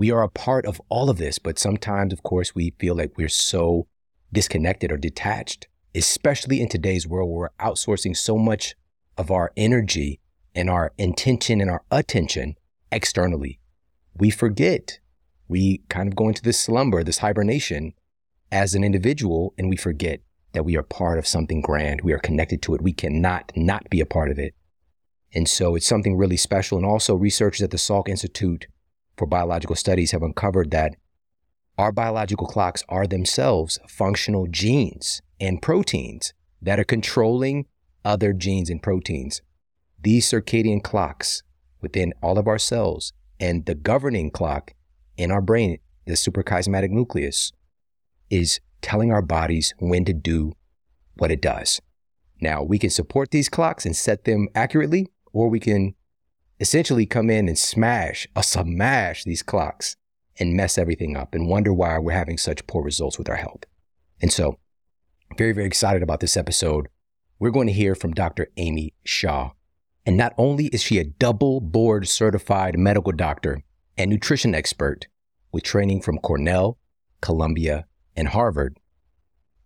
We 0.00 0.10
are 0.10 0.22
a 0.22 0.30
part 0.30 0.64
of 0.64 0.80
all 0.88 1.10
of 1.10 1.18
this, 1.18 1.38
but 1.38 1.58
sometimes, 1.58 2.14
of 2.14 2.22
course, 2.22 2.54
we 2.54 2.72
feel 2.78 2.94
like 2.94 3.18
we're 3.18 3.28
so 3.28 3.86
disconnected 4.32 4.90
or 4.90 4.96
detached, 4.96 5.68
especially 5.94 6.62
in 6.62 6.70
today's 6.70 7.06
world 7.06 7.28
where 7.28 7.38
we're 7.38 7.66
outsourcing 7.68 8.16
so 8.16 8.38
much 8.38 8.74
of 9.18 9.30
our 9.30 9.52
energy 9.58 10.18
and 10.54 10.70
our 10.70 10.92
intention 10.96 11.60
and 11.60 11.68
our 11.68 11.82
attention 11.90 12.54
externally 12.90 13.60
we 14.16 14.30
forget. 14.30 15.00
We 15.48 15.82
kind 15.90 16.08
of 16.08 16.16
go 16.16 16.28
into 16.28 16.42
this 16.42 16.58
slumber, 16.58 17.02
this 17.04 17.18
hibernation 17.18 17.92
as 18.50 18.74
an 18.74 18.84
individual, 18.84 19.52
and 19.58 19.68
we 19.68 19.76
forget 19.76 20.20
that 20.52 20.64
we 20.64 20.78
are 20.78 20.82
part 20.82 21.18
of 21.18 21.26
something 21.26 21.60
grand. 21.60 22.00
We 22.00 22.14
are 22.14 22.18
connected 22.18 22.62
to 22.62 22.74
it. 22.74 22.80
We 22.80 22.94
cannot 22.94 23.52
not 23.54 23.90
be 23.90 24.00
a 24.00 24.06
part 24.06 24.30
of 24.30 24.38
it. 24.38 24.54
And 25.34 25.46
so 25.46 25.74
it's 25.74 25.86
something 25.86 26.16
really 26.16 26.38
special. 26.38 26.78
And 26.78 26.86
also, 26.86 27.14
researchers 27.14 27.62
at 27.62 27.70
the 27.70 27.76
Salk 27.76 28.08
Institute 28.08 28.66
for 29.20 29.26
Biological 29.26 29.76
Studies 29.76 30.12
have 30.12 30.22
uncovered 30.22 30.70
that 30.70 30.96
our 31.76 31.92
biological 31.92 32.46
clocks 32.46 32.82
are 32.88 33.06
themselves 33.06 33.78
functional 33.86 34.46
genes 34.46 35.20
and 35.38 35.60
proteins 35.60 36.32
that 36.62 36.80
are 36.80 36.84
controlling 36.84 37.66
other 38.02 38.32
genes 38.32 38.70
and 38.70 38.82
proteins. 38.82 39.42
These 40.02 40.26
circadian 40.26 40.82
clocks 40.82 41.42
within 41.82 42.14
all 42.22 42.38
of 42.38 42.48
our 42.48 42.58
cells 42.58 43.12
and 43.38 43.66
the 43.66 43.74
governing 43.74 44.30
clock 44.30 44.72
in 45.18 45.30
our 45.30 45.42
brain, 45.42 45.78
the 46.06 46.14
suprachiasmatic 46.14 46.88
nucleus, 46.88 47.52
is 48.30 48.58
telling 48.80 49.12
our 49.12 49.22
bodies 49.22 49.74
when 49.80 50.06
to 50.06 50.14
do 50.14 50.54
what 51.18 51.30
it 51.30 51.42
does. 51.42 51.78
Now, 52.40 52.62
we 52.62 52.78
can 52.78 52.88
support 52.88 53.32
these 53.32 53.50
clocks 53.50 53.84
and 53.84 53.94
set 53.94 54.24
them 54.24 54.48
accurately, 54.54 55.08
or 55.34 55.50
we 55.50 55.60
can 55.60 55.94
essentially 56.60 57.06
come 57.06 57.30
in 57.30 57.48
and 57.48 57.58
smash, 57.58 58.28
uh, 58.36 58.42
smash 58.42 59.24
these 59.24 59.42
clocks 59.42 59.96
and 60.38 60.54
mess 60.54 60.78
everything 60.78 61.16
up 61.16 61.34
and 61.34 61.48
wonder 61.48 61.72
why 61.72 61.98
we're 61.98 62.12
having 62.12 62.38
such 62.38 62.66
poor 62.66 62.82
results 62.82 63.18
with 63.18 63.28
our 63.28 63.36
health. 63.36 63.64
And 64.22 64.32
so, 64.32 64.58
very, 65.36 65.52
very 65.52 65.66
excited 65.66 66.02
about 66.02 66.20
this 66.20 66.36
episode. 66.36 66.88
We're 67.38 67.50
going 67.50 67.68
to 67.68 67.72
hear 67.72 67.94
from 67.94 68.12
Dr. 68.12 68.48
Amy 68.56 68.92
Shah. 69.04 69.50
And 70.04 70.16
not 70.16 70.34
only 70.36 70.66
is 70.66 70.82
she 70.82 70.98
a 70.98 71.04
double 71.04 71.60
board 71.60 72.08
certified 72.08 72.78
medical 72.78 73.12
doctor 73.12 73.62
and 73.96 74.10
nutrition 74.10 74.54
expert 74.54 75.06
with 75.52 75.62
training 75.62 76.02
from 76.02 76.18
Cornell, 76.18 76.78
Columbia, 77.20 77.86
and 78.16 78.28
Harvard, 78.28 78.78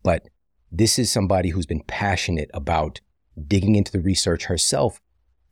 but 0.03 0.29
this 0.71 0.99
is 0.99 1.11
somebody 1.11 1.51
who's 1.51 1.67
been 1.67 1.83
passionate 1.87 2.51
about 2.53 3.01
digging 3.47 3.75
into 3.75 3.91
the 3.91 4.01
research 4.01 4.45
herself 4.47 5.01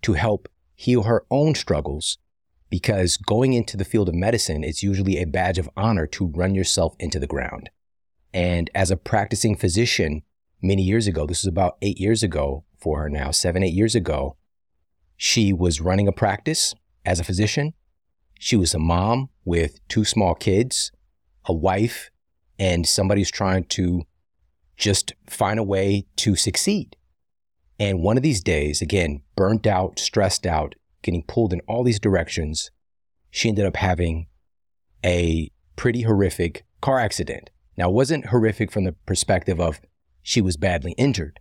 to 0.03 0.13
help 0.13 0.49
heal 0.75 1.05
her 1.05 1.25
own 1.31 1.55
struggles 1.55 2.19
because 2.71 3.17
going 3.17 3.53
into 3.53 3.77
the 3.77 3.85
field 3.85 4.09
of 4.09 4.15
medicine 4.15 4.65
is 4.65 4.83
usually 4.83 5.19
a 5.19 5.27
badge 5.27 5.59
of 5.59 5.69
honor 5.77 6.07
to 6.07 6.27
run 6.27 6.55
yourself 6.55 6.95
into 6.99 7.19
the 7.19 7.27
ground. 7.27 7.71
And 8.33 8.71
as 8.75 8.91
a 8.91 8.97
practicing 8.97 9.57
physician 9.57 10.23
many 10.63 10.83
years 10.83 11.07
ago, 11.07 11.27
this 11.27 11.43
was 11.43 11.49
about 11.49 11.77
eight 11.83 11.99
years 11.99 12.23
ago 12.23 12.65
for 12.81 13.01
her 13.03 13.11
now, 13.11 13.31
seven, 13.31 13.63
eight 13.63 13.75
years 13.75 13.95
ago, 13.95 14.37
she 15.17 15.53
was 15.53 15.81
running 15.81 16.09
a 16.09 16.13
practice 16.13 16.75
as 17.05 17.21
a 17.21 17.25
physician. 17.25 17.75
She 18.39 18.57
was 18.57 18.75
a 18.75 18.79
mom 18.79 19.29
with 19.45 19.87
two 19.89 20.05
small 20.05 20.35
kids, 20.35 20.91
a 21.45 21.53
wife, 21.53 22.11
and 22.59 22.87
somebody 22.87 23.21
who's 23.21 23.31
trying 23.31 23.65
to 23.65 24.03
just 24.77 25.13
find 25.29 25.61
a 25.61 25.65
way 25.65 26.07
to 26.17 26.35
succeed. 26.35 26.97
And 27.79 28.01
one 28.01 28.17
of 28.17 28.23
these 28.23 28.43
days, 28.43 28.81
again, 28.81 29.23
burnt 29.37 29.67
out, 29.67 29.99
stressed 29.99 30.47
out, 30.47 30.75
getting 31.03 31.23
pulled 31.23 31.53
in 31.53 31.61
all 31.67 31.85
these 31.85 32.01
directions, 32.01 32.71
she 33.31 33.49
ended 33.49 33.67
up 33.67 33.77
having 33.77 34.27
a 35.05 35.51
pretty 35.77 36.03
horrific 36.03 36.65
car 36.81 36.99
accident. 36.99 37.51
Now, 37.77 37.89
it 37.89 37.95
wasn't 37.95 38.27
horrific 38.27 38.71
from 38.71 38.85
the 38.85 38.93
perspective 38.93 39.61
of 39.61 39.81
she 40.23 40.41
was 40.41 40.57
badly 40.57 40.93
injured, 40.93 41.41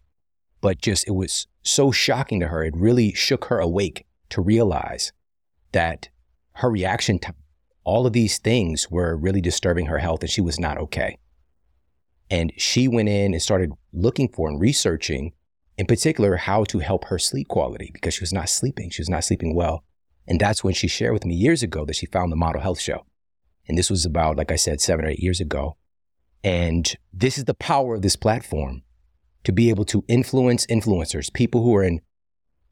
but 0.62 0.82
just 0.82 1.08
it 1.08 1.12
was 1.12 1.48
so 1.62 1.92
shocking 1.92 2.40
to 2.40 2.48
her. 2.48 2.64
It 2.64 2.76
really 2.76 3.14
shook 3.14 3.46
her 3.46 3.60
awake 3.60 4.06
to 4.30 4.42
realize 4.42 5.12
that 5.72 6.10
her 6.54 6.70
reaction 6.70 7.20
to 7.20 7.36
all 7.84 8.06
of 8.06 8.14
these 8.14 8.38
things 8.38 8.90
were 8.90 9.16
really 9.16 9.42
disturbing 9.42 9.88
her 9.88 9.98
health 10.00 10.22
and 10.22 10.30
she 10.30 10.42
was 10.42 10.60
not 10.60 10.78
okay. 10.78 11.18
And 12.30 12.54
she 12.56 12.88
went 12.88 13.10
in 13.10 13.34
and 13.34 13.42
started 13.42 13.72
looking 13.92 14.30
for 14.30 14.48
and 14.48 14.60
researching, 14.60 15.34
in 15.82 15.88
particular, 15.88 16.36
how 16.36 16.64
to 16.66 16.78
help 16.78 17.06
her 17.06 17.18
sleep 17.18 17.48
quality 17.48 17.90
because 17.92 18.14
she 18.14 18.22
was 18.22 18.32
not 18.32 18.50
sleeping. 18.50 18.92
She 18.92 19.02
was 19.02 19.10
not 19.10 19.24
sleeping 19.24 19.56
well. 19.56 19.84
And 20.28 20.40
that's 20.40 20.64
when 20.64 20.76
she 20.76 20.88
shared 20.88 21.14
with 21.14 21.26
me 21.26 21.34
years 21.34 21.64
ago 21.64 21.86
that 21.86 21.96
she 21.96 22.06
found 22.06 22.32
the 22.32 22.36
Model 22.36 22.62
Health 22.62 22.80
Show. 22.80 23.04
And 23.68 23.76
this 23.76 23.90
was 23.90 24.06
about, 24.06 24.38
like 24.38 24.52
I 24.52 24.58
said, 24.58 24.80
seven 24.80 25.06
or 25.06 25.08
eight 25.08 25.24
years 25.24 25.42
ago. 25.42 25.78
And 26.44 26.96
this 27.12 27.40
is 27.40 27.46
the 27.46 27.56
power 27.56 27.96
of 27.96 28.04
this 28.04 28.16
platform 28.16 28.84
to 29.44 29.52
be 29.52 29.72
able 29.72 29.84
to 29.86 30.06
influence 30.08 30.68
influencers, 30.68 31.34
people 31.34 31.64
who 31.64 31.76
are 31.76 31.84
in 31.84 32.02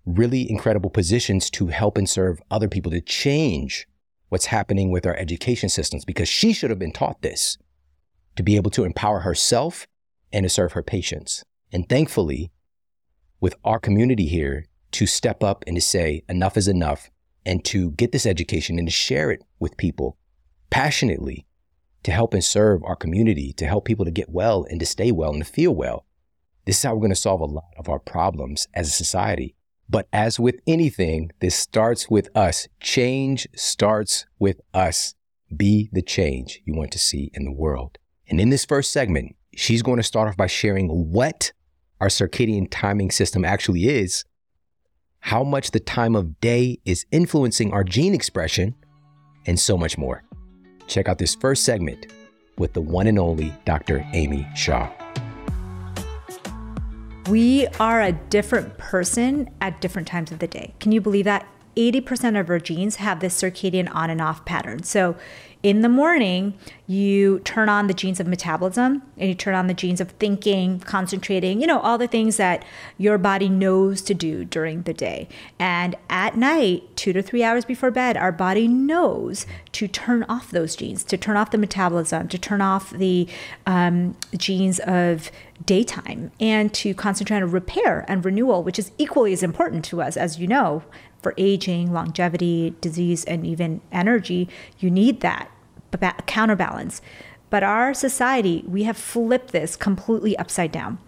really 0.06 0.48
incredible 0.48 0.92
positions 0.92 1.50
to 1.50 1.70
help 1.70 1.98
and 1.98 2.08
serve 2.08 2.40
other 2.52 2.68
people 2.68 2.92
to 2.92 3.02
change 3.02 3.88
what's 4.28 4.46
happening 4.46 4.92
with 4.92 5.08
our 5.08 5.16
education 5.16 5.68
systems 5.68 6.06
because 6.06 6.30
she 6.30 6.54
should 6.54 6.70
have 6.70 6.78
been 6.78 6.94
taught 6.94 7.24
this 7.24 7.58
to 8.36 8.44
be 8.44 8.56
able 8.56 8.70
to 8.70 8.84
empower 8.84 9.22
herself 9.22 9.88
and 10.32 10.44
to 10.44 10.50
serve 10.50 10.74
her 10.74 10.84
patients. 10.84 11.44
And 11.74 11.90
thankfully, 11.90 12.52
with 13.40 13.56
our 13.64 13.80
community 13.80 14.26
here 14.26 14.66
to 14.92 15.06
step 15.06 15.44
up 15.44 15.64
and 15.68 15.76
to 15.76 15.82
say 15.82 16.24
enough 16.28 16.58
is 16.58 16.68
enough 16.68 17.10
and 17.46 17.64
to 17.66 17.92
get 17.92 18.12
this 18.12 18.26
education 18.26 18.78
and 18.78 18.88
to 18.88 18.92
share 18.92 19.32
it 19.32 19.44
with 19.60 19.78
people 19.78 20.18
passionately 20.70 21.46
to 22.04 22.12
help 22.12 22.34
and 22.34 22.44
serve 22.44 22.84
our 22.84 22.96
community, 22.96 23.54
to 23.54 23.66
help 23.66 23.86
people 23.86 24.06
to 24.06 24.12
get 24.12 24.30
well 24.30 24.66
and 24.70 24.80
to 24.80 24.86
stay 24.86 25.12
well 25.12 25.32
and 25.32 25.44
to 25.44 25.52
feel 25.52 25.74
well. 25.74 26.06
This 26.66 26.78
is 26.78 26.84
how 26.84 26.94
we're 26.94 27.02
going 27.02 27.10
to 27.12 27.16
solve 27.16 27.42
a 27.42 27.46
lot 27.46 27.74
of 27.78 27.90
our 27.90 28.00
problems 28.00 28.68
as 28.74 28.88
a 28.88 28.92
society. 28.92 29.56
But 29.90 30.08
as 30.14 30.40
with 30.40 30.60
anything, 30.68 31.32
this 31.40 31.56
starts 31.56 32.10
with 32.10 32.30
us. 32.36 32.68
Change 32.80 33.48
starts 33.56 34.26
with 34.38 34.62
us. 34.74 35.16
Be 35.56 35.90
the 35.92 36.04
change 36.04 36.62
you 36.64 36.76
want 36.76 36.92
to 36.92 37.00
see 37.00 37.32
in 37.34 37.44
the 37.44 37.52
world. 37.52 37.98
And 38.28 38.40
in 38.40 38.50
this 38.50 38.66
first 38.66 38.92
segment, 38.92 39.36
she's 39.56 39.82
going 39.82 39.98
to 39.98 40.04
start 40.04 40.30
off 40.30 40.38
by 40.38 40.46
sharing 40.46 40.90
what 40.90 41.52
our 42.00 42.08
circadian 42.08 42.68
timing 42.70 43.12
system 43.12 43.44
actually 43.44 43.88
is, 43.88 44.24
how 45.20 45.44
much 45.44 45.72
the 45.72 45.80
time 45.80 46.16
of 46.16 46.40
day 46.40 46.80
is 46.86 47.06
influencing 47.12 47.74
our 47.74 47.84
gene 47.84 48.14
expression, 48.14 48.76
and 49.46 49.60
so 49.60 49.78
much 49.78 49.98
more. 49.98 50.24
Check 50.88 51.08
out 51.10 51.18
this 51.18 51.36
first 51.36 51.64
segment 51.64 52.08
with 52.58 52.74
the 52.74 52.82
one 52.82 53.08
and 53.08 53.20
only 53.20 53.54
Dr. 53.66 54.06
Amy 54.14 54.48
Shah. 54.56 54.90
We 57.30 57.68
are 57.80 58.02
a 58.02 58.12
different 58.12 58.78
person 58.78 59.50
at 59.62 59.82
different 59.82 60.08
times 60.08 60.32
of 60.32 60.40
the 60.40 60.48
day. 60.48 60.74
Can 60.80 60.92
you 60.92 61.00
believe 61.00 61.26
that? 61.26 61.48
80% 61.76 62.40
of 62.40 62.50
our 62.50 62.60
genes 62.60 62.98
have 62.98 63.20
this 63.20 63.40
circadian 63.40 63.94
on 63.94 64.10
and 64.10 64.22
off 64.22 64.46
pattern. 64.46 64.84
So 64.84 65.16
in 65.62 65.82
the 65.82 65.90
morning, 65.90 66.54
you 66.88 67.40
turn 67.40 67.68
on 67.68 67.88
the 67.88 67.94
genes 67.94 68.22
of 68.22 68.28
metabolism 68.28 69.02
and 69.18 69.28
you 69.28 69.36
turn 69.36 69.56
on 69.56 69.68
the 69.68 69.74
genes 69.74 70.00
of 70.00 70.12
thinking, 70.12 70.80
concentrating, 70.80 71.60
you 71.60 71.68
know, 71.68 71.82
all 71.82 71.98
the 71.98 72.08
things 72.08 72.38
that 72.38 72.64
your 72.98 73.18
body 73.18 73.50
knows 73.50 74.02
to 74.04 74.14
do 74.14 74.46
during 74.46 74.84
the 74.84 74.94
day. 74.94 75.28
And 75.60 75.98
at 76.10 76.38
night, 76.38 76.96
two 76.96 77.12
to 77.12 77.22
three 77.22 77.44
hours 77.44 77.66
before 77.66 77.92
bed, 77.92 78.16
our 78.16 78.32
body 78.32 78.70
knows 78.70 79.46
to 79.74 79.90
turn 79.90 80.24
off 80.30 80.50
those 80.50 80.78
genes, 80.78 81.04
to 81.04 81.18
turn 81.18 81.36
off 81.36 81.52
the 81.52 81.58
metabolism, 81.58 82.30
to 82.30 82.38
turn 82.38 82.62
off 82.62 82.92
the 82.92 83.28
um, 83.66 84.16
genes 84.38 84.80
of 84.80 85.30
daytime, 85.66 86.32
and 86.40 86.74
to 86.74 86.94
concentrate 86.94 87.42
on 87.42 87.52
repair 87.52 88.06
and 88.08 88.24
renewal, 88.24 88.64
which 88.64 88.80
is 88.80 88.94
equally 88.98 89.34
as 89.34 89.44
important 89.44 89.84
to 89.84 90.02
us, 90.02 90.16
as 90.16 90.40
you 90.40 90.48
know, 90.48 90.84
for 91.22 91.34
aging, 91.38 91.92
longevity, 91.94 92.76
disease, 92.82 93.26
and 93.26 93.46
even 93.46 93.82
energy, 93.92 94.48
you 94.80 94.90
need 94.90 95.22
that 95.22 95.52
counterbalance. 96.26 97.02
But 97.50 97.64
our 97.64 97.94
society, 97.94 98.64
we 98.68 98.84
have 98.84 98.98
flipped 98.98 99.52
this 99.52 99.76
completely 99.76 100.38
upside 100.38 100.72
down. 100.72 101.00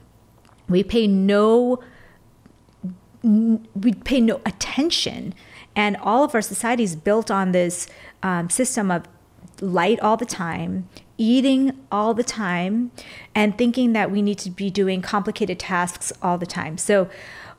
We 0.67 0.83
pay 0.83 1.07
no 1.07 1.81
we 3.23 3.93
pay 3.93 4.19
no 4.19 4.41
attention, 4.47 5.35
and 5.75 5.95
all 5.97 6.23
of 6.23 6.33
our 6.33 6.41
society 6.41 6.81
is 6.83 6.95
built 6.95 7.29
on 7.29 7.51
this 7.51 7.87
um, 8.23 8.49
system 8.49 8.89
of 8.89 9.05
light 9.61 9.99
all 9.99 10.17
the 10.17 10.25
time, 10.25 10.89
eating 11.19 11.77
all 11.91 12.15
the 12.15 12.23
time, 12.23 12.91
and 13.35 13.55
thinking 13.57 13.93
that 13.93 14.09
we 14.09 14.23
need 14.23 14.39
to 14.39 14.49
be 14.49 14.71
doing 14.71 15.03
complicated 15.03 15.59
tasks 15.59 16.11
all 16.23 16.39
the 16.39 16.47
time. 16.47 16.79
So 16.79 17.09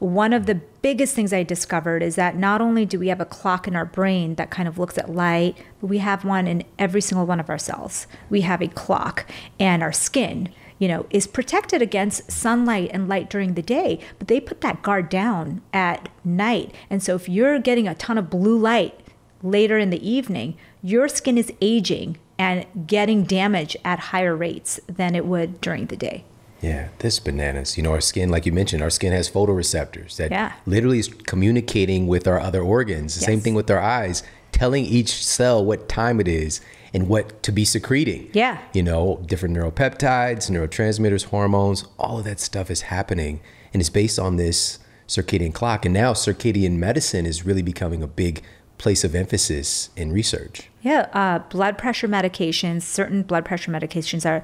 one 0.02 0.32
of 0.32 0.46
the 0.46 0.56
biggest 0.56 1.14
things 1.14 1.32
I 1.32 1.44
discovered 1.44 2.02
is 2.02 2.16
that 2.16 2.36
not 2.36 2.60
only 2.60 2.84
do 2.84 2.98
we 2.98 3.06
have 3.06 3.20
a 3.20 3.24
clock 3.24 3.68
in 3.68 3.76
our 3.76 3.84
brain 3.84 4.34
that 4.34 4.50
kind 4.50 4.66
of 4.66 4.76
looks 4.76 4.98
at 4.98 5.14
light, 5.14 5.56
but 5.80 5.86
we 5.86 5.98
have 5.98 6.24
one 6.24 6.48
in 6.48 6.64
every 6.76 7.00
single 7.00 7.24
one 7.24 7.38
of 7.38 7.48
our 7.48 7.58
cells. 7.58 8.08
We 8.28 8.40
have 8.40 8.60
a 8.60 8.66
clock, 8.66 9.30
and 9.60 9.80
our 9.80 9.92
skin, 9.92 10.52
you 10.80 10.88
know, 10.88 11.06
is 11.10 11.28
protected 11.28 11.82
against 11.82 12.32
sunlight 12.32 12.90
and 12.92 13.08
light 13.08 13.30
during 13.30 13.54
the 13.54 13.62
day, 13.62 14.00
but 14.18 14.26
they 14.26 14.40
put 14.40 14.60
that 14.62 14.82
guard 14.82 15.08
down 15.08 15.62
at 15.72 16.08
night. 16.24 16.74
And 16.90 17.00
so 17.00 17.14
if 17.14 17.28
you're 17.28 17.60
getting 17.60 17.86
a 17.86 17.94
ton 17.94 18.18
of 18.18 18.28
blue 18.28 18.58
light 18.58 18.98
later 19.40 19.78
in 19.78 19.90
the 19.90 20.08
evening, 20.08 20.56
your 20.82 21.06
skin 21.06 21.38
is 21.38 21.52
aging 21.60 22.18
and 22.38 22.66
getting 22.88 23.22
damage 23.22 23.76
at 23.84 24.00
higher 24.00 24.34
rates 24.34 24.80
than 24.88 25.14
it 25.14 25.26
would 25.26 25.60
during 25.60 25.86
the 25.86 25.96
day. 25.96 26.24
Yeah, 26.62 26.88
this 27.00 27.18
bananas. 27.18 27.76
You 27.76 27.82
know, 27.82 27.90
our 27.90 28.00
skin, 28.00 28.30
like 28.30 28.46
you 28.46 28.52
mentioned, 28.52 28.82
our 28.82 28.90
skin 28.90 29.12
has 29.12 29.28
photoreceptors 29.28 30.16
that 30.16 30.30
yeah. 30.30 30.52
literally 30.64 31.00
is 31.00 31.08
communicating 31.08 32.06
with 32.06 32.28
our 32.28 32.40
other 32.40 32.62
organs. 32.62 33.16
The 33.16 33.20
yes. 33.20 33.26
same 33.26 33.40
thing 33.40 33.54
with 33.54 33.70
our 33.70 33.80
eyes, 33.80 34.22
telling 34.52 34.84
each 34.84 35.24
cell 35.24 35.62
what 35.64 35.88
time 35.88 36.20
it 36.20 36.28
is 36.28 36.60
and 36.94 37.08
what 37.08 37.42
to 37.42 37.50
be 37.50 37.64
secreting. 37.64 38.30
Yeah. 38.32 38.58
You 38.72 38.84
know, 38.84 39.20
different 39.26 39.56
neuropeptides, 39.56 40.50
neurotransmitters, 40.50 41.24
hormones, 41.24 41.84
all 41.98 42.18
of 42.18 42.24
that 42.24 42.38
stuff 42.38 42.70
is 42.70 42.82
happening. 42.82 43.40
And 43.72 43.80
it's 43.80 43.90
based 43.90 44.18
on 44.18 44.36
this 44.36 44.78
circadian 45.08 45.52
clock. 45.52 45.84
And 45.84 45.92
now 45.92 46.12
circadian 46.12 46.76
medicine 46.76 47.26
is 47.26 47.44
really 47.44 47.62
becoming 47.62 48.02
a 48.02 48.06
big 48.06 48.42
place 48.78 49.04
of 49.04 49.14
emphasis 49.14 49.90
in 49.96 50.12
research. 50.12 50.68
Yeah, 50.82 51.08
uh, 51.12 51.38
blood 51.38 51.78
pressure 51.78 52.08
medications, 52.08 52.82
certain 52.82 53.22
blood 53.22 53.44
pressure 53.44 53.70
medications 53.70 54.28
are 54.28 54.42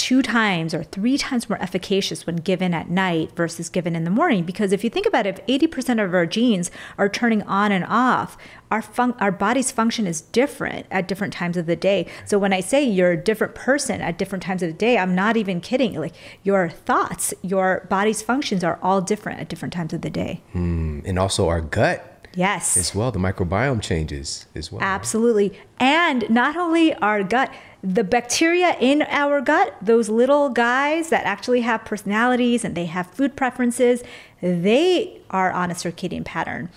two 0.00 0.22
times 0.22 0.72
or 0.72 0.82
three 0.82 1.18
times 1.18 1.50
more 1.50 1.60
efficacious 1.60 2.26
when 2.26 2.36
given 2.36 2.72
at 2.72 2.88
night 2.88 3.36
versus 3.36 3.68
given 3.68 3.94
in 3.94 4.04
the 4.04 4.10
morning. 4.10 4.44
Because 4.44 4.72
if 4.72 4.82
you 4.82 4.88
think 4.88 5.04
about 5.04 5.26
it, 5.26 5.38
if 5.46 5.70
80% 5.70 6.02
of 6.02 6.14
our 6.14 6.24
genes 6.24 6.70
are 6.96 7.06
turning 7.06 7.42
on 7.42 7.70
and 7.70 7.84
off, 7.84 8.38
our 8.70 8.80
fun- 8.80 9.14
our 9.20 9.30
body's 9.30 9.70
function 9.70 10.06
is 10.06 10.22
different 10.22 10.86
at 10.90 11.06
different 11.06 11.34
times 11.34 11.58
of 11.58 11.66
the 11.66 11.76
day. 11.76 12.06
So 12.24 12.38
when 12.38 12.54
I 12.54 12.60
say 12.60 12.82
you're 12.82 13.12
a 13.12 13.16
different 13.22 13.54
person 13.54 14.00
at 14.00 14.16
different 14.16 14.42
times 14.42 14.62
of 14.62 14.70
the 14.70 14.78
day, 14.78 14.96
I'm 14.96 15.14
not 15.14 15.36
even 15.36 15.60
kidding. 15.60 15.92
Like 15.92 16.14
your 16.42 16.70
thoughts, 16.70 17.34
your 17.42 17.86
body's 17.90 18.22
functions 18.22 18.64
are 18.64 18.78
all 18.82 19.02
different 19.02 19.40
at 19.40 19.50
different 19.50 19.74
times 19.74 19.92
of 19.92 20.00
the 20.00 20.08
day. 20.08 20.40
Mm, 20.54 21.02
and 21.04 21.18
also 21.18 21.46
our 21.48 21.60
gut 21.60 22.09
Yes. 22.34 22.76
As 22.76 22.94
well, 22.94 23.10
the 23.10 23.18
microbiome 23.18 23.82
changes 23.82 24.46
as 24.54 24.70
well. 24.70 24.80
Absolutely. 24.82 25.58
And 25.78 26.28
not 26.30 26.56
only 26.56 26.94
our 26.94 27.22
gut, 27.24 27.52
the 27.82 28.04
bacteria 28.04 28.76
in 28.80 29.02
our 29.02 29.40
gut, 29.40 29.74
those 29.82 30.08
little 30.08 30.48
guys 30.48 31.08
that 31.08 31.24
actually 31.24 31.62
have 31.62 31.84
personalities 31.84 32.64
and 32.64 32.76
they 32.76 32.86
have 32.86 33.08
food 33.08 33.36
preferences, 33.36 34.04
they 34.40 35.20
are 35.30 35.50
on 35.50 35.70
a 35.70 35.74
circadian 35.74 36.24
pattern. 36.24 36.70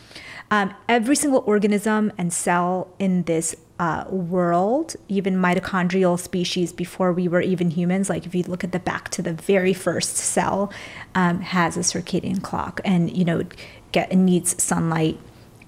Um, 0.49 0.73
every 0.87 1.15
single 1.15 1.43
organism 1.45 2.11
and 2.17 2.31
cell 2.31 2.93
in 2.99 3.23
this 3.23 3.55
uh, 3.79 4.05
world, 4.09 4.95
even 5.07 5.35
mitochondrial 5.35 6.19
species 6.19 6.71
before 6.71 7.11
we 7.11 7.27
were 7.27 7.41
even 7.41 7.71
humans, 7.71 8.09
like 8.09 8.25
if 8.25 8.33
you 8.35 8.43
look 8.43 8.63
at 8.63 8.71
the 8.71 8.79
back 8.79 9.09
to 9.09 9.21
the 9.21 9.33
very 9.33 9.73
first 9.73 10.15
cell, 10.15 10.71
um, 11.15 11.41
has 11.41 11.75
a 11.75 11.81
circadian 11.81 12.41
clock 12.41 12.81
and, 12.85 13.15
you 13.15 13.25
know, 13.25 13.43
get, 13.91 14.15
needs 14.15 14.61
sunlight 14.61 15.19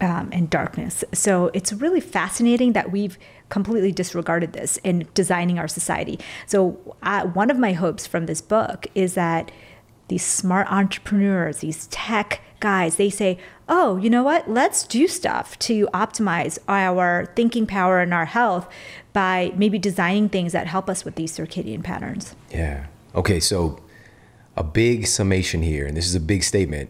um, 0.01 0.29
and 0.31 0.49
darkness. 0.49 1.03
So 1.13 1.51
it's 1.53 1.71
really 1.73 2.01
fascinating 2.01 2.73
that 2.73 2.91
we've 2.91 3.17
completely 3.49 3.91
disregarded 3.91 4.53
this 4.53 4.77
in 4.77 5.07
designing 5.13 5.59
our 5.59 5.67
society. 5.67 6.19
So, 6.47 6.95
uh, 7.03 7.27
one 7.27 7.49
of 7.49 7.57
my 7.57 7.73
hopes 7.73 8.07
from 8.07 8.25
this 8.25 8.41
book 8.41 8.87
is 8.95 9.13
that 9.13 9.51
these 10.07 10.23
smart 10.23 10.71
entrepreneurs, 10.71 11.59
these 11.59 11.87
tech 11.87 12.41
guys, 12.59 12.95
they 12.95 13.09
say, 13.09 13.37
oh, 13.67 13.97
you 13.97 14.09
know 14.09 14.23
what? 14.23 14.49
Let's 14.49 14.85
do 14.85 15.07
stuff 15.07 15.57
to 15.59 15.87
optimize 15.87 16.59
our 16.67 17.31
thinking 17.35 17.65
power 17.65 17.99
and 17.99 18.13
our 18.13 18.25
health 18.25 18.67
by 19.13 19.51
maybe 19.55 19.79
designing 19.79 20.29
things 20.29 20.51
that 20.51 20.67
help 20.67 20.89
us 20.89 21.05
with 21.05 21.15
these 21.15 21.35
circadian 21.35 21.83
patterns. 21.83 22.35
Yeah. 22.51 22.87
Okay. 23.13 23.39
So, 23.39 23.79
a 24.57 24.63
big 24.63 25.05
summation 25.05 25.61
here, 25.61 25.85
and 25.85 25.97
this 25.97 26.05
is 26.05 26.15
a 26.15 26.19
big 26.19 26.43
statement. 26.43 26.89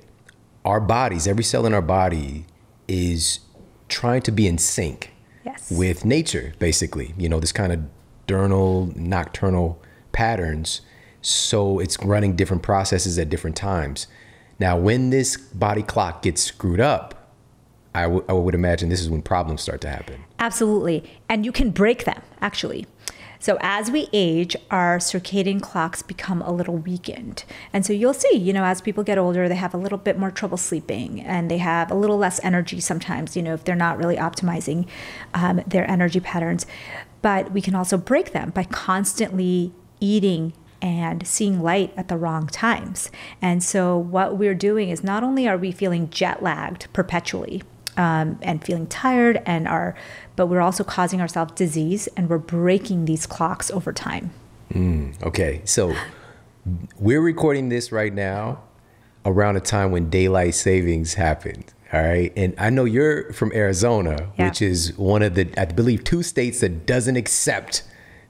Our 0.64 0.80
bodies, 0.80 1.28
every 1.28 1.44
cell 1.44 1.66
in 1.66 1.74
our 1.74 1.82
body, 1.82 2.46
is 2.88 3.40
trying 3.88 4.22
to 4.24 4.32
be 4.32 4.48
in 4.48 4.58
sync 4.58 5.12
yes. 5.46 5.72
with 5.72 6.06
nature, 6.06 6.54
basically. 6.60 7.14
You 7.18 7.30
know, 7.30 7.40
this 7.40 7.52
kind 7.52 7.72
of 7.72 7.82
diurnal, 8.28 8.92
nocturnal 8.96 9.82
patterns. 10.12 10.82
So 11.22 11.80
it's 11.80 11.98
running 12.04 12.36
different 12.36 12.64
processes 12.64 13.18
at 13.18 13.30
different 13.30 13.56
times. 13.56 14.08
Now, 14.60 14.78
when 14.78 15.10
this 15.10 15.38
body 15.38 15.84
clock 15.84 16.22
gets 16.22 16.42
screwed 16.42 16.80
up, 16.80 17.32
I, 17.94 18.04
w- 18.04 18.26
I 18.28 18.34
would 18.34 18.56
imagine 18.56 18.90
this 18.90 19.02
is 19.02 19.10
when 19.10 19.22
problems 19.22 19.62
start 19.62 19.82
to 19.82 19.90
happen. 19.90 20.24
Absolutely. 20.40 21.04
And 21.30 21.46
you 21.46 21.52
can 21.52 21.72
break 21.72 22.06
them, 22.06 22.22
actually. 22.42 22.86
So 23.46 23.60
as 23.62 23.92
we 23.92 24.10
age, 24.12 24.56
our 24.72 24.98
circadian 24.98 25.62
clocks 25.62 26.02
become 26.02 26.42
a 26.42 26.52
little 26.52 26.78
weakened. 26.78 27.44
And 27.72 27.86
so 27.86 27.94
you'll 27.94 28.16
see, 28.16 28.36
you 28.36 28.52
know, 28.52 28.64
as 28.64 28.82
people 28.82 29.04
get 29.04 29.20
older, 29.20 29.48
they 29.48 29.54
have 29.54 29.76
a 29.76 29.78
little 29.78 30.00
bit 30.00 30.18
more 30.18 30.32
trouble 30.32 30.58
sleeping 30.58 31.22
and 31.22 31.52
they 31.52 31.60
have 31.60 31.92
a 31.92 31.94
little 31.94 32.18
less 32.18 32.44
energy 32.44 32.80
sometimes, 32.80 33.38
you 33.38 33.44
know, 33.44 33.54
if 33.54 33.64
they're 33.64 33.76
not 33.76 34.00
really 34.00 34.16
optimizing 34.16 34.88
um, 35.36 35.62
their 35.68 35.88
energy 35.88 36.20
patterns. 36.20 36.66
But 37.22 37.52
we 37.52 37.62
can 37.62 37.76
also 37.76 38.00
break 38.00 38.32
them 38.32 38.50
by 38.50 38.64
constantly 38.64 39.72
eating 40.00 40.54
and 40.82 41.28
seeing 41.28 41.62
light 41.62 41.94
at 41.96 42.08
the 42.08 42.18
wrong 42.18 42.48
times. 42.48 43.12
And 43.44 43.64
so, 43.64 43.96
what 43.96 44.38
we're 44.38 44.56
doing 44.56 44.90
is 44.90 45.04
not 45.04 45.24
only 45.24 45.48
are 45.48 45.58
we 45.58 45.72
feeling 45.72 46.10
jet 46.10 46.42
lagged 46.42 46.92
perpetually, 46.94 47.62
um, 47.98 48.40
and 48.42 48.64
feeling 48.64 48.88
tired 48.88 49.42
and 49.46 49.68
are 49.68 49.96
but 50.36 50.48
we're 50.48 50.62
also 50.62 50.84
causing 50.84 51.22
ourselves 51.22 51.54
disease 51.54 52.08
and 52.18 52.30
we're 52.30 52.38
breaking 52.38 53.06
these 53.06 53.26
clocks 53.26 53.72
over 53.72 53.94
time 53.94 54.32
mm, 54.72 55.22
okay 55.24 55.62
so 55.66 55.96
we're 57.00 57.22
recording 57.22 57.70
this 57.70 57.92
right 57.92 58.14
now 58.14 58.62
around 59.26 59.56
a 59.56 59.62
time 59.62 59.92
when 59.92 60.10
daylight 60.10 60.54
savings 60.54 61.16
happened 61.16 61.74
all 61.94 62.02
right 62.02 62.34
and 62.36 62.54
i 62.58 62.70
know 62.70 62.86
you're 62.86 63.32
from 63.34 63.52
arizona 63.54 64.32
yeah. 64.38 64.48
which 64.48 64.62
is 64.62 64.96
one 64.98 65.22
of 65.22 65.36
the 65.36 65.48
i 65.60 65.66
believe 65.66 66.04
two 66.04 66.24
states 66.24 66.60
that 66.60 66.86
doesn't 66.86 67.16
accept 67.16 67.84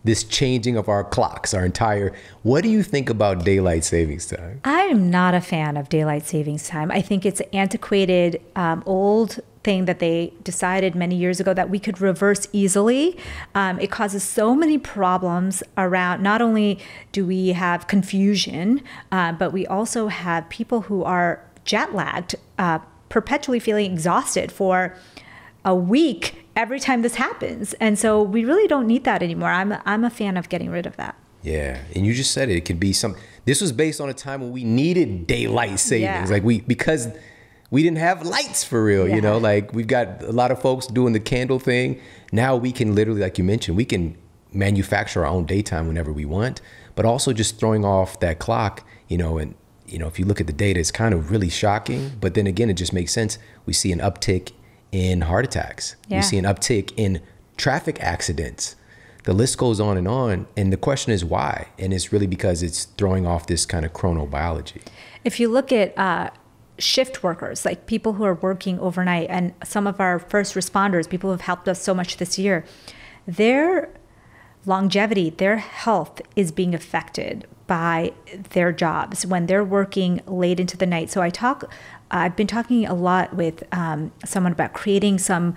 this 0.05 0.23
changing 0.23 0.77
of 0.77 0.87
our 0.87 1.03
clocks, 1.03 1.53
our 1.53 1.65
entire. 1.65 2.13
What 2.43 2.63
do 2.63 2.69
you 2.69 2.83
think 2.83 3.09
about 3.09 3.43
daylight 3.43 3.83
savings 3.83 4.27
time? 4.27 4.61
I 4.63 4.83
am 4.83 5.09
not 5.09 5.33
a 5.33 5.41
fan 5.41 5.75
of 5.77 5.89
daylight 5.89 6.25
savings 6.25 6.69
time. 6.69 6.91
I 6.91 7.01
think 7.01 7.25
it's 7.25 7.41
antiquated, 7.51 8.39
um, 8.55 8.83
old 8.85 9.39
thing 9.65 9.85
that 9.85 9.99
they 9.99 10.31
decided 10.43 10.95
many 10.95 11.15
years 11.15 11.39
ago 11.39 11.53
that 11.53 11.69
we 11.69 11.79
could 11.79 11.99
reverse 11.99 12.47
easily. 12.53 13.17
Um, 13.55 13.79
it 13.79 13.89
causes 13.91 14.23
so 14.23 14.55
many 14.55 14.77
problems 14.77 15.63
around. 15.75 16.21
Not 16.23 16.39
only 16.41 16.79
do 17.11 17.25
we 17.25 17.49
have 17.49 17.87
confusion, 17.87 18.81
uh, 19.11 19.31
but 19.33 19.51
we 19.51 19.65
also 19.67 20.07
have 20.07 20.47
people 20.49 20.81
who 20.81 21.03
are 21.03 21.41
jet 21.65 21.93
lagged, 21.95 22.35
uh, 22.59 22.79
perpetually 23.09 23.59
feeling 23.59 23.91
exhausted 23.91 24.51
for 24.51 24.95
a 25.65 25.73
week 25.75 26.45
every 26.55 26.79
time 26.79 27.01
this 27.01 27.15
happens. 27.15 27.73
And 27.81 27.97
so 27.97 28.21
we 28.21 28.45
really 28.45 28.67
don't 28.67 28.87
need 28.87 29.03
that 29.05 29.23
anymore. 29.23 29.49
I'm 29.49 29.71
a, 29.71 29.81
I'm 29.85 30.03
a 30.05 30.09
fan 30.11 30.37
of 30.37 30.47
getting 30.47 30.69
rid 30.69 30.85
of 30.85 30.95
that. 30.97 31.15
Yeah, 31.41 31.79
and 31.95 32.05
you 32.05 32.13
just 32.13 32.31
said 32.31 32.49
it. 32.49 32.55
It 32.57 32.65
could 32.65 32.79
be 32.79 32.93
some. 32.93 33.15
This 33.45 33.61
was 33.61 33.71
based 33.71 33.99
on 34.01 34.09
a 34.09 34.13
time 34.13 34.41
when 34.41 34.51
we 34.51 34.63
needed 34.63 35.27
daylight 35.27 35.79
savings, 35.79 36.29
Yeah. 36.29 36.35
like 36.35 36.43
we 36.43 36.61
because 36.61 37.07
we 37.71 37.83
didn't 37.83 37.97
have 37.97 38.25
lights 38.25 38.63
for 38.63 38.83
real. 38.83 39.07
You 39.07 39.21
know, 39.21 39.37
like 39.37 39.73
we've 39.73 39.87
got 39.87 40.23
a 40.23 40.31
lot 40.31 40.51
of 40.51 40.61
folks 40.61 40.87
doing 40.87 41.13
the 41.13 41.19
candle 41.19 41.59
thing. 41.59 41.99
Now 42.31 42.55
we 42.55 42.71
can 42.71 42.95
literally, 42.95 43.21
like 43.21 43.37
you 43.37 43.43
mentioned, 43.43 43.77
we 43.77 43.85
can 43.85 44.17
manufacture 44.53 45.25
our 45.25 45.31
own 45.31 45.45
daytime 45.45 45.87
whenever 45.87 46.13
we 46.13 46.25
want, 46.25 46.61
but 46.95 47.05
also 47.05 47.33
just 47.33 47.59
throwing 47.59 47.83
off 47.83 48.19
that 48.19 48.39
clock. 48.39 48.85
You 49.07 49.17
know, 49.17 49.37
and 49.37 49.55
you 49.87 49.97
know 49.97 50.07
if 50.07 50.19
you 50.19 50.25
look 50.25 50.41
at 50.41 50.47
the 50.47 50.53
data, 50.53 50.79
it's 50.79 50.91
kind 50.91 51.13
of 51.13 51.31
really 51.31 51.49
shocking. 51.49 52.11
But 52.19 52.33
then 52.33 52.47
again, 52.47 52.69
it 52.69 52.75
just 52.75 52.93
makes 52.93 53.11
sense. 53.11 53.37
We 53.65 53.73
see 53.73 53.91
an 53.91 53.99
uptick 53.99 54.51
in 54.91 55.21
heart 55.21 55.45
attacks. 55.45 55.95
Yeah. 56.07 56.17
We 56.17 56.23
see 56.23 56.37
an 56.37 56.45
uptick 56.45 56.93
in 56.95 57.21
traffic 57.57 58.01
accidents 58.01 58.75
the 59.23 59.33
list 59.33 59.57
goes 59.57 59.79
on 59.79 59.97
and 59.97 60.07
on 60.07 60.47
and 60.55 60.71
the 60.71 60.77
question 60.77 61.11
is 61.11 61.25
why 61.25 61.67
and 61.77 61.93
it's 61.93 62.11
really 62.13 62.27
because 62.27 62.63
it's 62.63 62.85
throwing 62.97 63.25
off 63.25 63.47
this 63.47 63.65
kind 63.65 63.85
of 63.85 63.91
chronobiology 63.93 64.81
If 65.23 65.39
you 65.39 65.49
look 65.49 65.71
at 65.71 65.97
uh, 65.97 66.29
shift 66.77 67.23
workers, 67.23 67.65
like 67.65 67.85
people 67.85 68.13
who 68.13 68.23
are 68.23 68.35
working 68.35 68.79
overnight, 68.79 69.27
and 69.29 69.53
some 69.63 69.87
of 69.87 69.99
our 69.99 70.19
first 70.19 70.55
responders, 70.55 71.09
people 71.09 71.29
who 71.29 71.33
have 71.33 71.41
helped 71.41 71.67
us 71.67 71.81
so 71.81 71.93
much 71.93 72.17
this 72.17 72.37
year, 72.37 72.65
their 73.27 73.89
longevity, 74.65 75.29
their 75.29 75.57
health 75.57 76.21
is 76.35 76.51
being 76.51 76.73
affected 76.73 77.47
by 77.67 78.13
their 78.51 78.71
jobs 78.71 79.25
when 79.25 79.45
they're 79.45 79.63
working 79.63 80.21
late 80.27 80.59
into 80.59 80.77
the 80.77 80.85
night. 80.85 81.09
So 81.09 81.21
I 81.21 81.29
talk, 81.29 81.71
I've 82.11 82.35
been 82.35 82.47
talking 82.47 82.85
a 82.85 82.93
lot 82.93 83.35
with 83.35 83.63
um, 83.71 84.11
someone 84.23 84.51
about 84.51 84.73
creating 84.73 85.19
some 85.19 85.55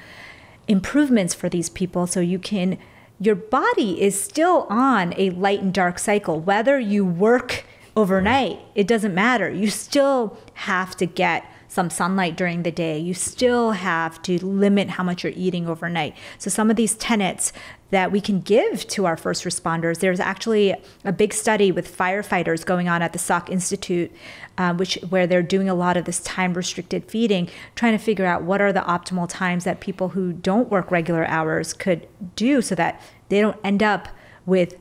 improvements 0.66 1.34
for 1.34 1.48
these 1.48 1.70
people 1.70 2.06
so 2.06 2.20
you 2.20 2.38
can 2.38 2.78
your 3.20 3.34
body 3.34 4.00
is 4.00 4.20
still 4.20 4.66
on 4.70 5.12
a 5.16 5.30
light 5.30 5.60
and 5.60 5.72
dark 5.72 5.98
cycle 5.98 6.38
whether 6.38 6.78
you 6.78 7.04
work 7.04 7.64
overnight. 7.96 8.58
It 8.74 8.86
doesn't 8.86 9.14
matter. 9.14 9.50
You 9.50 9.70
still 9.70 10.38
have 10.54 10.96
to 10.96 11.06
get 11.06 11.44
some 11.68 11.90
sunlight 11.90 12.36
during 12.36 12.62
the 12.62 12.72
day. 12.72 12.98
You 12.98 13.12
still 13.12 13.72
have 13.72 14.20
to 14.22 14.44
limit 14.44 14.88
how 14.90 15.04
much 15.04 15.22
you're 15.22 15.34
eating 15.36 15.68
overnight. 15.68 16.16
So 16.38 16.48
some 16.48 16.70
of 16.70 16.76
these 16.76 16.94
tenets 16.94 17.52
that 17.90 18.10
we 18.10 18.20
can 18.20 18.40
give 18.40 18.86
to 18.88 19.06
our 19.06 19.16
first 19.16 19.44
responders 19.44 20.00
there's 20.00 20.20
actually 20.20 20.74
a 21.04 21.12
big 21.12 21.32
study 21.32 21.72
with 21.72 21.96
firefighters 21.96 22.64
going 22.64 22.88
on 22.88 23.00
at 23.00 23.12
the 23.12 23.18
Salk 23.18 23.48
Institute 23.48 24.12
uh, 24.58 24.74
which 24.74 24.96
where 25.08 25.26
they're 25.26 25.42
doing 25.42 25.68
a 25.68 25.74
lot 25.74 25.96
of 25.96 26.04
this 26.04 26.20
time 26.20 26.52
restricted 26.52 27.04
feeding 27.06 27.48
trying 27.74 27.96
to 27.96 28.02
figure 28.02 28.26
out 28.26 28.42
what 28.42 28.60
are 28.60 28.72
the 28.72 28.80
optimal 28.80 29.26
times 29.28 29.64
that 29.64 29.80
people 29.80 30.10
who 30.10 30.32
don't 30.32 30.70
work 30.70 30.90
regular 30.90 31.24
hours 31.26 31.72
could 31.72 32.06
do 32.36 32.60
so 32.60 32.74
that 32.74 33.00
they 33.30 33.40
don't 33.40 33.58
end 33.64 33.82
up 33.82 34.08
with 34.44 34.76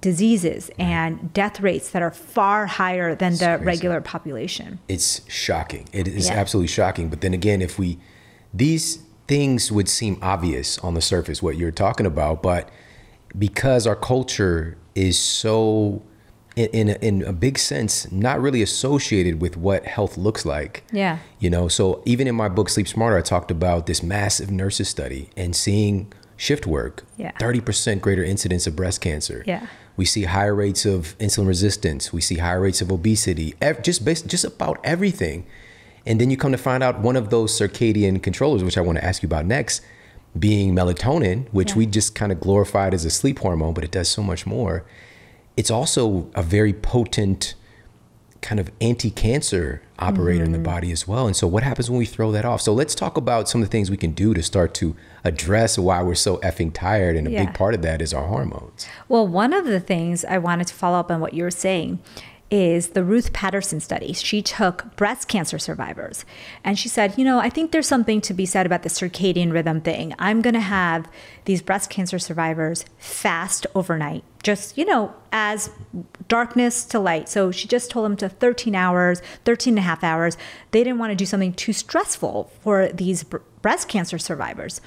diseases 0.00 0.70
and 0.78 1.32
death 1.32 1.60
rates 1.60 1.90
that 1.90 2.02
are 2.02 2.10
far 2.10 2.66
higher 2.66 3.14
than 3.14 3.32
the 3.34 3.38
crazy. 3.56 3.64
regular 3.64 4.00
population. 4.00 4.78
it's 4.88 5.20
shocking 5.30 5.88
it 5.92 6.06
is 6.06 6.28
Yeah. 6.28 6.34
absolutely 6.34 6.68
shocking 6.68 7.08
but 7.08 7.20
then 7.20 7.34
again 7.34 7.60
if 7.62 7.78
we 7.78 7.98
these 8.52 8.98
things 9.26 9.70
would 9.72 9.88
seem 9.88 10.18
obvious 10.22 10.78
on 10.78 10.94
the 10.94 11.00
surface 11.00 11.42
what 11.42 11.56
you're 11.56 11.70
talking 11.70 12.06
about 12.06 12.42
but 12.42 12.68
because 13.36 13.86
our 13.86 13.96
culture 13.96 14.76
is 14.94 15.18
so 15.18 16.02
in, 16.56 16.66
in, 16.70 16.88
a, 16.88 16.92
in 17.06 17.22
a 17.22 17.32
big 17.32 17.58
sense 17.58 18.10
not 18.10 18.40
really 18.40 18.62
associated 18.62 19.40
with 19.40 19.56
what 19.56 19.84
health 19.86 20.16
looks 20.16 20.44
like 20.44 20.82
Yeah. 20.92 21.18
You 21.38 21.50
know, 21.50 21.68
so 21.68 22.02
even 22.04 22.26
in 22.26 22.34
my 22.34 22.48
book 22.48 22.68
Sleep 22.68 22.88
Smarter, 22.88 23.16
I 23.16 23.22
talked 23.22 23.50
about 23.52 23.86
this 23.86 24.02
massive 24.02 24.50
nurses 24.50 24.88
study 24.88 25.30
and 25.36 25.54
seeing 25.54 26.12
shift 26.36 26.66
work. 26.66 27.04
Yeah. 27.16 27.30
30% 27.38 28.00
greater 28.00 28.24
incidence 28.24 28.66
of 28.66 28.74
breast 28.74 29.00
cancer. 29.00 29.44
Yeah. 29.46 29.66
We 29.98 30.04
see 30.06 30.22
higher 30.22 30.54
rates 30.54 30.86
of 30.86 31.18
insulin 31.18 31.48
resistance. 31.48 32.12
We 32.12 32.20
see 32.20 32.36
higher 32.36 32.60
rates 32.60 32.80
of 32.80 32.90
obesity. 32.92 33.54
Ev- 33.60 33.82
just 33.82 34.04
based, 34.04 34.28
just 34.28 34.44
about 34.44 34.78
everything. 34.84 35.44
And 36.06 36.20
then 36.20 36.30
you 36.30 36.36
come 36.36 36.52
to 36.52 36.58
find 36.58 36.82
out 36.82 37.00
one 37.00 37.16
of 37.16 37.30
those 37.30 37.50
circadian 37.58 38.22
controllers, 38.22 38.62
which 38.64 38.78
I 38.78 38.80
want 38.80 38.96
to 38.98 39.04
ask 39.04 39.22
you 39.22 39.26
about 39.26 39.44
next, 39.44 39.82
being 40.38 40.72
melatonin, 40.74 41.48
which 41.50 41.70
Yeah. 41.70 41.78
we 41.78 41.86
just 41.86 42.14
kind 42.14 42.30
of 42.30 42.38
glorified 42.40 42.94
as 42.94 43.04
a 43.04 43.10
sleep 43.10 43.40
hormone, 43.40 43.74
but 43.74 43.82
it 43.82 43.90
does 43.90 44.08
so 44.08 44.22
much 44.22 44.46
more. 44.46 44.84
It's 45.56 45.70
also 45.70 46.30
a 46.36 46.42
very 46.44 46.72
potent 46.72 47.54
kind 48.40 48.60
of 48.60 48.70
anti-cancer 48.80 49.82
operator 49.98 50.44
in 50.44 50.52
the 50.52 50.58
mm-hmm. 50.58 50.64
body 50.64 50.92
as 50.92 51.08
well. 51.08 51.26
And 51.26 51.34
so 51.34 51.46
what 51.46 51.62
happens 51.62 51.90
when 51.90 51.98
we 51.98 52.06
throw 52.06 52.30
that 52.32 52.44
off? 52.44 52.60
So 52.60 52.72
let's 52.72 52.94
talk 52.94 53.16
about 53.16 53.48
some 53.48 53.60
of 53.62 53.68
the 53.68 53.70
things 53.70 53.90
we 53.90 53.96
can 53.96 54.12
do 54.12 54.32
to 54.34 54.42
start 54.42 54.74
to 54.74 54.94
address 55.24 55.78
why 55.78 56.02
we're 56.02 56.14
so 56.14 56.36
effing 56.38 56.72
tired 56.72 57.16
and 57.16 57.26
a 57.26 57.30
Yeah. 57.30 57.46
big 57.46 57.54
part 57.54 57.74
of 57.74 57.82
that 57.82 58.00
is 58.00 58.14
our 58.14 58.26
hormones. 58.26 58.86
Well, 59.08 59.26
one 59.26 59.52
of 59.52 59.64
the 59.64 59.80
things 59.80 60.24
I 60.24 60.38
wanted 60.38 60.68
to 60.68 60.74
follow 60.74 60.98
up 60.98 61.10
on 61.10 61.20
what 61.20 61.34
you 61.34 61.42
were 61.42 61.50
saying 61.50 61.98
is 62.50 62.88
the 62.90 63.04
Ruth 63.04 63.32
Patterson 63.32 63.80
study. 63.80 64.12
She 64.12 64.40
took 64.40 64.96
breast 64.96 65.28
cancer 65.28 65.58
survivors 65.58 66.24
and 66.64 66.78
she 66.78 66.88
said, 66.88 67.18
you 67.18 67.24
know, 67.24 67.38
I 67.38 67.50
think 67.50 67.72
there's 67.72 67.86
something 67.86 68.20
to 68.22 68.32
be 68.32 68.46
said 68.46 68.64
about 68.64 68.82
the 68.82 68.88
circadian 68.88 69.52
rhythm 69.52 69.80
thing. 69.80 70.14
I'm 70.18 70.40
going 70.40 70.54
to 70.54 70.60
have 70.60 71.10
these 71.44 71.60
breast 71.60 71.90
cancer 71.90 72.18
survivors 72.18 72.84
fast 72.96 73.66
overnight, 73.74 74.24
just, 74.42 74.78
you 74.78 74.86
know, 74.86 75.14
as 75.30 75.70
darkness 76.28 76.84
to 76.86 76.98
light. 76.98 77.28
So 77.28 77.50
she 77.50 77.68
just 77.68 77.90
told 77.90 78.06
them 78.06 78.16
to 78.16 78.28
13 78.28 78.74
hours, 78.74 79.20
13 79.44 79.72
and 79.72 79.78
a 79.78 79.82
half 79.82 80.02
hours. 80.02 80.38
They 80.70 80.82
didn't 80.82 80.98
want 80.98 81.10
to 81.10 81.16
do 81.16 81.26
something 81.26 81.52
too 81.52 81.74
stressful 81.74 82.50
for 82.62 82.88
these 82.88 83.24
br- 83.24 83.38
breast 83.60 83.88
cancer 83.88 84.18
survivors 84.18 84.80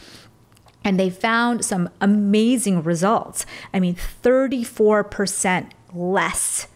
and 0.83 0.99
they 0.99 1.11
found 1.11 1.63
some 1.63 1.89
amazing 1.99 2.81
results. 2.81 3.45
I 3.71 3.79
mean, 3.79 3.95
34% 3.95 5.69
less 5.93 6.67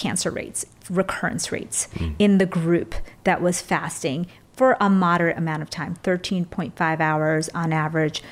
cancer 0.00 0.30
rates, 0.30 0.64
recurrence 0.88 1.52
rates 1.52 1.88
in 2.18 2.38
the 2.38 2.46
group 2.46 2.94
that 3.24 3.42
was 3.42 3.60
fasting 3.60 4.26
for 4.54 4.76
a 4.80 4.90
moderate 4.90 5.38
amount 5.38 5.62
of 5.62 5.70
time 5.70 5.96
13.5 6.02 7.00
hours 7.00 7.48
on 7.54 7.72
average. 7.72 8.22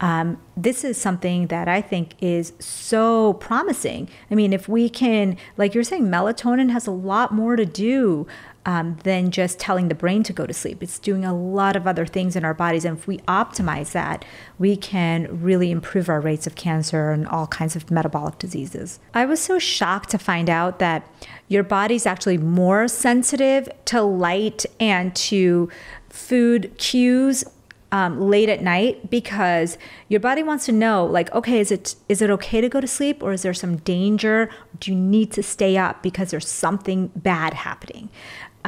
Um, 0.00 0.40
this 0.56 0.84
is 0.84 1.00
something 1.00 1.48
that 1.48 1.68
I 1.68 1.80
think 1.80 2.14
is 2.20 2.52
so 2.58 3.34
promising. 3.34 4.08
I 4.30 4.34
mean, 4.34 4.52
if 4.52 4.68
we 4.68 4.88
can, 4.88 5.36
like 5.56 5.74
you're 5.74 5.84
saying, 5.84 6.04
melatonin 6.04 6.70
has 6.70 6.86
a 6.86 6.90
lot 6.92 7.32
more 7.32 7.56
to 7.56 7.66
do 7.66 8.26
um, 8.68 8.98
than 9.02 9.30
just 9.30 9.58
telling 9.58 9.88
the 9.88 9.94
brain 9.94 10.22
to 10.22 10.32
go 10.34 10.46
to 10.46 10.52
sleep. 10.52 10.82
It's 10.82 10.98
doing 10.98 11.24
a 11.24 11.34
lot 11.34 11.74
of 11.74 11.86
other 11.86 12.04
things 12.04 12.36
in 12.36 12.44
our 12.44 12.52
bodies. 12.52 12.84
And 12.84 12.98
if 12.98 13.06
we 13.06 13.16
optimize 13.20 13.92
that, 13.92 14.26
we 14.58 14.76
can 14.76 15.40
really 15.42 15.70
improve 15.70 16.10
our 16.10 16.20
rates 16.20 16.46
of 16.46 16.54
cancer 16.54 17.10
and 17.10 17.26
all 17.26 17.46
kinds 17.46 17.76
of 17.76 17.90
metabolic 17.90 18.38
diseases. 18.38 19.00
I 19.14 19.24
was 19.24 19.40
so 19.40 19.58
shocked 19.58 20.10
to 20.10 20.18
find 20.18 20.50
out 20.50 20.80
that 20.80 21.10
your 21.48 21.62
body's 21.62 22.04
actually 22.04 22.36
more 22.36 22.88
sensitive 22.88 23.70
to 23.86 24.02
light 24.02 24.66
and 24.78 25.16
to 25.16 25.70
food 26.10 26.70
cues 26.76 27.44
um, 27.90 28.20
late 28.20 28.50
at 28.50 28.62
night 28.62 29.10
because 29.10 29.78
your 30.08 30.20
body 30.20 30.42
wants 30.42 30.66
to 30.66 30.72
know 30.72 31.06
like 31.06 31.32
okay 31.34 31.58
is 31.58 31.72
it 31.72 31.94
is 32.08 32.20
it 32.20 32.28
okay 32.28 32.60
to 32.60 32.68
go 32.68 32.82
to 32.82 32.86
sleep 32.86 33.22
or 33.22 33.32
is 33.32 33.40
there 33.40 33.54
some 33.54 33.78
danger 33.78 34.50
do 34.78 34.92
you 34.92 34.96
need 34.98 35.32
to 35.32 35.42
stay 35.42 35.78
up 35.78 36.02
because 36.02 36.30
there's 36.30 36.46
something 36.46 37.10
bad 37.16 37.54
happening 37.54 38.10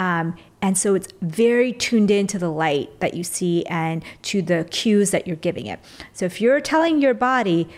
um, 0.00 0.34
and 0.62 0.78
so 0.78 0.94
it's 0.94 1.08
very 1.20 1.74
tuned 1.74 2.10
into 2.10 2.38
the 2.38 2.48
light 2.48 2.98
that 3.00 3.12
you 3.12 3.22
see 3.22 3.66
and 3.66 4.02
to 4.22 4.40
the 4.40 4.66
cues 4.70 5.10
that 5.10 5.26
you're 5.26 5.36
giving 5.36 5.66
it. 5.66 5.78
So 6.14 6.24
if 6.24 6.40
you're 6.40 6.60
telling 6.60 7.00
your 7.00 7.14
body 7.14 7.68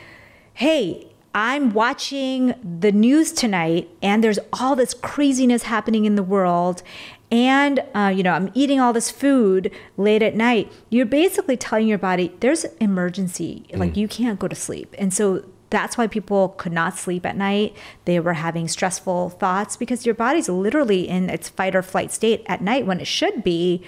hey 0.55 1.09
I'm 1.35 1.73
watching 1.73 2.55
the 2.62 2.93
news 2.93 3.33
tonight 3.33 3.88
and 4.02 4.23
there's 4.23 4.38
all 4.52 4.76
this 4.76 4.95
craziness 4.95 5.64
happening 5.64 6.05
in 6.05 6.14
the 6.14 6.23
world 6.23 6.83
and 7.31 7.83
uh, 7.95 8.12
you 8.14 8.23
know 8.23 8.35
I'm 8.35 8.50
eating 8.55 8.79
all 8.79 8.93
this 8.93 9.11
food 9.11 9.73
late 9.97 10.23
at 10.23 10.37
night 10.37 10.71
you're 10.91 11.07
basically 11.07 11.57
telling 11.57 11.88
your 11.88 11.99
body 11.99 12.33
there's 12.38 12.64
an 12.64 12.76
emergency. 12.79 13.67
Like 13.75 13.97
you 13.97 14.07
can't 14.07 14.38
go 14.38 14.47
to 14.47 14.55
sleep. 14.55 14.95
And 14.97 15.12
so 15.12 15.45
that's 15.73 15.99
why 15.99 16.07
people 16.07 16.50
could 16.50 16.73
not 16.73 16.97
sleep 16.97 17.26
at 17.26 17.37
night 17.37 17.76
they 18.05 18.21
were 18.21 18.35
having 18.35 18.69
stressful 18.69 19.31
thoughts 19.31 19.76
because 19.76 20.07
your 20.07 20.14
body's 20.14 20.49
literally 20.49 21.09
in 21.09 21.29
its 21.29 21.49
fight 21.49 21.75
or 21.75 21.83
flight 21.83 22.12
state 22.12 22.45
at 22.47 22.61
night 22.61 22.87
when 22.87 23.00
it 23.00 23.07
should 23.07 23.43
be 23.43 23.83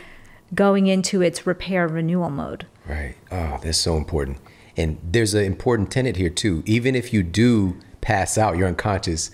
going 0.53 0.88
into 0.88 1.23
its 1.23 1.47
repair 1.47 1.87
renewal 1.87 2.31
mode 2.31 2.67
Right. 2.87 3.17
Oh, 3.31 3.59
that's 3.62 3.79
so 3.79 3.97
important. 3.97 4.38
And 4.76 4.99
there's 5.03 5.35
an 5.35 5.45
important 5.45 5.91
tenet 5.91 6.17
here 6.17 6.31
too. 6.31 6.62
Even 6.67 6.95
if 6.95 7.12
you 7.12 7.23
do 7.23 7.79
pass 8.00 8.37
out, 8.37 8.57
you're 8.57 8.69
unconscious, 8.69 9.31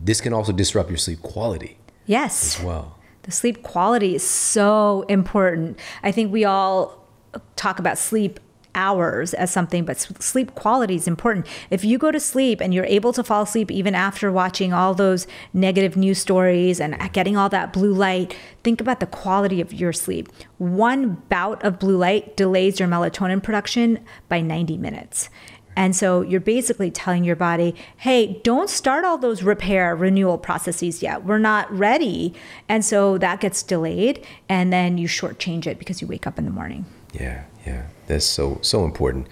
this 0.00 0.20
can 0.20 0.32
also 0.32 0.52
disrupt 0.52 0.88
your 0.88 0.98
sleep 0.98 1.22
quality 1.22 1.78
yes 2.06 2.58
as 2.58 2.64
well. 2.64 2.98
The 3.22 3.30
sleep 3.30 3.62
quality 3.62 4.16
is 4.16 4.24
so 4.24 5.04
important. 5.08 5.78
I 6.02 6.10
think 6.10 6.32
we 6.32 6.44
all 6.44 7.06
talk 7.54 7.78
about 7.78 7.98
sleep 7.98 8.40
hours 8.74 9.34
as 9.34 9.50
something, 9.50 9.84
but 9.84 9.98
sleep 9.98 10.54
quality 10.54 10.94
is 10.94 11.06
important. 11.06 11.46
If 11.70 11.84
you 11.84 11.98
go 11.98 12.10
to 12.10 12.20
sleep 12.20 12.60
and 12.60 12.72
you're 12.72 12.84
able 12.84 13.12
to 13.12 13.24
fall 13.24 13.42
asleep 13.42 13.70
even 13.70 13.94
after 13.94 14.32
watching 14.32 14.72
all 14.72 14.94
those 14.94 15.26
negative 15.52 15.96
news 15.96 16.18
stories 16.18 16.80
and 16.80 16.96
getting 17.12 17.36
all 17.36 17.48
that 17.50 17.72
blue 17.72 17.92
light, 17.92 18.36
think 18.62 18.80
about 18.80 19.00
the 19.00 19.06
quality 19.06 19.60
of 19.60 19.72
your 19.72 19.92
sleep. 19.92 20.28
One 20.58 21.22
bout 21.28 21.62
of 21.64 21.78
blue 21.78 21.96
light 21.96 22.36
delays 22.36 22.78
your 22.78 22.88
melatonin 22.88 23.42
production 23.42 24.04
by 24.28 24.40
90 24.40 24.78
minutes. 24.78 25.28
And 25.76 25.96
so 25.96 26.20
you're 26.20 26.40
basically 26.40 26.90
telling 26.90 27.24
your 27.24 27.36
body, 27.36 27.74
hey, 27.96 28.40
don't 28.44 28.68
start 28.68 29.04
all 29.04 29.16
those 29.16 29.42
repair 29.42 29.96
renewal 29.96 30.36
processes 30.38 31.02
yet. 31.02 31.24
We're 31.24 31.38
not 31.38 31.70
ready. 31.72 32.34
And 32.68 32.84
so 32.84 33.18
that 33.18 33.40
gets 33.40 33.62
delayed. 33.62 34.24
And 34.48 34.72
then 34.72 34.98
you 34.98 35.08
shortchange 35.08 35.66
it 35.66 35.78
because 35.78 36.02
you 36.02 36.06
wake 36.06 36.26
up 36.26 36.38
in 36.38 36.44
the 36.44 36.50
morning. 36.50 36.84
Yeah, 37.14 37.44
yeah. 37.66 37.86
That's 38.12 38.26
so, 38.26 38.58
so 38.62 38.84
important. 38.84 39.26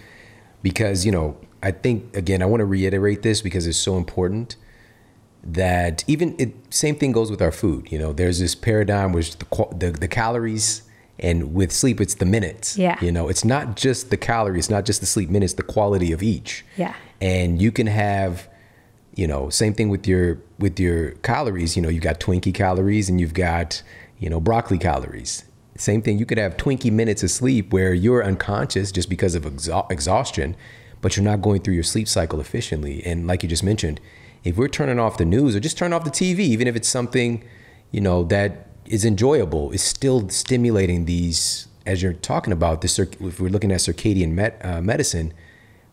Because, 0.62 1.06
you 1.06 1.12
know, 1.12 1.37
I 1.62 1.70
think, 1.70 2.16
again, 2.16 2.42
I 2.42 2.46
want 2.46 2.60
to 2.60 2.64
reiterate 2.64 3.22
this 3.22 3.40
because 3.42 3.66
it's 3.66 3.78
so 3.78 3.96
important 3.96 4.56
that 5.42 6.04
even 6.06 6.34
it, 6.38 6.54
same 6.70 6.96
thing 6.96 7.12
goes 7.12 7.30
with 7.30 7.40
our 7.40 7.52
food. 7.52 7.90
You 7.92 7.99
know, 7.99 8.12
there's 8.12 8.38
this 8.38 8.54
paradigm 8.54 9.12
which 9.12 9.37
the, 9.37 9.66
the, 9.76 9.90
the 9.90 10.08
calories 10.08 10.82
and 11.18 11.54
with 11.54 11.70
sleep 11.70 12.00
it's 12.00 12.14
the 12.14 12.25
minutes. 12.25 12.76
Yeah. 12.76 12.99
You 13.00 13.12
know 13.12 13.28
it's 13.28 13.44
not 13.44 13.76
just 13.76 14.10
the 14.10 14.16
calories 14.16 14.70
not 14.70 14.87
just 14.87 15.00
the 15.00 15.06
sleep 15.06 15.28
minutes 15.28 15.54
the 15.54 15.62
quality 15.62 16.12
of 16.12 16.22
each. 16.22 16.64
Yeah. 16.76 16.94
And 17.20 17.60
you 17.60 17.70
can 17.70 17.87
have 17.87 18.49
you 19.14 19.26
know 19.26 19.50
same 19.50 19.75
thing 19.75 19.90
with 19.90 20.08
your 20.08 20.40
with 20.58 20.80
your 20.80 21.12
calories. 21.22 21.76
You 21.76 21.82
know 21.82 21.90
you've 21.90 22.02
got 22.02 22.20
twinkie 22.20 22.54
calories 22.54 23.08
and 23.08 23.20
you've 23.20 23.34
got 23.34 23.82
you 24.18 24.30
know 24.30 24.40
broccoli 24.40 24.78
calories 24.78 25.44
same 25.80 26.02
thing 26.02 26.18
you 26.18 26.26
could 26.26 26.38
have 26.38 26.56
twinkie 26.56 26.92
minutes 26.92 27.22
of 27.22 27.30
sleep 27.30 27.72
where 27.72 27.94
you're 27.94 28.25
unconscious 28.25 28.92
just 28.92 29.08
because 29.08 29.34
of 29.34 29.44
exa- 29.44 29.90
exhaustion 29.90 30.56
but 31.00 31.16
you're 31.16 31.25
not 31.25 31.40
going 31.40 31.62
through 31.62 31.72
your 31.72 31.82
sleep 31.82 32.06
cycle 32.06 32.40
efficiently. 32.40 33.02
And 33.06 33.26
like 33.26 33.42
you 33.42 33.49
just 33.49 33.64
mentioned 33.64 34.00
if 34.44 34.56
we're 34.56 34.68
turning 34.68 34.99
off 34.99 35.16
the 35.16 35.25
news 35.25 35.56
or 35.56 35.60
just 35.60 35.76
turn 35.76 35.92
off 35.92 36.04
the 36.04 36.10
tv 36.10 36.40
even 36.40 36.66
if 36.66 36.76
it's 36.76 36.88
something 36.88 37.44
you 37.90 38.00
know 38.00 38.25
that 38.25 38.68
is 38.87 39.04
enjoyable 39.04 39.70
is 39.70 39.82
still 39.82 40.28
stimulating 40.28 41.04
these 41.04 41.68
as 41.87 42.02
you're 42.02 42.12
talking 42.12 42.52
about 42.52 42.80
this 42.82 42.99
if 42.99 43.40
we're 43.40 43.49
looking 43.49 43.72
at 43.72 43.80
circadian 43.80 44.32
met, 44.32 44.60
uh, 44.64 44.80
medicine 44.80 45.32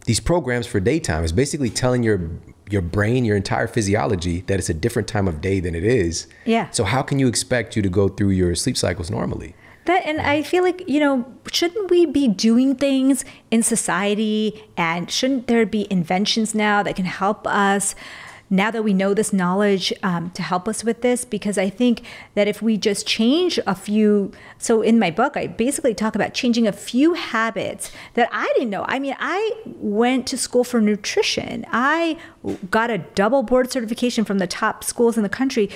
these 0.07 0.21
programs 0.21 0.65
for 0.65 0.79
daytime. 0.79 1.23
Is 1.23 1.33
basically 1.33 1.69
telling 1.69 2.01
your 2.01 2.31
your 2.69 2.81
brain 2.81 3.25
your 3.25 3.35
entire 3.35 3.67
physiology 3.67 4.41
that 4.47 4.57
it's 4.57 4.69
a 4.69 4.73
different 4.73 5.07
time 5.07 5.27
of 5.27 5.41
day 5.41 5.59
than 5.59 5.75
it 5.75 5.83
is. 5.83 6.27
Yeah. 6.45 6.69
So 6.71 6.85
how 6.85 7.01
can 7.01 7.19
you 7.19 7.27
expect 7.27 7.75
you 7.75 7.81
to 7.81 7.89
go 7.89 8.07
through 8.07 8.29
your 8.29 8.55
sleep 8.55 8.77
cycles 8.77 9.11
normally 9.11 9.53
that 9.87 10.05
and 10.05 10.21
i 10.21 10.41
feel 10.41 10.63
like 10.63 10.87
you 10.87 10.99
know 10.99 11.25
shouldn't 11.51 11.89
we 11.89 12.05
be 12.05 12.27
doing 12.27 12.75
things 12.75 13.25
in 13.51 13.63
society? 13.63 14.63
And 14.75 15.09
shouldn't 15.09 15.47
there 15.47 15.65
be 15.65 15.87
inventions 15.91 16.53
now 16.53 16.83
that 16.83 16.95
can 16.95 17.05
help 17.05 17.47
us 17.47 17.95
now 18.49 18.71
that 18.71 18.81
we 18.81 18.93
know 18.93 19.13
this 19.13 19.33
knowledge 19.33 19.91
um, 20.03 20.29
to 20.31 20.41
help 20.41 20.69
us 20.69 20.83
with 20.83 21.01
this? 21.01 21.25
Because 21.25 21.57
i 21.57 21.69
think 21.69 22.01
that 22.35 22.47
if 22.47 22.61
we 22.61 22.77
just 22.77 23.05
change 23.05 23.59
a 23.67 23.75
few 23.75 24.31
so 24.57 24.81
in 24.81 24.99
my 24.99 25.11
book 25.11 25.35
i 25.35 25.47
basically 25.47 25.93
talk 25.93 26.15
about 26.15 26.33
changing 26.33 26.67
a 26.67 26.71
few 26.71 27.13
habits 27.13 27.91
that 28.13 28.29
i 28.31 28.51
didn't 28.55 28.69
know. 28.69 28.85
I 28.87 28.99
mean 28.99 29.15
i 29.19 29.51
went 29.65 30.27
to 30.27 30.37
school 30.37 30.63
for 30.63 30.79
nutrition. 30.79 31.65
I 31.71 32.17
got 32.69 32.89
a 32.89 32.99
double 32.99 33.43
board 33.43 33.71
certification 33.71 34.23
from 34.23 34.37
the 34.37 34.47
top 34.47 34.83
schools 34.83 35.17
in 35.17 35.23
the 35.23 35.29
country 35.29 35.69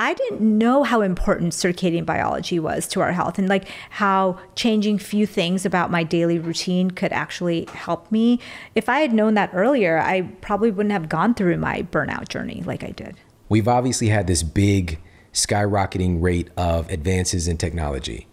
I 0.00 0.14
didn't 0.14 0.40
know 0.40 0.84
how 0.84 1.00
important 1.00 1.52
circadian 1.52 2.06
biology 2.06 2.60
was 2.60 2.86
to 2.88 3.00
our 3.00 3.10
health 3.10 3.36
and 3.36 3.48
like 3.48 3.66
how 3.90 4.38
changing 4.54 4.98
few 4.98 5.26
things 5.26 5.66
about 5.66 5.90
my 5.90 6.04
daily 6.04 6.38
routine 6.38 6.92
could 6.92 7.12
actually 7.12 7.66
help 7.72 8.10
me. 8.12 8.38
If 8.76 8.88
I 8.88 9.00
had 9.00 9.12
known 9.12 9.34
that 9.34 9.50
earlier, 9.52 9.98
I 9.98 10.22
probably 10.40 10.70
wouldn't 10.70 10.92
have 10.92 11.08
gone 11.08 11.34
through 11.34 11.56
my 11.56 11.82
burnout 11.82 12.28
journey 12.28 12.62
like 12.64 12.84
I 12.84 12.90
did. 12.90 13.16
We've 13.48 13.66
obviously 13.66 14.08
had 14.08 14.28
this 14.28 14.44
big 14.44 15.00
skyrocketing 15.32 16.22
rate 16.22 16.50
of 16.56 16.88
advances 16.90 17.48
in 17.48 17.56
technology, 17.56 18.28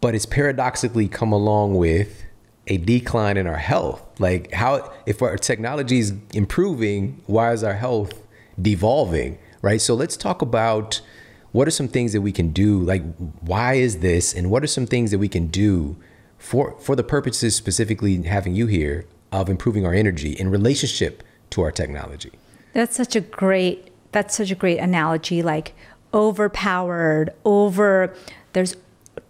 but 0.00 0.14
it's 0.14 0.26
paradoxically 0.26 1.08
come 1.08 1.32
along 1.32 1.74
with 1.74 2.24
a 2.68 2.76
decline 2.76 3.36
in 3.36 3.48
our 3.48 3.56
health. 3.56 4.06
Like 4.20 4.52
how 4.52 4.92
if 5.06 5.22
our 5.22 5.36
technology 5.38 5.98
is 5.98 6.14
improving, 6.32 7.20
why 7.26 7.52
is 7.52 7.64
our 7.64 7.74
health 7.74 8.22
devolving? 8.60 9.38
Right? 9.62 9.80
So 9.80 9.94
let's 9.94 10.16
talk 10.16 10.42
about 10.42 11.00
what 11.52 11.66
are 11.66 11.72
some 11.72 11.88
things 11.88 12.12
that 12.12 12.20
we 12.20 12.32
can 12.32 12.50
do 12.50 12.80
like 12.80 13.02
why 13.40 13.74
is 13.74 13.98
this? 13.98 14.34
And 14.34 14.50
what 14.50 14.62
are 14.62 14.68
some 14.68 14.86
things 14.86 15.10
that 15.10 15.18
we 15.18 15.28
can 15.28 15.48
do 15.48 15.96
for 16.38 16.76
for 16.80 16.94
the 16.94 17.02
purposes 17.02 17.54
specifically 17.56 18.22
having 18.22 18.54
you 18.54 18.66
here 18.66 19.06
of 19.32 19.48
improving 19.48 19.84
our 19.86 19.94
energy 19.94 20.32
in 20.32 20.50
relationship 20.50 21.22
to 21.50 21.62
our 21.62 21.72
technology? 21.72 22.32
That's 22.72 22.96
such 22.96 23.16
a 23.16 23.20
great 23.20 23.90
that's 24.12 24.36
such 24.36 24.50
a 24.50 24.54
great 24.54 24.78
analogy 24.78 25.42
like 25.42 25.74
overpowered 26.14 27.30
over 27.44 28.14
there's 28.52 28.74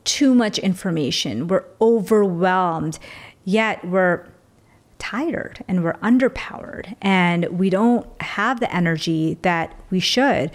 too 0.05 0.35
much 0.35 0.59
information. 0.59 1.49
We're 1.49 1.65
overwhelmed 1.81 2.99
yet 3.45 3.83
we're 3.85 4.27
tired 4.99 5.65
and 5.69 5.85
we're 5.85 5.95
underpowered 5.95 6.97
and 7.01 7.47
we 7.47 7.71
don't 7.71 8.07
have 8.21 8.61
the 8.61 8.75
energy 8.75 9.39
that 9.43 9.75
we 9.91 10.01
should. 10.01 10.51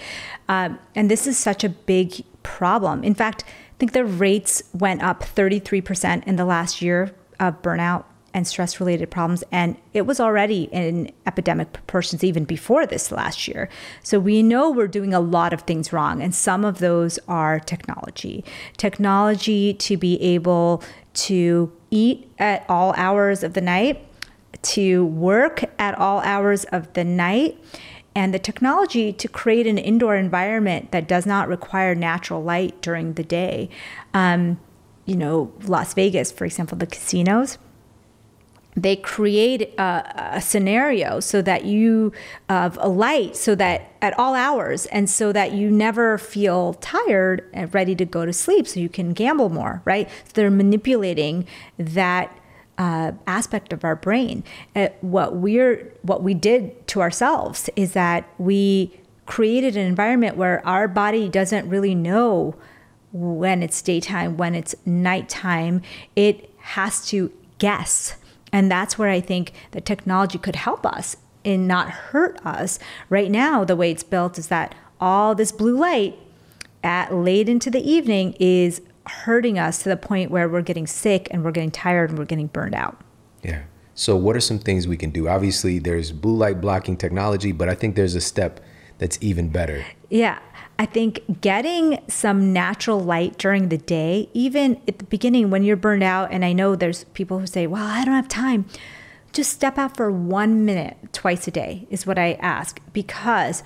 Um, 0.47 0.79
and 0.95 1.09
this 1.09 1.27
is 1.27 1.37
such 1.37 1.63
a 1.63 1.69
big 1.69 2.23
problem. 2.43 3.03
In 3.03 3.15
fact, 3.15 3.43
I 3.45 3.77
think 3.79 3.93
the 3.93 4.05
rates 4.05 4.63
went 4.73 5.01
up 5.01 5.23
33% 5.23 6.25
in 6.25 6.35
the 6.35 6.45
last 6.45 6.81
year 6.81 7.13
of 7.39 7.61
burnout 7.61 8.05
and 8.33 8.47
stress 8.47 8.79
related 8.79 9.11
problems. 9.11 9.43
And 9.51 9.77
it 9.93 10.03
was 10.03 10.19
already 10.19 10.63
in 10.71 11.11
epidemic 11.25 11.71
proportions 11.71 12.23
even 12.23 12.45
before 12.45 12.85
this 12.85 13.11
last 13.11 13.47
year. 13.47 13.69
So 14.01 14.19
we 14.19 14.41
know 14.41 14.71
we're 14.71 14.87
doing 14.87 15.13
a 15.13 15.19
lot 15.19 15.53
of 15.53 15.61
things 15.61 15.93
wrong. 15.93 16.21
And 16.21 16.33
some 16.33 16.65
of 16.65 16.79
those 16.79 17.19
are 17.27 17.59
technology. 17.59 18.43
Technology 18.77 19.73
to 19.75 19.97
be 19.97 20.21
able 20.21 20.83
to 21.13 21.71
eat 21.91 22.31
at 22.39 22.65
all 22.67 22.93
hours 22.97 23.43
of 23.43 23.53
the 23.53 23.61
night 23.61 24.03
to 24.63 25.05
work 25.05 25.63
at 25.77 25.97
all 25.97 26.19
hours 26.21 26.63
of 26.65 26.91
the 26.93 27.03
night 27.03 27.57
and 28.15 28.33
the 28.33 28.39
technology 28.39 29.11
to 29.11 29.27
create 29.27 29.67
an 29.67 29.77
indoor 29.77 30.15
environment 30.15 30.91
that 30.91 31.07
does 31.07 31.25
not 31.25 31.47
require 31.47 31.95
natural 31.95 32.43
light 32.43 32.81
during 32.81 33.13
the 33.13 33.23
day. 33.23 33.69
Um, 34.13 34.59
you 35.05 35.15
know, 35.15 35.51
Las 35.63 35.93
Vegas, 35.93 36.31
for 36.31 36.45
example, 36.45 36.77
the 36.77 36.87
casinos, 36.87 37.57
they 38.75 38.95
create 38.95 39.73
a, 39.77 40.31
a, 40.35 40.41
scenario 40.41 41.19
so 41.19 41.41
that 41.41 41.65
you 41.65 42.11
of 42.49 42.77
a 42.81 42.87
light 42.87 43.35
so 43.35 43.53
that 43.53 43.91
at 44.01 44.17
all 44.17 44.33
hours 44.33 44.87
and 44.87 45.09
so 45.09 45.31
that 45.31 45.51
you 45.51 45.69
never 45.69 46.17
feel 46.17 46.73
tired 46.75 47.47
and 47.53 47.71
ready 47.73 47.95
to 47.95 48.05
go 48.05 48.25
to 48.25 48.33
sleep 48.33 48.67
so 48.67 48.79
you 48.79 48.89
can 48.89 49.13
gamble 49.13 49.49
more 49.49 49.83
right 49.85 50.09
so 50.09 50.31
they're 50.33 50.49
manipulating 50.49 51.45
that 51.77 52.35
uh, 52.83 53.13
aspect 53.27 53.71
of 53.71 53.85
our 53.85 53.95
brain. 53.95 54.43
Uh, 54.75 54.89
what 54.99 55.37
we're 55.37 55.93
what 56.01 56.21
we 56.21 56.33
did 56.33 56.85
to 56.87 56.99
ourselves 56.99 57.69
is 57.77 57.93
that 57.93 58.27
we 58.37 58.91
created 59.25 59.77
an 59.77 59.87
environment 59.87 60.35
where 60.35 60.65
our 60.67 60.89
body 60.89 61.29
doesn't 61.29 61.69
really 61.69 61.95
know 61.95 62.55
when 63.13 63.63
it's 63.63 63.81
daytime, 63.81 64.35
when 64.35 64.53
it's 64.53 64.75
nighttime. 64.85 65.81
It 66.17 66.53
has 66.57 67.07
to 67.07 67.31
guess. 67.57 68.17
And 68.51 68.69
that's 68.69 68.97
where 68.97 69.09
I 69.09 69.21
think 69.21 69.53
the 69.71 69.79
technology 69.79 70.37
could 70.37 70.57
help 70.57 70.85
us 70.85 71.15
and 71.45 71.65
not 71.67 71.89
hurt 71.89 72.37
us. 72.45 72.79
Right 73.09 73.31
now, 73.31 73.63
the 73.63 73.77
way 73.77 73.91
it's 73.91 74.03
built 74.03 74.37
is 74.37 74.47
that 74.49 74.75
all 74.99 75.35
this 75.35 75.53
blue 75.53 75.77
light 75.77 76.19
at 76.83 77.13
late 77.13 77.47
into 77.47 77.71
the 77.71 77.89
evening 77.89 78.35
is 78.41 78.81
hurting 79.07 79.59
us 79.59 79.83
to 79.83 79.89
the 79.89 79.97
point 79.97 80.31
where 80.31 80.47
we're 80.47 80.61
getting 80.61 80.87
sick 80.87 81.27
and 81.31 81.43
we're 81.43 81.51
getting 81.51 81.71
tired 81.71 82.09
and 82.09 82.19
we're 82.19 82.25
getting 82.25 82.47
burned 82.47 82.75
out. 82.75 83.01
Yeah. 83.43 83.63
So, 83.95 84.15
what 84.15 84.35
are 84.35 84.41
some 84.41 84.59
things 84.59 84.87
we 84.87 84.97
can 84.97 85.11
do? 85.11 85.27
Obviously, 85.27 85.77
there's 85.79 86.11
blue 86.11 86.35
light 86.35 86.61
blocking 86.61 86.97
technology, 86.97 87.51
but 87.51 87.69
I 87.69 87.75
think 87.75 87.95
there's 87.95 88.15
a 88.15 88.21
step 88.21 88.59
that's 88.97 89.17
even 89.21 89.49
better. 89.49 89.85
Yeah. 90.09 90.39
I 90.79 90.87
think 90.87 91.41
getting 91.41 91.99
some 92.07 92.51
natural 92.51 92.99
light 92.99 93.37
during 93.37 93.69
the 93.69 93.77
day, 93.77 94.29
even 94.33 94.81
at 94.87 94.97
the 94.97 95.05
beginning 95.05 95.51
when 95.51 95.63
you're 95.63 95.75
burned 95.75 96.03
out, 96.03 96.31
and 96.31 96.43
I 96.43 96.53
know 96.53 96.75
there's 96.75 97.03
people 97.13 97.39
who 97.39 97.45
say, 97.45 97.67
well, 97.67 97.85
I 97.85 98.03
don't 98.03 98.15
have 98.15 98.27
time. 98.27 98.65
Just 99.33 99.53
step 99.53 99.77
out 99.77 99.95
for 99.95 100.11
one 100.11 100.65
minute 100.65 100.97
twice 101.11 101.47
a 101.47 101.51
day, 101.51 101.87
is 101.89 102.07
what 102.07 102.17
I 102.17 102.33
ask, 102.33 102.79
because 102.91 103.63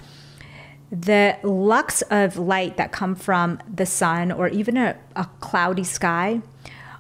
the 0.92 1.38
lux 1.44 2.02
of 2.04 2.38
light 2.38 2.78
that 2.78 2.92
come 2.92 3.16
from 3.16 3.60
the 3.74 3.86
sun 3.86 4.32
or 4.32 4.48
even 4.48 4.78
a, 4.78 4.98
a 5.16 5.26
cloudy 5.40 5.84
sky 5.84 6.42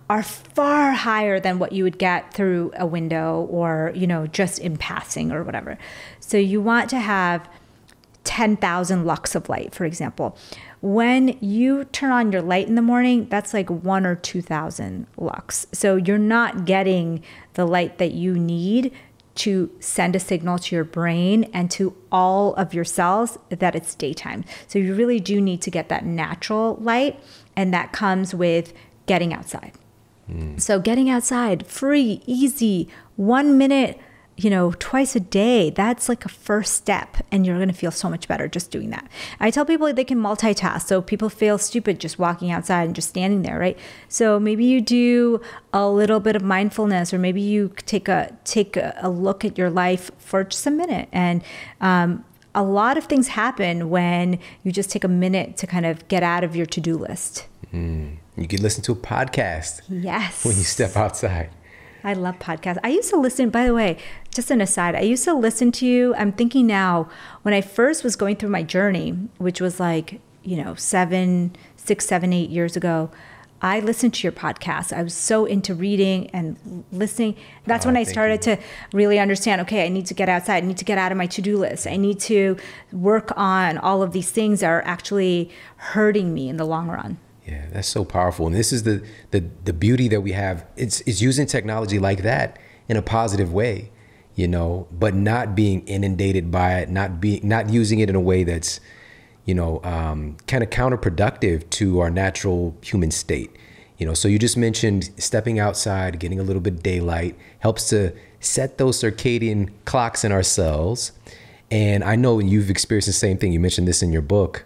are 0.10 0.23
far 0.23 0.93
higher 0.93 1.39
than 1.39 1.60
what 1.60 1.71
you 1.71 1.84
would 1.84 1.97
get 1.97 2.34
through 2.34 2.71
a 2.78 2.86
window 2.86 3.47
or 3.50 3.91
you 3.95 4.08
know 4.08 4.28
just 4.28 4.60
in 4.60 4.78
passing 4.78 5.32
or 5.32 5.43
whatever 5.43 5.78
so 6.19 6.38
you 6.38 6.62
want 6.62 6.89
to 6.89 7.00
have 7.00 7.47
10,000 8.28 9.06
lux 9.06 9.36
of 9.36 9.47
light, 9.47 9.73
for 9.73 9.86
example. 9.86 10.38
When 10.82 11.38
you 11.39 11.86
turn 11.86 12.12
on 12.12 12.34
your 12.34 12.41
light 12.41 12.67
in 12.67 12.76
the 12.76 12.82
morning, 12.82 13.28
that's 13.30 13.54
like 13.54 13.69
one 13.69 14.06
or 14.06 14.15
2,000 14.15 15.08
lux. 15.15 15.65
So 15.71 15.95
you're 15.95 16.17
not 16.17 16.65
getting 16.65 17.23
the 17.54 17.65
light 17.65 18.00
that 18.00 18.12
you 18.12 18.38
need 18.38 18.91
to 19.38 19.71
send 19.80 20.15
a 20.15 20.19
signal 20.19 20.58
to 20.60 20.76
your 20.76 20.84
brain 20.84 21.50
and 21.54 21.69
to 21.71 21.95
all 22.12 22.54
of 22.56 22.73
your 22.73 22.86
cells 22.86 23.38
that 23.50 23.76
it's 23.76 23.95
daytime. 23.95 24.43
So 24.67 24.80
you 24.80 24.93
really 24.93 25.19
do 25.19 25.39
need 25.39 25.62
to 25.63 25.71
get 25.71 25.89
that 25.89 26.06
natural 26.06 26.76
light, 26.82 27.19
and 27.56 27.73
that 27.73 27.91
comes 27.91 28.34
with 28.34 28.73
getting 29.06 29.34
outside. 29.34 29.73
Mm. 30.30 30.60
So 30.62 30.80
getting 30.80 31.10
outside, 31.10 31.65
free, 31.65 32.21
easy, 32.26 32.89
one 33.15 33.58
minute 33.58 34.00
you 34.38 34.52
know, 34.52 34.71
twice 34.78 35.15
a 35.15 35.19
day, 35.19 35.71
that's 35.71 36.08
like 36.08 36.23
a 36.23 36.30
first 36.30 36.76
step, 36.76 37.17
and 37.32 37.45
you're 37.45 37.56
going 37.58 37.69
to 37.69 37.73
feel 37.73 37.89
so 37.89 38.08
much 38.08 38.28
better 38.28 38.47
just 38.47 38.69
doing 38.69 38.91
that. 38.91 39.10
I 39.39 39.50
tell 39.50 39.65
people 39.65 39.91
they 39.91 40.04
can 40.04 40.19
multitask. 40.19 40.84
So 40.84 41.02
people 41.02 41.30
feel 41.30 41.58
stupid 41.58 42.00
just 42.00 42.19
walking 42.19 42.52
outside 42.52 42.84
and 42.84 42.95
just 42.95 43.10
standing 43.10 43.41
there, 43.41 43.58
right? 43.58 43.78
So 44.08 44.39
maybe 44.39 44.63
you 44.63 44.80
do 44.80 45.41
a 45.73 45.89
little 45.89 46.19
bit 46.19 46.36
of 46.36 46.43
mindfulness, 46.43 47.13
or 47.13 47.17
maybe 47.17 47.41
you 47.41 47.73
take 47.88 48.08
a 48.08 48.32
take 48.43 48.78
a, 48.78 48.95
a 49.02 49.10
look 49.10 49.43
at 49.43 49.58
your 49.58 49.71
life 49.71 50.12
for 50.19 50.43
just 50.43 50.67
a 50.67 50.71
minute. 50.71 51.10
And 51.12 51.43
um, 51.82 52.23
a 52.54 52.62
lot 52.62 52.95
of 52.97 53.06
things 53.06 53.30
happen 53.30 53.89
when 53.89 54.38
you 54.63 54.71
just 54.71 54.91
take 54.91 55.04
a 55.04 55.10
minute 55.10 55.58
to 55.58 55.67
kind 55.67 55.86
of 55.86 56.08
get 56.10 56.21
out 56.21 56.43
of 56.43 56.56
your 56.56 56.67
to 56.67 56.80
do 56.80 56.95
list. 56.95 57.47
Mm. 57.73 58.17
You 58.36 58.47
can 58.47 58.62
listen 58.62 58.84
to 58.84 58.91
a 58.91 58.95
podcast. 58.95 59.82
Yes. 59.89 60.45
When 60.45 60.56
you 60.56 60.63
step 60.63 60.95
outside. 60.95 61.50
I 62.08 62.13
love 62.13 62.39
podcasts. 62.39 62.78
I 62.86 62.89
used 62.89 63.10
to 63.10 63.17
listen, 63.17 63.50
by 63.50 63.65
the 63.65 63.74
way, 63.74 63.98
just 64.34 64.50
an 64.50 64.62
aside, 64.62 64.96
I 64.96 65.02
used 65.02 65.26
to 65.26 65.34
listen 65.34 65.74
to 65.74 65.86
you. 65.86 66.15
I'm 66.15 66.32
thinking 66.32 66.65
now, 66.65 67.10
when 67.41 67.54
I 67.54 67.60
first 67.60 68.02
was 68.02 68.15
going 68.15 68.38
through 68.38 68.48
my 68.48 68.63
journey, 68.63 69.10
which 69.39 69.60
was 69.60 69.78
like, 69.78 70.22
you 70.41 70.56
know, 70.56 70.74
seven, 70.76 71.54
six, 71.76 72.06
seven, 72.06 72.32
eight 72.32 72.50
years 72.50 72.78
ago, 72.78 73.12
I 73.62 73.82
listened 73.82 74.13
to 74.13 74.24
your 74.24 74.32
podcast. 74.32 74.96
I 74.96 75.04
was 75.04 75.13
so 75.13 75.43
into 75.43 75.76
reading 75.76 76.30
and 76.30 76.86
listening. 76.93 77.36
That's 77.65 77.86
oh, 77.86 77.89
when 77.89 77.98
I 77.98 78.04
started 78.04 78.46
you. 78.46 78.56
to 78.56 78.62
really 78.93 79.20
understand 79.20 79.60
okay, 79.62 79.86
I 79.86 79.89
need 79.89 80.06
to 80.06 80.13
get 80.13 80.30
outside. 80.30 80.63
I 80.63 80.67
need 80.67 80.78
to 80.78 80.86
get 80.86 80.98
out 80.98 81.12
of 81.12 81.17
my 81.17 81.28
to 81.28 81.41
do 81.41 81.58
list. 81.58 81.88
I 81.88 81.98
need 81.98 82.22
to 82.22 82.56
work 82.93 83.34
on 83.36 83.78
all 83.80 84.02
of 84.02 84.13
these 84.13 84.32
things 84.32 84.62
that 84.62 84.67
are 84.67 84.84
actually 84.86 85.52
hurting 85.76 86.34
me 86.34 86.48
in 86.48 86.56
the 86.56 86.65
long 86.65 86.88
run. 86.88 87.17
Yeah, 87.48 87.66
that's 87.72 87.88
so 87.88 88.04
powerful. 88.04 88.46
And 88.46 88.56
this 88.56 88.74
is 88.74 88.84
the 88.84 89.06
the 89.32 89.46
the 89.64 89.72
beauty 89.72 90.10
that 90.10 90.22
we 90.22 90.34
have. 90.34 90.66
It's 90.76 91.00
it's 91.02 91.22
using 91.22 91.46
technology 91.46 91.98
like 91.98 92.24
that 92.24 92.60
in 92.90 92.98
a 92.98 93.02
positive 93.02 93.54
way, 93.54 93.90
you 94.36 94.50
know, 94.50 94.88
but 94.92 95.16
not 95.16 95.56
being 95.56 95.88
inundated 95.88 96.52
by 96.52 96.80
it, 96.80 96.90
not 96.90 97.22
being 97.22 97.48
not 97.48 97.70
using 97.70 98.00
it 98.00 98.10
in 98.10 98.16
a 98.16 98.20
way 98.20 98.44
that's, 98.44 98.82
you 99.46 99.56
know, 99.56 99.82
um, 99.84 100.36
kind 100.48 100.62
of 100.62 100.70
counterproductive 100.70 101.70
to 101.70 102.00
our 102.02 102.10
natural 102.10 102.76
human 102.82 103.12
state. 103.12 103.56
You 103.98 104.06
know, 104.06 104.14
so 104.14 104.28
you 104.28 104.38
just 104.38 104.58
mentioned 104.58 105.10
stepping 105.18 105.58
outside, 105.58 106.20
getting 106.20 106.40
a 106.40 106.44
little 106.44 106.62
bit 106.62 106.84
daylight 106.84 107.36
helps 107.60 107.90
to 107.90 108.14
set 108.42 108.78
those 108.78 109.02
circadian 109.02 109.72
clocks 109.86 110.24
in 110.26 110.32
our 110.34 110.44
cells. 110.44 111.14
And 111.72 112.04
I 112.04 112.16
know 112.16 112.40
you've 112.40 112.70
experienced 112.70 113.08
the 113.08 113.14
same 113.14 113.38
thing. 113.38 113.54
You 113.54 113.60
mentioned 113.60 113.88
this 113.88 114.04
in 114.04 114.12
your 114.12 114.22
book. 114.22 114.66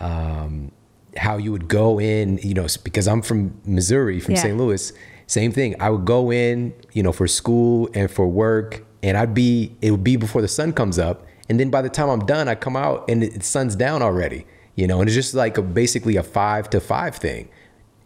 Um, 0.00 0.72
how 1.18 1.36
you 1.36 1.52
would 1.52 1.68
go 1.68 2.00
in, 2.00 2.38
you 2.38 2.54
know, 2.54 2.66
because 2.84 3.06
I'm 3.06 3.22
from 3.22 3.60
Missouri, 3.64 4.20
from 4.20 4.34
yeah. 4.34 4.42
St. 4.42 4.56
Louis, 4.56 4.92
same 5.26 5.52
thing. 5.52 5.80
I 5.80 5.90
would 5.90 6.04
go 6.04 6.32
in, 6.32 6.74
you 6.92 7.02
know, 7.02 7.12
for 7.12 7.26
school 7.26 7.88
and 7.94 8.10
for 8.10 8.26
work, 8.26 8.84
and 9.02 9.16
I'd 9.16 9.34
be, 9.34 9.76
it 9.82 9.90
would 9.90 10.04
be 10.04 10.16
before 10.16 10.40
the 10.42 10.48
sun 10.48 10.72
comes 10.72 10.98
up. 10.98 11.26
And 11.48 11.58
then 11.58 11.70
by 11.70 11.82
the 11.82 11.88
time 11.88 12.08
I'm 12.08 12.24
done, 12.26 12.48
I 12.48 12.54
come 12.54 12.76
out 12.76 13.08
and 13.08 13.22
the 13.22 13.42
sun's 13.42 13.76
down 13.76 14.02
already, 14.02 14.46
you 14.74 14.86
know, 14.86 15.00
and 15.00 15.08
it's 15.08 15.14
just 15.14 15.34
like 15.34 15.58
a, 15.58 15.62
basically 15.62 16.16
a 16.16 16.22
five 16.22 16.70
to 16.70 16.80
five 16.80 17.16
thing, 17.16 17.48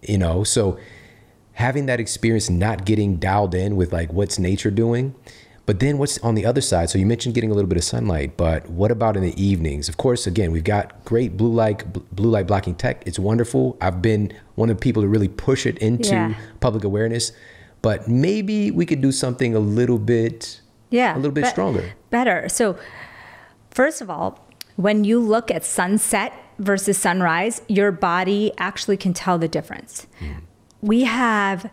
you 0.02 0.18
know. 0.18 0.44
So 0.44 0.78
having 1.54 1.86
that 1.86 2.00
experience, 2.00 2.48
not 2.50 2.84
getting 2.84 3.16
dialed 3.16 3.54
in 3.54 3.76
with 3.76 3.92
like 3.92 4.12
what's 4.12 4.38
nature 4.38 4.70
doing, 4.70 5.14
but 5.72 5.80
then 5.80 5.96
what's 5.96 6.18
on 6.18 6.34
the 6.34 6.44
other 6.44 6.60
side? 6.60 6.90
So 6.90 6.98
you 6.98 7.06
mentioned 7.06 7.34
getting 7.34 7.50
a 7.50 7.54
little 7.54 7.66
bit 7.66 7.78
of 7.78 7.84
sunlight, 7.84 8.36
but 8.36 8.68
what 8.68 8.90
about 8.90 9.16
in 9.16 9.22
the 9.22 9.42
evenings? 9.42 9.88
Of 9.88 9.96
course, 9.96 10.26
again, 10.26 10.52
we've 10.52 10.64
got 10.64 11.02
great 11.06 11.34
blue 11.38 11.50
light 11.50 11.90
blue 12.14 12.28
light 12.28 12.46
blocking 12.46 12.74
tech. 12.74 13.02
It's 13.06 13.18
wonderful. 13.18 13.78
I've 13.80 14.02
been 14.02 14.34
one 14.56 14.68
of 14.68 14.76
the 14.76 14.80
people 14.82 15.00
to 15.00 15.08
really 15.08 15.28
push 15.28 15.64
it 15.64 15.78
into 15.78 16.10
yeah. 16.10 16.34
public 16.60 16.84
awareness. 16.84 17.32
But 17.80 18.06
maybe 18.06 18.70
we 18.70 18.84
could 18.84 19.00
do 19.00 19.12
something 19.12 19.54
a 19.54 19.60
little 19.60 19.98
bit 19.98 20.60
yeah, 20.90 21.14
a 21.14 21.16
little 21.16 21.32
bit 21.32 21.46
stronger. 21.46 21.94
Better. 22.10 22.50
So 22.50 22.78
first 23.70 24.02
of 24.02 24.10
all, 24.10 24.46
when 24.76 25.04
you 25.04 25.18
look 25.20 25.50
at 25.50 25.64
sunset 25.64 26.34
versus 26.58 26.98
sunrise, 26.98 27.62
your 27.66 27.92
body 27.92 28.52
actually 28.58 28.98
can 28.98 29.14
tell 29.14 29.38
the 29.38 29.48
difference. 29.48 30.06
Mm. 30.20 30.42
We 30.82 31.04
have 31.04 31.70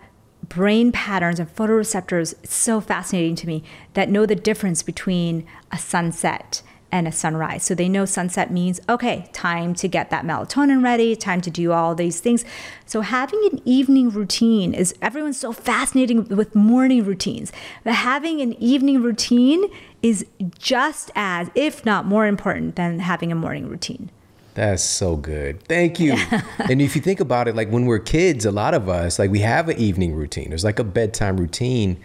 brain 0.49 0.91
patterns 0.91 1.39
and 1.39 1.55
photoreceptors 1.55 2.33
it's 2.43 2.55
so 2.55 2.81
fascinating 2.81 3.35
to 3.35 3.47
me 3.47 3.63
that 3.93 4.09
know 4.09 4.25
the 4.25 4.35
difference 4.35 4.83
between 4.83 5.45
a 5.71 5.77
sunset 5.77 6.61
and 6.91 7.07
a 7.07 7.11
sunrise. 7.11 7.63
So 7.63 7.75
they 7.75 7.87
know 7.87 8.05
sunset 8.05 8.51
means, 8.51 8.79
okay, 8.89 9.29
time 9.31 9.75
to 9.75 9.87
get 9.87 10.09
that 10.09 10.25
melatonin 10.25 10.83
ready, 10.83 11.15
time 11.15 11.41
to 11.41 11.51
do 11.51 11.71
all 11.71 11.93
these 11.93 12.19
things. 12.19 12.45
So 12.85 13.01
having 13.01 13.47
an 13.51 13.61
evening 13.63 14.09
routine 14.09 14.73
is 14.73 14.95
everyone's 15.01 15.39
so 15.39 15.51
fascinating 15.51 16.27
with 16.29 16.55
morning 16.55 17.05
routines. 17.05 17.51
But 17.83 17.93
having 17.93 18.41
an 18.41 18.53
evening 18.53 19.03
routine 19.03 19.65
is 20.01 20.25
just 20.57 21.11
as, 21.15 21.49
if 21.53 21.85
not 21.85 22.05
more 22.05 22.25
important 22.25 22.75
than 22.75 22.99
having 22.99 23.31
a 23.31 23.35
morning 23.35 23.67
routine. 23.67 24.09
That's 24.53 24.83
so 24.83 25.15
good. 25.15 25.63
Thank 25.63 25.99
you. 25.99 26.13
and 26.57 26.81
if 26.81 26.95
you 26.95 27.01
think 27.01 27.19
about 27.19 27.47
it, 27.47 27.55
like 27.55 27.69
when 27.69 27.85
we're 27.85 27.99
kids, 27.99 28.45
a 28.45 28.51
lot 28.51 28.73
of 28.73 28.89
us, 28.89 29.19
like 29.19 29.31
we 29.31 29.39
have 29.39 29.69
an 29.69 29.77
evening 29.77 30.13
routine. 30.13 30.49
There's 30.49 30.63
like 30.63 30.79
a 30.79 30.83
bedtime 30.83 31.37
routine 31.37 31.99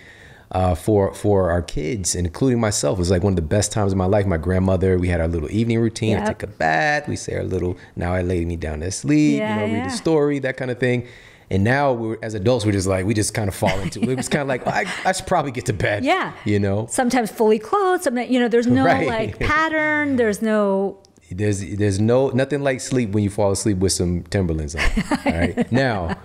uh, 0.55 0.75
for 0.75 1.13
for 1.15 1.51
our 1.51 1.63
kids, 1.63 2.15
including 2.15 2.61
myself. 2.61 2.99
It 2.99 3.01
was 3.01 3.11
like 3.11 3.23
one 3.23 3.33
of 3.33 3.37
the 3.37 3.43
best 3.43 3.73
times 3.73 3.93
of 3.93 3.99
my 3.99 4.07
life. 4.07 4.25
My 4.25 4.37
grandmother, 4.37 4.99
we 4.99 5.09
had 5.09 5.21
our 5.21 5.29
little 5.29 5.51
evening 5.51 5.81
routine. 5.81 6.11
Yep. 6.11 6.23
I 6.23 6.27
take 6.27 6.43
a 6.45 6.47
bath. 6.47 7.09
We 7.09 7.17
say 7.17 7.37
our 7.37 7.43
little, 7.43 7.77
now 7.97 8.15
I 8.15 8.23
lay 8.23 8.45
me 8.45 8.57
down 8.57 8.81
to 8.81 8.91
sleep, 8.91 9.39
yeah, 9.39 9.55
you 9.55 9.61
know, 9.61 9.73
yeah. 9.73 9.83
read 9.83 9.93
a 9.93 9.97
story, 9.97 10.39
that 10.41 10.57
kind 10.57 10.71
of 10.71 10.79
thing. 10.79 11.09
And 11.51 11.63
now 11.63 11.93
we're 11.93 12.19
as 12.23 12.35
adults, 12.35 12.65
we're 12.65 12.73
just 12.73 12.87
like 12.87 13.05
we 13.05 13.15
just 13.15 13.35
kind 13.35 13.49
of 13.49 13.55
fall 13.55 13.79
into 13.81 14.01
it. 14.01 14.09
It 14.09 14.17
was 14.17 14.29
kind 14.29 14.43
of 14.43 14.49
like 14.49 14.67
I, 14.67 14.87
I 15.05 15.13
should 15.13 15.27
probably 15.27 15.51
get 15.51 15.67
to 15.67 15.73
bed. 15.73 16.05
Yeah, 16.05 16.33
you 16.45 16.59
know. 16.59 16.87
Sometimes 16.89 17.31
fully 17.31 17.59
clothed. 17.59 18.05
Sometimes 18.05 18.31
you 18.31 18.41
know, 18.41 18.49
there's 18.49 18.67
no 18.67 18.85
right. 18.87 19.07
like 19.07 19.39
pattern. 19.41 20.17
There's 20.17 20.41
no 20.41 20.99
there's 21.31 21.77
there's 21.77 21.99
no 21.99 22.29
nothing 22.31 22.63
like 22.63 22.81
sleep 22.81 23.11
when 23.11 23.25
you 23.25 23.31
fall 23.31 23.51
asleep 23.51 23.79
with 23.79 23.93
some 23.93 24.23
Timberlands 24.25 24.75
on. 24.75 24.83
all 25.27 25.33
right. 25.33 25.73
now, 25.73 26.17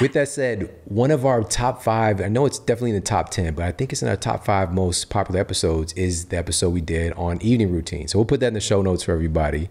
with 0.00 0.12
that 0.12 0.28
said, 0.28 0.74
one 0.84 1.10
of 1.10 1.24
our 1.24 1.42
top 1.42 1.82
five, 1.82 2.20
I 2.20 2.28
know 2.28 2.46
it's 2.46 2.58
definitely 2.58 2.90
in 2.90 2.96
the 2.96 3.00
top 3.00 3.30
ten, 3.30 3.54
but 3.54 3.64
I 3.64 3.72
think 3.72 3.92
it's 3.92 4.02
in 4.02 4.08
our 4.08 4.16
top 4.16 4.44
five 4.44 4.72
most 4.72 5.10
popular 5.10 5.40
episodes 5.40 5.92
is 5.94 6.26
the 6.26 6.36
episode 6.36 6.70
we 6.70 6.80
did 6.80 7.12
on 7.14 7.40
evening 7.42 7.72
routine. 7.72 8.08
So 8.08 8.18
we'll 8.18 8.26
put 8.26 8.40
that 8.40 8.48
in 8.48 8.54
the 8.54 8.60
show 8.60 8.82
notes 8.82 9.04
for 9.04 9.12
everybody. 9.12 9.70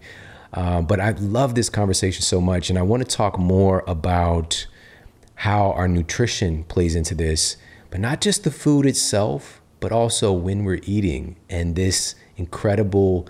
Um, 0.53 0.85
but 0.85 0.99
I 0.99 1.11
love 1.11 1.55
this 1.55 1.69
conversation 1.69 2.23
so 2.23 2.41
much, 2.41 2.69
and 2.69 2.77
I 2.77 2.81
want 2.81 3.07
to 3.07 3.15
talk 3.15 3.39
more 3.39 3.83
about 3.87 4.67
how 5.35 5.71
our 5.71 5.87
nutrition 5.87 6.63
plays 6.65 6.95
into 6.95 7.15
this, 7.15 7.55
but 7.89 7.99
not 7.99 8.21
just 8.21 8.43
the 8.43 8.51
food 8.51 8.85
itself, 8.85 9.61
but 9.79 9.91
also 9.91 10.31
when 10.31 10.63
we're 10.63 10.81
eating 10.83 11.37
and 11.49 11.75
this 11.75 12.15
incredible 12.35 13.27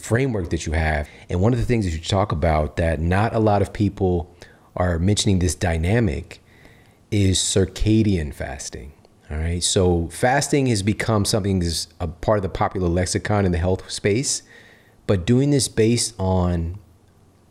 framework 0.00 0.50
that 0.50 0.66
you 0.66 0.72
have. 0.72 1.08
And 1.28 1.40
one 1.40 1.52
of 1.52 1.58
the 1.58 1.64
things 1.64 1.84
that 1.84 1.92
you 1.92 2.00
talk 2.00 2.32
about 2.32 2.76
that 2.76 3.00
not 3.00 3.34
a 3.34 3.38
lot 3.38 3.62
of 3.62 3.72
people 3.72 4.34
are 4.76 4.98
mentioning 4.98 5.38
this 5.38 5.54
dynamic 5.54 6.40
is 7.10 7.38
circadian 7.38 8.32
fasting. 8.32 8.92
All 9.30 9.36
right. 9.36 9.62
So 9.62 10.08
fasting 10.08 10.66
has 10.66 10.82
become 10.82 11.24
something 11.24 11.60
that's 11.60 11.88
a 12.00 12.08
part 12.08 12.38
of 12.38 12.42
the 12.42 12.48
popular 12.48 12.88
lexicon 12.88 13.44
in 13.44 13.52
the 13.52 13.58
health 13.58 13.88
space, 13.90 14.42
but 15.06 15.24
doing 15.24 15.50
this 15.50 15.68
based 15.68 16.14
on 16.18 16.78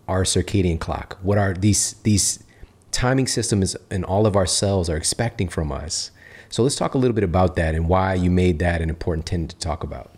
our 0.07 0.23
circadian 0.23 0.79
clock, 0.79 1.17
what 1.21 1.37
are 1.37 1.53
these 1.53 1.93
these 2.03 2.43
timing 2.91 3.27
systems 3.27 3.75
and 3.89 4.03
all 4.05 4.25
of 4.25 4.35
our 4.35 4.45
cells 4.45 4.89
are 4.89 4.97
expecting 4.97 5.47
from 5.47 5.71
us. 5.71 6.11
So 6.49 6.63
let's 6.63 6.75
talk 6.75 6.95
a 6.95 6.97
little 6.97 7.13
bit 7.13 7.23
about 7.23 7.55
that 7.55 7.75
and 7.75 7.87
why 7.87 8.15
you 8.15 8.31
made 8.31 8.59
that 8.59 8.81
an 8.81 8.89
important 8.89 9.25
tenet 9.25 9.51
to 9.51 9.57
talk 9.57 9.83
about. 9.83 10.11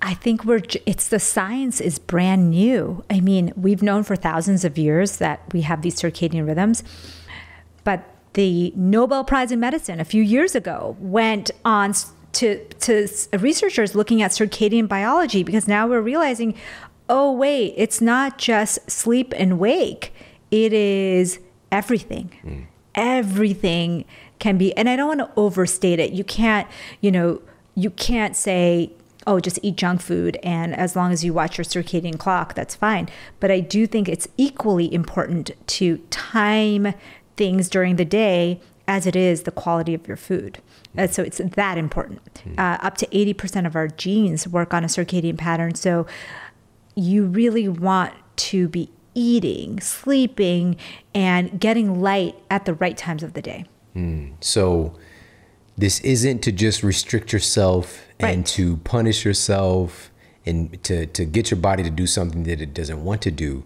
I 0.00 0.14
think 0.14 0.44
we're 0.44 0.62
it's 0.86 1.08
the 1.08 1.18
science 1.18 1.80
is 1.80 1.98
brand 1.98 2.50
new. 2.50 3.04
I 3.10 3.20
mean, 3.20 3.52
we've 3.56 3.82
known 3.82 4.04
for 4.04 4.16
thousands 4.16 4.64
of 4.64 4.78
years 4.78 5.16
that 5.16 5.42
we 5.52 5.62
have 5.62 5.82
these 5.82 5.96
circadian 5.96 6.46
rhythms, 6.46 6.84
but 7.84 8.04
the 8.34 8.72
Nobel 8.76 9.24
Prize 9.24 9.50
in 9.50 9.58
Medicine 9.58 9.98
a 9.98 10.04
few 10.04 10.22
years 10.22 10.54
ago 10.54 10.96
went 11.00 11.50
on 11.64 11.94
to 12.34 12.64
to 12.64 13.08
researchers 13.38 13.94
looking 13.96 14.22
at 14.22 14.30
circadian 14.30 14.86
biology 14.86 15.42
because 15.42 15.66
now 15.66 15.88
we're 15.88 16.00
realizing, 16.00 16.54
oh 17.08 17.32
wait, 17.32 17.74
it's 17.76 18.00
not 18.00 18.38
just 18.38 18.88
sleep 18.88 19.34
and 19.36 19.58
wake. 19.58 20.14
It 20.52 20.72
is 20.72 21.40
everything. 21.72 22.30
Mm. 22.44 22.66
Everything 22.94 24.04
can 24.38 24.58
be 24.58 24.76
and 24.76 24.88
I 24.88 24.94
don't 24.94 25.08
want 25.08 25.20
to 25.20 25.30
overstate 25.40 25.98
it. 25.98 26.12
You 26.12 26.22
can't, 26.22 26.68
you 27.00 27.10
know, 27.10 27.42
you 27.74 27.90
can't 27.90 28.36
say 28.36 28.92
oh, 29.28 29.38
just 29.38 29.60
eat 29.62 29.76
junk 29.76 30.00
food. 30.00 30.38
And 30.42 30.74
as 30.74 30.96
long 30.96 31.12
as 31.12 31.22
you 31.22 31.32
watch 31.34 31.58
your 31.58 31.64
circadian 31.64 32.18
clock, 32.18 32.54
that's 32.54 32.74
fine. 32.74 33.08
But 33.38 33.50
I 33.50 33.60
do 33.60 33.86
think 33.86 34.08
it's 34.08 34.26
equally 34.38 34.92
important 34.92 35.50
to 35.66 35.98
time 36.10 36.94
things 37.36 37.68
during 37.68 37.96
the 37.96 38.06
day 38.06 38.60
as 38.88 39.06
it 39.06 39.14
is 39.14 39.42
the 39.42 39.50
quality 39.50 39.92
of 39.92 40.08
your 40.08 40.16
food. 40.16 40.60
Uh, 40.96 41.06
so 41.06 41.22
it's 41.22 41.38
that 41.38 41.76
important. 41.76 42.42
Uh, 42.58 42.78
up 42.80 42.96
to 42.96 43.06
80% 43.08 43.66
of 43.66 43.76
our 43.76 43.86
genes 43.86 44.48
work 44.48 44.72
on 44.72 44.82
a 44.82 44.86
circadian 44.86 45.36
pattern. 45.36 45.74
So 45.74 46.06
you 46.94 47.26
really 47.26 47.68
want 47.68 48.14
to 48.36 48.66
be 48.66 48.90
eating, 49.14 49.78
sleeping, 49.80 50.76
and 51.14 51.60
getting 51.60 52.00
light 52.00 52.34
at 52.50 52.64
the 52.64 52.72
right 52.74 52.96
times 52.96 53.22
of 53.22 53.34
the 53.34 53.42
day. 53.42 53.66
So 54.40 54.94
this 55.78 56.00
isn't 56.00 56.40
to 56.40 56.50
just 56.50 56.82
restrict 56.82 57.32
yourself 57.32 58.04
and 58.18 58.44
to 58.44 58.78
punish 58.78 59.24
yourself 59.24 60.10
and 60.44 60.82
to, 60.82 61.06
to 61.06 61.24
get 61.24 61.52
your 61.52 61.60
body 61.60 61.84
to 61.84 61.90
do 61.90 62.04
something 62.04 62.42
that 62.42 62.60
it 62.60 62.74
doesn't 62.74 63.04
want 63.04 63.22
to 63.22 63.30
do. 63.30 63.62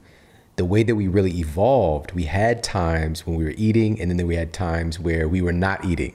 The 0.56 0.66
way 0.66 0.82
that 0.82 0.94
we 0.94 1.08
really 1.08 1.38
evolved, 1.38 2.12
we 2.12 2.24
had 2.24 2.62
times 2.62 3.26
when 3.26 3.36
we 3.36 3.44
were 3.44 3.54
eating, 3.56 3.98
and 3.98 4.10
then 4.10 4.26
we 4.26 4.36
had 4.36 4.52
times 4.52 5.00
where 5.00 5.26
we 5.26 5.40
were 5.40 5.54
not 5.54 5.86
eating. 5.86 6.14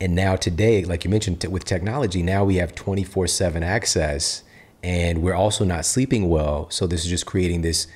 And 0.00 0.16
now 0.16 0.34
today, 0.34 0.84
like 0.84 1.04
you 1.04 1.10
mentioned, 1.10 1.42
t- 1.42 1.48
with 1.48 1.64
technology, 1.64 2.24
now 2.24 2.44
we 2.44 2.56
have 2.56 2.74
24 2.74 3.28
7 3.28 3.62
access 3.62 4.42
and 4.82 5.22
we're 5.22 5.34
also 5.34 5.64
not 5.64 5.84
sleeping 5.84 6.28
well. 6.28 6.68
So 6.70 6.86
this 6.86 7.04
is 7.04 7.10
just 7.10 7.26
creating 7.26 7.60
this 7.62 7.86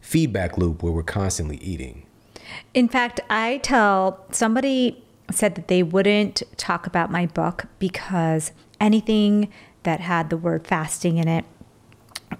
feedback 0.00 0.58
loop 0.58 0.82
where 0.82 0.92
we're 0.92 1.04
constantly 1.04 1.56
eating. 1.58 2.04
In 2.74 2.88
fact, 2.88 3.20
I 3.30 3.58
tell 3.58 4.26
somebody 4.32 5.02
said 5.34 5.54
that 5.54 5.68
they 5.68 5.82
wouldn't 5.82 6.42
talk 6.56 6.86
about 6.86 7.10
my 7.10 7.26
book 7.26 7.66
because 7.78 8.52
anything 8.80 9.52
that 9.82 10.00
had 10.00 10.30
the 10.30 10.36
word 10.36 10.66
fasting 10.66 11.18
in 11.18 11.28
it 11.28 11.44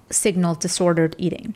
signaled 0.09 0.59
disordered 0.59 1.15
eating. 1.17 1.55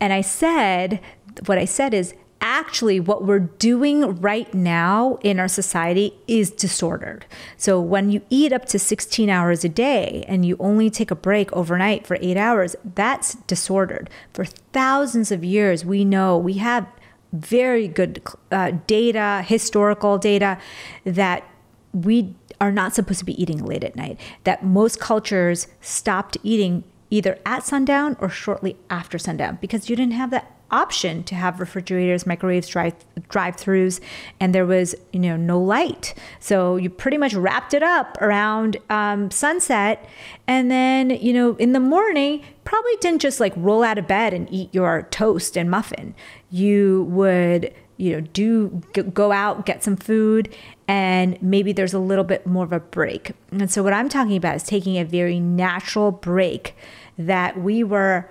And 0.00 0.12
I 0.12 0.20
said, 0.20 1.00
what 1.46 1.58
I 1.58 1.64
said 1.64 1.94
is 1.94 2.14
actually 2.42 2.98
what 2.98 3.24
we're 3.24 3.38
doing 3.38 4.20
right 4.20 4.52
now 4.52 5.16
in 5.22 5.38
our 5.38 5.46
society 5.46 6.12
is 6.26 6.50
disordered. 6.50 7.24
So 7.56 7.80
when 7.80 8.10
you 8.10 8.20
eat 8.30 8.52
up 8.52 8.64
to 8.66 8.78
16 8.80 9.30
hours 9.30 9.64
a 9.64 9.68
day 9.68 10.24
and 10.26 10.44
you 10.44 10.56
only 10.58 10.90
take 10.90 11.12
a 11.12 11.16
break 11.16 11.52
overnight 11.52 12.04
for 12.04 12.18
eight 12.20 12.36
hours, 12.36 12.74
that's 12.96 13.34
disordered. 13.46 14.10
For 14.32 14.44
thousands 14.44 15.30
of 15.30 15.44
years, 15.44 15.84
we 15.84 16.04
know 16.04 16.36
we 16.36 16.54
have 16.54 16.86
very 17.32 17.88
good 17.88 18.22
uh, 18.50 18.72
data, 18.86 19.44
historical 19.46 20.18
data, 20.18 20.58
that 21.04 21.44
we 21.92 22.34
are 22.60 22.72
not 22.72 22.94
supposed 22.94 23.18
to 23.18 23.24
be 23.24 23.40
eating 23.40 23.64
late 23.64 23.84
at 23.84 23.96
night. 23.96 24.20
That 24.44 24.64
most 24.64 25.00
cultures 25.00 25.66
stopped 25.80 26.36
eating 26.42 26.84
either 27.10 27.38
at 27.44 27.64
sundown 27.64 28.16
or 28.20 28.28
shortly 28.28 28.76
after 28.88 29.18
sundown 29.18 29.58
because 29.60 29.90
you 29.90 29.96
didn't 29.96 30.14
have 30.14 30.30
that 30.30 30.50
option 30.72 31.22
to 31.24 31.34
have 31.34 31.60
refrigerators, 31.60 32.26
microwaves, 32.26 32.68
drive 32.68 32.94
drive-throughs, 33.28 34.00
and 34.40 34.54
there 34.54 34.66
was 34.66 34.94
you 35.12 35.20
know 35.20 35.36
no 35.36 35.60
light. 35.60 36.14
So 36.40 36.76
you 36.76 36.90
pretty 36.90 37.18
much 37.18 37.34
wrapped 37.34 37.74
it 37.74 37.82
up 37.82 38.16
around 38.20 38.78
um, 38.90 39.30
sunset, 39.30 40.08
and 40.46 40.70
then 40.70 41.10
you 41.10 41.32
know 41.32 41.54
in 41.56 41.72
the 41.72 41.80
morning 41.80 42.42
probably 42.64 42.96
didn't 43.00 43.20
just 43.20 43.38
like 43.38 43.52
roll 43.56 43.82
out 43.82 43.98
of 43.98 44.06
bed 44.06 44.32
and 44.32 44.48
eat 44.50 44.74
your 44.74 45.06
toast 45.10 45.56
and 45.56 45.70
muffin. 45.70 46.14
You 46.50 47.04
would 47.10 47.72
you 47.98 48.12
know 48.12 48.20
do 48.32 48.82
go 49.14 49.30
out 49.30 49.64
get 49.64 49.84
some 49.84 49.96
food 49.96 50.52
and 50.88 51.40
maybe 51.40 51.72
there's 51.72 51.94
a 51.94 51.98
little 51.98 52.24
bit 52.24 52.46
more 52.46 52.64
of 52.64 52.72
a 52.72 52.80
break 52.80 53.32
and 53.52 53.70
so 53.70 53.82
what 53.82 53.92
i'm 53.92 54.08
talking 54.08 54.36
about 54.36 54.56
is 54.56 54.62
taking 54.64 54.96
a 54.96 55.04
very 55.04 55.38
natural 55.38 56.10
break 56.10 56.74
that 57.16 57.60
we 57.60 57.84
were 57.84 58.28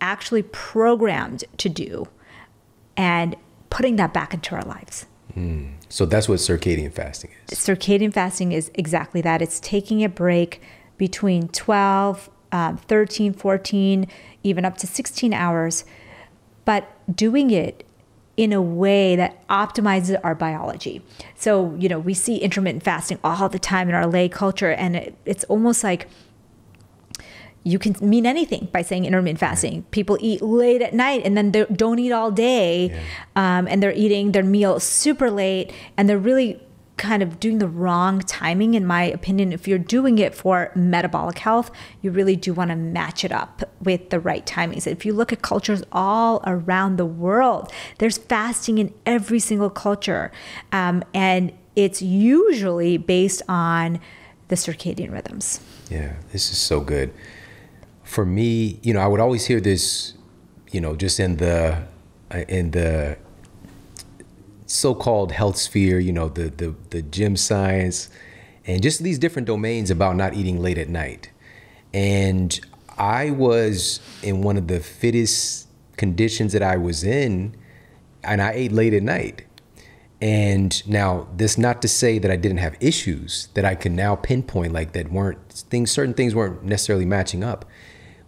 actually 0.00 0.42
programmed 0.42 1.44
to 1.58 1.68
do 1.68 2.06
and 2.96 3.36
putting 3.70 3.96
that 3.96 4.12
back 4.12 4.34
into 4.34 4.54
our 4.54 4.62
lives. 4.62 5.06
So 5.88 6.06
that's 6.06 6.28
what 6.28 6.38
circadian 6.38 6.92
fasting 6.92 7.30
is. 7.48 7.58
circadian 7.58 8.12
fasting 8.12 8.52
is 8.52 8.70
exactly 8.74 9.20
that. 9.22 9.42
It's 9.42 9.58
taking 9.60 10.04
a 10.04 10.08
break 10.08 10.60
between 10.96 11.48
12 11.48 12.30
um, 12.52 12.76
13 12.76 13.32
14 13.32 14.06
even 14.44 14.64
up 14.64 14.76
to 14.76 14.86
16 14.86 15.34
hours 15.34 15.84
but 16.64 16.88
doing 17.14 17.50
it 17.50 17.84
in 18.36 18.52
a 18.52 18.62
way 18.62 19.16
that 19.16 19.46
optimizes 19.48 20.18
our 20.24 20.34
biology. 20.34 21.02
So 21.34 21.74
you 21.74 21.88
know 21.88 21.98
we 21.98 22.14
see 22.14 22.36
intermittent 22.36 22.84
fasting 22.84 23.18
all 23.24 23.48
the 23.48 23.58
time 23.58 23.88
in 23.88 23.94
our 23.94 24.06
lay 24.06 24.28
culture 24.28 24.70
and 24.70 24.94
it, 24.94 25.16
it's 25.24 25.42
almost 25.44 25.82
like 25.82 26.08
you 27.64 27.78
can 27.78 27.96
mean 28.00 28.26
anything 28.26 28.68
by 28.72 28.82
saying 28.82 29.06
intermittent 29.06 29.40
fasting. 29.40 29.84
People 29.90 30.18
eat 30.20 30.42
late 30.42 30.82
at 30.82 30.92
night 30.92 31.22
and 31.24 31.36
then 31.36 31.50
they 31.50 31.64
don't 31.64 31.98
eat 31.98 32.12
all 32.12 32.30
day, 32.30 33.02
um, 33.34 33.66
and 33.66 33.82
they're 33.82 33.92
eating 33.92 34.32
their 34.32 34.44
meal 34.44 34.78
super 34.78 35.30
late, 35.30 35.72
and 35.96 36.08
they're 36.08 36.18
really 36.18 36.60
kind 36.96 37.24
of 37.24 37.40
doing 37.40 37.58
the 37.58 37.66
wrong 37.66 38.20
timing, 38.20 38.74
in 38.74 38.86
my 38.86 39.02
opinion. 39.02 39.52
If 39.52 39.66
you're 39.66 39.78
doing 39.78 40.18
it 40.18 40.32
for 40.32 40.70
metabolic 40.76 41.38
health, 41.38 41.72
you 42.02 42.12
really 42.12 42.36
do 42.36 42.54
want 42.54 42.70
to 42.70 42.76
match 42.76 43.24
it 43.24 43.32
up 43.32 43.64
with 43.80 44.10
the 44.10 44.20
right 44.20 44.46
timings. 44.46 44.86
If 44.86 45.04
you 45.04 45.12
look 45.12 45.32
at 45.32 45.42
cultures 45.42 45.82
all 45.90 46.40
around 46.46 46.96
the 46.96 47.06
world, 47.06 47.72
there's 47.98 48.18
fasting 48.18 48.78
in 48.78 48.94
every 49.04 49.40
single 49.40 49.70
culture, 49.70 50.30
um, 50.70 51.02
and 51.12 51.52
it's 51.74 52.00
usually 52.00 52.96
based 52.96 53.42
on 53.48 53.98
the 54.46 54.54
circadian 54.54 55.10
rhythms. 55.10 55.60
Yeah, 55.90 56.14
this 56.30 56.52
is 56.52 56.58
so 56.58 56.80
good. 56.80 57.12
For 58.04 58.24
me, 58.24 58.78
you 58.82 58.94
know, 58.94 59.00
I 59.00 59.06
would 59.06 59.20
always 59.20 59.46
hear 59.46 59.60
this, 59.60 60.14
you 60.70 60.80
know, 60.80 60.94
just 60.94 61.18
in 61.18 61.36
the 61.38 61.82
uh, 62.32 62.38
in 62.48 62.70
the 62.70 63.18
so-called 64.66 65.32
health 65.32 65.56
sphere, 65.56 65.98
you 65.98 66.12
know, 66.12 66.28
the 66.28 66.50
the 66.50 66.74
the 66.90 67.02
gym 67.02 67.36
science 67.36 68.08
and 68.66 68.82
just 68.82 69.02
these 69.02 69.18
different 69.18 69.46
domains 69.46 69.90
about 69.90 70.16
not 70.16 70.34
eating 70.34 70.60
late 70.60 70.78
at 70.78 70.88
night. 70.88 71.30
And 71.92 72.58
I 72.96 73.30
was 73.30 74.00
in 74.22 74.42
one 74.42 74.56
of 74.56 74.68
the 74.68 74.80
fittest 74.80 75.68
conditions 75.96 76.52
that 76.52 76.62
I 76.62 76.76
was 76.76 77.04
in 77.04 77.56
and 78.22 78.40
I 78.40 78.52
ate 78.52 78.72
late 78.72 78.94
at 78.94 79.02
night. 79.02 79.44
And 80.20 80.86
now, 80.88 81.28
this 81.36 81.58
not 81.58 81.82
to 81.82 81.88
say 81.88 82.18
that 82.18 82.30
I 82.30 82.36
didn't 82.36 82.58
have 82.58 82.76
issues 82.80 83.48
that 83.54 83.64
I 83.64 83.74
can 83.74 83.94
now 83.94 84.16
pinpoint, 84.16 84.72
like 84.72 84.92
that 84.92 85.12
weren't 85.12 85.38
things, 85.52 85.90
certain 85.90 86.14
things 86.14 86.34
weren't 86.34 86.64
necessarily 86.64 87.04
matching 87.04 87.44
up. 87.44 87.66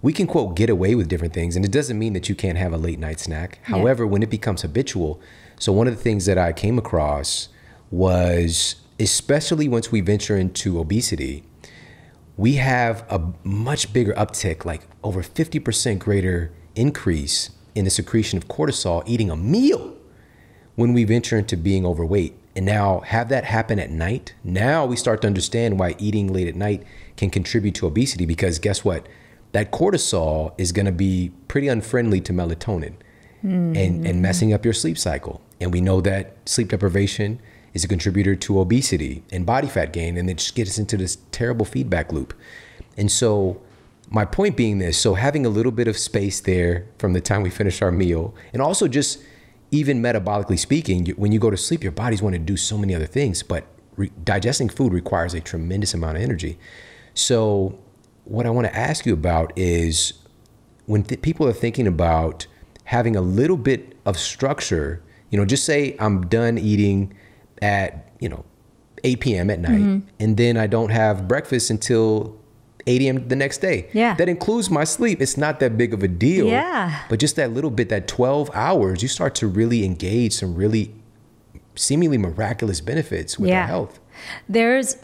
We 0.07 0.13
can 0.13 0.29
quote 0.29 0.55
get 0.55 0.71
away 0.71 0.95
with 0.95 1.09
different 1.09 1.35
things, 1.35 1.57
and 1.57 1.65
it 1.65 1.73
doesn't 1.73 1.99
mean 1.99 2.13
that 2.13 2.29
you 2.29 2.37
can't 2.37 2.57
have 2.57 2.73
a 2.73 2.77
late 2.77 3.01
night 3.01 3.19
snack. 3.19 3.59
However, 3.65 4.07
when 4.07 4.23
it 4.23 4.31
becomes 4.31 4.63
habitual, 4.63 5.21
so 5.59 5.73
one 5.73 5.89
of 5.89 5.97
the 5.97 6.01
things 6.01 6.27
that 6.27 6.39
I 6.39 6.53
came 6.53 6.79
across 6.79 7.49
was, 7.91 8.77
especially 9.01 9.67
once 9.67 9.91
we 9.91 10.01
venture 10.01 10.37
into 10.37 10.79
obesity, 10.79 11.43
we 12.37 12.55
have 12.55 13.05
a 13.11 13.33
much 13.43 13.93
bigger 13.93 14.13
uptick, 14.13 14.65
like 14.65 14.83
over 15.03 15.25
50% 15.25 15.99
greater 15.99 16.53
increase 16.77 17.51
in 17.75 17.85
the 17.85 17.91
secretion 17.91 18.37
of 18.37 18.47
cortisol 18.47 19.03
eating 19.07 19.29
a 19.29 19.35
meal 19.35 19.97
when 20.77 20.93
we 20.93 21.03
venture 21.03 21.37
into 21.37 21.57
being 21.57 21.85
overweight. 21.85 22.39
And 22.55 22.65
now 22.65 23.01
have 23.01 23.29
that 23.31 23.43
happen 23.43 23.81
at 23.81 23.91
night. 23.91 24.35
Now 24.45 24.87
we 24.87 24.95
start 24.95 25.21
to 25.23 25.27
understand 25.27 25.81
why 25.81 25.97
eating 25.99 26.33
late 26.33 26.47
at 26.47 26.55
night 26.55 26.85
can 27.17 27.29
contribute 27.29 27.75
to 27.75 27.89
obesity 27.89 28.25
because 28.25 28.61
guess 28.61 28.85
what? 28.85 29.09
That 29.57 29.71
cortisol 29.71 30.53
is 30.59 30.71
going 30.71 30.85
to 30.85 30.93
be 30.93 31.33
pretty 31.49 31.69
unfriendly 31.69 32.21
to 32.21 32.33
melatonin 32.35 32.93
and, 33.43 33.75
mm. 33.75 34.07
and 34.07 34.21
messing 34.21 34.53
up 34.53 34.67
your 34.67 34.75
sleep 34.75 34.99
cycle. 34.99 35.41
And 35.63 35.73
we 35.73 35.81
know 35.81 36.03
that 36.03 36.37
sleep 36.47 36.69
deprivation 36.69 37.41
is 37.73 37.83
a 37.83 37.89
contributor 37.89 38.37
to 38.37 38.61
obesity 38.61 39.25
and 39.33 39.47
body 39.47 39.67
fat 39.67 39.95
gain. 39.95 40.19
And 40.19 40.29
it 40.29 40.37
just 40.37 40.57
gets 40.57 40.77
into 40.77 40.99
this 40.99 41.17
terrible 41.33 41.65
feedback 41.65 42.13
loop. 42.13 42.35
And 42.99 43.11
so, 43.11 43.63
my 44.11 44.27
point 44.27 44.59
being 44.59 44.77
this 44.77 44.99
so 44.99 45.15
having 45.15 45.47
a 45.47 45.49
little 45.49 45.73
bit 45.73 45.89
of 45.89 45.97
space 45.97 46.39
there 46.39 46.87
from 46.99 47.15
the 47.15 47.23
time 47.23 47.41
we 47.41 47.49
finish 47.49 47.81
our 47.81 47.91
meal, 47.91 48.35
and 48.53 48.61
also 48.61 48.87
just 48.87 49.23
even 49.71 50.03
metabolically 50.03 50.59
speaking, 50.59 51.07
when 51.17 51.33
you 51.33 51.39
go 51.39 51.49
to 51.49 51.57
sleep, 51.57 51.83
your 51.83 51.93
body's 51.93 52.21
want 52.21 52.35
to 52.35 52.39
do 52.39 52.59
so 52.59 52.77
many 52.77 52.95
other 52.95 53.07
things, 53.07 53.43
but 53.43 53.65
re- 53.97 54.13
digesting 54.23 54.69
food 54.69 54.93
requires 54.93 55.33
a 55.33 55.41
tremendous 55.41 55.95
amount 55.95 56.19
of 56.19 56.23
energy. 56.23 56.59
So, 57.15 57.79
what 58.27 58.45
I 58.47 58.51
want 58.51 58.67
to 58.67 58.77
ask 58.77 59.07
you 59.07 59.15
about 59.15 59.53
is 59.57 60.13
when 60.87 61.03
th- 61.03 61.23
people 61.23 61.47
are 61.49 61.53
thinking 61.53 61.87
about 61.87 62.47
having 62.85 63.17
a 63.17 63.21
little 63.21 63.57
bit 63.57 63.97
of 64.05 64.19
structure, 64.19 65.03
you 65.31 65.39
know, 65.39 65.45
just 65.45 65.65
say 65.65 65.97
I'm 65.99 66.27
done 66.27 66.59
eating 66.59 67.15
at, 67.63 68.13
you 68.21 68.29
know, 68.29 68.45
8 69.05 69.21
p.m. 69.21 69.51
at 69.51 69.61
night, 69.61 69.81
mm-hmm. 69.81 70.09
and 70.21 70.37
then 70.37 70.57
I 70.57 70.67
don't 70.67 70.91
have 70.91 71.29
breakfast 71.29 71.71
until 71.71 72.37
8 72.87 73.03
a.m. 73.03 73.29
the 73.29 73.37
next 73.37 73.59
day. 73.59 73.89
Yeah. 73.93 74.15
That 74.15 74.29
includes 74.29 74.71
my 74.71 74.85
sleep. 74.85 75.21
It's 75.21 75.37
not 75.37 75.61
that 75.61 75.77
big 75.77 75.93
of 75.95 76.03
a 76.03 76.09
deal. 76.09 76.47
Yeah. 76.47 77.03
But 77.09 77.19
just 77.21 77.37
that 77.37 77.53
little 77.53 77.71
bit, 77.71 77.89
that 77.89 78.09
12 78.09 78.51
hours, 78.55 79.03
you 79.03 79.09
start 79.09 79.35
to 79.37 79.47
really 79.49 79.85
engage 79.85 80.33
some 80.35 80.55
really 80.55 80.95
seemingly 81.75 82.19
miraculous 82.19 82.81
benefits 82.81 83.39
with 83.39 83.51
Yeah. 83.51 83.63
our 83.63 83.67
health. 83.67 84.01
There's 84.49 84.97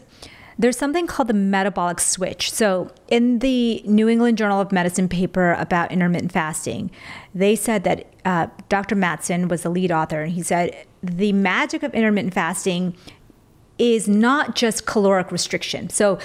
There's 0.57 0.77
something 0.77 1.07
called 1.07 1.29
the 1.29 1.33
metabolic 1.33 1.99
switch. 1.99 2.51
So, 2.51 2.91
in 3.07 3.39
the 3.39 3.81
New 3.85 4.07
England 4.07 4.37
Journal 4.37 4.61
of 4.61 4.71
Medicine 4.71 5.09
paper 5.09 5.53
about 5.53 5.91
intermittent 5.91 6.31
fasting, 6.31 6.91
they 7.33 7.55
said 7.55 7.83
that 7.83 8.07
uh, 8.25 8.47
Dr. 8.69 8.95
Mattson 8.95 9.49
was 9.49 9.63
the 9.63 9.69
lead 9.69 9.91
author, 9.91 10.21
and 10.21 10.31
he 10.31 10.43
said 10.43 10.85
the 11.01 11.33
magic 11.33 11.83
of 11.83 11.93
intermittent 11.93 12.33
fasting 12.33 12.95
is 13.77 14.07
not 14.07 14.55
just 14.55 14.85
caloric 14.85 15.31
restriction. 15.31 15.89
So, 15.89 16.19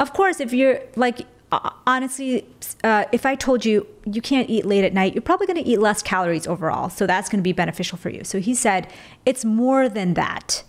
of 0.00 0.12
course, 0.12 0.40
if 0.40 0.52
you're 0.52 0.80
like, 0.96 1.26
honestly, 1.86 2.46
uh, 2.82 3.04
if 3.12 3.24
I 3.26 3.34
told 3.34 3.64
you 3.64 3.86
you 4.04 4.20
can't 4.20 4.48
eat 4.50 4.64
late 4.64 4.84
at 4.84 4.92
night, 4.92 5.14
you're 5.14 5.22
probably 5.22 5.46
going 5.46 5.62
to 5.62 5.70
eat 5.70 5.78
less 5.78 6.02
calories 6.02 6.46
overall. 6.46 6.88
So, 6.88 7.06
that's 7.06 7.28
going 7.28 7.40
to 7.40 7.44
be 7.44 7.52
beneficial 7.52 7.98
for 7.98 8.08
you. 8.08 8.24
So, 8.24 8.40
he 8.40 8.54
said 8.54 8.90
it's 9.26 9.44
more 9.44 9.88
than 9.88 10.14
that 10.14 10.64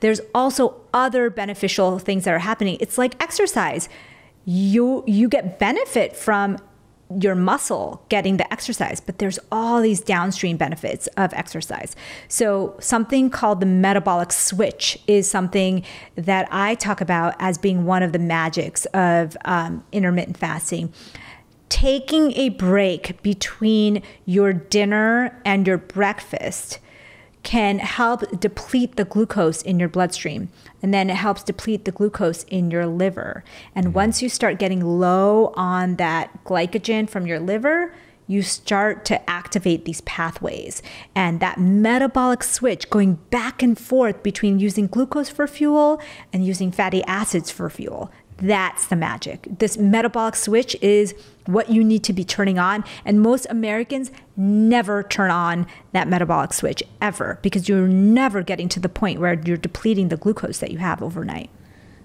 there's 0.00 0.20
also 0.34 0.80
other 0.92 1.30
beneficial 1.30 1.98
things 1.98 2.24
that 2.24 2.34
are 2.34 2.38
happening. 2.38 2.76
It's 2.80 2.98
like 2.98 3.20
exercise. 3.22 3.88
You 4.44 5.04
you 5.06 5.28
get 5.28 5.58
benefit 5.58 6.16
from 6.16 6.58
your 7.20 7.34
muscle 7.34 8.04
getting 8.08 8.36
the 8.36 8.52
exercise, 8.52 9.00
but 9.00 9.18
there's 9.18 9.38
all 9.50 9.80
these 9.80 10.00
downstream 10.00 10.56
benefits 10.56 11.06
of 11.16 11.32
exercise. 11.32 11.96
So, 12.28 12.76
something 12.80 13.30
called 13.30 13.60
the 13.60 13.66
metabolic 13.66 14.32
switch 14.32 14.98
is 15.06 15.30
something 15.30 15.84
that 16.16 16.48
I 16.50 16.74
talk 16.74 17.00
about 17.00 17.34
as 17.38 17.56
being 17.56 17.86
one 17.86 18.02
of 18.02 18.12
the 18.12 18.18
magics 18.18 18.84
of 18.86 19.36
um, 19.44 19.84
intermittent 19.92 20.36
fasting. 20.36 20.92
Taking 21.68 22.32
a 22.32 22.50
break 22.50 23.22
between 23.22 24.02
your 24.24 24.52
dinner 24.52 25.38
and 25.44 25.66
your 25.66 25.78
breakfast 25.78 26.78
can 27.48 27.78
help 27.78 28.38
deplete 28.38 28.96
the 28.96 29.06
glucose 29.06 29.62
in 29.62 29.80
your 29.80 29.88
bloodstream. 29.88 30.50
And 30.82 30.92
then 30.92 31.08
it 31.08 31.16
helps 31.16 31.42
deplete 31.42 31.86
the 31.86 31.92
glucose 31.92 32.42
in 32.42 32.70
your 32.70 32.84
liver. 32.84 33.42
And 33.74 33.86
mm-hmm. 33.86 33.94
once 33.94 34.20
you 34.20 34.28
start 34.28 34.58
getting 34.58 34.84
low 34.84 35.54
on 35.56 35.96
that 35.96 36.44
glycogen 36.44 37.08
from 37.08 37.26
your 37.26 37.40
liver, 37.40 37.94
you 38.26 38.42
start 38.42 39.06
to 39.06 39.30
activate 39.30 39.86
these 39.86 40.02
pathways. 40.02 40.82
And 41.14 41.40
that 41.40 41.58
metabolic 41.58 42.42
switch 42.42 42.90
going 42.90 43.14
back 43.30 43.62
and 43.62 43.78
forth 43.78 44.22
between 44.22 44.58
using 44.58 44.86
glucose 44.86 45.30
for 45.30 45.46
fuel 45.46 46.02
and 46.34 46.44
using 46.44 46.70
fatty 46.70 47.02
acids 47.04 47.50
for 47.50 47.70
fuel. 47.70 48.12
That's 48.40 48.86
the 48.86 48.96
magic. 48.96 49.46
This 49.58 49.76
metabolic 49.76 50.36
switch 50.36 50.76
is 50.80 51.14
what 51.46 51.70
you 51.70 51.82
need 51.82 52.04
to 52.04 52.12
be 52.12 52.24
turning 52.24 52.58
on. 52.58 52.84
And 53.04 53.20
most 53.20 53.46
Americans 53.50 54.10
never 54.36 55.02
turn 55.02 55.30
on 55.30 55.66
that 55.92 56.08
metabolic 56.08 56.52
switch 56.52 56.82
ever 57.00 57.38
because 57.42 57.68
you're 57.68 57.88
never 57.88 58.42
getting 58.42 58.68
to 58.70 58.80
the 58.80 58.88
point 58.88 59.20
where 59.20 59.34
you're 59.44 59.56
depleting 59.56 60.08
the 60.08 60.16
glucose 60.16 60.58
that 60.58 60.70
you 60.70 60.78
have 60.78 61.02
overnight. 61.02 61.50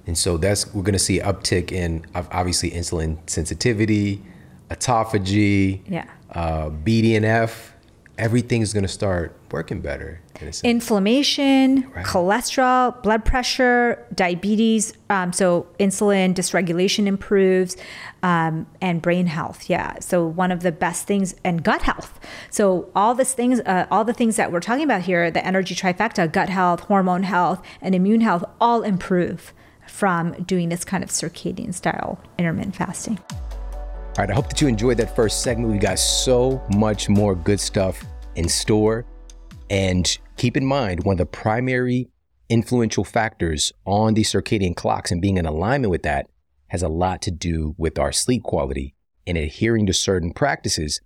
And 0.08 0.18
so 0.18 0.38
that's, 0.38 0.74
we're 0.74 0.82
going 0.84 0.94
to 0.94 1.00
see 1.00 1.20
uptick 1.20 1.72
in 1.72 2.06
obviously 2.16 2.72
insulin 2.72 3.18
sensitivity, 3.30 4.22
autophagy, 4.70 5.82
yeah. 5.88 6.06
uh, 6.32 6.70
BDNF. 6.70 7.70
Everything's 8.18 8.74
going 8.74 8.84
to 8.84 8.90
start 8.90 9.36
working 9.52 9.82
better 9.82 10.23
inflammation, 10.64 11.90
right. 11.96 12.06
cholesterol, 12.06 13.02
blood 13.04 13.26
pressure, 13.26 14.06
diabetes. 14.14 14.94
Um, 15.10 15.34
so 15.34 15.68
insulin 15.80 16.34
dysregulation 16.34 17.06
improves, 17.06 17.78
um, 18.24 18.66
and 18.82 19.02
brain 19.02 19.28
health. 19.28 19.70
Yeah. 19.70 20.00
So 20.00 20.26
one 20.26 20.52
of 20.52 20.62
the 20.62 20.72
best 20.72 21.06
things, 21.08 21.36
and 21.44 21.64
gut 21.64 21.84
health. 21.84 22.20
So 22.50 22.90
all 22.96 23.14
these 23.16 23.34
things, 23.34 23.60
uh, 23.62 23.86
all 23.92 24.04
the 24.06 24.14
things 24.14 24.36
that 24.38 24.52
we're 24.52 24.60
talking 24.60 24.84
about 24.84 25.02
here, 25.02 25.30
the 25.30 25.46
energy 25.46 25.76
trifecta, 25.76 26.32
gut 26.32 26.50
health, 26.50 26.82
hormone 26.82 27.24
health, 27.24 27.62
and 27.82 27.94
immune 27.94 28.22
health, 28.22 28.44
all 28.60 28.84
improve 28.84 29.54
from 29.88 30.32
doing 30.44 30.70
this 30.70 30.86
kind 30.86 31.04
of 31.04 31.10
circadian 31.10 31.74
style 31.74 32.20
intermittent 32.38 32.76
fasting. 32.76 33.20
All 33.30 34.20
right, 34.20 34.30
I 34.30 34.34
hope 34.34 34.48
that 34.50 34.62
you 34.62 34.68
enjoyed 34.68 34.98
that 34.98 35.16
first 35.16 35.42
segment. 35.42 35.72
We 35.72 35.80
got 35.80 35.98
so 35.98 36.62
much 36.76 37.10
more 37.10 37.36
good 37.36 37.60
stuff 37.60 38.06
in 38.36 38.48
store. 38.48 39.06
And 39.70 40.18
keep 40.38 40.58
in 40.58 40.66
mind, 40.66 41.04
one 41.04 41.14
of 41.14 41.18
the 41.20 41.26
primary 41.26 42.10
influential 42.50 43.04
factors 43.04 43.72
on 43.86 44.14
the 44.14 44.24
circadian 44.24 44.76
clocks 44.76 45.12
and 45.12 45.22
being 45.22 45.38
in 45.38 45.46
alignment 45.46 45.92
with 45.92 46.04
that 46.04 46.30
has 46.68 46.84
a 46.84 46.88
lot 46.88 47.22
to 47.22 47.32
do 47.32 47.76
with 47.78 47.98
our 47.98 48.12
sleep 48.12 48.44
quality 48.44 48.94
and 49.26 49.38
adhering 49.38 49.86
to 49.86 49.94
certain 49.94 50.34
practices 50.34 51.02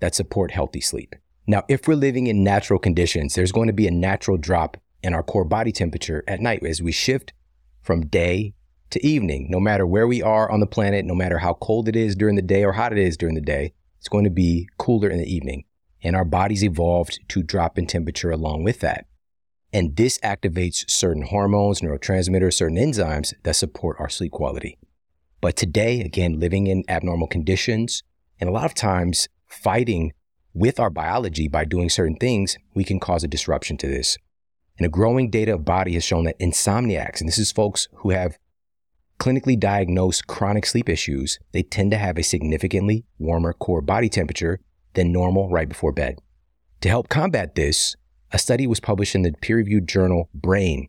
that 0.00 0.14
support 0.14 0.50
healthy 0.50 0.80
sleep. 0.80 1.14
Now, 1.46 1.64
if 1.68 1.88
we're 1.88 1.94
living 1.94 2.26
in 2.26 2.44
natural 2.44 2.78
conditions, 2.78 3.34
there's 3.34 3.52
going 3.52 3.66
to 3.66 3.72
be 3.72 3.86
a 3.86 3.92
natural 3.92 4.36
drop 4.36 4.76
in 5.02 5.14
our 5.14 5.22
core 5.22 5.44
body 5.44 5.72
temperature 5.72 6.22
at 6.28 6.40
night 6.40 6.64
as 6.64 6.82
we 6.82 6.92
shift 6.92 7.32
from 7.80 8.06
day 8.06 8.54
to 8.90 9.04
evening. 9.04 9.48
No 9.50 9.58
matter 9.58 9.86
where 9.86 10.06
we 10.06 10.22
are 10.22 10.50
on 10.50 10.60
the 10.60 10.66
planet, 10.66 11.04
no 11.04 11.14
matter 11.14 11.38
how 11.38 11.54
cold 11.54 11.88
it 11.88 11.96
is 11.96 12.14
during 12.14 12.36
the 12.36 12.42
day 12.42 12.64
or 12.64 12.72
hot 12.72 12.92
it 12.92 12.98
is 12.98 13.16
during 13.16 13.34
the 13.34 13.40
day, 13.40 13.72
it's 13.98 14.08
going 14.08 14.24
to 14.24 14.30
be 14.30 14.68
cooler 14.78 15.08
in 15.08 15.18
the 15.18 15.34
evening 15.34 15.64
and 16.02 16.16
our 16.16 16.24
bodies 16.24 16.64
evolved 16.64 17.20
to 17.28 17.42
drop 17.42 17.78
in 17.78 17.86
temperature 17.86 18.30
along 18.30 18.64
with 18.64 18.80
that. 18.80 19.06
And 19.72 19.96
this 19.96 20.18
activates 20.18 20.88
certain 20.90 21.22
hormones, 21.22 21.80
neurotransmitters, 21.80 22.54
certain 22.54 22.76
enzymes 22.76 23.32
that 23.44 23.56
support 23.56 23.96
our 23.98 24.08
sleep 24.08 24.32
quality. 24.32 24.78
But 25.40 25.56
today, 25.56 26.00
again, 26.00 26.38
living 26.38 26.66
in 26.66 26.84
abnormal 26.88 27.26
conditions, 27.26 28.02
and 28.40 28.48
a 28.48 28.52
lot 28.52 28.66
of 28.66 28.74
times 28.74 29.28
fighting 29.46 30.12
with 30.54 30.78
our 30.78 30.90
biology 30.90 31.48
by 31.48 31.64
doing 31.64 31.88
certain 31.88 32.16
things, 32.16 32.56
we 32.74 32.84
can 32.84 33.00
cause 33.00 33.24
a 33.24 33.28
disruption 33.28 33.76
to 33.78 33.86
this. 33.86 34.18
And 34.78 34.86
a 34.86 34.90
growing 34.90 35.30
data 35.30 35.54
of 35.54 35.64
body 35.64 35.94
has 35.94 36.04
shown 36.04 36.24
that 36.24 36.38
insomniacs, 36.38 37.20
and 37.20 37.28
this 37.28 37.38
is 37.38 37.52
folks 37.52 37.88
who 37.96 38.10
have 38.10 38.38
clinically 39.18 39.58
diagnosed 39.58 40.26
chronic 40.26 40.66
sleep 40.66 40.88
issues, 40.88 41.38
they 41.52 41.62
tend 41.62 41.90
to 41.92 41.96
have 41.96 42.18
a 42.18 42.22
significantly 42.22 43.04
warmer 43.18 43.52
core 43.52 43.80
body 43.80 44.08
temperature 44.08 44.60
than 44.94 45.12
normal 45.12 45.48
right 45.48 45.68
before 45.68 45.92
bed. 45.92 46.18
To 46.82 46.88
help 46.88 47.08
combat 47.08 47.54
this, 47.54 47.96
a 48.32 48.38
study 48.38 48.66
was 48.66 48.80
published 48.80 49.14
in 49.14 49.22
the 49.22 49.32
peer 49.40 49.56
reviewed 49.56 49.88
journal 49.88 50.28
Brain, 50.34 50.88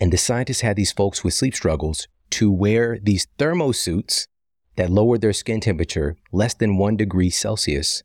and 0.00 0.12
the 0.12 0.16
scientists 0.16 0.62
had 0.62 0.76
these 0.76 0.92
folks 0.92 1.22
with 1.22 1.34
sleep 1.34 1.54
struggles 1.54 2.08
to 2.30 2.50
wear 2.50 2.98
these 3.02 3.26
thermosuits 3.38 4.26
that 4.76 4.90
lowered 4.90 5.20
their 5.20 5.32
skin 5.32 5.60
temperature 5.60 6.16
less 6.32 6.54
than 6.54 6.78
one 6.78 6.96
degree 6.96 7.30
Celsius 7.30 8.02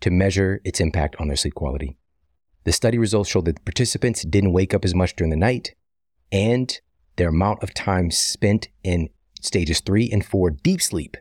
to 0.00 0.10
measure 0.10 0.60
its 0.64 0.80
impact 0.80 1.16
on 1.18 1.28
their 1.28 1.36
sleep 1.36 1.54
quality. 1.54 1.96
The 2.64 2.72
study 2.72 2.98
results 2.98 3.30
showed 3.30 3.46
that 3.46 3.56
the 3.56 3.62
participants 3.62 4.22
didn't 4.22 4.52
wake 4.52 4.72
up 4.72 4.84
as 4.84 4.94
much 4.94 5.16
during 5.16 5.30
the 5.30 5.36
night, 5.36 5.74
and 6.30 6.80
their 7.16 7.28
amount 7.28 7.62
of 7.62 7.74
time 7.74 8.10
spent 8.10 8.68
in 8.82 9.08
stages 9.40 9.80
three 9.80 10.10
and 10.10 10.24
four 10.24 10.50
deep 10.50 10.80
sleep 10.80 11.16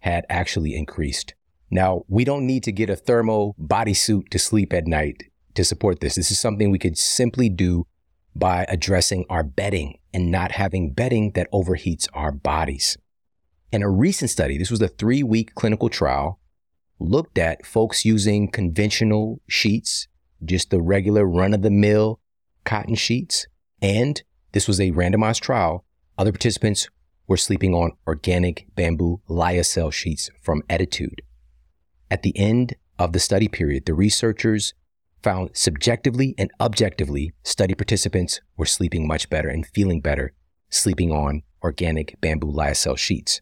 had 0.00 0.24
actually 0.28 0.74
increased. 0.74 1.34
Now, 1.70 2.04
we 2.08 2.24
don't 2.24 2.46
need 2.46 2.62
to 2.64 2.72
get 2.72 2.90
a 2.90 2.96
thermo 2.96 3.54
bodysuit 3.60 4.28
to 4.30 4.38
sleep 4.38 4.72
at 4.72 4.86
night 4.86 5.24
to 5.54 5.64
support 5.64 6.00
this. 6.00 6.14
This 6.14 6.30
is 6.30 6.38
something 6.38 6.70
we 6.70 6.78
could 6.78 6.96
simply 6.96 7.48
do 7.48 7.86
by 8.34 8.64
addressing 8.68 9.26
our 9.28 9.42
bedding 9.42 9.98
and 10.14 10.30
not 10.30 10.52
having 10.52 10.92
bedding 10.92 11.32
that 11.32 11.50
overheats 11.52 12.08
our 12.14 12.32
bodies. 12.32 12.96
In 13.70 13.82
a 13.82 13.90
recent 13.90 14.30
study, 14.30 14.56
this 14.56 14.70
was 14.70 14.80
a 14.80 14.88
three 14.88 15.22
week 15.22 15.54
clinical 15.54 15.90
trial, 15.90 16.40
looked 16.98 17.36
at 17.36 17.66
folks 17.66 18.04
using 18.04 18.50
conventional 18.50 19.40
sheets, 19.46 20.08
just 20.44 20.70
the 20.70 20.80
regular 20.80 21.26
run 21.26 21.52
of 21.52 21.62
the 21.62 21.70
mill 21.70 22.20
cotton 22.64 22.94
sheets. 22.94 23.46
And 23.82 24.22
this 24.52 24.66
was 24.66 24.80
a 24.80 24.92
randomized 24.92 25.40
trial. 25.40 25.84
Other 26.16 26.32
participants 26.32 26.88
were 27.26 27.36
sleeping 27.36 27.74
on 27.74 27.92
organic 28.06 28.66
bamboo 28.74 29.20
lyocell 29.28 29.92
sheets 29.92 30.30
from 30.40 30.62
Ettitude. 30.62 31.20
At 32.10 32.22
the 32.22 32.36
end 32.38 32.74
of 32.98 33.12
the 33.12 33.20
study 33.20 33.48
period, 33.48 33.86
the 33.86 33.94
researchers 33.94 34.74
found 35.22 35.50
subjectively 35.52 36.34
and 36.38 36.50
objectively 36.60 37.32
study 37.42 37.74
participants 37.74 38.40
were 38.56 38.66
sleeping 38.66 39.06
much 39.06 39.28
better 39.28 39.48
and 39.48 39.66
feeling 39.66 40.00
better 40.00 40.32
sleeping 40.70 41.10
on 41.10 41.42
organic 41.62 42.20
bamboo 42.20 42.52
lyocell 42.52 42.96
sheets. 42.96 43.40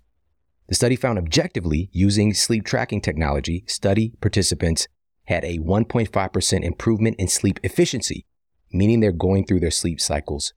The 0.69 0.75
study 0.75 0.97
found 0.97 1.19
objectively 1.19 1.91
using 1.93 2.35
sleep 2.35 2.65
tracking 2.65 3.01
technology, 3.01 3.65
study 3.67 4.15
participants 4.21 4.89
had 5.25 5.45
a 5.45 5.59
1.5% 5.59 6.65
improvement 6.65 7.17
in 7.19 7.29
sleep 7.29 7.61
efficiency, 7.63 8.27
meaning 8.73 9.01
they're 9.01 9.13
going 9.13 9.45
through 9.45 9.61
their 9.61 9.71
sleep 9.71 10.01
cycles 10.01 10.55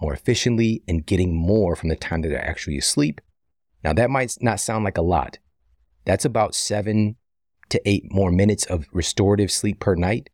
more 0.00 0.14
efficiently 0.14 0.82
and 0.88 1.06
getting 1.06 1.34
more 1.34 1.76
from 1.76 1.88
the 1.88 1.96
time 1.96 2.22
that 2.22 2.28
they're 2.28 2.44
actually 2.44 2.78
asleep. 2.78 3.20
Now, 3.84 3.92
that 3.92 4.10
might 4.10 4.36
not 4.40 4.60
sound 4.60 4.84
like 4.84 4.98
a 4.98 5.02
lot. 5.02 5.38
That's 6.04 6.24
about 6.24 6.54
seven 6.54 7.16
to 7.70 7.88
eight 7.88 8.12
more 8.12 8.30
minutes 8.30 8.64
of 8.66 8.86
restorative 8.92 9.50
sleep 9.50 9.80
per 9.80 9.94
night. 9.94 10.30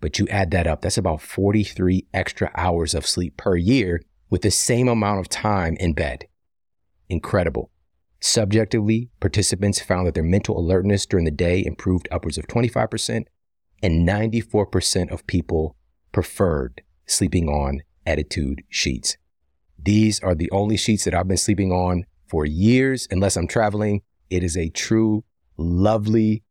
But 0.00 0.18
you 0.18 0.26
add 0.28 0.50
that 0.50 0.66
up, 0.66 0.82
that's 0.82 0.98
about 0.98 1.22
43 1.22 2.06
extra 2.12 2.50
hours 2.54 2.94
of 2.94 3.06
sleep 3.06 3.36
per 3.36 3.56
year 3.56 4.02
with 4.30 4.42
the 4.42 4.50
same 4.50 4.88
amount 4.88 5.20
of 5.20 5.28
time 5.28 5.76
in 5.76 5.92
bed. 5.92 6.26
Incredible. 7.08 7.70
Subjectively, 8.20 9.10
participants 9.20 9.80
found 9.80 10.06
that 10.06 10.14
their 10.14 10.22
mental 10.22 10.58
alertness 10.58 11.06
during 11.06 11.24
the 11.24 11.30
day 11.30 11.64
improved 11.64 12.08
upwards 12.10 12.38
of 12.38 12.46
25%, 12.46 13.26
and 13.82 14.08
94% 14.08 15.10
of 15.12 15.26
people 15.26 15.76
preferred 16.12 16.82
sleeping 17.06 17.48
on 17.48 17.82
Ettitude 18.06 18.60
sheets. 18.68 19.16
These 19.78 20.20
are 20.20 20.34
the 20.34 20.50
only 20.50 20.76
sheets 20.76 21.04
that 21.04 21.14
I've 21.14 21.28
been 21.28 21.36
sleeping 21.36 21.70
on 21.70 22.06
for 22.26 22.44
years, 22.44 23.06
unless 23.10 23.36
I'm 23.36 23.46
traveling. 23.46 24.02
It 24.30 24.42
is 24.42 24.56
a 24.56 24.70
true, 24.70 25.24
lovely, 25.56 26.42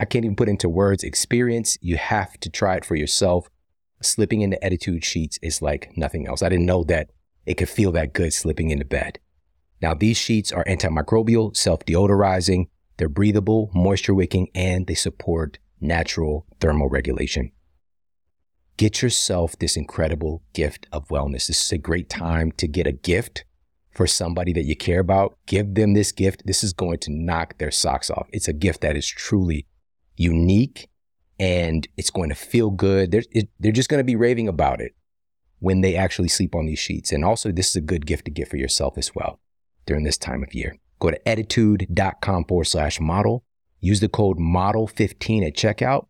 I 0.00 0.04
can't 0.04 0.24
even 0.24 0.36
put 0.36 0.48
into 0.48 0.68
words 0.68 1.02
experience. 1.02 1.76
You 1.80 1.96
have 1.96 2.38
to 2.40 2.50
try 2.50 2.76
it 2.76 2.84
for 2.84 2.94
yourself. 2.94 3.48
Slipping 4.00 4.42
into 4.42 4.58
Ettitude 4.62 5.02
sheets 5.02 5.38
is 5.42 5.60
like 5.60 5.96
nothing 5.96 6.28
else. 6.28 6.42
I 6.42 6.48
didn't 6.48 6.66
know 6.66 6.84
that 6.84 7.10
it 7.46 7.54
could 7.54 7.68
feel 7.68 7.90
that 7.92 8.12
good 8.12 8.32
slipping 8.32 8.70
into 8.70 8.84
bed. 8.84 9.18
Now, 9.80 9.94
these 9.94 10.16
sheets 10.16 10.52
are 10.52 10.64
antimicrobial, 10.64 11.56
self 11.56 11.84
deodorizing, 11.84 12.66
they're 12.98 13.08
breathable, 13.08 13.70
moisture 13.74 14.14
wicking, 14.14 14.48
and 14.54 14.86
they 14.86 14.94
support 14.94 15.58
natural 15.80 16.46
thermal 16.60 16.88
regulation. 16.88 17.52
Get 18.76 19.02
yourself 19.02 19.58
this 19.58 19.76
incredible 19.76 20.42
gift 20.52 20.86
of 20.92 21.08
wellness. 21.08 21.46
This 21.46 21.64
is 21.64 21.72
a 21.72 21.78
great 21.78 22.08
time 22.08 22.52
to 22.52 22.68
get 22.68 22.86
a 22.86 22.92
gift 22.92 23.44
for 23.92 24.06
somebody 24.06 24.52
that 24.52 24.64
you 24.64 24.76
care 24.76 25.00
about. 25.00 25.36
Give 25.46 25.74
them 25.74 25.94
this 25.94 26.12
gift. 26.12 26.42
This 26.44 26.62
is 26.62 26.72
going 26.72 26.98
to 26.98 27.12
knock 27.12 27.58
their 27.58 27.70
socks 27.70 28.10
off. 28.10 28.28
It's 28.32 28.46
a 28.46 28.52
gift 28.52 28.80
that 28.82 28.96
is 28.96 29.06
truly 29.06 29.66
unique 30.18 30.88
and 31.38 31.86
it's 31.96 32.10
going 32.10 32.28
to 32.28 32.34
feel 32.34 32.70
good. 32.70 33.10
They're, 33.10 33.22
it, 33.30 33.48
they're 33.60 33.72
just 33.72 33.88
going 33.88 34.00
to 34.00 34.04
be 34.04 34.16
raving 34.16 34.48
about 34.48 34.80
it 34.80 34.94
when 35.60 35.80
they 35.80 35.96
actually 35.96 36.28
sleep 36.28 36.54
on 36.54 36.66
these 36.66 36.78
sheets. 36.78 37.12
And 37.12 37.24
also, 37.24 37.52
this 37.52 37.70
is 37.70 37.76
a 37.76 37.80
good 37.80 38.06
gift 38.06 38.24
to 38.26 38.30
get 38.30 38.48
for 38.48 38.56
yourself 38.56 38.98
as 38.98 39.14
well 39.14 39.40
during 39.86 40.04
this 40.04 40.18
time 40.18 40.42
of 40.42 40.54
year. 40.54 40.76
Go 40.98 41.10
to 41.10 41.20
ettitude.com 41.20 42.44
forward 42.44 42.64
slash 42.64 43.00
model. 43.00 43.44
Use 43.80 44.00
the 44.00 44.08
code 44.08 44.38
model15 44.38 45.46
at 45.46 45.54
checkout, 45.54 46.06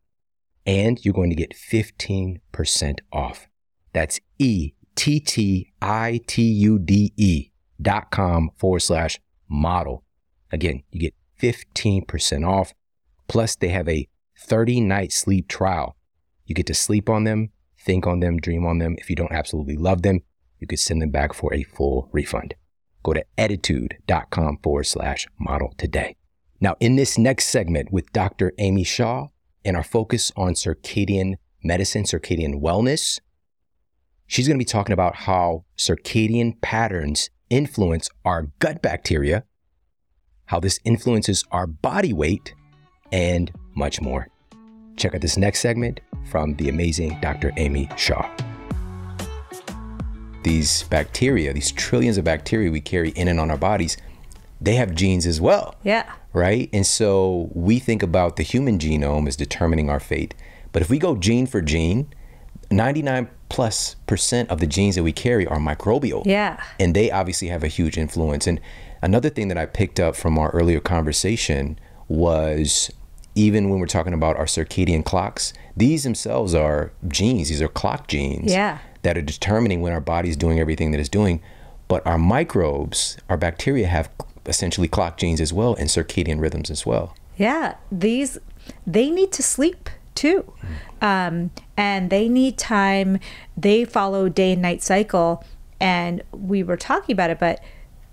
and 0.65 1.05
you're 1.05 1.13
going 1.13 1.29
to 1.29 1.37
get 1.37 1.55
15% 1.55 2.99
off. 3.13 3.47
That's 3.93 4.21
E 4.39 4.73
T 4.95 5.21
T 5.21 5.73
I 5.83 6.21
T 6.27 6.43
U 6.43 6.79
D 6.79 7.13
E 7.17 7.51
dot 7.81 8.11
com 8.11 8.51
forward 8.57 8.81
slash 8.81 9.21
model. 9.49 10.05
Again, 10.51 10.83
you 10.91 11.01
get 11.01 11.15
15% 11.41 12.47
off. 12.47 12.73
Plus, 13.29 13.57
they 13.57 13.69
have 13.69 13.89
a 13.89 14.09
30 14.39 14.81
night 14.81 15.13
sleep 15.13 15.49
trial. 15.49 15.97
You 16.47 16.55
get 16.55 16.67
to 16.67 16.75
sleep 16.75 17.09
on 17.09 17.25
them, 17.25 17.51
think 17.79 18.07
on 18.07 18.21
them, 18.21 18.39
dream 18.39 18.67
on 18.67 18.79
them. 18.79 18.97
If 18.99 19.11
you 19.11 19.17
don't 19.17 19.33
absolutely 19.33 19.77
love 19.77 20.03
them, 20.03 20.21
you 20.59 20.67
could 20.67 20.79
send 20.79 21.03
them 21.03 21.11
back 21.11 21.35
for 21.35 21.53
a 21.55 21.63
full 21.63 22.09
refund. 22.13 22.55
Go 23.03 23.13
to 23.13 23.25
ettitude.com 23.37 24.59
forward 24.63 24.85
slash 24.85 25.27
model 25.39 25.75
today. 25.77 26.17
Now, 26.61 26.77
in 26.81 26.97
this 26.97 27.17
next 27.17 27.47
segment 27.47 27.93
with 27.93 28.13
Dr. 28.13 28.53
Amy 28.59 28.83
Shah 28.83 29.29
and 29.65 29.77
our 29.77 29.85
focus 29.85 30.33
on 30.37 30.55
circadian 30.55 31.35
medicine, 31.63 32.05
circadian 32.05 32.61
wellness, 32.61 33.21
she's 34.27 34.49
going 34.49 34.59
to 34.59 34.65
be 34.65 34.69
talking 34.69 34.93
about 34.93 35.15
how 35.17 35.65
circadian 35.77 36.61
patterns 36.61 37.31
influence 37.51 38.11
our 38.25 38.49
gut 38.59 38.83
bacteria, 38.83 39.45
how 40.47 40.59
this 40.59 40.81
influences 40.85 41.45
our 41.53 41.67
body 41.67 42.13
weight, 42.13 42.55
and 43.13 43.51
much 43.75 44.01
more. 44.01 44.29
Check 44.97 45.15
out 45.15 45.21
this 45.21 45.37
next 45.37 45.61
segment 45.61 46.01
from 46.31 46.55
the 46.57 46.69
amazing 46.69 47.19
Dr. 47.21 47.53
Amy 47.57 47.89
Shah. 47.97 48.29
These 50.43 50.85
bacteria, 50.85 51.53
these 51.53 51.73
trillions 51.73 52.19
of 52.19 52.25
bacteria 52.25 52.71
we 52.71 52.81
carry 52.81 53.11
in 53.11 53.29
and 53.29 53.39
on 53.39 53.51
our 53.51 53.59
bodies, 53.59 53.97
they 54.61 54.75
have 54.75 54.95
genes 54.95 55.27
as 55.27 55.41
well. 55.41 55.75
Yeah. 55.85 56.11
Right? 56.33 56.69
And 56.73 56.87
so 56.87 57.51
we 57.55 57.79
think 57.79 58.03
about 58.03 58.37
the 58.37 58.43
human 58.43 58.79
genome 58.79 59.29
as 59.29 59.37
determining 59.37 59.89
our 59.89 60.01
fate. 60.01 60.35
But 60.73 60.83
if 60.83 60.91
we 60.91 60.99
go 60.99 61.17
gene 61.17 61.47
for 61.47 61.63
gene, 61.63 62.13
99 62.71 63.29
plus 63.49 63.97
percent 64.07 64.51
of 64.51 64.61
the 64.61 64.67
genes 64.67 64.97
that 64.97 65.03
we 65.03 65.13
carry 65.13 65.47
are 65.47 65.59
microbial. 65.59 66.27
Yeah. 66.27 66.63
And 66.79 66.95
they 66.95 67.11
obviously 67.11 67.49
have 67.49 67.65
a 67.65 67.69
huge 67.69 67.97
influence. 67.97 68.47
And 68.47 68.61
another 69.01 69.31
thing 69.31 69.49
that 69.49 69.59
I 69.59 69.67
picked 69.67 69.99
up 69.99 70.17
from 70.17 70.39
our 70.39 70.51
earlier 70.51 70.81
conversation 70.81 71.79
was 72.09 72.91
even 73.35 73.71
when 73.71 73.79
we're 73.79 73.87
talking 73.87 74.13
about 74.13 74.37
our 74.37 74.47
circadian 74.47 75.05
clocks, 75.05 75.53
these 75.77 76.03
themselves 76.03 76.55
are 76.55 76.91
genes. 77.07 77.49
These 77.51 77.63
are 77.63 77.69
clock 77.69 78.09
genes 78.09 78.51
Yeah. 78.53 78.79
that 79.03 79.17
are 79.17 79.23
determining 79.23 79.81
when 79.81 79.93
our 79.93 80.01
body's 80.01 80.37
doing 80.37 80.59
everything 80.59 80.91
that 80.91 80.99
it's 80.99 81.09
doing. 81.09 81.41
But 81.87 82.05
our 82.07 82.19
microbes, 82.19 83.17
our 83.29 83.37
bacteria 83.37 83.87
have 83.87 84.11
essentially 84.47 84.89
clock 84.89 85.19
genes 85.19 85.41
as 85.41 85.53
well 85.53 85.75
and 85.75 85.89
circadian 85.89 86.41
rhythms 86.41 86.71
as 86.71 86.85
well. 86.85 87.15
Yeah, 87.37 87.75
these 87.93 88.39
they 88.87 89.09
need 89.11 89.31
to 89.33 89.43
sleep 89.43 89.89
too, 90.15 90.53
um, 91.01 91.51
and 91.77 92.11
they 92.11 92.29
need 92.29 92.59
time. 92.59 93.21
They 93.57 93.85
follow 93.85 94.29
day 94.29 94.53
and 94.55 94.63
night 94.63 94.83
cycle, 94.83 95.45
and 95.81 96.23
we 96.33 96.63
were 96.65 96.77
talking 96.77 97.13
about 97.13 97.31
it. 97.31 97.39
But 97.39 97.61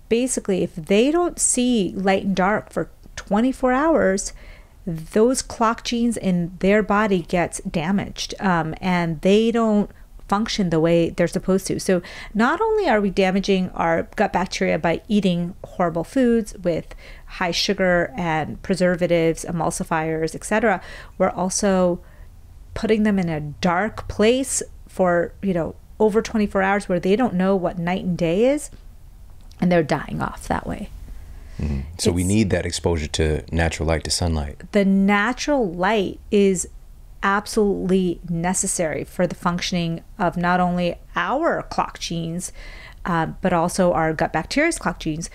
basically, 0.08 0.62
if 0.62 0.74
they 0.76 1.10
don't 1.10 1.38
see 1.40 1.92
light 1.96 2.24
and 2.24 2.36
dark 2.36 2.72
for 2.72 2.88
24 3.16 3.72
hours, 3.72 4.32
those 4.86 5.42
clock 5.42 5.82
genes 5.84 6.16
in 6.16 6.56
their 6.60 6.82
body 6.82 7.22
gets 7.22 7.60
damaged, 7.60 8.34
um, 8.38 8.74
and 8.80 9.20
they 9.22 9.50
don't 9.50 9.90
function 10.28 10.70
the 10.70 10.80
way 10.80 11.10
they're 11.10 11.28
supposed 11.28 11.66
to. 11.68 11.78
So 11.78 12.02
not 12.34 12.60
only 12.60 12.88
are 12.88 13.00
we 13.00 13.10
damaging 13.10 13.70
our 13.70 14.04
gut 14.16 14.32
bacteria 14.32 14.78
by 14.78 15.02
eating 15.08 15.54
horrible 15.64 16.04
foods 16.04 16.54
with 16.58 16.94
high 17.26 17.52
sugar 17.52 18.12
and 18.16 18.60
preservatives, 18.62 19.44
emulsifiers, 19.44 20.34
etc., 20.34 20.80
we're 21.18 21.30
also 21.30 22.00
putting 22.74 23.04
them 23.04 23.18
in 23.18 23.28
a 23.28 23.40
dark 23.40 24.08
place 24.08 24.62
for, 24.88 25.32
you 25.42 25.54
know, 25.54 25.76
over 25.98 26.20
24 26.20 26.62
hours 26.62 26.88
where 26.88 27.00
they 27.00 27.16
don't 27.16 27.34
know 27.34 27.56
what 27.56 27.78
night 27.78 28.04
and 28.04 28.18
day 28.18 28.46
is 28.46 28.70
and 29.60 29.72
they're 29.72 29.82
dying 29.82 30.20
off 30.20 30.46
that 30.48 30.66
way. 30.66 30.90
So 31.98 32.12
we 32.12 32.24
need 32.24 32.50
that 32.50 32.66
exposure 32.66 33.06
to 33.08 33.42
natural 33.50 33.88
light, 33.88 34.04
to 34.04 34.10
sunlight. 34.10 34.62
the 34.72 34.84
natural 34.84 35.70
light 35.72 36.20
is 36.30 36.68
absolutely 37.22 38.20
necessary 38.28 39.04
for 39.04 39.26
the 39.26 39.34
functioning 39.34 40.02
of 40.18 40.36
not 40.36 40.60
only 40.60 40.96
our 41.16 41.62
clock 41.62 41.98
genes, 41.98 42.52
uh, 43.04 43.26
but 43.40 43.52
also 43.52 43.92
our 43.92 44.12
gut 44.12 44.32
bacteria's 44.32 44.78
clock 44.78 45.00
genes. 45.00 45.30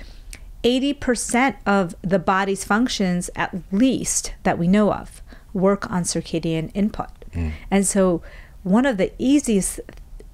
80% 0.63 1.55
of 1.65 1.95
the 2.01 2.19
body's 2.19 2.63
functions, 2.63 3.29
at 3.35 3.55
least 3.71 4.33
that 4.43 4.59
we 4.59 4.67
know 4.67 4.93
of, 4.93 5.21
work 5.53 5.89
on 5.89 6.03
circadian 6.03 6.69
input. 6.73 7.09
And 7.71 7.87
so, 7.87 8.21
one 8.63 8.85
of 8.85 8.97
the 8.97 9.11
easiest 9.17 9.79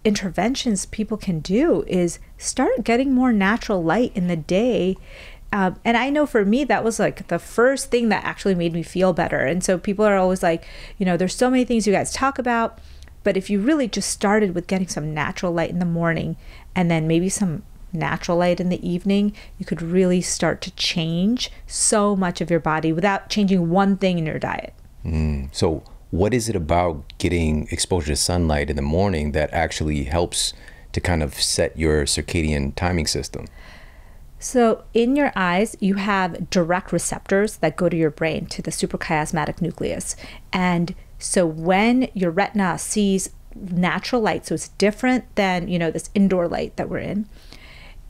interventions 0.03 0.85
people 0.85 1.15
can 1.15 1.39
do 1.39 1.83
is 1.87 2.19
start 2.37 2.83
getting 2.83 3.13
more 3.13 3.31
natural 3.31 3.83
light 3.83 4.11
in 4.15 4.27
the 4.27 4.35
day. 4.35 4.95
Um, 5.51 5.79
and 5.85 5.95
I 5.95 6.09
know 6.09 6.25
for 6.25 6.43
me, 6.43 6.63
that 6.65 6.83
was 6.83 6.99
like 6.99 7.27
the 7.27 7.39
first 7.39 7.89
thing 7.89 8.09
that 8.09 8.23
actually 8.23 8.55
made 8.55 8.73
me 8.73 8.83
feel 8.83 9.13
better. 9.13 9.39
And 9.39 9.63
so 9.63 9.77
people 9.77 10.05
are 10.05 10.17
always 10.17 10.43
like, 10.43 10.67
you 10.97 11.05
know, 11.05 11.15
there's 11.17 11.35
so 11.35 11.49
many 11.49 11.63
things 11.63 11.87
you 11.87 11.93
guys 11.93 12.11
talk 12.11 12.37
about. 12.37 12.79
But 13.23 13.37
if 13.37 13.49
you 13.49 13.59
really 13.59 13.87
just 13.87 14.09
started 14.09 14.55
with 14.55 14.67
getting 14.67 14.87
some 14.87 15.13
natural 15.13 15.51
light 15.51 15.69
in 15.69 15.79
the 15.79 15.85
morning 15.85 16.37
and 16.75 16.89
then 16.91 17.07
maybe 17.07 17.29
some 17.29 17.63
natural 17.93 18.37
light 18.37 18.59
in 18.59 18.69
the 18.69 18.87
evening, 18.87 19.33
you 19.57 19.65
could 19.65 19.81
really 19.81 20.21
start 20.21 20.61
to 20.61 20.71
change 20.71 21.51
so 21.65 22.15
much 22.15 22.41
of 22.41 22.49
your 22.49 22.59
body 22.59 22.91
without 22.93 23.29
changing 23.29 23.69
one 23.69 23.97
thing 23.97 24.17
in 24.17 24.25
your 24.25 24.39
diet. 24.39 24.73
So, 25.51 25.83
what 26.09 26.33
is 26.33 26.47
it 26.47 26.55
about 26.55 27.03
getting 27.17 27.67
exposure 27.69 28.07
to 28.07 28.15
sunlight 28.15 28.69
in 28.69 28.75
the 28.75 28.81
morning 28.81 29.33
that 29.33 29.51
actually 29.53 30.05
helps 30.05 30.53
to 30.93 31.01
kind 31.01 31.21
of 31.21 31.33
set 31.33 31.77
your 31.77 32.05
circadian 32.05 32.75
timing 32.75 33.07
system? 33.07 33.47
So, 34.39 34.83
in 34.93 35.15
your 35.15 35.31
eyes, 35.35 35.75
you 35.79 35.95
have 35.95 36.49
direct 36.49 36.91
receptors 36.91 37.57
that 37.57 37.75
go 37.75 37.89
to 37.89 37.97
your 37.97 38.11
brain, 38.11 38.45
to 38.47 38.61
the 38.61 38.71
suprachiasmatic 38.71 39.61
nucleus. 39.61 40.15
And 40.53 40.93
so, 41.17 41.45
when 41.45 42.09
your 42.13 42.29
retina 42.29 42.77
sees 42.77 43.31
natural 43.55 44.21
light, 44.21 44.45
so 44.45 44.55
it's 44.55 44.69
different 44.69 45.35
than, 45.35 45.67
you 45.67 45.79
know, 45.79 45.89
this 45.89 46.11
indoor 46.13 46.47
light 46.47 46.75
that 46.77 46.87
we're 46.87 46.99
in, 46.99 47.27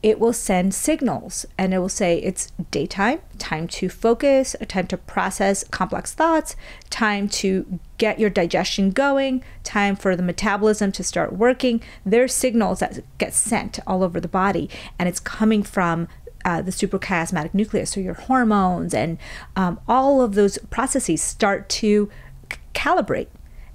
it 0.02 0.20
will 0.20 0.32
send 0.32 0.74
signals 0.74 1.44
and 1.56 1.74
it 1.74 1.78
will 1.78 1.88
say 1.88 2.18
it's 2.18 2.52
daytime, 2.70 3.20
time 3.36 3.66
to 3.66 3.88
focus, 3.88 4.54
time 4.68 4.86
to 4.86 4.96
process 4.96 5.64
complex 5.64 6.14
thoughts, 6.14 6.54
time 6.88 7.28
to 7.28 7.80
get 7.98 8.20
your 8.20 8.30
digestion 8.30 8.92
going, 8.92 9.42
time 9.64 9.96
for 9.96 10.14
the 10.14 10.22
metabolism 10.22 10.92
to 10.92 11.02
start 11.02 11.32
working. 11.32 11.82
There's 12.06 12.32
signals 12.32 12.78
that 12.78 13.00
get 13.18 13.34
sent 13.34 13.80
all 13.88 14.04
over 14.04 14.20
the 14.20 14.28
body 14.28 14.70
and 15.00 15.08
it's 15.08 15.18
coming 15.18 15.64
from 15.64 16.06
uh, 16.44 16.62
the 16.62 16.70
suprachiasmatic 16.70 17.54
nucleus, 17.54 17.90
so 17.90 18.00
your 18.00 18.14
hormones 18.14 18.94
and 18.94 19.18
um, 19.56 19.80
all 19.88 20.20
of 20.22 20.34
those 20.34 20.58
processes 20.70 21.22
start 21.22 21.68
to 21.68 22.10
c- 22.52 22.58
calibrate. 22.74 23.28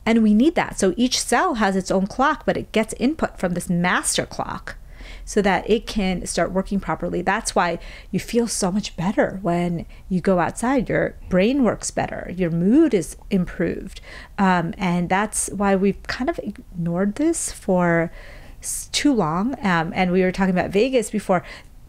And 0.05 0.21
we 0.21 0.33
need 0.33 0.55
that. 0.55 0.79
So 0.79 0.93
each 0.97 1.19
cell 1.19 1.55
has 1.55 1.75
its 1.75 1.89
own 1.89 2.07
clock, 2.07 2.45
but 2.45 2.57
it 2.57 2.71
gets 2.71 2.93
input 2.95 3.39
from 3.39 3.53
this 3.53 3.69
master 3.69 4.25
clock 4.25 4.75
so 5.25 5.41
that 5.41 5.69
it 5.69 5.87
can 5.87 6.25
start 6.25 6.51
working 6.51 6.79
properly. 6.79 7.21
That's 7.21 7.55
why 7.55 7.79
you 8.11 8.19
feel 8.19 8.47
so 8.47 8.71
much 8.71 8.95
better 8.95 9.39
when 9.41 9.85
you 10.09 10.21
go 10.21 10.39
outside. 10.39 10.89
Your 10.89 11.15
brain 11.29 11.63
works 11.63 11.91
better, 11.91 12.31
your 12.35 12.51
mood 12.51 12.93
is 12.93 13.15
improved. 13.29 14.01
Um, 14.37 14.73
and 14.77 15.09
that's 15.09 15.49
why 15.49 15.75
we've 15.75 16.01
kind 16.03 16.29
of 16.29 16.39
ignored 16.39 17.15
this 17.15 17.51
for 17.51 18.11
too 18.91 19.13
long. 19.13 19.55
Um, 19.61 19.91
and 19.95 20.11
we 20.11 20.21
were 20.21 20.31
talking 20.31 20.53
about 20.53 20.71
Vegas 20.71 21.09
before. 21.09 21.43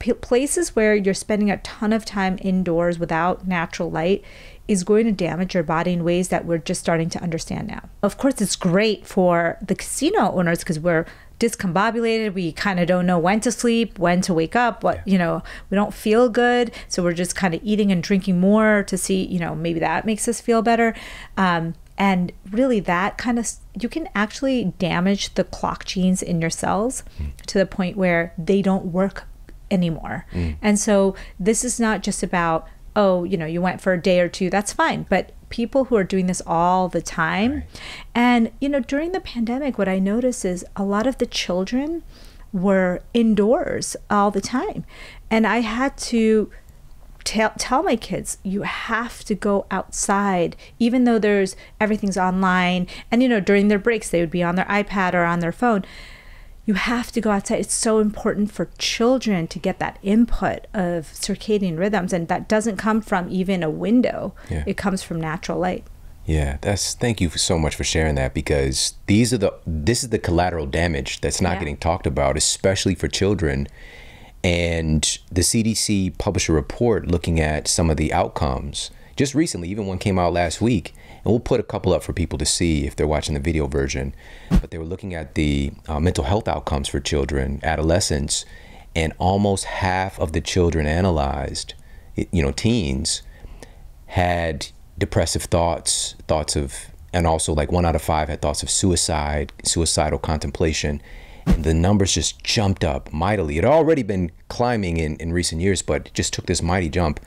P- 0.04 0.12
places 0.12 0.76
where 0.76 0.94
you're 0.94 1.14
spending 1.14 1.50
a 1.50 1.56
ton 1.56 1.90
of 1.90 2.04
time 2.04 2.38
indoors 2.42 2.98
without 2.98 3.48
natural 3.48 3.90
light 3.90 4.22
is 4.68 4.84
going 4.84 5.06
to 5.06 5.12
damage 5.12 5.54
your 5.54 5.62
body 5.62 5.94
in 5.94 6.04
ways 6.04 6.28
that 6.28 6.44
we're 6.44 6.58
just 6.58 6.82
starting 6.82 7.08
to 7.08 7.22
understand 7.22 7.68
now. 7.68 7.88
Of 8.02 8.18
course, 8.18 8.38
it's 8.42 8.54
great 8.54 9.06
for 9.06 9.56
the 9.62 9.74
casino 9.74 10.30
owners 10.32 10.58
because 10.58 10.78
we're 10.78 11.06
discombobulated. 11.40 12.34
We 12.34 12.52
kind 12.52 12.80
of 12.80 12.86
don't 12.86 13.06
know 13.06 13.18
when 13.18 13.40
to 13.40 13.50
sleep, 13.50 13.98
when 13.98 14.20
to 14.20 14.34
wake 14.34 14.54
up, 14.54 14.84
what, 14.84 14.96
yeah. 14.96 15.12
you 15.12 15.16
know, 15.16 15.42
we 15.70 15.74
don't 15.74 15.94
feel 15.94 16.28
good. 16.28 16.70
So 16.86 17.02
we're 17.02 17.14
just 17.14 17.34
kind 17.34 17.54
of 17.54 17.62
eating 17.64 17.90
and 17.90 18.02
drinking 18.02 18.38
more 18.38 18.82
to 18.82 18.98
see, 18.98 19.24
you 19.24 19.38
know, 19.38 19.54
maybe 19.54 19.80
that 19.80 20.04
makes 20.04 20.28
us 20.28 20.38
feel 20.38 20.60
better. 20.60 20.94
Um, 21.38 21.76
and 21.96 22.30
really, 22.50 22.80
that 22.80 23.16
kind 23.16 23.38
of, 23.38 23.50
you 23.80 23.88
can 23.88 24.10
actually 24.14 24.74
damage 24.78 25.32
the 25.32 25.44
clock 25.44 25.86
genes 25.86 26.22
in 26.22 26.42
your 26.42 26.50
cells 26.50 27.04
mm. 27.18 27.34
to 27.46 27.56
the 27.56 27.64
point 27.64 27.96
where 27.96 28.34
they 28.36 28.60
don't 28.60 28.92
work 28.92 29.28
anymore. 29.70 30.26
Mm. 30.32 30.56
And 30.62 30.78
so 30.78 31.14
this 31.38 31.64
is 31.64 31.80
not 31.80 32.02
just 32.02 32.22
about 32.22 32.68
oh, 32.96 33.24
you 33.24 33.36
know, 33.36 33.46
you 33.46 33.60
went 33.60 33.80
for 33.80 33.92
a 33.92 34.00
day 34.00 34.20
or 34.20 34.28
two, 34.28 34.48
that's 34.48 34.72
fine. 34.72 35.06
But 35.08 35.32
people 35.48 35.86
who 35.86 35.96
are 35.96 36.04
doing 36.04 36.26
this 36.26 36.42
all 36.46 36.88
the 36.88 37.02
time, 37.02 37.54
right. 37.54 37.66
and, 38.14 38.52
you 38.60 38.68
know, 38.68 38.80
during 38.80 39.12
the 39.12 39.20
pandemic, 39.20 39.78
what 39.78 39.88
I 39.88 39.98
noticed 39.98 40.44
is 40.44 40.64
a 40.76 40.84
lot 40.84 41.06
of 41.06 41.18
the 41.18 41.26
children 41.26 42.02
were 42.52 43.02
indoors 43.12 43.96
all 44.08 44.30
the 44.30 44.40
time. 44.40 44.84
And 45.30 45.46
I 45.46 45.60
had 45.60 45.96
to 45.98 46.50
tell 47.24 47.52
tell 47.58 47.82
my 47.82 47.96
kids 47.96 48.36
you 48.42 48.62
have 48.62 49.24
to 49.24 49.34
go 49.34 49.66
outside 49.70 50.54
even 50.78 51.04
though 51.04 51.18
there's 51.18 51.56
everything's 51.80 52.18
online 52.18 52.86
and 53.10 53.22
you 53.22 53.28
know 53.30 53.40
during 53.40 53.68
their 53.68 53.78
breaks 53.78 54.10
they 54.10 54.20
would 54.20 54.30
be 54.30 54.42
on 54.42 54.56
their 54.56 54.66
iPad 54.66 55.14
or 55.14 55.24
on 55.24 55.40
their 55.40 55.50
phone 55.50 55.82
you 56.66 56.74
have 56.74 57.12
to 57.12 57.20
go 57.20 57.30
outside. 57.30 57.60
It's 57.60 57.74
so 57.74 57.98
important 57.98 58.50
for 58.50 58.70
children 58.78 59.46
to 59.48 59.58
get 59.58 59.78
that 59.78 59.98
input 60.02 60.66
of 60.72 61.06
circadian 61.12 61.78
rhythms, 61.78 62.12
and 62.12 62.28
that 62.28 62.48
doesn't 62.48 62.76
come 62.76 63.00
from 63.00 63.28
even 63.30 63.62
a 63.62 63.70
window. 63.70 64.34
Yeah. 64.50 64.64
It 64.66 64.76
comes 64.76 65.02
from 65.02 65.20
natural 65.20 65.58
light. 65.58 65.84
Yeah, 66.26 66.56
that's 66.62 66.94
thank 66.94 67.20
you 67.20 67.28
so 67.30 67.58
much 67.58 67.74
for 67.74 67.84
sharing 67.84 68.14
that 68.14 68.32
because 68.32 68.94
these 69.06 69.34
are 69.34 69.38
the 69.38 69.52
this 69.66 70.02
is 70.02 70.08
the 70.08 70.18
collateral 70.18 70.64
damage 70.64 71.20
that's 71.20 71.40
not 71.40 71.54
yeah. 71.54 71.58
getting 71.58 71.76
talked 71.76 72.06
about, 72.06 72.38
especially 72.38 72.94
for 72.94 73.08
children. 73.08 73.68
And 74.42 75.18
the 75.30 75.40
CDC 75.40 76.16
published 76.18 76.48
a 76.48 76.52
report 76.52 77.08
looking 77.08 77.40
at 77.40 77.66
some 77.68 77.90
of 77.90 77.96
the 77.96 78.12
outcomes 78.12 78.90
just 79.16 79.34
recently, 79.34 79.68
even 79.68 79.86
one 79.86 79.98
came 79.98 80.18
out 80.18 80.32
last 80.32 80.60
week 80.60 80.94
and 81.24 81.32
we'll 81.32 81.40
put 81.40 81.60
a 81.60 81.64
couple 81.64 81.92
up 81.92 82.02
for 82.02 82.12
people 82.12 82.38
to 82.38 82.44
see 82.44 82.86
if 82.86 82.94
they're 82.94 83.06
watching 83.06 83.34
the 83.34 83.40
video 83.40 83.66
version. 83.66 84.14
But 84.50 84.70
they 84.70 84.78
were 84.78 84.84
looking 84.84 85.14
at 85.14 85.34
the 85.34 85.72
uh, 85.88 85.98
mental 85.98 86.24
health 86.24 86.46
outcomes 86.46 86.88
for 86.88 87.00
children, 87.00 87.60
adolescents, 87.62 88.44
and 88.94 89.12
almost 89.18 89.64
half 89.64 90.18
of 90.20 90.32
the 90.32 90.40
children 90.40 90.86
analyzed, 90.86 91.74
you 92.14 92.42
know, 92.42 92.52
teens, 92.52 93.22
had 94.06 94.68
depressive 94.98 95.44
thoughts, 95.44 96.14
thoughts 96.28 96.56
of, 96.56 96.74
and 97.12 97.26
also 97.26 97.54
like 97.54 97.72
one 97.72 97.84
out 97.84 97.96
of 97.96 98.02
five 98.02 98.28
had 98.28 98.42
thoughts 98.42 98.62
of 98.62 98.70
suicide, 98.70 99.52
suicidal 99.64 100.18
contemplation. 100.18 101.00
And 101.46 101.64
the 101.64 101.74
numbers 101.74 102.12
just 102.12 102.42
jumped 102.42 102.84
up 102.84 103.12
mightily. 103.12 103.58
It 103.58 103.64
had 103.64 103.72
already 103.72 104.02
been 104.02 104.30
climbing 104.48 104.98
in, 104.98 105.16
in 105.16 105.32
recent 105.32 105.60
years, 105.60 105.82
but 105.82 106.12
just 106.14 106.32
took 106.32 106.46
this 106.46 106.62
mighty 106.62 106.88
jump. 106.88 107.20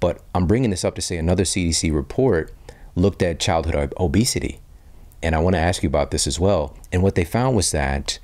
But 0.00 0.22
I'm 0.34 0.46
bringing 0.46 0.70
this 0.70 0.84
up 0.84 0.94
to 0.96 1.00
say 1.00 1.16
another 1.16 1.42
CDC 1.42 1.92
report 1.92 2.52
looked 2.98 3.22
at 3.22 3.40
childhood 3.40 3.92
obesity. 3.98 4.60
And 5.22 5.34
I 5.34 5.38
want 5.38 5.54
to 5.54 5.60
ask 5.60 5.82
you 5.82 5.88
about 5.88 6.10
this 6.10 6.26
as 6.26 6.38
well. 6.38 6.76
And 6.92 7.02
what 7.02 7.14
they 7.14 7.24
found 7.24 7.56
was 7.56 7.70
that 7.72 8.18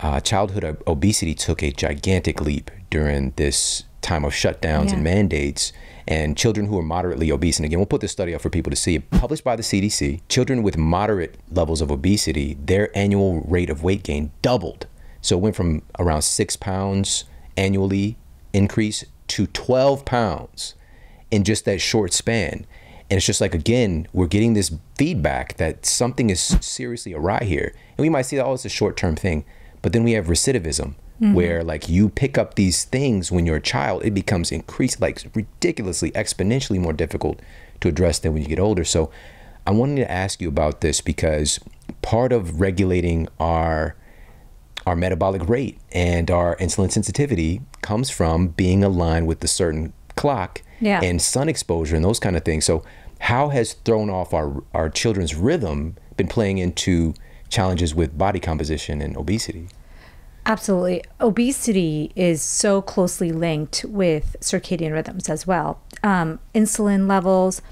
uh, 0.00 0.20
childhood 0.20 0.78
obesity 0.86 1.34
took 1.34 1.62
a 1.62 1.70
gigantic 1.70 2.40
leap 2.40 2.70
during 2.90 3.32
this 3.36 3.84
time 4.00 4.24
of 4.24 4.32
shutdowns 4.32 4.88
yeah. 4.88 4.94
and 4.94 5.04
mandates. 5.04 5.72
And 6.06 6.36
children 6.36 6.66
who 6.66 6.76
are 6.78 6.82
moderately 6.82 7.30
obese, 7.30 7.58
and 7.58 7.64
again, 7.64 7.78
we'll 7.78 7.86
put 7.86 8.00
this 8.00 8.10
study 8.10 8.34
up 8.34 8.40
for 8.40 8.50
people 8.50 8.70
to 8.70 8.76
see, 8.76 8.98
published 8.98 9.44
by 9.44 9.54
the 9.54 9.62
CDC, 9.62 10.20
children 10.28 10.64
with 10.64 10.76
moderate 10.76 11.36
levels 11.48 11.80
of 11.80 11.92
obesity, 11.92 12.54
their 12.60 12.96
annual 12.98 13.42
rate 13.42 13.70
of 13.70 13.84
weight 13.84 14.02
gain 14.02 14.32
doubled. 14.42 14.88
So 15.20 15.38
it 15.38 15.40
went 15.40 15.54
from 15.54 15.82
around 16.00 16.22
six 16.22 16.56
pounds 16.56 17.24
annually 17.56 18.16
increase 18.52 19.04
to 19.28 19.46
12 19.46 20.04
pounds 20.04 20.74
in 21.30 21.44
just 21.44 21.64
that 21.64 21.80
short 21.80 22.12
span. 22.12 22.66
And 23.12 23.18
it's 23.18 23.26
just 23.26 23.42
like, 23.42 23.54
again, 23.54 24.08
we're 24.14 24.26
getting 24.26 24.54
this 24.54 24.74
feedback 24.96 25.58
that 25.58 25.84
something 25.84 26.30
is 26.30 26.40
seriously 26.40 27.12
awry 27.12 27.44
here. 27.44 27.74
And 27.98 27.98
we 27.98 28.08
might 28.08 28.22
see, 28.22 28.36
that, 28.36 28.46
oh, 28.46 28.54
it's 28.54 28.64
a 28.64 28.70
short 28.70 28.96
term 28.96 29.16
thing. 29.16 29.44
But 29.82 29.92
then 29.92 30.02
we 30.02 30.12
have 30.12 30.28
recidivism, 30.28 30.94
mm-hmm. 31.20 31.34
where 31.34 31.62
like 31.62 31.90
you 31.90 32.08
pick 32.08 32.38
up 32.38 32.54
these 32.54 32.84
things 32.84 33.30
when 33.30 33.44
you're 33.44 33.56
a 33.56 33.60
child, 33.60 34.02
it 34.02 34.14
becomes 34.14 34.50
increased, 34.50 35.02
like 35.02 35.26
ridiculously, 35.34 36.10
exponentially 36.12 36.78
more 36.78 36.94
difficult 36.94 37.40
to 37.82 37.88
address 37.88 38.18
than 38.18 38.32
when 38.32 38.40
you 38.40 38.48
get 38.48 38.58
older. 38.58 38.82
So 38.82 39.10
I 39.66 39.72
wanted 39.72 39.96
to 39.96 40.10
ask 40.10 40.40
you 40.40 40.48
about 40.48 40.80
this 40.80 41.02
because 41.02 41.60
part 42.00 42.32
of 42.32 42.62
regulating 42.62 43.28
our 43.38 43.94
our 44.86 44.96
metabolic 44.96 45.46
rate 45.50 45.78
and 45.92 46.30
our 46.30 46.56
insulin 46.56 46.90
sensitivity 46.90 47.60
comes 47.82 48.08
from 48.08 48.48
being 48.48 48.82
aligned 48.82 49.26
with 49.26 49.40
the 49.40 49.48
certain 49.48 49.92
clock 50.16 50.62
yeah. 50.80 51.00
and 51.02 51.22
sun 51.22 51.48
exposure 51.48 51.96
and 51.96 52.04
those 52.04 52.18
kind 52.18 52.36
of 52.36 52.44
things. 52.44 52.64
So 52.64 52.82
how 53.22 53.50
has 53.50 53.74
thrown 53.74 54.10
off 54.10 54.34
our 54.34 54.64
our 54.74 54.90
children's 54.90 55.34
rhythm 55.34 55.96
been 56.16 56.26
playing 56.26 56.58
into 56.58 57.14
challenges 57.48 57.94
with 57.94 58.18
body 58.18 58.40
composition 58.40 59.00
and 59.00 59.16
obesity? 59.16 59.68
Absolutely. 60.44 61.04
Obesity 61.20 62.10
is 62.16 62.42
so 62.42 62.82
closely 62.82 63.30
linked 63.30 63.84
with 63.84 64.34
circadian 64.40 64.92
rhythms 64.92 65.28
as 65.28 65.46
well. 65.46 65.80
Um, 66.02 66.40
insulin 66.52 67.08
levels. 67.08 67.62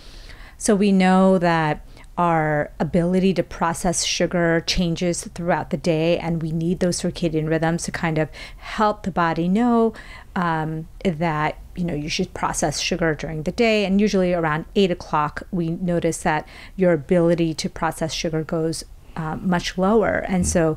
So 0.57 0.77
we 0.77 0.93
know 0.93 1.37
that 1.39 1.85
our 2.19 2.71
ability 2.79 3.33
to 3.35 3.43
process 3.43 4.05
sugar 4.05 4.63
changes 4.67 5.25
throughout 5.35 5.71
the 5.71 5.77
day, 5.77 6.19
and 6.19 6.43
we 6.43 6.53
need 6.53 6.81
those 6.81 7.01
circadian 7.01 7.49
rhythms 7.49 7.85
to 7.85 7.93
kind 7.93 8.19
of 8.19 8.29
help 8.59 9.05
the 9.05 9.11
body 9.11 9.49
know 9.49 9.95
um, 10.37 10.89
that 11.05 11.59
you 11.77 11.85
know 11.85 11.95
you 11.95 12.09
should 12.09 12.35
process 12.35 12.81
sugar 12.81 13.15
during 13.15 13.45
the 13.45 13.53
day. 13.53 13.85
And 13.85 14.01
usually 14.01 14.35
around 14.35 14.67
eight 14.77 14.91
o'clock, 14.91 15.43
we 15.51 15.71
notice 15.71 16.19
that 16.19 16.47
your 16.77 16.93
ability 16.93 17.55
to 17.55 17.71
process 17.71 18.13
sugar 18.13 18.43
goes 18.45 18.85
uh, 19.17 19.37
much 19.37 19.79
lower, 19.79 20.25
and 20.29 20.47
so 20.47 20.77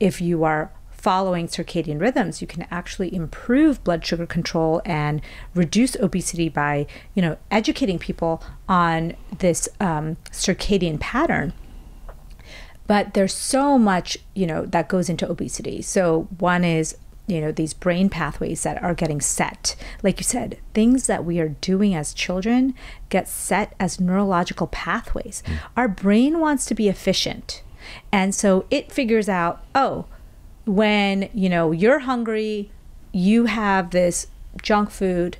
if 0.00 0.20
you 0.20 0.44
are 0.44 0.72
following 1.00 1.48
circadian 1.48 1.98
rhythms, 1.98 2.42
you 2.42 2.46
can 2.46 2.66
actually 2.70 3.14
improve 3.14 3.82
blood 3.82 4.04
sugar 4.04 4.26
control 4.26 4.82
and 4.84 5.22
reduce 5.54 5.96
obesity 5.96 6.50
by, 6.50 6.86
you 7.14 7.22
know, 7.22 7.38
educating 7.50 7.98
people 7.98 8.42
on 8.68 9.16
this 9.38 9.66
um, 9.80 10.16
circadian 10.30 11.00
pattern. 11.00 11.54
But 12.86 13.14
there's 13.14 13.34
so 13.34 13.78
much, 13.78 14.18
you 14.34 14.46
know, 14.46 14.66
that 14.66 14.88
goes 14.88 15.08
into 15.08 15.28
obesity. 15.28 15.80
So 15.80 16.28
one 16.38 16.64
is 16.64 16.96
you 17.26 17.40
know 17.40 17.52
these 17.52 17.72
brain 17.72 18.08
pathways 18.08 18.64
that 18.64 18.82
are 18.82 18.92
getting 18.92 19.20
set 19.20 19.76
like 20.02 20.18
you 20.18 20.24
said 20.24 20.58
things 20.74 21.06
that 21.06 21.24
we 21.24 21.38
are 21.38 21.50
doing 21.60 21.94
as 21.94 22.12
children 22.12 22.74
get 23.08 23.28
set 23.28 23.72
as 23.78 24.00
neurological 24.00 24.66
pathways 24.66 25.40
mm. 25.46 25.56
our 25.76 25.86
brain 25.86 26.40
wants 26.40 26.66
to 26.66 26.74
be 26.74 26.88
efficient 26.88 27.62
and 28.10 28.34
so 28.34 28.66
it 28.68 28.90
figures 28.90 29.28
out 29.28 29.64
oh 29.76 30.06
when 30.66 31.28
you 31.32 31.48
know 31.48 31.72
you're 31.72 32.00
hungry 32.00 32.70
you 33.12 33.46
have 33.46 33.90
this 33.90 34.26
junk 34.62 34.90
food 34.90 35.36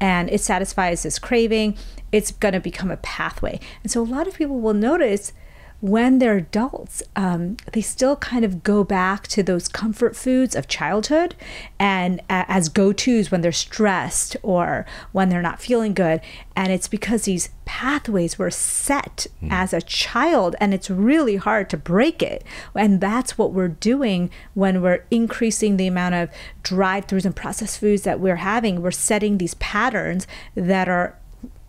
and 0.00 0.30
it 0.30 0.40
satisfies 0.40 1.02
this 1.02 1.18
craving 1.18 1.76
it's 2.12 2.32
going 2.32 2.54
to 2.54 2.60
become 2.60 2.90
a 2.90 2.96
pathway. 2.98 3.60
And 3.82 3.90
so 3.90 4.02
a 4.02 4.04
lot 4.04 4.26
of 4.26 4.34
people 4.34 4.60
will 4.60 4.74
notice 4.74 5.32
when 5.80 6.18
they're 6.18 6.36
adults, 6.36 7.02
um, 7.16 7.56
they 7.72 7.80
still 7.80 8.16
kind 8.16 8.44
of 8.44 8.62
go 8.62 8.84
back 8.84 9.26
to 9.28 9.42
those 9.42 9.66
comfort 9.66 10.14
foods 10.14 10.54
of 10.54 10.68
childhood 10.68 11.34
and 11.78 12.20
uh, 12.28 12.44
as 12.48 12.68
go 12.68 12.92
tos 12.92 13.30
when 13.30 13.40
they're 13.40 13.50
stressed 13.50 14.36
or 14.42 14.84
when 15.12 15.30
they're 15.30 15.40
not 15.40 15.60
feeling 15.60 15.94
good. 15.94 16.20
And 16.54 16.70
it's 16.70 16.88
because 16.88 17.22
these 17.22 17.48
pathways 17.64 18.38
were 18.38 18.50
set 18.50 19.26
mm. 19.42 19.48
as 19.50 19.72
a 19.72 19.80
child 19.80 20.54
and 20.60 20.74
it's 20.74 20.90
really 20.90 21.36
hard 21.36 21.70
to 21.70 21.78
break 21.78 22.22
it. 22.22 22.44
And 22.74 23.00
that's 23.00 23.38
what 23.38 23.52
we're 23.52 23.68
doing 23.68 24.28
when 24.52 24.82
we're 24.82 25.04
increasing 25.10 25.78
the 25.78 25.86
amount 25.86 26.14
of 26.14 26.28
drive 26.62 27.06
throughs 27.06 27.24
and 27.24 27.34
processed 27.34 27.80
foods 27.80 28.02
that 28.02 28.20
we're 28.20 28.36
having. 28.36 28.82
We're 28.82 28.90
setting 28.90 29.38
these 29.38 29.54
patterns 29.54 30.26
that 30.54 30.90
are 30.90 31.16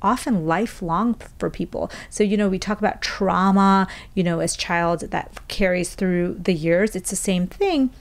often 0.01 0.45
lifelong 0.45 1.15
for 1.37 1.49
people. 1.49 1.91
So, 2.09 2.23
you 2.23 2.37
know, 2.37 2.49
we 2.49 2.59
talk 2.59 2.79
about 2.79 3.01
trauma, 3.01 3.87
you 4.13 4.23
know, 4.23 4.39
as 4.39 4.55
child 4.55 5.01
that 5.11 5.47
carries 5.47 5.95
through 5.95 6.39
the 6.41 6.53
years. 6.53 6.95
It's 6.95 7.09
the 7.09 7.15
same 7.15 7.47
thing. 7.47 7.91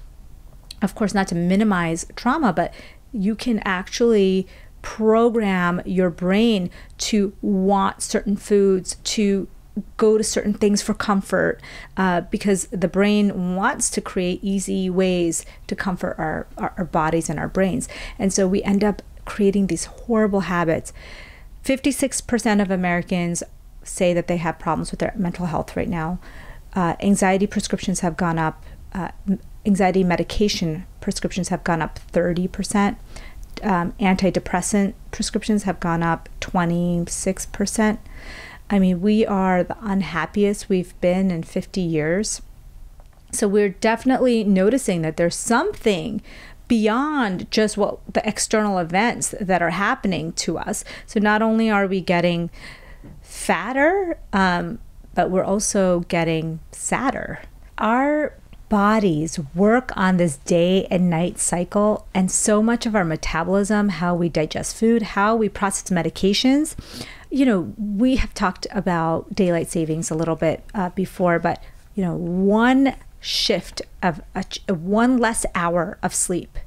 Of 0.83 0.95
course, 0.95 1.15
not 1.15 1.29
to 1.29 1.35
minimize 1.35 2.07
trauma, 2.17 2.53
but 2.53 2.73
you 3.13 3.35
can 3.35 3.59
actually 3.61 4.47
program 4.83 5.83
your 5.85 6.11
brain 6.11 6.71
to 6.97 7.35
want 7.43 8.03
certain 8.03 8.37
foods, 8.37 8.97
to 9.05 9.47
go 9.97 10.19
to 10.19 10.25
certain 10.25 10.55
things 10.55 10.83
for 10.83 10.95
comfort 10.95 11.61
uh, 11.97 12.23
because 12.23 12.67
the 12.67 12.89
brain 12.89 13.55
wants 13.55 13.91
to 13.91 14.01
create 14.01 14.41
easy 14.43 14.91
ways 14.91 15.45
to 15.67 15.77
comfort 15.77 16.17
our, 16.19 16.47
our, 16.59 16.75
our 16.77 16.85
bodies 16.85 17.31
and 17.31 17.39
our 17.39 17.49
brains. 17.49 17.89
And 18.19 18.33
so 18.33 18.49
we 18.49 18.63
end 18.63 18.83
up 18.83 19.03
creating 19.25 19.69
these 19.69 19.85
horrible 19.85 20.41
habits. 20.41 20.93
56% 21.65 22.63
of 22.63 22.71
Americans 22.71 23.43
say 23.83 24.13
that 24.13 24.27
they 24.27 24.37
have 24.39 24.59
problems 24.59 24.91
with 24.91 25.01
their 25.01 25.13
mental 25.17 25.47
health 25.47 25.77
right 25.77 25.89
now. 25.89 26.19
Uh, 26.75 26.95
anxiety 27.01 27.47
prescriptions 27.47 28.01
have 28.01 28.17
gone 28.17 28.39
up. 28.39 28.65
Uh, 28.93 29.09
anxiety 29.67 30.05
medication 30.05 30.87
prescriptions 31.01 31.49
have 31.49 31.65
gone 31.65 31.83
up 31.83 31.99
30%. 32.13 32.97
Um, 33.63 33.93
antidepressant 34.01 34.95
prescriptions 35.11 35.65
have 35.65 35.81
gone 35.81 36.03
up 36.03 36.29
26%. 36.41 37.99
I 38.71 38.79
mean, 38.79 39.01
we 39.01 39.27
are 39.27 39.65
the 39.65 39.77
unhappiest 39.81 40.69
we've 40.69 40.99
been 41.01 41.31
in 41.31 41.43
50 41.43 41.81
years. 41.81 42.41
So 43.33 43.49
we're 43.49 43.69
definitely 43.69 44.45
noticing 44.45 45.03
that 45.03 45.17
there's 45.17 45.37
something 45.37 46.23
beyond 46.71 47.51
just 47.51 47.77
what 47.77 47.99
the 48.15 48.27
external 48.27 48.79
events 48.79 49.35
that 49.41 49.61
are 49.61 49.71
happening 49.71 50.33
to 50.35 50.57
us. 50.57 50.85
So 51.05 51.19
not 51.19 51.43
only 51.43 51.69
are 51.69 51.89
we 51.89 52.01
getting 52.01 52.49
fatter, 53.23 54.17
um, 54.33 54.79
but 55.13 55.33
we're 55.33 55.43
also 55.43 56.01
getting 56.07 56.61
sadder. 56.71 57.41
Our 57.77 58.35
bodies 58.69 59.37
work 59.53 59.91
on 59.97 60.17
this 60.17 60.37
day 60.37 60.87
and 60.93 61.11
night 61.11 61.41
cycle, 61.41 62.07
and 62.15 62.31
so 62.31 62.63
much 62.63 62.87
of 62.87 62.95
our 62.95 63.05
metabolism, 63.05 63.89
how 63.89 64.15
we 64.15 64.29
digest 64.29 64.77
food, 64.77 65.03
how 65.03 65.35
we 65.35 65.49
process 65.49 65.91
medications. 65.91 66.77
You 67.31 67.47
know, 67.47 67.75
we 67.77 68.15
have 68.15 68.33
talked 68.33 68.69
about 68.71 69.35
daylight 69.35 69.69
savings 69.69 70.09
a 70.09 70.15
little 70.15 70.37
bit 70.37 70.63
uh, 70.73 70.91
before, 70.91 71.41
but 71.41 71.61
you 71.97 72.05
know, 72.05 72.15
one 72.15 72.95
shift 73.21 73.83
of 74.03 74.21
a, 74.35 74.45
a 74.69 74.75
one 74.75 75.19
less 75.19 75.45
hour 75.55 75.99
of 76.03 76.15
sleep. 76.15 76.59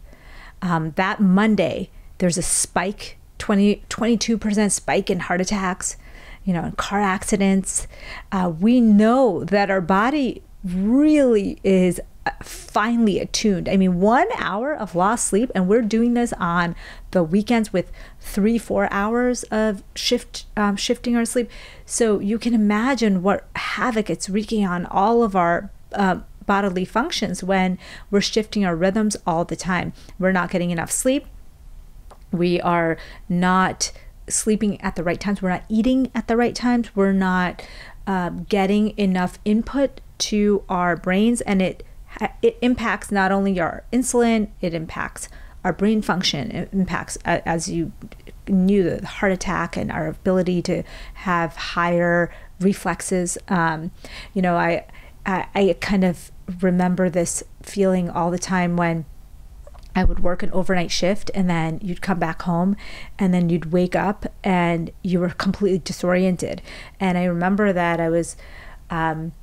Um, 0.61 0.91
that 0.91 1.19
Monday, 1.19 1.89
there's 2.19 2.37
a 2.37 2.43
spike, 2.43 3.17
20, 3.39 3.83
22% 3.89 4.71
spike 4.71 5.09
in 5.09 5.19
heart 5.21 5.41
attacks, 5.41 5.97
you 6.45 6.53
know, 6.53 6.65
in 6.65 6.71
car 6.73 7.01
accidents. 7.01 7.87
Uh, 8.31 8.51
we 8.57 8.79
know 8.79 9.43
that 9.43 9.69
our 9.69 9.81
body 9.81 10.41
really 10.63 11.59
is 11.63 11.99
uh, 12.25 12.31
finely 12.41 13.19
attuned. 13.19 13.67
I 13.67 13.75
mean, 13.75 13.99
one 13.99 14.27
hour 14.37 14.73
of 14.73 14.95
lost 14.95 15.27
sleep, 15.27 15.51
and 15.53 15.67
we're 15.67 15.81
doing 15.81 16.13
this 16.13 16.31
on 16.33 16.75
the 17.11 17.23
weekends 17.23 17.73
with 17.73 17.91
three, 18.21 18.57
four 18.57 18.87
hours 18.91 19.43
of 19.43 19.83
shift 19.95 20.45
um, 20.55 20.77
shifting 20.77 21.17
our 21.17 21.25
sleep. 21.25 21.49
So 21.85 22.19
you 22.19 22.39
can 22.39 22.53
imagine 22.53 23.23
what 23.23 23.47
havoc 23.55 24.09
it's 24.09 24.29
wreaking 24.29 24.65
on 24.65 24.85
all 24.85 25.23
of 25.23 25.35
our 25.35 25.69
uh, 25.93 26.19
bodily 26.45 26.85
functions 26.85 27.43
when 27.43 27.77
we're 28.11 28.21
shifting 28.21 28.65
our 28.65 28.75
rhythms 28.75 29.17
all 29.25 29.45
the 29.45 29.55
time. 29.55 29.93
We're 30.19 30.31
not 30.31 30.51
getting 30.51 30.71
enough 30.71 30.91
sleep. 30.91 31.25
We 32.31 32.59
are 32.61 32.97
not 33.29 33.91
sleeping 34.27 34.79
at 34.81 34.95
the 34.95 35.03
right 35.03 35.19
times. 35.19 35.41
We're 35.41 35.49
not 35.49 35.65
eating 35.69 36.11
at 36.15 36.27
the 36.27 36.37
right 36.37 36.55
times. 36.55 36.95
We're 36.95 37.11
not 37.13 37.61
uh, 38.07 38.29
getting 38.29 38.97
enough 38.97 39.39
input 39.45 40.01
to 40.19 40.63
our 40.69 40.95
brains, 40.95 41.41
and 41.41 41.61
it 41.61 41.83
it 42.41 42.57
impacts 42.61 43.11
not 43.11 43.31
only 43.31 43.59
our 43.59 43.83
insulin, 43.91 44.49
it 44.61 44.73
impacts 44.73 45.29
our 45.63 45.73
brain 45.73 46.01
function. 46.01 46.51
It 46.51 46.69
impacts, 46.71 47.17
as 47.25 47.69
you 47.69 47.91
knew, 48.47 48.83
the 48.83 49.05
heart 49.05 49.31
attack 49.31 49.77
and 49.77 49.91
our 49.91 50.07
ability 50.07 50.61
to 50.63 50.83
have 51.15 51.55
higher 51.55 52.31
reflexes. 52.59 53.37
Um, 53.47 53.91
you 54.33 54.41
know, 54.41 54.55
I, 54.55 54.85
I 55.25 55.47
I 55.55 55.75
kind 55.79 56.03
of 56.03 56.31
remember 56.61 57.09
this 57.09 57.43
feeling 57.61 58.09
all 58.09 58.31
the 58.31 58.39
time 58.39 58.75
when 58.75 59.05
I 59.95 60.03
would 60.03 60.21
work 60.21 60.41
an 60.41 60.51
overnight 60.51 60.91
shift 60.91 61.29
and 61.35 61.49
then 61.49 61.79
you'd 61.81 62.01
come 62.01 62.19
back 62.19 62.43
home 62.43 62.75
and 63.19 63.33
then 63.33 63.49
you'd 63.49 63.71
wake 63.71 63.95
up 63.95 64.25
and 64.43 64.91
you 65.03 65.19
were 65.19 65.29
completely 65.29 65.79
disoriented. 65.79 66.61
And 66.99 67.17
I 67.17 67.25
remember 67.25 67.71
that 67.73 67.99
I 67.99 68.09
was 68.09 68.35
um, 68.89 69.33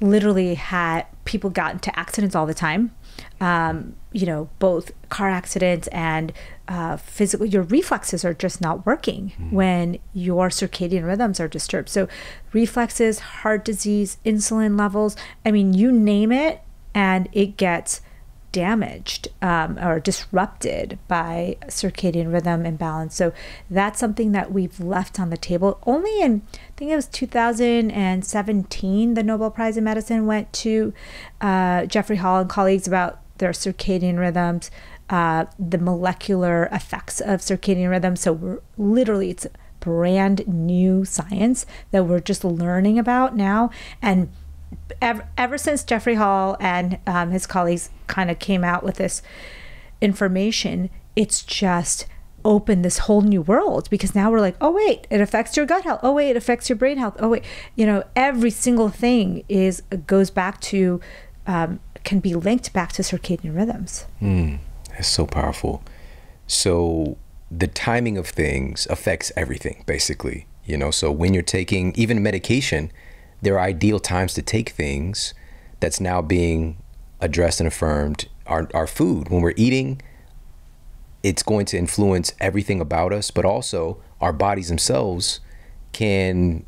literally 0.00 0.54
had 0.54 1.06
people 1.24 1.50
got 1.50 1.72
into 1.72 1.98
accidents 1.98 2.34
all 2.34 2.46
the 2.46 2.54
time. 2.54 2.94
Um, 3.40 3.96
you 4.12 4.26
know, 4.26 4.48
both 4.58 4.92
car 5.08 5.28
accidents 5.28 5.88
and 5.88 6.32
uh, 6.68 6.96
physical, 6.96 7.46
your 7.46 7.62
reflexes 7.62 8.24
are 8.24 8.34
just 8.34 8.60
not 8.60 8.86
working 8.86 9.32
mm. 9.38 9.52
when 9.52 9.98
your 10.14 10.48
circadian 10.48 11.06
rhythms 11.06 11.38
are 11.38 11.48
disturbed. 11.48 11.88
So, 11.88 12.08
reflexes, 12.52 13.18
heart 13.18 13.64
disease, 13.64 14.18
insulin 14.24 14.78
levels 14.78 15.16
I 15.44 15.50
mean, 15.50 15.74
you 15.74 15.92
name 15.92 16.32
it, 16.32 16.60
and 16.94 17.28
it 17.32 17.56
gets 17.56 18.00
damaged 18.52 19.28
um, 19.42 19.78
or 19.78 20.00
disrupted 20.00 20.98
by 21.08 21.56
circadian 21.66 22.32
rhythm 22.32 22.64
imbalance. 22.64 23.14
So 23.14 23.32
that's 23.70 24.00
something 24.00 24.32
that 24.32 24.52
we've 24.52 24.80
left 24.80 25.20
on 25.20 25.30
the 25.30 25.36
table. 25.36 25.78
Only 25.86 26.20
in, 26.20 26.42
I 26.54 26.72
think 26.76 26.90
it 26.90 26.96
was 26.96 27.06
2017, 27.06 29.14
the 29.14 29.22
Nobel 29.22 29.50
Prize 29.50 29.76
in 29.76 29.84
Medicine 29.84 30.26
went 30.26 30.52
to 30.54 30.92
uh, 31.40 31.86
Jeffrey 31.86 32.16
Hall 32.16 32.40
and 32.40 32.48
colleagues 32.48 32.88
about 32.88 33.20
their 33.38 33.50
circadian 33.50 34.18
rhythms, 34.18 34.70
uh, 35.10 35.44
the 35.58 35.78
molecular 35.78 36.68
effects 36.72 37.20
of 37.20 37.40
circadian 37.40 37.90
rhythm. 37.90 38.16
So 38.16 38.32
we're 38.32 38.60
literally, 38.78 39.30
it's 39.30 39.46
brand 39.80 40.46
new 40.48 41.04
science 41.04 41.66
that 41.90 42.06
we're 42.06 42.20
just 42.20 42.44
learning 42.44 42.98
about 42.98 43.36
now. 43.36 43.70
And 44.02 44.30
ever, 45.00 45.28
ever 45.36 45.58
since 45.58 45.84
Jeffrey 45.84 46.14
Hall 46.14 46.56
and 46.60 46.98
um, 47.06 47.30
his 47.30 47.46
colleagues 47.46 47.90
kind 48.06 48.30
of 48.30 48.38
came 48.38 48.64
out 48.64 48.82
with 48.82 48.96
this 48.96 49.22
information, 50.00 50.90
it's 51.14 51.42
just 51.42 52.06
opened 52.44 52.84
this 52.84 52.98
whole 52.98 53.22
new 53.22 53.42
world 53.42 53.90
because 53.90 54.14
now 54.14 54.30
we're 54.30 54.40
like, 54.40 54.56
oh 54.60 54.70
wait, 54.70 55.06
it 55.10 55.20
affects 55.20 55.56
your 55.56 55.66
gut 55.66 55.82
health. 55.82 56.00
Oh 56.02 56.12
wait, 56.12 56.30
it 56.30 56.36
affects 56.36 56.68
your 56.68 56.76
brain 56.76 56.96
health. 56.96 57.16
Oh 57.18 57.28
wait, 57.28 57.44
you 57.74 57.84
know, 57.84 58.04
every 58.14 58.50
single 58.50 58.88
thing 58.88 59.44
is 59.48 59.82
goes 60.06 60.30
back 60.30 60.60
to 60.62 61.00
um, 61.46 61.80
can 62.04 62.20
be 62.20 62.34
linked 62.34 62.72
back 62.72 62.92
to 62.92 63.02
circadian 63.02 63.56
rhythms. 63.56 64.06
Mm, 64.22 64.58
that's 64.90 65.08
so 65.08 65.26
powerful. 65.26 65.82
So 66.46 67.18
the 67.50 67.66
timing 67.66 68.16
of 68.16 68.28
things 68.28 68.86
affects 68.88 69.32
everything, 69.36 69.82
basically. 69.86 70.46
You 70.64 70.76
know, 70.76 70.90
so 70.90 71.10
when 71.12 71.34
you're 71.34 71.42
taking 71.42 71.92
even 71.96 72.22
medication, 72.22 72.90
there 73.46 73.60
are 73.60 73.64
ideal 73.64 74.00
times 74.00 74.34
to 74.34 74.42
take 74.42 74.70
things 74.70 75.32
that's 75.78 76.00
now 76.00 76.20
being 76.20 76.76
addressed 77.20 77.60
and 77.60 77.68
affirmed. 77.68 78.26
Our, 78.44 78.68
our 78.74 78.88
food, 78.88 79.28
when 79.28 79.40
we're 79.40 79.54
eating, 79.56 80.02
it's 81.22 81.44
going 81.44 81.64
to 81.66 81.78
influence 81.78 82.32
everything 82.40 82.80
about 82.80 83.12
us, 83.12 83.30
but 83.30 83.44
also 83.44 84.02
our 84.20 84.32
bodies 84.32 84.68
themselves 84.68 85.38
can 85.92 86.66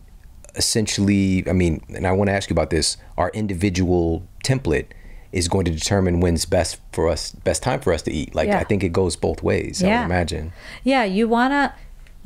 essentially, 0.54 1.42
I 1.48 1.52
mean, 1.52 1.82
and 1.88 2.06
I 2.06 2.12
want 2.12 2.28
to 2.28 2.32
ask 2.32 2.48
you 2.48 2.54
about 2.54 2.70
this, 2.70 2.96
our 3.16 3.30
individual 3.30 4.24
template 4.44 4.86
is 5.32 5.48
going 5.48 5.64
to 5.64 5.72
determine 5.72 6.20
when's 6.20 6.44
best 6.44 6.78
for 6.92 7.08
us, 7.08 7.32
best 7.32 7.60
time 7.60 7.80
for 7.80 7.92
us 7.92 8.02
to 8.02 8.12
eat. 8.12 8.36
Like, 8.36 8.46
yeah. 8.46 8.60
I 8.60 8.64
think 8.64 8.84
it 8.84 8.92
goes 8.92 9.16
both 9.16 9.42
ways, 9.42 9.82
yeah. 9.82 9.88
I 9.88 9.98
would 9.98 10.06
imagine. 10.06 10.52
Yeah, 10.84 11.02
you 11.02 11.26
want 11.26 11.52
to 11.52 11.74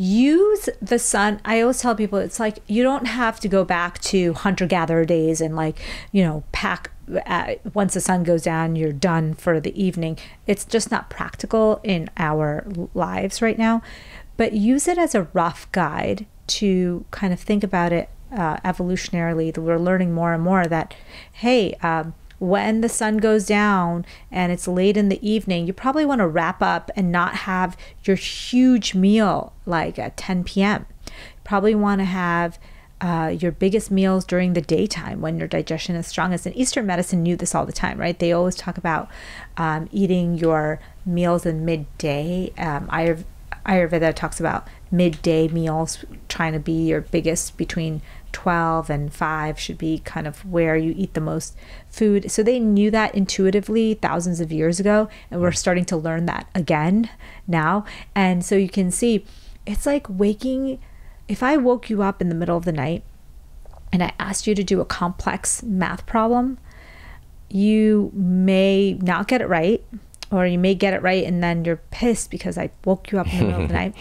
use 0.03 0.69
the 0.81 0.99
sun. 0.99 1.41
I 1.45 1.61
always 1.61 1.79
tell 1.79 1.95
people 1.95 2.19
it's 2.19 2.41
like 2.41 2.59
you 2.67 2.83
don't 2.83 3.07
have 3.07 3.39
to 3.41 3.49
go 3.49 3.65
back 3.65 4.01
to 4.01 4.33
hunter 4.35 4.67
gatherer 4.67 5.05
days 5.05 5.41
and 5.41 5.55
like 5.55 5.79
you 6.11 6.25
know 6.25 6.43
pack 6.51 6.91
uh, 7.27 7.55
once 7.73 7.95
the 7.95 8.01
sun 8.01 8.23
goes 8.25 8.43
down 8.43 8.75
you're 8.75 8.93
done 8.93 9.33
for 9.33 9.61
the 9.61 9.81
evening. 9.81 10.19
It's 10.47 10.65
just 10.65 10.91
not 10.91 11.09
practical 11.09 11.81
in 11.85 12.11
our 12.17 12.67
lives 12.95 13.41
right 13.41 13.57
now. 13.57 13.83
But 14.37 14.55
use 14.55 14.89
it 14.89 14.99
as 14.99 15.15
a 15.15 15.29
rough 15.33 15.71
guide 15.71 16.27
to 16.49 17.05
kind 17.13 17.33
of 17.33 17.39
think 17.39 17.63
about 17.63 17.93
it 17.93 18.09
uh, 18.33 18.57
evolutionarily. 18.59 19.57
We're 19.57 19.79
learning 19.79 20.13
more 20.13 20.33
and 20.33 20.43
more 20.43 20.67
that 20.67 20.95
hey 21.33 21.75
um, 21.75 22.15
when 22.43 22.81
the 22.81 22.89
sun 22.89 23.19
goes 23.19 23.47
down 23.47 24.05
and 24.29 24.51
it's 24.51 24.67
late 24.67 24.97
in 24.97 25.09
the 25.09 25.29
evening, 25.29 25.65
you 25.65 25.73
probably 25.73 26.05
want 26.05 26.19
to 26.19 26.27
wrap 26.27 26.61
up 26.61 26.91
and 26.97 27.13
not 27.13 27.37
have 27.37 27.77
your 28.03 28.17
huge 28.17 28.97
meal 28.97 29.53
like 29.65 29.97
at 29.97 30.17
10 30.17 30.43
p.m. 30.43 30.85
You 31.07 31.13
probably 31.45 31.77
want 31.77 32.01
to 32.01 32.05
have 32.05 32.59
uh, 33.01 33.29
your 33.39 33.53
biggest 33.53 33.93
meals 33.93 34.25
during 34.25 34.55
the 34.55 34.61
daytime 34.61 35.21
when 35.21 35.39
your 35.39 35.47
digestion 35.47 35.95
is 35.95 36.09
strongest. 36.09 36.45
And 36.45 36.57
Eastern 36.57 36.85
medicine 36.85 37.23
knew 37.23 37.37
this 37.37 37.55
all 37.55 37.65
the 37.65 37.71
time, 37.71 37.97
right? 37.97 38.19
They 38.19 38.33
always 38.33 38.57
talk 38.57 38.77
about 38.77 39.09
um, 39.57 39.89
eating 39.93 40.35
your 40.37 40.81
meals 41.07 41.47
in 41.47 41.65
midday. 41.65 42.53
Um, 42.59 42.89
Ayurveda 43.67 44.17
talks 44.17 44.41
about 44.41 44.67
midday 44.91 45.47
meals 45.47 46.05
trying 46.29 46.55
to 46.55 46.59
be 46.59 46.89
your 46.89 47.03
biggest 47.03 47.57
between 47.57 48.03
12 48.33 48.91
and 48.91 49.13
5 49.13 49.59
should 49.59 49.79
be 49.79 49.99
kind 50.01 50.27
of 50.27 50.45
where 50.45 50.77
you 50.77 50.95
eat 50.97 51.15
the 51.15 51.21
most 51.21 51.57
food. 51.89 52.31
So 52.31 52.43
they 52.43 52.59
knew 52.59 52.91
that 52.91 53.15
intuitively 53.15 53.95
thousands 53.95 54.41
of 54.41 54.51
years 54.51 54.81
ago, 54.81 55.09
and 55.31 55.41
we're 55.41 55.53
starting 55.53 55.85
to 55.87 55.97
learn 55.97 56.27
that 56.27 56.49
again 56.55 57.11
now. 57.47 57.85
And 58.15 58.45
so 58.45 58.57
you 58.57 58.69
can 58.69 58.91
see 58.91 59.25
it's 59.67 59.87
like 59.87 60.07
waking, 60.09 60.81
if 61.29 61.43
I 61.43 61.57
woke 61.57 61.89
you 61.89 62.03
up 62.03 62.21
in 62.21 62.29
the 62.29 62.35
middle 62.35 62.57
of 62.57 62.65
the 62.65 62.73
night 62.73 63.05
and 63.93 64.03
I 64.03 64.13
asked 64.19 64.47
you 64.47 64.55
to 64.55 64.65
do 64.65 64.81
a 64.81 64.85
complex 64.85 65.63
math 65.63 66.07
problem, 66.07 66.59
you 67.49 68.11
may 68.15 68.95
not 68.95 69.29
get 69.29 69.43
it 69.43 69.49
right, 69.49 69.85
or 70.33 70.47
you 70.47 70.59
may 70.59 70.75
get 70.75 70.95
it 70.95 71.03
right 71.03 71.25
and 71.25 71.43
then 71.43 71.65
you're 71.65 71.81
pissed 71.91 72.31
because 72.31 72.57
I 72.57 72.71
woke 72.85 73.13
you 73.13 73.19
up 73.19 73.33
in 73.33 73.39
the 73.39 73.45
middle 73.45 73.63
of 73.63 73.69
the 73.69 73.75
night. 73.83 73.95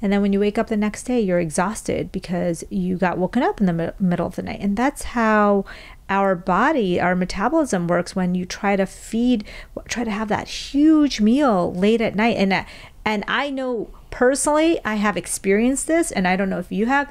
And 0.00 0.12
then 0.12 0.20
when 0.20 0.32
you 0.32 0.40
wake 0.40 0.58
up 0.58 0.66
the 0.66 0.76
next 0.76 1.04
day, 1.04 1.20
you're 1.20 1.40
exhausted 1.40 2.12
because 2.12 2.64
you 2.68 2.96
got 2.96 3.16
woken 3.16 3.42
up 3.42 3.60
in 3.60 3.66
the 3.66 3.72
mi- 3.72 3.90
middle 3.98 4.26
of 4.26 4.36
the 4.36 4.42
night. 4.42 4.60
And 4.60 4.76
that's 4.76 5.02
how 5.02 5.64
our 6.10 6.34
body, 6.34 7.00
our 7.00 7.14
metabolism 7.14 7.88
works 7.88 8.14
when 8.14 8.34
you 8.34 8.44
try 8.44 8.76
to 8.76 8.86
feed, 8.86 9.44
try 9.88 10.04
to 10.04 10.10
have 10.10 10.28
that 10.28 10.48
huge 10.48 11.20
meal 11.20 11.72
late 11.72 12.00
at 12.00 12.14
night. 12.14 12.36
And 12.36 12.52
uh, 12.52 12.64
and 13.04 13.24
I 13.28 13.50
know 13.50 13.90
personally, 14.10 14.80
I 14.84 14.94
have 14.94 15.16
experienced 15.16 15.86
this, 15.86 16.10
and 16.10 16.26
I 16.26 16.36
don't 16.36 16.48
know 16.48 16.58
if 16.58 16.72
you 16.72 16.86
have, 16.86 17.10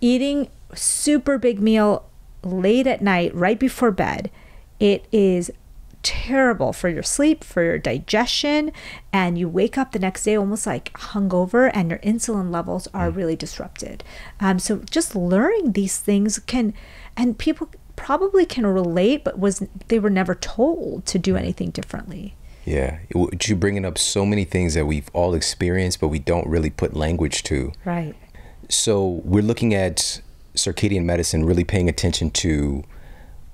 eating 0.00 0.48
super 0.74 1.38
big 1.38 1.60
meal 1.60 2.04
late 2.42 2.86
at 2.86 3.02
night, 3.02 3.34
right 3.34 3.58
before 3.58 3.90
bed. 3.90 4.30
It 4.78 5.06
is 5.10 5.50
terrible 6.06 6.72
for 6.72 6.88
your 6.88 7.02
sleep, 7.02 7.42
for 7.42 7.64
your 7.64 7.78
digestion, 7.78 8.70
and 9.12 9.36
you 9.36 9.48
wake 9.48 9.76
up 9.76 9.90
the 9.90 9.98
next 9.98 10.22
day 10.22 10.36
almost 10.36 10.64
like 10.64 10.92
hungover, 10.92 11.68
and 11.74 11.90
your 11.90 11.98
insulin 11.98 12.52
levels 12.52 12.86
are 12.94 13.10
really 13.10 13.34
disrupted. 13.34 14.04
Um, 14.38 14.60
so 14.60 14.78
just 14.88 15.16
learning 15.16 15.72
these 15.72 15.98
things 15.98 16.38
can, 16.38 16.74
and 17.16 17.36
people 17.36 17.68
probably 17.96 18.46
can 18.46 18.64
relate, 18.64 19.24
but 19.24 19.36
was 19.36 19.66
they 19.88 19.98
were 19.98 20.08
never 20.08 20.36
told 20.36 21.06
to 21.06 21.18
do 21.18 21.36
anything 21.36 21.70
differently. 21.70 22.36
Yeah, 22.64 23.00
you're 23.12 23.56
bringing 23.58 23.84
up 23.84 23.98
so 23.98 24.24
many 24.24 24.44
things 24.44 24.74
that 24.74 24.86
we've 24.86 25.10
all 25.12 25.34
experienced, 25.34 26.00
but 26.00 26.08
we 26.08 26.20
don't 26.20 26.46
really 26.46 26.70
put 26.70 26.94
language 26.94 27.42
to. 27.44 27.72
Right. 27.84 28.14
So 28.68 29.20
we're 29.24 29.42
looking 29.42 29.74
at 29.74 30.20
circadian 30.54 31.04
medicine, 31.04 31.44
really 31.44 31.64
paying 31.64 31.88
attention 31.88 32.30
to 32.30 32.84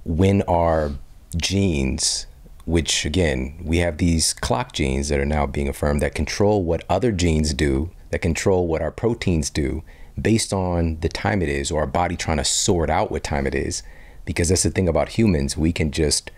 when 0.04 0.42
our 0.42 0.92
genes, 1.36 2.26
which 2.64 3.04
again, 3.04 3.60
we 3.64 3.78
have 3.78 3.98
these 3.98 4.32
clock 4.34 4.72
genes 4.72 5.08
that 5.08 5.18
are 5.20 5.24
now 5.26 5.46
being 5.46 5.68
affirmed 5.68 6.00
that 6.02 6.14
control 6.14 6.62
what 6.64 6.84
other 6.88 7.12
genes 7.12 7.52
do, 7.54 7.90
that 8.10 8.20
control 8.20 8.66
what 8.66 8.82
our 8.82 8.90
proteins 8.92 9.50
do 9.50 9.82
based 10.20 10.52
on 10.52 10.98
the 11.00 11.08
time 11.08 11.40
it 11.42 11.48
is, 11.48 11.70
or 11.70 11.80
our 11.80 11.86
body 11.86 12.16
trying 12.16 12.36
to 12.36 12.44
sort 12.44 12.90
out 12.90 13.10
what 13.10 13.24
time 13.24 13.46
it 13.46 13.54
is. 13.54 13.82
Because 14.24 14.50
that's 14.50 14.62
the 14.62 14.70
thing 14.70 14.88
about 14.88 15.08
humans, 15.10 15.56
we 15.56 15.72
can 15.72 15.90
just 15.90 16.30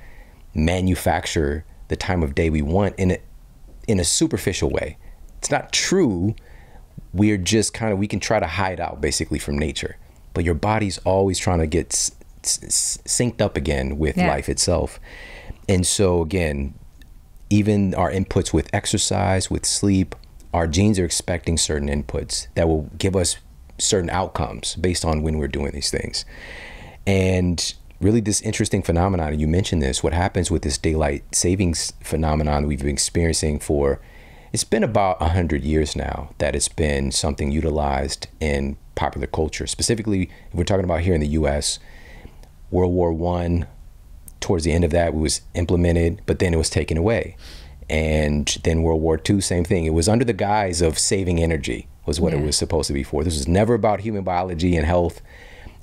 manufacture 0.55 1.65
the 1.89 1.97
time 1.97 2.23
of 2.23 2.35
day 2.35 2.49
we 2.49 2.63
want 2.63 2.95
in 2.97 3.11
a, 3.13 3.19
in 3.87 4.01
a 4.01 4.05
superficial 4.05 4.71
way. 4.71 4.97
It's 5.39 5.51
not 5.51 5.73
true 5.73 6.35
we're 7.13 7.37
just 7.37 7.73
kind 7.75 7.93
of 7.93 7.99
we 7.99 8.09
can 8.09 8.19
try 8.19 8.41
to 8.41 8.47
hide 8.47 8.81
out 8.81 9.01
basically 9.01 9.39
from 9.39 9.57
nature 9.57 9.97
but 10.33 10.43
your 10.45 10.55
body's 10.55 10.99
always 10.99 11.39
trying 11.39 11.61
to 11.61 11.67
get 11.67 11.93
s- 11.93 12.11
s- 12.43 12.99
synced 13.07 13.41
up 13.41 13.57
again 13.57 13.99
with 13.99 14.17
Yeah. 14.17 14.27
life 14.29 14.49
itself 14.49 14.99
and 15.69 15.87
so 15.87 16.23
again 16.23 16.75
even 17.51 17.95
our 17.95 18.11
inputs 18.11 18.53
with 18.53 18.69
exercise 18.75 19.51
with 19.51 19.65
sleep 19.65 20.15
our 20.55 20.69
genes 20.69 21.01
are 21.01 21.05
expecting 21.05 21.59
certain 21.59 21.89
inputs 21.89 22.47
that 22.55 22.69
will 22.69 22.89
give 22.97 23.17
us 23.17 23.39
certain 23.77 24.09
outcomes 24.09 24.77
based 24.77 25.05
on 25.05 25.23
when 25.23 25.37
we're 25.37 25.49
doing 25.49 25.73
these 25.73 25.91
things. 25.91 26.25
And 27.07 27.75
really 28.01 28.21
this 28.21 28.41
interesting 28.43 28.81
phenomenon 28.81 29.33
and 29.33 29.41
you 29.41 29.49
mentioned 29.49 29.83
this 29.83 30.03
what 30.03 30.13
happens 30.13 30.51
with 30.51 30.63
this 30.63 30.79
daylight 30.79 31.23
savings 31.35 31.93
phenomenon 32.01 32.67
we've 32.67 32.81
been 32.81 32.89
experiencing 32.89 33.59
for 33.59 34.01
it's 34.53 34.65
been 34.65 34.85
about 34.85 35.21
100 35.21 35.63
years 35.63 35.97
now 35.97 36.31
that 36.39 36.55
it's 36.55 36.69
been 36.69 37.11
something 37.11 37.51
utilized 37.51 38.27
in 38.41 38.77
popular 38.95 39.27
culture. 39.27 39.67
Specifically 39.67 40.31
if 40.49 40.55
we're 40.55 40.65
talking 40.65 40.85
about 40.85 41.01
here 41.01 41.15
in 41.15 41.21
the 41.21 41.29
us 41.29 41.81
world 42.71 42.93
war 42.93 43.13
one 43.13 43.67
towards 44.45 44.65
the 44.65 44.73
end 44.73 44.85
of 44.85 44.91
that 44.93 45.09
it 45.09 45.15
was 45.15 45.41
implemented 45.55 46.21
but 46.27 46.39
then 46.39 46.55
it 46.55 46.59
was 46.59 46.71
taken 46.71 46.97
away. 46.97 47.37
And 47.91 48.47
then 48.65 48.83
world 48.83 49.03
war 49.03 49.21
ii 49.29 49.41
same 49.41 49.65
thing. 49.65 49.85
It 49.85 49.93
was 49.93 50.09
under 50.09 50.25
the 50.25 50.33
guise 50.33 50.81
of 50.81 50.99
saving 50.99 51.43
energy 51.43 51.89
was 52.07 52.21
what 52.21 52.33
Yeah. 52.33 52.39
it 52.39 52.47
was 52.47 52.57
supposed 52.57 52.87
to 52.89 52.93
be 52.93 53.03
for. 53.03 53.25
This 53.25 53.37
was 53.37 53.49
never 53.49 53.75
about 53.75 54.01
human 54.01 54.23
biology 54.25 54.77
and 54.77 54.87
health. 54.87 55.21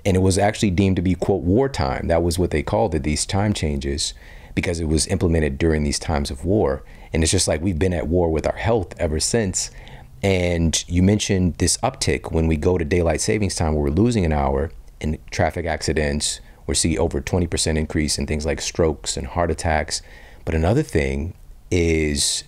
And 0.05 0.15
it 0.17 0.21
was 0.21 0.37
actually 0.37 0.71
deemed 0.71 0.95
to 0.95 1.01
be 1.01 1.13
quote 1.15 1.43
wartime. 1.43 2.07
That 2.07 2.23
was 2.23 2.39
what 2.39 2.51
they 2.51 2.63
called 2.63 2.95
it 2.95 3.03
these 3.03 3.25
time 3.25 3.53
changes 3.53 4.13
because 4.55 4.79
it 4.79 4.87
was 4.87 5.07
implemented 5.07 5.57
during 5.57 5.83
these 5.83 5.99
times 5.99 6.31
of 6.31 6.43
war. 6.45 6.83
And 7.13 7.23
it's 7.23 7.31
just 7.31 7.47
like 7.47 7.61
we've 7.61 7.79
been 7.79 7.93
at 7.93 8.07
war 8.07 8.29
with 8.31 8.47
our 8.47 8.57
health 8.57 8.93
ever 8.99 9.19
since. 9.19 9.69
And 10.23 10.83
you 10.87 11.01
mentioned 11.03 11.55
this 11.57 11.77
uptick. 11.77 12.31
When 12.31 12.47
we 12.47 12.57
go 12.57 12.77
to 12.77 12.85
daylight 12.85 13.21
savings 13.21 13.55
time 13.55 13.73
where 13.73 13.83
we're 13.83 13.89
losing 14.03 14.25
an 14.25 14.33
hour 14.33 14.71
in 14.99 15.17
traffic 15.31 15.65
accidents 15.65 16.41
we're 16.67 16.73
seeing 16.73 16.99
over 16.99 17.21
20% 17.21 17.77
increase 17.77 18.17
in 18.17 18.27
things 18.27 18.45
like 18.45 18.61
strokes 18.61 19.17
and 19.17 19.27
heart 19.27 19.51
attacks. 19.51 20.01
But 20.45 20.55
another 20.55 20.83
thing 20.83 21.33
is 21.69 22.43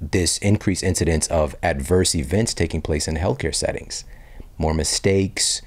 this 0.00 0.38
increased 0.38 0.82
incidence 0.82 1.26
of 1.28 1.56
adverse 1.62 2.14
events 2.14 2.54
taking 2.54 2.82
place 2.82 3.08
in 3.08 3.16
healthcare 3.16 3.54
settings. 3.54 4.04
More 4.58 4.74
mistakes 4.74 5.62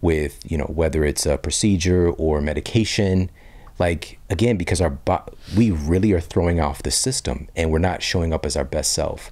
with 0.00 0.38
you 0.50 0.58
know 0.58 0.66
whether 0.66 1.04
it's 1.04 1.26
a 1.26 1.38
procedure 1.38 2.10
or 2.10 2.40
medication. 2.40 3.30
Like 3.78 4.18
again 4.30 4.56
because 4.56 4.80
our 4.80 4.90
bo- 4.90 5.26
we 5.56 5.70
really 5.70 6.12
are 6.12 6.20
throwing 6.20 6.60
off 6.60 6.82
the 6.82 6.90
system 6.90 7.48
and 7.54 7.70
we're 7.70 7.78
not 7.78 8.02
showing 8.02 8.32
up 8.32 8.46
as 8.46 8.56
our 8.56 8.64
best 8.64 8.92
self. 8.92 9.30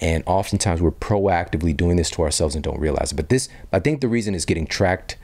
And 0.00 0.22
oftentimes 0.26 0.80
we're 0.80 0.92
proactively 0.92 1.76
doing 1.76 1.96
this 1.96 2.10
to 2.10 2.22
ourselves 2.22 2.54
and 2.54 2.62
don't 2.62 2.78
realize 2.78 3.12
it. 3.12 3.16
But 3.16 3.30
this 3.30 3.48
i 3.72 3.78
think 3.78 4.00
the 4.00 4.08
reason 4.08 4.34
is 4.34 4.44
getting 4.44 4.66
tracked 4.66 5.16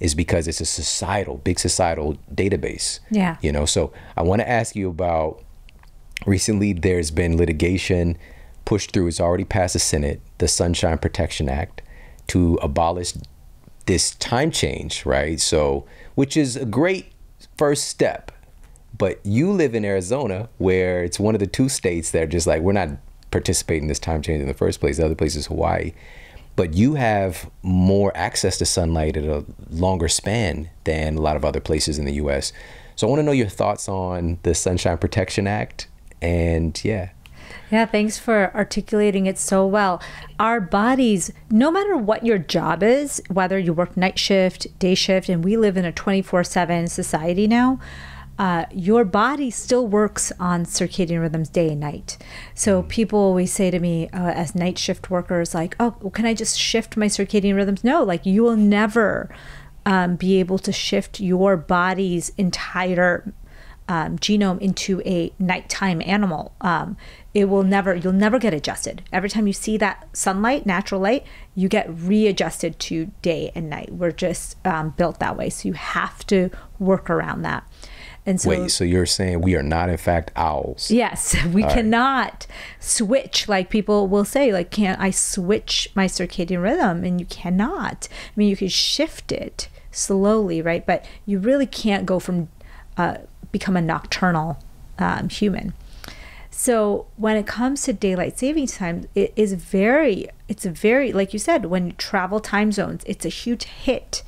is 0.00 0.14
because 0.14 0.48
it's 0.48 0.60
a 0.60 0.64
societal 0.66 1.36
big 1.38 1.58
societal 1.58 2.16
database 2.34 3.00
Yeah. 3.10 3.36
you 3.42 3.52
know? 3.52 3.66
So 3.66 3.92
i 4.16 4.22
want 4.22 4.40
to 4.40 4.48
ask 4.48 4.74
you 4.74 4.88
about 4.88 5.42
recently 6.26 6.72
there's 6.72 7.10
been 7.10 7.36
litigation 7.36 8.16
pushed 8.64 8.92
through 8.92 9.06
it's 9.08 9.20
already 9.20 9.44
passed 9.44 9.72
the 9.74 9.78
senate 9.78 10.20
the 10.38 10.48
sunshine 10.48 10.98
protection 10.98 11.48
act 11.48 11.82
to 12.28 12.58
abolish 12.62 13.14
this 13.86 14.12
time 14.16 14.50
change 14.50 15.04
right? 15.06 15.40
So 15.40 15.86
which 16.14 16.36
is 16.36 16.56
a 16.56 16.64
great 16.64 17.12
first 17.56 17.84
step 17.88 18.30
but 18.96 19.18
you 19.24 19.50
live 19.50 19.74
in 19.74 19.84
arizona 19.84 20.48
where 20.58 21.02
it's 21.02 21.18
one 21.18 21.34
of 21.34 21.38
the 21.40 21.46
two 21.46 21.68
states 21.68 22.10
that 22.10 22.22
are 22.22 22.26
just 22.26 22.46
like 22.46 22.60
we're 22.62 22.72
not 22.72 22.90
participating 23.30 23.84
in 23.84 23.88
this 23.88 23.98
time 23.98 24.20
change 24.22 24.40
in 24.42 24.48
the 24.48 24.54
first 24.54 24.80
place. 24.80 24.96
The 24.96 25.04
other 25.06 25.14
place 25.14 25.36
is 25.36 25.46
hawaii 25.46 25.92
but 26.60 26.74
you 26.74 26.92
have 26.92 27.50
more 27.62 28.14
access 28.14 28.58
to 28.58 28.66
sunlight 28.66 29.16
at 29.16 29.24
a 29.24 29.42
longer 29.70 30.08
span 30.08 30.68
than 30.84 31.16
a 31.16 31.20
lot 31.22 31.34
of 31.34 31.42
other 31.42 31.58
places 31.58 31.98
in 31.98 32.04
the 32.04 32.12
us 32.12 32.52
so 32.96 33.06
i 33.06 33.08
want 33.08 33.18
to 33.18 33.22
know 33.22 33.32
your 33.32 33.48
thoughts 33.48 33.88
on 33.88 34.38
the 34.42 34.54
sunshine 34.54 34.98
protection 34.98 35.46
act 35.46 35.88
and 36.20 36.84
yeah 36.84 37.08
Yeah, 37.70 37.86
thanks 37.86 38.18
for 38.18 38.54
articulating 38.54 39.26
it 39.26 39.38
so 39.38 39.66
well. 39.66 40.02
Our 40.38 40.60
bodies, 40.60 41.32
no 41.50 41.70
matter 41.70 41.96
what 41.96 42.24
your 42.24 42.38
job 42.38 42.82
is, 42.82 43.22
whether 43.28 43.58
you 43.58 43.72
work 43.72 43.96
night 43.96 44.18
shift, 44.18 44.78
day 44.78 44.94
shift, 44.94 45.28
and 45.28 45.44
we 45.44 45.56
live 45.56 45.76
in 45.76 45.84
a 45.84 45.92
24 45.92 46.44
7 46.44 46.88
society 46.88 47.46
now, 47.46 47.80
uh, 48.40 48.64
your 48.72 49.04
body 49.04 49.50
still 49.50 49.86
works 49.86 50.32
on 50.40 50.64
circadian 50.64 51.20
rhythms 51.20 51.50
day 51.50 51.68
and 51.68 51.80
night. 51.80 52.16
So 52.54 52.84
people 52.84 53.18
always 53.18 53.52
say 53.52 53.70
to 53.70 53.78
me, 53.78 54.08
uh, 54.14 54.30
as 54.30 54.54
night 54.54 54.78
shift 54.78 55.10
workers, 55.10 55.54
like, 55.54 55.76
oh, 55.78 55.94
well, 56.00 56.10
can 56.10 56.24
I 56.24 56.32
just 56.32 56.58
shift 56.58 56.96
my 56.96 57.04
circadian 57.04 57.54
rhythms? 57.54 57.84
No, 57.84 58.02
like, 58.02 58.24
you 58.24 58.42
will 58.42 58.56
never 58.56 59.28
um, 59.84 60.16
be 60.16 60.40
able 60.40 60.58
to 60.60 60.72
shift 60.72 61.20
your 61.20 61.54
body's 61.58 62.32
entire 62.38 63.30
um, 63.90 64.18
genome 64.18 64.58
into 64.60 65.02
a 65.04 65.34
nighttime 65.38 66.00
animal. 66.06 66.54
Um, 66.62 66.96
it 67.34 67.46
will 67.46 67.64
never, 67.64 67.94
you'll 67.94 68.14
never 68.14 68.38
get 68.38 68.54
adjusted. 68.54 69.02
Every 69.12 69.28
time 69.28 69.48
you 69.48 69.52
see 69.52 69.76
that 69.76 70.08
sunlight, 70.16 70.64
natural 70.64 71.02
light, 71.02 71.26
you 71.54 71.68
get 71.68 71.90
readjusted 71.90 72.78
to 72.78 73.10
day 73.20 73.52
and 73.54 73.68
night. 73.68 73.92
We're 73.92 74.12
just 74.12 74.56
um, 74.66 74.94
built 74.96 75.18
that 75.18 75.36
way. 75.36 75.50
So 75.50 75.68
you 75.68 75.74
have 75.74 76.26
to 76.28 76.50
work 76.78 77.10
around 77.10 77.42
that. 77.42 77.64
And 78.26 78.40
so, 78.40 78.50
wait 78.50 78.70
so 78.70 78.84
you're 78.84 79.06
saying 79.06 79.40
we 79.40 79.56
are 79.56 79.62
not 79.62 79.88
in 79.88 79.96
fact 79.96 80.30
owls 80.36 80.90
Yes, 80.90 81.34
we 81.52 81.62
right. 81.62 81.72
cannot 81.72 82.46
switch 82.78 83.48
like 83.48 83.70
people 83.70 84.08
will 84.08 84.24
say, 84.24 84.52
like, 84.52 84.70
can't 84.70 85.00
I 85.00 85.10
switch 85.10 85.90
my 85.94 86.06
circadian 86.06 86.62
rhythm? 86.62 87.04
And 87.04 87.18
you 87.18 87.26
cannot. 87.26 88.08
I 88.10 88.32
mean, 88.36 88.48
you 88.48 88.56
can 88.56 88.68
shift 88.68 89.32
it 89.32 89.68
slowly, 89.90 90.62
right? 90.62 90.84
But 90.84 91.04
you 91.26 91.38
really 91.38 91.66
can't 91.66 92.06
go 92.06 92.18
from 92.18 92.48
uh, 92.96 93.18
become 93.52 93.76
a 93.76 93.82
nocturnal 93.82 94.58
um, 94.98 95.28
human. 95.28 95.72
So 96.50 97.06
when 97.16 97.36
it 97.36 97.46
comes 97.46 97.82
to 97.82 97.92
daylight 97.92 98.38
savings 98.38 98.76
time, 98.76 99.08
it 99.14 99.32
is 99.34 99.54
very, 99.54 100.28
it's 100.48 100.64
very, 100.64 101.12
like 101.12 101.32
you 101.32 101.38
said, 101.38 101.66
when 101.66 101.86
you 101.86 101.92
travel 101.92 102.40
time 102.40 102.70
zones, 102.72 103.02
it's 103.06 103.24
a 103.24 103.30
huge 103.30 103.64
hit 103.64 104.22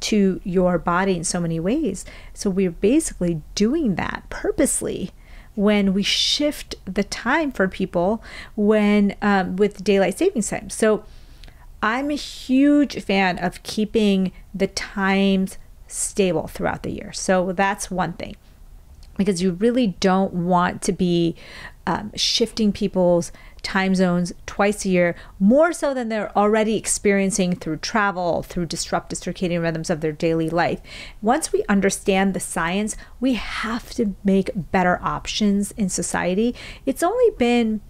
to 0.00 0.40
your 0.44 0.78
body 0.78 1.16
in 1.16 1.24
so 1.24 1.40
many 1.40 1.60
ways. 1.60 2.04
So 2.34 2.50
we're 2.50 2.70
basically 2.70 3.42
doing 3.54 3.96
that 3.96 4.24
purposely 4.30 5.10
when 5.54 5.92
we 5.92 6.02
shift 6.02 6.76
the 6.84 7.02
time 7.02 7.50
for 7.50 7.66
people 7.66 8.22
when 8.54 9.16
um, 9.20 9.56
with 9.56 9.82
daylight 9.82 10.16
savings 10.16 10.48
time. 10.50 10.70
So 10.70 11.04
I'm 11.82 12.10
a 12.10 12.16
huge 12.16 13.02
fan 13.02 13.38
of 13.38 13.62
keeping 13.62 14.32
the 14.54 14.68
times 14.68 15.58
stable 15.86 16.46
throughout 16.46 16.82
the 16.82 16.90
year. 16.90 17.12
So 17.12 17.52
that's 17.52 17.90
one 17.90 18.12
thing 18.14 18.36
because 19.16 19.42
you 19.42 19.52
really 19.52 19.88
don't 19.98 20.32
want 20.32 20.80
to 20.82 20.92
be 20.92 21.34
um, 21.88 22.12
shifting 22.14 22.70
people's 22.70 23.32
time 23.62 23.94
zones 23.94 24.34
twice 24.44 24.84
a 24.84 24.90
year, 24.90 25.16
more 25.40 25.72
so 25.72 25.94
than 25.94 26.10
they're 26.10 26.36
already 26.36 26.76
experiencing 26.76 27.56
through 27.56 27.78
travel, 27.78 28.42
through 28.42 28.66
disrupted 28.66 29.18
circadian 29.18 29.62
rhythms 29.62 29.88
of 29.88 30.02
their 30.02 30.12
daily 30.12 30.50
life. 30.50 30.82
Once 31.22 31.50
we 31.50 31.64
understand 31.66 32.34
the 32.34 32.40
science, 32.40 32.94
we 33.20 33.34
have 33.34 33.88
to 33.90 34.14
make 34.22 34.50
better 34.54 35.00
options 35.02 35.72
in 35.72 35.88
society. 35.88 36.54
It's 36.84 37.02
only 37.02 37.30
been 37.38 37.80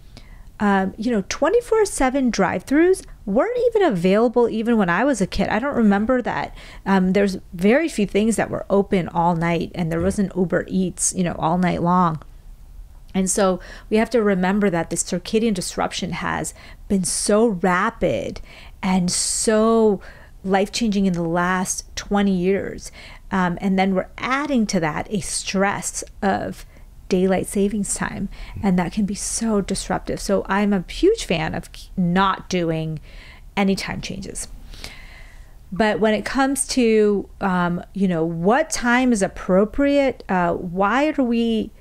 um, 0.61 0.93
you 0.97 1.09
know, 1.09 1.23
24 1.29 1.85
7 1.85 2.29
drive 2.31 2.65
throughs 2.65 3.05
weren't 3.25 3.57
even 3.67 3.81
available 3.81 4.49
even 4.49 4.77
when 4.77 4.89
I 4.89 5.05
was 5.05 5.21
a 5.21 5.27
kid. 5.27 5.47
I 5.47 5.59
don't 5.59 5.75
remember 5.75 6.21
that. 6.21 6.53
Um, 6.85 7.13
there's 7.13 7.37
very 7.53 7.87
few 7.87 8.05
things 8.05 8.35
that 8.35 8.49
were 8.49 8.65
open 8.69 9.07
all 9.07 9.37
night, 9.37 9.71
and 9.73 9.89
there 9.89 10.01
wasn't 10.01 10.35
Uber 10.35 10.65
Eats, 10.67 11.13
you 11.15 11.23
know, 11.23 11.35
all 11.39 11.57
night 11.57 11.81
long. 11.81 12.21
And 13.13 13.29
so 13.29 13.59
we 13.89 13.97
have 13.97 14.09
to 14.11 14.21
remember 14.21 14.69
that 14.69 14.89
this 14.89 15.03
circadian 15.03 15.53
disruption 15.53 16.11
has 16.11 16.53
been 16.87 17.03
so 17.03 17.47
rapid 17.47 18.41
and 18.81 19.11
so 19.11 19.99
life 20.43 20.71
changing 20.71 21.05
in 21.05 21.13
the 21.13 21.23
last 21.23 21.93
20 21.95 22.31
years. 22.31 22.91
Um, 23.31 23.57
and 23.61 23.77
then 23.77 23.93
we're 23.93 24.09
adding 24.17 24.65
to 24.67 24.79
that 24.79 25.11
a 25.11 25.19
stress 25.21 26.03
of 26.21 26.65
daylight 27.09 27.47
savings 27.47 27.95
time 27.95 28.29
and 28.61 28.77
that 28.77 28.93
can 28.93 29.03
be 29.03 29.15
so 29.15 29.61
disruptive 29.61 30.19
so 30.21 30.45
i'm 30.47 30.71
a 30.71 30.85
huge 30.87 31.25
fan 31.25 31.55
of 31.55 31.67
not 31.97 32.47
doing 32.47 32.99
any 33.57 33.75
time 33.75 33.99
changes 33.99 34.47
but 35.71 35.99
when 35.99 36.13
it 36.13 36.23
comes 36.23 36.67
to 36.67 37.27
um, 37.41 37.83
you 37.93 38.07
know 38.07 38.23
what 38.23 38.69
time 38.69 39.11
is 39.11 39.23
appropriate 39.23 40.23
uh, 40.29 40.53
why 40.53 41.11
are 41.17 41.23
we 41.23 41.71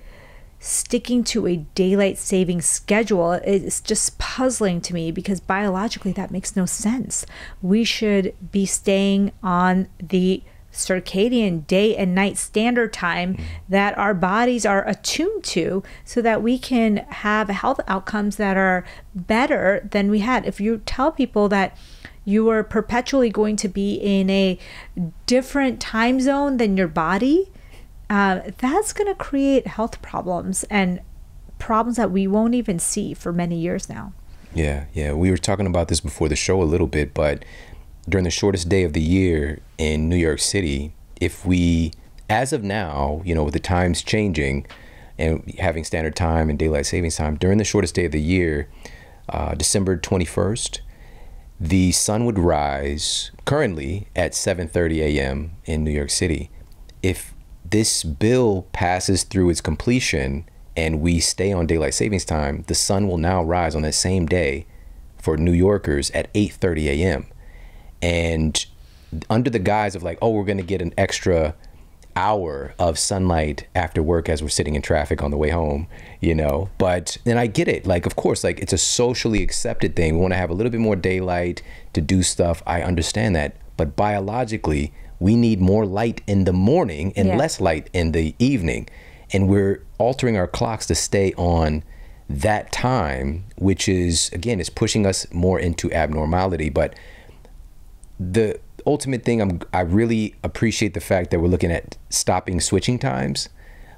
sticking 0.61 1.23
to 1.23 1.47
a 1.47 1.57
daylight 1.57 2.19
saving 2.19 2.61
schedule 2.61 3.33
is 3.33 3.81
just 3.81 4.19
puzzling 4.19 4.81
to 4.81 4.93
me 4.93 5.11
because 5.11 5.41
biologically 5.41 6.13
that 6.13 6.31
makes 6.31 6.57
no 6.57 6.67
sense 6.67 7.25
we 7.63 7.85
should 7.85 8.35
be 8.51 8.67
staying 8.67 9.31
on 9.43 9.89
the 10.01 10.43
circadian 10.73 11.67
day 11.67 11.97
and 11.97 12.15
night 12.15 12.37
standard 12.37 12.93
time 12.93 13.37
that 13.69 13.97
our 13.99 14.15
bodies 14.15 14.67
are 14.67 14.87
attuned 14.87 15.43
to 15.43 15.83
so 16.05 16.23
that 16.23 16.43
we 16.43 16.59
can 16.59 16.99
have 17.09 17.49
health 17.49 17.81
outcomes 17.89 18.37
that 18.37 18.57
are 18.57 18.85
better 19.15 19.87
than 19.91 20.11
we 20.11 20.21
had. 20.21 20.47
If 20.47 20.61
you 20.61 20.83
tell 20.85 21.11
people 21.11 21.49
that 21.49 21.77
you 22.25 22.49
are 22.51 22.63
perpetually 22.63 23.31
going 23.31 23.57
to 23.57 23.69
be 23.69 23.95
in 23.95 24.29
a 24.31 24.59
different 25.27 25.81
time 25.81 26.21
zone 26.21 26.59
than 26.59 26.77
your 26.77 26.89
body, 26.89 27.51
uh, 28.11 28.41
that's 28.59 28.93
going 28.93 29.07
to 29.09 29.15
create 29.15 29.67
health 29.67 30.01
problems 30.03 30.65
and 30.65 31.01
problems 31.59 31.97
that 31.97 32.11
we 32.11 32.27
won't 32.27 32.55
even 32.55 32.79
see 32.79 33.15
for 33.15 33.33
many 33.33 33.59
years 33.59 33.89
now. 33.89 34.13
Yeah, 34.55 34.87
yeah. 34.95 35.13
We 35.13 35.31
were 35.31 35.37
talking 35.37 35.67
about 35.67 35.89
this 35.89 36.01
before 36.01 36.29
the 36.29 36.37
show 36.37 36.63
a 36.63 36.65
little 36.65 36.87
bit, 36.87 37.13
but 37.13 37.45
during 38.09 38.25
the 38.25 38.31
shortest 38.31 38.69
day 38.69 38.85
of 38.85 38.93
the 38.93 39.03
year 39.03 39.61
in 39.77 40.09
New 40.09 40.17
York 40.17 40.39
City, 40.39 40.95
if 41.21 41.45
we, 41.45 41.93
as 42.31 42.53
of 42.53 42.63
now, 42.63 43.21
you 43.25 43.35
know, 43.35 43.45
with 43.45 43.55
the 43.55 43.61
times 43.61 44.03
changing 44.03 44.67
and 45.19 45.55
having 45.59 45.85
standard 45.85 46.17
time 46.17 46.49
and 46.49 46.59
daylight 46.59 46.87
savings 46.87 47.17
time, 47.17 47.37
during 47.37 47.59
the 47.59 47.65
shortest 47.65 47.95
day 47.95 48.07
of 48.07 48.13
the 48.13 48.21
year, 48.21 48.69
uh, 49.29 49.55
December 49.55 49.99
21st, 49.99 50.81
the 51.61 51.93
sun 51.93 52.25
would 52.25 52.39
rise 52.39 53.31
currently 53.45 54.07
at 54.15 54.33
7:30 54.33 55.01
a.m. 55.01 55.53
in 55.65 55.83
New 55.85 55.91
York 55.91 56.11
City. 56.11 56.51
If 57.03 57.35
this 57.71 58.05
bill 58.05 58.67
passes 58.73 59.25
through 59.25 59.51
its 59.51 59.61
completion 59.61 60.49
and 60.77 61.01
we 61.01 61.21
stay 61.21 61.53
on 61.53 61.67
daylight 61.67 61.95
savings 61.95 62.25
time, 62.25 62.65
the 62.69 62.75
sun 62.75 63.09
will 63.09 63.19
now 63.19 63.43
rise 63.43 63.75
on 63.75 63.83
that 63.83 63.95
same 63.95 64.27
day 64.27 64.67
for 65.19 65.37
New 65.37 65.53
Yorkers 65.53 66.11
at 66.13 66.33
8:30 66.35 66.87
a.m 66.87 67.27
and 68.03 68.67
under 69.31 69.51
the 69.51 69.59
guise 69.59 69.95
of 69.95 70.03
like, 70.03 70.19
oh, 70.21 70.31
we're 70.31 70.45
going 70.45 70.59
to 70.59 70.65
get 70.65 70.83
an 70.83 70.93
extra 70.97 71.55
hour 72.17 72.75
of 72.79 72.99
sunlight 72.99 73.67
after 73.75 74.03
work 74.03 74.29
as 74.29 74.43
we're 74.43 74.49
sitting 74.49 74.75
in 74.75 74.83
traffic 74.83 75.23
on 75.23 75.31
the 75.31 75.37
way 75.37 75.51
home, 75.51 75.87
you 76.21 76.35
know. 76.35 76.69
But 76.79 77.17
then 77.25 77.39
I 77.39 77.47
get 77.47 77.69
it. 77.69 77.87
Like, 77.87 78.07
of 78.07 78.17
course, 78.17 78.43
like 78.45 78.59
it's 78.61 78.73
a 78.73 78.79
socially 78.79 79.43
accepted 79.43 79.95
thing. 79.95 80.15
We 80.15 80.21
want 80.21 80.33
to 80.33 80.39
have 80.39 80.51
a 80.51 80.55
little 80.55 80.71
bit 80.71 80.81
more 80.81 80.97
daylight 80.97 81.63
to 81.93 82.01
do 82.01 82.23
stuff. 82.23 82.63
I 82.67 82.83
understand 82.83 83.37
that. 83.37 83.57
But 83.77 83.95
biologically, 83.95 84.93
we 85.21 85.37
need 85.37 85.61
more 85.61 85.85
light 85.85 86.21
in 86.27 86.45
the 86.45 86.53
morning 86.53 87.13
and 87.17 87.29
yeah. 87.29 87.37
less 87.37 87.61
light 87.61 87.91
in 87.93 88.13
the 88.13 88.35
evening. 88.39 88.89
And 89.33 89.49
we're 89.49 89.85
altering 89.99 90.37
our 90.37 90.47
clocks 90.47 90.87
to 90.87 90.95
stay 90.95 91.33
on 91.35 91.83
that 92.29 92.71
time, 92.73 93.45
which 93.57 93.89
is, 93.89 94.31
again, 94.33 94.61
is 94.61 94.71
pushing 94.71 95.07
us 95.07 95.27
more 95.33 95.59
into 95.59 95.93
abnormality. 95.93 96.71
But 96.71 96.95
the 98.19 98.61
ultimate 98.87 99.25
thing 99.25 99.41
I'm 99.41 99.61
I 99.73 99.81
really 99.81 100.35
appreciate 100.43 100.95
the 100.95 101.01
fact 101.01 101.31
that 101.31 101.41
we're 101.41 101.49
looking 101.49 101.73
at 101.73 101.97
stopping 102.11 102.61
switching 102.61 102.99
times, 102.99 103.49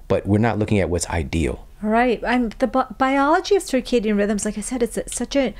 but 0.09 0.27
we're 0.27 0.39
not 0.39 0.59
looking 0.59 0.79
at 0.79 0.91
what's 0.91 1.09
ideal. 1.09 1.67
Right. 1.83 2.23
I'm 2.27 2.51
the 2.59 2.67
bi- 2.67 2.87
biology 2.99 3.57
of 3.57 3.63
circadian 3.63 4.17
rhythms. 4.17 4.45
Like 4.45 4.59
I 4.59 4.61
said, 4.61 4.83
it's 4.83 4.99
such 5.15 5.37
a 5.37 5.55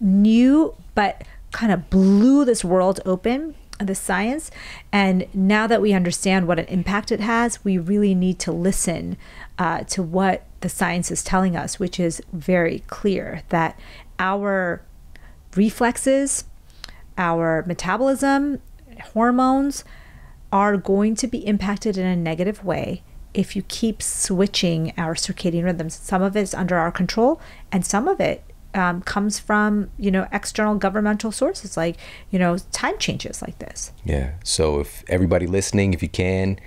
new 0.00 0.74
but 0.94 1.22
kind 1.52 1.72
of 1.72 1.90
blew 1.90 2.44
this 2.44 2.64
world 2.64 3.00
open 3.04 3.54
the 3.86 3.94
science 3.94 4.50
and 4.92 5.26
now 5.32 5.66
that 5.66 5.80
we 5.80 5.92
understand 5.92 6.46
what 6.46 6.58
an 6.58 6.66
impact 6.66 7.10
it 7.10 7.20
has 7.20 7.64
we 7.64 7.78
really 7.78 8.14
need 8.14 8.38
to 8.38 8.52
listen 8.52 9.16
uh, 9.58 9.82
to 9.84 10.02
what 10.02 10.44
the 10.60 10.68
science 10.68 11.10
is 11.10 11.22
telling 11.22 11.56
us 11.56 11.78
which 11.78 11.98
is 11.98 12.22
very 12.32 12.80
clear 12.88 13.42
that 13.48 13.78
our 14.18 14.82
reflexes 15.56 16.44
our 17.20 17.62
metabolism, 17.66 18.60
hormones 19.12 19.84
are 20.50 20.78
going 20.78 21.14
to 21.14 21.26
be 21.26 21.46
impacted 21.46 21.98
in 21.98 22.06
a 22.06 22.16
negative 22.16 22.64
way 22.64 23.02
if 23.34 23.54
you 23.54 23.62
keep 23.62 24.02
switching 24.02 24.92
our 24.96 25.14
circadian 25.14 25.64
rhythms. 25.64 25.94
Some 25.94 26.22
of 26.22 26.34
it 26.34 26.40
is 26.40 26.54
under 26.54 26.76
our 26.76 26.90
control, 26.90 27.38
and 27.70 27.84
some 27.84 28.08
of 28.08 28.20
it 28.20 28.42
um, 28.74 29.02
comes 29.02 29.38
from 29.38 29.90
you 29.98 30.10
know 30.10 30.28
external 30.32 30.74
governmental 30.76 31.32
sources 31.32 31.76
like 31.76 31.96
you 32.30 32.38
know 32.38 32.58
time 32.72 32.98
changes 32.98 33.42
like 33.42 33.58
this. 33.58 33.92
Yeah. 34.04 34.32
So 34.44 34.80
if 34.80 35.04
everybody 35.08 35.46
listening, 35.46 35.94
if 35.94 36.02
you 36.02 36.08
can, 36.08 36.58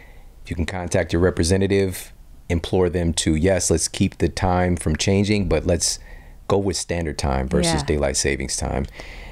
if 0.44 0.50
you 0.50 0.56
can 0.56 0.66
contact 0.66 1.14
your 1.14 1.22
representative, 1.22 2.14
implore 2.50 2.90
them 2.90 3.14
to 3.14 3.36
yes, 3.36 3.70
let's 3.70 3.88
keep 3.88 4.18
the 4.18 4.30
time 4.30 4.76
from 4.76 4.96
changing, 4.96 5.50
but 5.50 5.66
let's 5.66 6.00
go 6.48 6.58
with 6.58 6.76
standard 6.76 7.18
time 7.18 7.48
versus 7.48 7.82
yeah. 7.82 7.86
daylight 7.86 8.18
savings 8.18 8.58
time. 8.58 8.86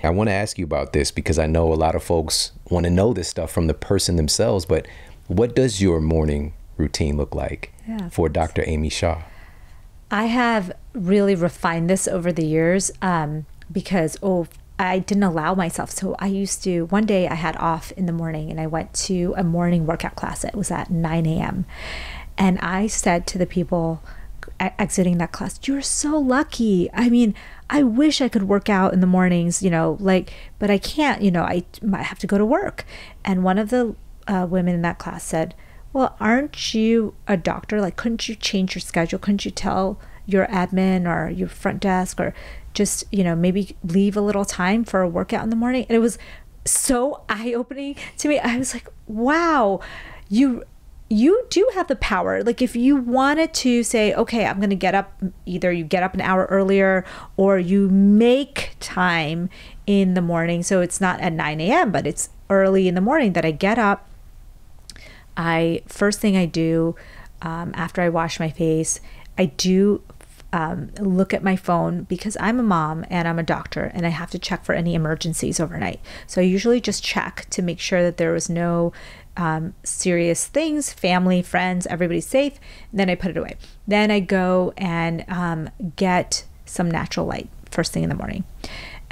I 0.04 0.10
want 0.10 0.30
to 0.30 0.34
ask 0.34 0.58
you 0.58 0.66
about 0.66 0.94
this 0.94 1.12
because 1.12 1.38
I 1.38 1.46
know 1.46 1.72
a 1.72 1.76
lot 1.76 1.96
of 1.96 2.04
folks 2.04 2.52
want 2.70 2.86
to 2.86 2.90
know 2.90 3.14
this 3.14 3.28
stuff 3.28 3.52
from 3.52 3.68
the 3.68 3.74
person 3.74 4.16
themselves, 4.16 4.66
but 4.66 4.88
what 5.28 5.56
does 5.56 5.82
your 5.82 6.02
morning 6.02 6.54
routine 6.78 7.18
look 7.18 7.36
like 7.36 7.74
yeah. 7.88 8.10
for 8.10 8.30
Dr. 8.30 8.64
Amy 8.66 8.90
Shah? 8.90 9.22
I 10.12 10.26
have 10.26 10.74
really 10.94 11.36
refined 11.36 11.90
this 11.90 12.08
over 12.08 12.32
the 12.34 12.46
years 12.46 12.92
um, 13.02 13.46
because, 13.72 14.18
oh, 14.22 14.48
I 14.78 15.00
didn't 15.00 15.24
allow 15.24 15.56
myself. 15.56 15.90
So 15.92 16.16
I 16.20 16.28
used 16.28 16.64
to, 16.66 16.86
one 16.88 17.06
day 17.06 17.28
I 17.28 17.36
had 17.36 17.56
off 17.58 17.92
in 17.94 18.08
the 18.08 18.14
morning 18.14 18.52
and 18.52 18.60
I 18.60 18.68
went 18.68 18.94
to 19.06 19.34
a 19.38 19.44
morning 19.44 19.86
workout 19.86 20.16
class. 20.16 20.44
It 20.44 20.56
was 20.56 20.70
at 20.70 20.90
9 20.90 21.26
a.m. 21.26 21.66
And 22.38 22.60
I 22.60 22.88
said 22.88 23.26
to 23.28 23.38
the 23.38 23.46
people, 23.46 24.04
exiting 24.60 25.18
that 25.18 25.32
class. 25.32 25.60
You're 25.64 25.82
so 25.82 26.18
lucky. 26.18 26.90
I 26.94 27.10
mean, 27.10 27.36
I 27.70 27.84
wish 27.84 28.22
I 28.22 28.30
could 28.30 28.44
work 28.44 28.70
out 28.70 28.94
in 28.94 29.00
the 29.00 29.08
mornings, 29.08 29.64
you 29.64 29.70
know, 29.70 29.98
like, 30.00 30.34
but 30.60 30.70
I 30.70 30.78
can't, 30.78 31.22
you 31.22 31.32
know, 31.32 31.44
I 31.44 31.64
might 31.82 32.04
have 32.04 32.20
to 32.20 32.28
go 32.28 32.38
to 32.38 32.46
work. 32.46 32.86
And 33.24 33.44
one 33.44 33.58
of 33.58 33.70
the 33.70 33.96
uh, 34.28 34.48
women 34.50 34.76
in 34.76 34.82
that 34.82 35.00
class 35.00 35.24
said, 35.24 35.56
Well, 35.94 36.16
aren't 36.20 36.74
you 36.74 37.16
a 37.28 37.36
doctor? 37.38 37.82
Like, 37.82 37.98
couldn't 37.98 38.30
you 38.30 38.36
change 38.36 38.76
your 38.76 38.82
schedule? 38.82 39.20
Couldn't 39.20 39.46
you 39.46 39.52
tell 39.52 40.00
your 40.26 40.48
admin 40.48 41.06
or 41.06 41.30
your 41.30 41.50
front 41.50 41.82
desk 41.82 42.20
or 42.20 42.34
just, 42.74 43.04
you 43.12 43.24
know, 43.24 43.36
maybe 43.36 43.76
leave 43.84 44.16
a 44.16 44.22
little 44.22 44.46
time 44.46 44.84
for 44.84 45.02
a 45.02 45.10
workout 45.10 45.44
in 45.44 45.50
the 45.50 45.56
morning? 45.56 45.86
And 45.90 45.96
it 45.96 46.00
was 46.00 46.18
so 46.64 47.24
eye 47.28 47.54
opening 47.54 47.96
to 48.20 48.30
me. 48.30 48.40
I 48.40 48.58
was 48.58 48.74
like, 48.74 48.88
Wow, 49.08 49.82
you 50.30 50.64
you 51.12 51.46
do 51.50 51.70
have 51.74 51.88
the 51.88 51.96
power. 51.98 52.42
Like 52.42 52.62
if 52.62 52.74
you 52.74 52.96
wanted 52.96 53.54
to 53.56 53.84
say, 53.84 54.14
okay, 54.14 54.46
I'm 54.46 54.58
going 54.58 54.70
to 54.70 54.78
get 54.78 54.96
up, 54.96 55.22
either 55.46 55.70
you 55.70 55.84
get 55.84 56.04
up 56.04 56.14
an 56.14 56.22
hour 56.22 56.46
earlier 56.50 57.04
or 57.36 57.60
you 57.60 57.90
make 57.90 58.78
time 58.80 59.50
in 59.86 60.14
the 60.14 60.22
morning. 60.22 60.64
So 60.64 60.80
it's 60.80 61.02
not 61.02 61.20
at 61.20 61.34
9 61.34 61.60
a.m., 61.60 61.92
but 61.92 62.08
it's 62.08 62.30
early 62.50 62.88
in 62.88 62.96
the 62.96 63.02
morning 63.02 63.34
that 63.34 63.44
I 63.44 63.52
get 63.52 63.78
up. 63.78 64.08
I, 65.42 65.82
first 65.88 66.20
thing 66.20 66.38
I 66.38 66.46
do 66.46 66.96
um, 67.42 67.72
after 67.76 68.02
I 68.02 68.10
wash 68.10 68.40
my 68.40 68.50
face, 68.50 69.00
I 69.38 69.46
do 69.46 70.04
um, 70.54 70.92
look 71.00 71.34
at 71.34 71.44
my 71.44 71.56
phone 71.56 72.04
because 72.04 72.36
I'm 72.40 72.60
a 72.60 72.64
mom 72.64 73.06
and 73.10 73.28
I'm 73.28 73.40
a 73.40 73.44
doctor 73.44 73.92
and 73.94 74.06
I 74.06 74.10
have 74.10 74.32
to 74.32 74.40
check 74.40 74.66
for 74.66 74.74
any 74.74 74.96
emergencies 74.96 75.60
overnight. 75.60 76.00
So 76.28 76.42
I 76.42 76.46
usually 76.46 76.82
just 76.82 77.04
check 77.04 77.48
to 77.52 77.62
make 77.62 77.80
sure 77.80 78.04
that 78.04 78.18
there 78.18 78.34
was 78.34 78.50
no 78.50 78.92
um, 79.38 79.74
serious 79.84 80.46
things, 80.48 80.92
family, 80.92 81.42
friends, 81.42 81.88
everybody's 81.88 82.28
safe. 82.28 82.60
Then 82.92 83.10
I 83.10 83.16
put 83.16 83.32
it 83.32 83.38
away. 83.38 83.56
Then 83.88 84.12
I 84.12 84.20
go 84.20 84.74
and 84.78 85.24
um, 85.30 85.70
get 85.96 86.44
some 86.66 86.92
natural 86.92 87.26
light 87.26 87.50
first 87.70 87.94
thing 87.94 88.04
in 88.04 88.10
the 88.10 88.16
morning. 88.16 88.44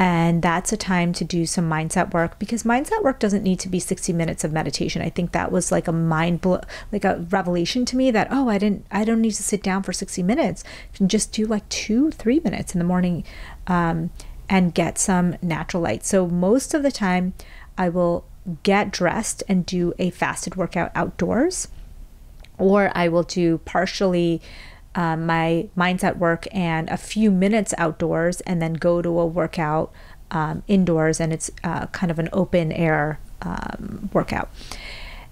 And 0.02 0.42
that's 0.42 0.72
a 0.72 0.78
time 0.78 1.12
to 1.12 1.26
do 1.26 1.46
some 1.46 1.70
mindset 1.70 2.14
work 2.14 2.40
because 2.40 2.64
mindset 2.64 3.04
work 3.04 3.20
doesn't 3.20 3.44
need 3.44 3.60
to 3.60 3.68
be 3.68 3.82
60 3.82 4.14
minutes 4.14 4.46
of 4.46 4.54
meditation. 4.54 5.02
I 5.02 5.10
think 5.10 5.34
that 5.34 5.52
was 5.52 5.74
like 5.74 5.90
a 5.90 5.92
mind 5.92 6.40
blow, 6.40 6.62
like 6.94 7.04
a 7.04 7.18
revelation 7.30 7.84
to 7.84 7.98
me 7.98 8.10
that, 8.10 8.30
oh, 8.32 8.48
I 8.48 8.58
didn't, 8.60 8.86
I 8.90 9.04
don't 9.04 9.20
need 9.20 9.34
to 9.34 9.44
sit 9.44 9.62
down 9.62 9.84
for 9.84 9.92
60 9.92 10.24
minutes. 10.24 10.64
Just 11.06 11.34
do 11.34 11.46
like 11.46 11.68
two, 11.68 12.12
three 12.12 12.40
minutes 12.40 12.74
in 12.74 12.80
the 12.80 12.86
morning 12.86 13.26
um, 13.68 14.10
and 14.48 14.74
get 14.74 14.98
some 14.98 15.36
natural 15.42 15.84
light. 15.84 16.06
So 16.06 16.28
most 16.28 16.74
of 16.74 16.82
the 16.82 16.94
time, 16.94 17.34
I 17.78 17.90
will 17.90 18.24
get 18.64 18.92
dressed 18.92 19.44
and 19.50 19.66
do 19.66 19.94
a 20.00 20.12
fasted 20.12 20.56
workout 20.56 20.94
outdoors, 20.96 21.68
or 22.58 22.90
I 22.96 23.10
will 23.10 23.24
do 23.24 23.58
partially 23.60 24.42
um, 24.96 25.26
my 25.26 25.70
mindset 25.78 26.18
work 26.18 26.48
and 26.52 26.90
a 26.90 26.98
few 26.98 27.32
minutes 27.32 27.74
outdoors, 27.78 28.42
and 28.42 28.62
then 28.62 28.74
go 28.74 29.02
to 29.02 29.20
a 29.20 29.26
workout 29.26 29.92
um, 30.32 30.64
indoors, 30.68 31.20
and 31.20 31.32
it's 31.34 31.52
uh, 31.64 31.88
kind 31.88 32.12
of 32.12 32.20
an 32.20 32.30
open 32.34 32.72
air 32.72 33.20
um, 33.42 34.10
workout. 34.14 34.50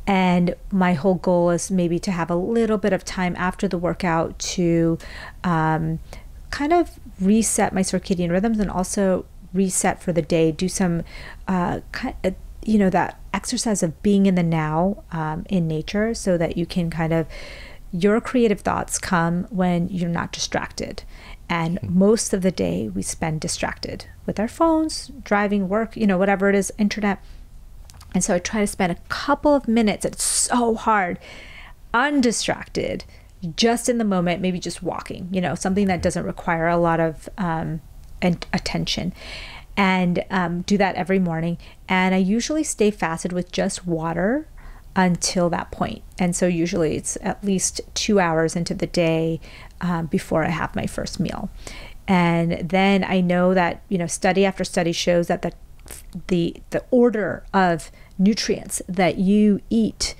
And 0.05 0.55
my 0.71 0.93
whole 0.93 1.15
goal 1.15 1.49
is 1.49 1.69
maybe 1.69 1.99
to 1.99 2.11
have 2.11 2.29
a 2.29 2.35
little 2.35 2.77
bit 2.77 2.93
of 2.93 3.03
time 3.03 3.35
after 3.37 3.67
the 3.67 3.77
workout 3.77 4.39
to 4.39 4.97
um, 5.43 5.99
kind 6.49 6.71
of 6.71 6.97
reset 7.19 7.73
my 7.73 7.81
circadian 7.81 8.31
rhythms 8.31 8.59
and 8.59 8.71
also 8.71 9.25
reset 9.53 10.01
for 10.01 10.13
the 10.13 10.21
day. 10.21 10.51
Do 10.51 10.69
some, 10.69 11.03
uh, 11.47 11.81
uh, 12.23 12.31
you 12.63 12.77
know, 12.77 12.89
that 12.89 13.19
exercise 13.33 13.83
of 13.83 14.01
being 14.01 14.27
in 14.27 14.35
the 14.35 14.43
now 14.43 15.03
um, 15.11 15.45
in 15.49 15.67
nature 15.67 16.13
so 16.13 16.37
that 16.37 16.55
you 16.55 16.65
can 16.65 16.89
kind 16.89 17.11
of 17.11 17.27
your 18.01 18.21
creative 18.21 18.61
thoughts 18.61 18.99
come 18.99 19.45
when 19.49 19.89
you're 19.89 20.09
not 20.09 20.31
distracted. 20.31 21.03
And 21.49 21.79
mm-hmm. 21.79 21.99
most 21.99 22.33
of 22.33 22.41
the 22.41 22.51
day 22.51 22.89
we 22.89 23.01
spend 23.01 23.41
distracted 23.41 24.05
with 24.25 24.39
our 24.39 24.47
phones, 24.47 25.11
driving, 25.23 25.69
work, 25.69 25.95
you 25.95 26.07
know, 26.07 26.17
whatever 26.17 26.49
it 26.49 26.55
is, 26.55 26.71
internet. 26.77 27.23
And 28.13 28.23
so 28.23 28.35
I 28.35 28.39
try 28.39 28.61
to 28.61 28.67
spend 28.67 28.91
a 28.91 29.01
couple 29.09 29.53
of 29.53 29.67
minutes, 29.67 30.05
it's 30.05 30.23
so 30.23 30.75
hard, 30.75 31.19
undistracted, 31.93 33.03
just 33.55 33.87
in 33.87 33.97
the 33.97 34.03
moment, 34.03 34.41
maybe 34.41 34.59
just 34.59 34.81
walking, 34.81 35.29
you 35.31 35.41
know, 35.41 35.55
something 35.55 35.87
that 35.87 36.01
doesn't 36.01 36.25
require 36.25 36.67
a 36.67 36.77
lot 36.77 36.99
of 36.99 37.29
um, 37.37 37.81
attention. 38.21 39.13
And 39.75 40.25
um, 40.31 40.61
do 40.61 40.77
that 40.79 40.95
every 40.95 41.19
morning. 41.19 41.59
And 41.87 42.15
I 42.15 42.17
usually 42.17 42.63
stay 42.63 42.89
fasted 42.89 43.31
with 43.31 43.51
just 43.51 43.85
water 43.85 44.47
until 44.97 45.49
that 45.51 45.71
point. 45.71 46.01
And 46.19 46.35
so 46.35 46.47
usually 46.47 46.97
it's 46.97 47.17
at 47.21 47.43
least 47.43 47.79
two 47.93 48.19
hours 48.19 48.55
into 48.55 48.73
the 48.73 48.87
day 48.87 49.39
um, 49.79 50.07
before 50.07 50.43
I 50.43 50.49
have 50.49 50.75
my 50.75 50.87
first 50.87 51.19
meal. 51.19 51.49
And 52.07 52.67
then 52.67 53.03
I 53.03 53.21
know 53.21 53.53
that, 53.53 53.83
you 53.89 53.97
know, 53.99 54.07
study 54.07 54.43
after 54.43 54.63
study 54.63 54.91
shows 54.91 55.27
that 55.27 55.43
the 55.43 55.53
the 56.27 56.57
the 56.71 56.83
order 56.91 57.45
of 57.53 57.91
nutrients 58.17 58.81
that 58.89 59.17
you 59.17 59.61
eat, 59.69 60.15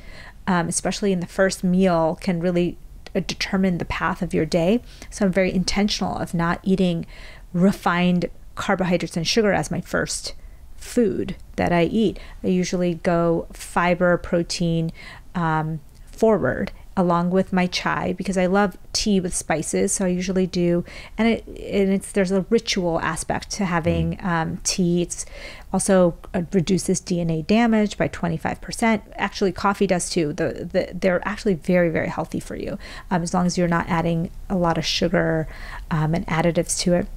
um, 0.45 0.69
especially 0.69 1.11
in 1.11 1.19
the 1.19 1.28
first 1.28 1.63
meal, 1.63 2.17
can 2.21 2.39
really 2.39 2.78
uh, 3.15 3.21
determine 3.21 3.80
the 3.80 3.86
path 3.86 4.21
of 4.21 4.34
your 4.34 4.45
day. 4.45 4.82
So 5.09 5.25
I'm 5.25 5.32
very 5.34 5.51
intentional 5.51 6.15
of 6.17 6.34
not 6.34 6.59
eating 6.63 7.05
refined 7.51 8.30
carbohydrates 8.55 9.17
and 9.17 9.28
sugar 9.28 9.51
as 9.51 9.71
my 9.71 9.82
first 9.82 10.36
food 10.78 11.36
that 11.55 11.71
I 11.71 11.84
eat. 11.84 12.19
I 12.43 12.47
usually 12.47 12.95
go 12.95 13.47
fiber, 13.51 14.17
protein 14.17 14.91
um, 15.36 15.82
forward 16.05 16.71
along 16.97 17.30
with 17.30 17.53
my 17.53 17.67
chai 17.67 18.11
because 18.13 18.39
I 18.39 18.47
love 18.47 18.75
tea 18.91 19.19
with 19.19 19.34
spices. 19.36 19.91
So 19.91 20.05
I 20.05 20.07
usually 20.07 20.47
do, 20.47 20.84
and 21.15 21.28
it 21.28 21.45
and 21.45 21.93
it's 21.93 22.11
there's 22.11 22.32
a 22.32 22.41
ritual 22.49 22.99
aspect 23.01 23.51
to 23.51 23.65
having 23.65 24.17
mm. 24.17 24.25
um, 24.25 24.57
tea. 24.63 25.03
It's 25.03 25.25
also 25.71 26.17
uh, 26.34 26.41
reduces 26.51 26.99
DNA 26.99 27.45
damage 27.45 27.97
by 27.97 28.07
25%. 28.07 29.01
Actually, 29.13 29.51
coffee 29.51 29.86
does 29.86 30.09
too. 30.09 30.34
The, 30.34 30.67
the 30.71 30.89
they're 30.93 31.25
actually 31.25 31.53
very 31.53 31.89
very 31.89 32.09
healthy 32.09 32.39
for 32.39 32.55
you 32.55 32.80
um, 33.11 33.21
as 33.21 33.34
long 33.34 33.45
as 33.45 33.57
you're 33.57 33.67
not 33.67 33.88
adding 33.88 34.32
a 34.49 34.57
lot 34.57 34.80
of 34.80 34.86
sugar 34.86 35.47
um, 35.91 36.15
and 36.15 36.25
additives 36.25 36.80
to 36.80 36.95
it. 36.95 37.07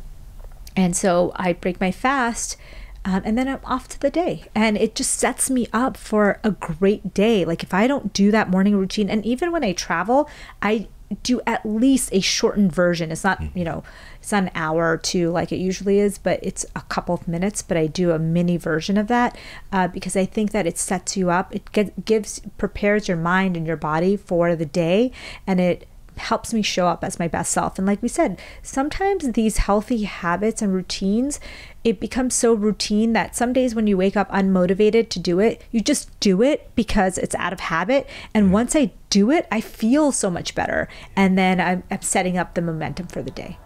And 0.76 0.94
so 0.94 1.32
I 1.36 1.54
break 1.54 1.80
my 1.80 1.90
fast 1.90 2.56
um, 3.04 3.22
and 3.24 3.36
then 3.36 3.48
I'm 3.48 3.60
off 3.64 3.88
to 3.88 4.00
the 4.00 4.10
day. 4.10 4.44
And 4.54 4.76
it 4.76 4.94
just 4.94 5.12
sets 5.14 5.50
me 5.50 5.66
up 5.72 5.96
for 5.96 6.38
a 6.44 6.50
great 6.50 7.14
day. 7.14 7.44
Like 7.44 7.62
if 7.62 7.72
I 7.72 7.86
don't 7.86 8.12
do 8.12 8.30
that 8.30 8.50
morning 8.50 8.76
routine, 8.76 9.08
and 9.08 9.24
even 9.24 9.52
when 9.52 9.64
I 9.64 9.72
travel, 9.72 10.28
I 10.60 10.88
do 11.22 11.40
at 11.44 11.66
least 11.66 12.10
a 12.12 12.20
shortened 12.20 12.72
version. 12.72 13.10
It's 13.10 13.24
not, 13.24 13.38
hmm. 13.38 13.58
you 13.58 13.64
know, 13.64 13.82
it's 14.20 14.30
not 14.30 14.44
an 14.44 14.50
hour 14.54 14.92
or 14.92 14.96
two 14.96 15.30
like 15.30 15.50
it 15.50 15.56
usually 15.56 15.98
is, 15.98 16.18
but 16.18 16.38
it's 16.42 16.64
a 16.76 16.82
couple 16.82 17.14
of 17.14 17.26
minutes. 17.26 17.62
But 17.62 17.76
I 17.76 17.86
do 17.86 18.12
a 18.12 18.18
mini 18.18 18.56
version 18.56 18.96
of 18.96 19.08
that 19.08 19.36
uh, 19.72 19.88
because 19.88 20.16
I 20.16 20.26
think 20.26 20.52
that 20.52 20.66
it 20.66 20.78
sets 20.78 21.16
you 21.16 21.30
up. 21.30 21.54
It 21.54 21.72
gives, 22.04 22.40
prepares 22.58 23.08
your 23.08 23.16
mind 23.16 23.56
and 23.56 23.66
your 23.66 23.76
body 23.76 24.16
for 24.16 24.54
the 24.54 24.66
day, 24.66 25.10
and 25.46 25.58
it 25.58 25.86
helps 26.16 26.52
me 26.52 26.62
show 26.62 26.86
up 26.86 27.04
as 27.04 27.18
my 27.18 27.28
best 27.28 27.52
self. 27.52 27.78
And 27.78 27.86
like 27.86 28.02
we 28.02 28.08
said, 28.08 28.40
sometimes 28.62 29.32
these 29.32 29.58
healthy 29.58 30.04
habits 30.04 30.62
and 30.62 30.72
routines, 30.72 31.40
it 31.84 32.00
becomes 32.00 32.34
so 32.34 32.52
routine 32.54 33.12
that 33.14 33.34
some 33.34 33.52
days 33.52 33.74
when 33.74 33.86
you 33.86 33.96
wake 33.96 34.16
up 34.16 34.30
unmotivated 34.30 35.08
to 35.10 35.18
do 35.18 35.40
it, 35.40 35.62
you 35.70 35.80
just 35.80 36.18
do 36.20 36.42
it 36.42 36.70
because 36.74 37.18
it's 37.18 37.34
out 37.36 37.52
of 37.52 37.60
habit. 37.60 38.08
And 38.34 38.48
mm. 38.48 38.50
once 38.52 38.76
I 38.76 38.92
do 39.08 39.30
it, 39.30 39.46
I 39.50 39.60
feel 39.60 40.12
so 40.12 40.30
much 40.30 40.54
better. 40.54 40.88
And 41.16 41.38
then 41.38 41.60
I'm, 41.60 41.82
I'm 41.90 42.02
setting 42.02 42.36
up 42.36 42.54
the 42.54 42.62
momentum 42.62 43.06
for 43.06 43.22
the 43.22 43.30
day. 43.30 43.58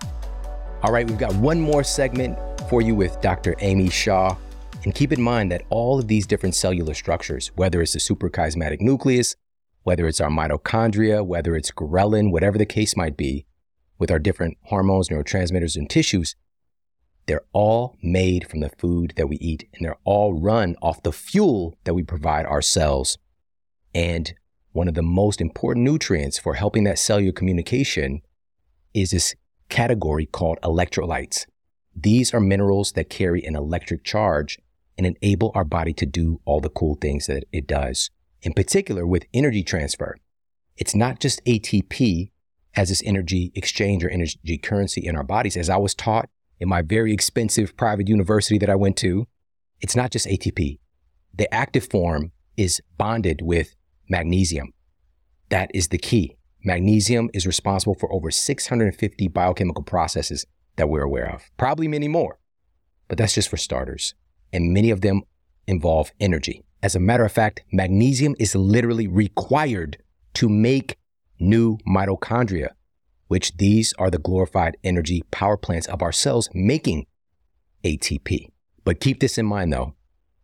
All 0.82 0.92
right, 0.92 1.08
we've 1.08 1.18
got 1.18 1.34
one 1.36 1.60
more 1.60 1.82
segment 1.82 2.38
for 2.68 2.82
you 2.82 2.94
with 2.94 3.20
Dr. 3.20 3.54
Amy 3.60 3.90
Shah. 3.90 4.36
And 4.84 4.94
keep 4.94 5.12
in 5.12 5.20
mind 5.20 5.50
that 5.50 5.62
all 5.70 5.98
of 5.98 6.08
these 6.08 6.26
different 6.26 6.54
cellular 6.54 6.94
structures, 6.94 7.50
whether 7.56 7.80
it's 7.80 7.94
the 7.94 7.98
suprachiasmatic 7.98 8.80
nucleus, 8.80 9.34
whether 9.84 10.08
it's 10.08 10.20
our 10.20 10.30
mitochondria, 10.30 11.24
whether 11.24 11.54
it's 11.54 11.70
ghrelin, 11.70 12.32
whatever 12.32 12.58
the 12.58 12.66
case 12.66 12.96
might 12.96 13.16
be, 13.16 13.46
with 13.98 14.10
our 14.10 14.18
different 14.18 14.56
hormones, 14.64 15.08
neurotransmitters, 15.08 15.76
and 15.76 15.88
tissues, 15.88 16.34
they're 17.26 17.44
all 17.52 17.96
made 18.02 18.48
from 18.48 18.60
the 18.60 18.70
food 18.70 19.12
that 19.16 19.28
we 19.28 19.36
eat 19.36 19.68
and 19.74 19.84
they're 19.84 19.96
all 20.04 20.34
run 20.34 20.74
off 20.82 21.02
the 21.02 21.12
fuel 21.12 21.78
that 21.84 21.94
we 21.94 22.02
provide 22.02 22.44
our 22.44 22.60
cells. 22.60 23.16
And 23.94 24.34
one 24.72 24.88
of 24.88 24.94
the 24.94 25.02
most 25.02 25.40
important 25.40 25.84
nutrients 25.84 26.38
for 26.38 26.54
helping 26.54 26.84
that 26.84 26.98
cellular 26.98 27.32
communication 27.32 28.22
is 28.92 29.10
this 29.10 29.34
category 29.68 30.26
called 30.26 30.58
electrolytes. 30.62 31.46
These 31.94 32.34
are 32.34 32.40
minerals 32.40 32.92
that 32.92 33.08
carry 33.08 33.44
an 33.44 33.54
electric 33.54 34.02
charge 34.02 34.58
and 34.98 35.06
enable 35.06 35.52
our 35.54 35.64
body 35.64 35.92
to 35.94 36.06
do 36.06 36.40
all 36.44 36.60
the 36.60 36.68
cool 36.68 36.96
things 37.00 37.26
that 37.26 37.44
it 37.52 37.66
does 37.66 38.10
in 38.44 38.52
particular 38.52 39.06
with 39.06 39.26
energy 39.32 39.64
transfer. 39.64 40.16
It's 40.76 40.94
not 40.94 41.18
just 41.18 41.44
ATP 41.44 42.30
as 42.76 42.90
this 42.90 43.02
energy 43.04 43.50
exchange 43.54 44.04
or 44.04 44.10
energy 44.10 44.58
currency 44.58 45.04
in 45.04 45.16
our 45.16 45.24
bodies. 45.24 45.56
As 45.56 45.70
I 45.70 45.76
was 45.78 45.94
taught 45.94 46.28
in 46.60 46.68
my 46.68 46.82
very 46.82 47.12
expensive 47.12 47.76
private 47.76 48.08
university 48.08 48.58
that 48.58 48.70
I 48.70 48.74
went 48.74 48.96
to, 48.98 49.26
it's 49.80 49.96
not 49.96 50.10
just 50.10 50.26
ATP. 50.26 50.78
The 51.34 51.52
active 51.52 51.88
form 51.90 52.32
is 52.56 52.80
bonded 52.96 53.40
with 53.42 53.74
magnesium. 54.08 54.72
That 55.48 55.70
is 55.74 55.88
the 55.88 55.98
key. 55.98 56.36
Magnesium 56.64 57.30
is 57.34 57.46
responsible 57.46 57.94
for 57.94 58.12
over 58.12 58.30
650 58.30 59.28
biochemical 59.28 59.84
processes 59.84 60.46
that 60.76 60.88
we're 60.88 61.02
aware 61.02 61.30
of, 61.32 61.42
probably 61.56 61.88
many 61.88 62.08
more, 62.08 62.38
but 63.08 63.18
that's 63.18 63.34
just 63.34 63.48
for 63.48 63.56
starters. 63.56 64.14
And 64.52 64.72
many 64.72 64.90
of 64.90 65.00
them 65.00 65.22
involve 65.66 66.10
energy. 66.20 66.64
As 66.84 66.94
a 66.94 67.00
matter 67.00 67.24
of 67.24 67.32
fact, 67.32 67.62
magnesium 67.72 68.36
is 68.38 68.54
literally 68.54 69.06
required 69.06 69.96
to 70.34 70.50
make 70.50 70.98
new 71.40 71.78
mitochondria, 71.88 72.72
which 73.28 73.56
these 73.56 73.94
are 73.94 74.10
the 74.10 74.18
glorified 74.18 74.76
energy 74.84 75.22
power 75.30 75.56
plants 75.56 75.86
of 75.86 76.02
our 76.02 76.12
cells 76.12 76.50
making 76.52 77.06
ATP. 77.84 78.50
But 78.84 79.00
keep 79.00 79.20
this 79.20 79.38
in 79.38 79.46
mind 79.46 79.72
though 79.72 79.94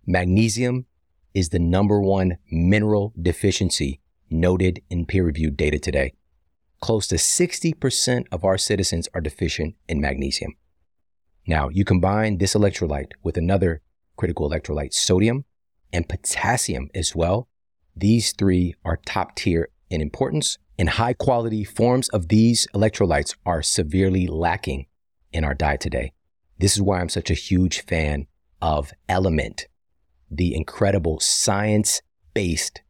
magnesium 0.07 0.87
is 1.35 1.51
the 1.51 1.59
number 1.59 2.01
one 2.01 2.39
mineral 2.51 3.13
deficiency 3.21 4.01
noted 4.31 4.81
in 4.89 5.05
peer 5.05 5.27
reviewed 5.27 5.59
data 5.59 5.79
today. 5.79 6.15
Close 6.81 7.07
to 7.09 7.17
60% 7.17 8.25
of 8.33 8.47
our 8.47 8.57
citizens 8.57 9.11
are 9.13 9.21
deficient 9.21 9.75
in 9.91 10.01
magnesium. 10.01 10.55
Now, 11.47 11.69
you 11.69 11.85
combine 11.85 12.39
this 12.39 12.55
electrolyte 12.55 13.13
with 13.23 13.37
another 13.37 13.83
critical 14.17 14.49
electrolyte, 14.49 14.95
sodium, 14.95 15.45
and 15.93 16.09
potassium 16.09 16.89
as 16.95 17.15
well. 17.15 17.49
These 17.97 18.33
three 18.33 18.75
are 18.85 19.01
top 19.05 19.37
tier 19.37 19.69
in 19.91 20.01
importance, 20.01 20.59
and 20.79 20.89
high 20.89 21.13
quality 21.13 21.65
forms 21.65 22.09
of 22.11 22.29
these 22.29 22.67
electrolytes 22.75 23.35
are 23.45 23.63
severely 23.63 24.27
lacking 24.27 24.87
in 25.33 25.45
our 25.45 25.55
diet 25.55 25.81
today. 25.81 26.13
This 26.59 26.77
is 26.77 26.83
why 26.83 27.01
I'm 27.01 27.09
such 27.09 27.31
a 27.31 27.35
huge 27.35 27.81
fan 27.81 28.27
of 28.63 28.93
Element, 29.09 29.67
the 30.31 30.55
incredible 30.55 31.19
science 31.21 32.03
based 32.35 32.83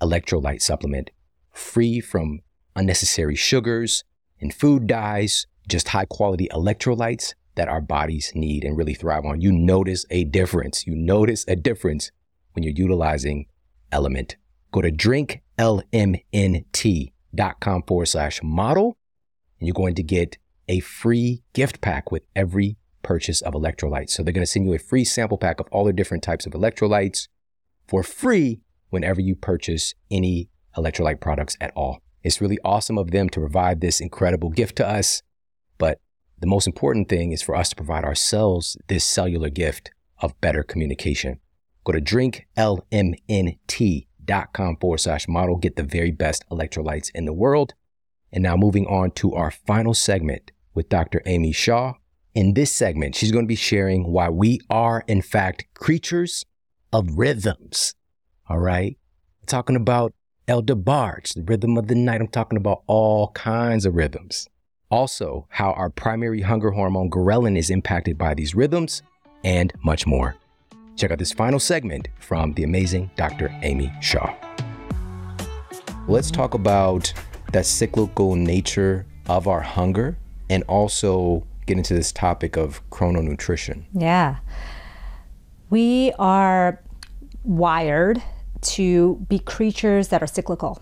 electrolyte 0.00 0.60
supplement 0.60 1.10
free 1.52 2.00
from 2.00 2.40
unnecessary 2.76 3.36
sugars 3.36 4.04
and 4.40 4.52
food 4.52 4.86
dyes, 4.86 5.46
just 5.68 5.88
high 5.88 6.04
quality 6.04 6.48
electrolytes 6.50 7.34
that 7.54 7.68
our 7.68 7.80
bodies 7.80 8.32
need 8.34 8.64
and 8.64 8.76
really 8.76 8.94
thrive 8.94 9.24
on. 9.24 9.40
You 9.40 9.52
notice 9.52 10.04
a 10.10 10.24
difference. 10.24 10.86
You 10.86 10.96
notice 10.96 11.44
a 11.46 11.56
difference 11.56 12.10
when 12.54 12.62
you're 12.62 12.72
utilizing 12.74 13.46
Element. 13.92 14.36
Go 14.72 14.80
to 14.82 14.90
drinklmnt.com 14.90 17.82
forward 17.86 18.06
slash 18.06 18.40
model, 18.42 18.96
and 19.60 19.68
you're 19.68 19.74
going 19.74 19.94
to 19.94 20.02
get 20.02 20.38
a 20.68 20.80
free 20.80 21.42
gift 21.52 21.80
pack 21.80 22.10
with 22.10 22.24
every 22.34 22.76
purchase 23.02 23.40
of 23.42 23.54
electrolytes. 23.54 24.10
So 24.10 24.22
they're 24.22 24.32
going 24.32 24.46
to 24.46 24.50
send 24.50 24.66
you 24.66 24.74
a 24.74 24.78
free 24.78 25.04
sample 25.04 25.38
pack 25.38 25.60
of 25.60 25.68
all 25.70 25.84
the 25.84 25.92
different 25.92 26.24
types 26.24 26.46
of 26.46 26.52
electrolytes 26.52 27.28
for 27.86 28.02
free 28.02 28.62
whenever 28.90 29.20
you 29.20 29.36
purchase 29.36 29.94
any 30.10 30.48
electrolyte 30.76 31.20
products 31.20 31.56
at 31.60 31.72
all. 31.76 32.00
It's 32.22 32.40
really 32.40 32.58
awesome 32.64 32.98
of 32.98 33.10
them 33.10 33.28
to 33.28 33.40
provide 33.40 33.80
this 33.80 34.00
incredible 34.00 34.50
gift 34.50 34.76
to 34.76 34.88
us. 34.88 35.22
But 35.78 36.00
the 36.38 36.46
most 36.46 36.66
important 36.66 37.08
thing 37.08 37.32
is 37.32 37.42
for 37.42 37.54
us 37.54 37.68
to 37.68 37.76
provide 37.76 38.04
ourselves 38.04 38.76
this 38.88 39.04
cellular 39.04 39.50
gift 39.50 39.90
of 40.20 40.40
better 40.40 40.62
communication. 40.62 41.40
Go 41.84 41.92
to 41.92 42.00
drinklmnt.com 42.00 44.76
forward 44.80 44.98
slash 44.98 45.28
model. 45.28 45.56
Get 45.56 45.76
the 45.76 45.82
very 45.82 46.10
best 46.10 46.44
electrolytes 46.50 47.10
in 47.14 47.26
the 47.26 47.32
world. 47.32 47.74
And 48.32 48.42
now 48.42 48.56
moving 48.56 48.86
on 48.86 49.12
to 49.12 49.34
our 49.34 49.50
final 49.50 49.94
segment 49.94 50.50
with 50.74 50.88
Dr. 50.88 51.22
Amy 51.26 51.52
Shah. 51.52 51.94
In 52.34 52.54
this 52.54 52.72
segment, 52.72 53.14
she's 53.14 53.30
going 53.30 53.44
to 53.44 53.48
be 53.48 53.54
sharing 53.54 54.10
why 54.10 54.28
we 54.28 54.60
are, 54.68 55.04
in 55.06 55.22
fact, 55.22 55.66
creatures 55.74 56.44
of 56.92 57.16
rhythms. 57.16 57.94
All 58.48 58.58
right. 58.58 58.98
Talking 59.46 59.76
about 59.76 60.12
El 60.48 60.62
DeBarge, 60.62 61.34
the 61.34 61.42
rhythm 61.42 61.78
of 61.78 61.86
the 61.86 61.94
night. 61.94 62.20
I'm 62.20 62.28
talking 62.28 62.56
about 62.56 62.82
all 62.86 63.28
kinds 63.32 63.86
of 63.86 63.94
rhythms. 63.94 64.48
Also, 64.90 65.46
how 65.50 65.72
our 65.72 65.90
primary 65.90 66.42
hunger 66.42 66.72
hormone, 66.72 67.10
ghrelin, 67.10 67.58
is 67.58 67.70
impacted 67.70 68.18
by 68.18 68.34
these 68.34 68.54
rhythms, 68.54 69.02
and 69.42 69.72
much 69.82 70.06
more. 70.06 70.36
Check 70.96 71.10
out 71.10 71.18
this 71.18 71.32
final 71.32 71.58
segment 71.58 72.08
from 72.20 72.54
the 72.54 72.62
amazing 72.62 73.10
Dr. 73.16 73.50
Amy 73.62 73.92
Shah. 74.00 74.34
Let's 76.06 76.30
talk 76.30 76.54
about 76.54 77.12
that 77.52 77.66
cyclical 77.66 78.36
nature 78.36 79.06
of 79.26 79.48
our 79.48 79.60
hunger 79.60 80.16
and 80.48 80.62
also 80.64 81.46
get 81.66 81.78
into 81.78 81.94
this 81.94 82.12
topic 82.12 82.56
of 82.56 82.88
chrononutrition. 82.90 83.84
Yeah. 83.92 84.36
We 85.70 86.12
are 86.18 86.80
wired 87.42 88.22
to 88.62 89.16
be 89.28 89.40
creatures 89.40 90.08
that 90.08 90.22
are 90.22 90.26
cyclical. 90.26 90.80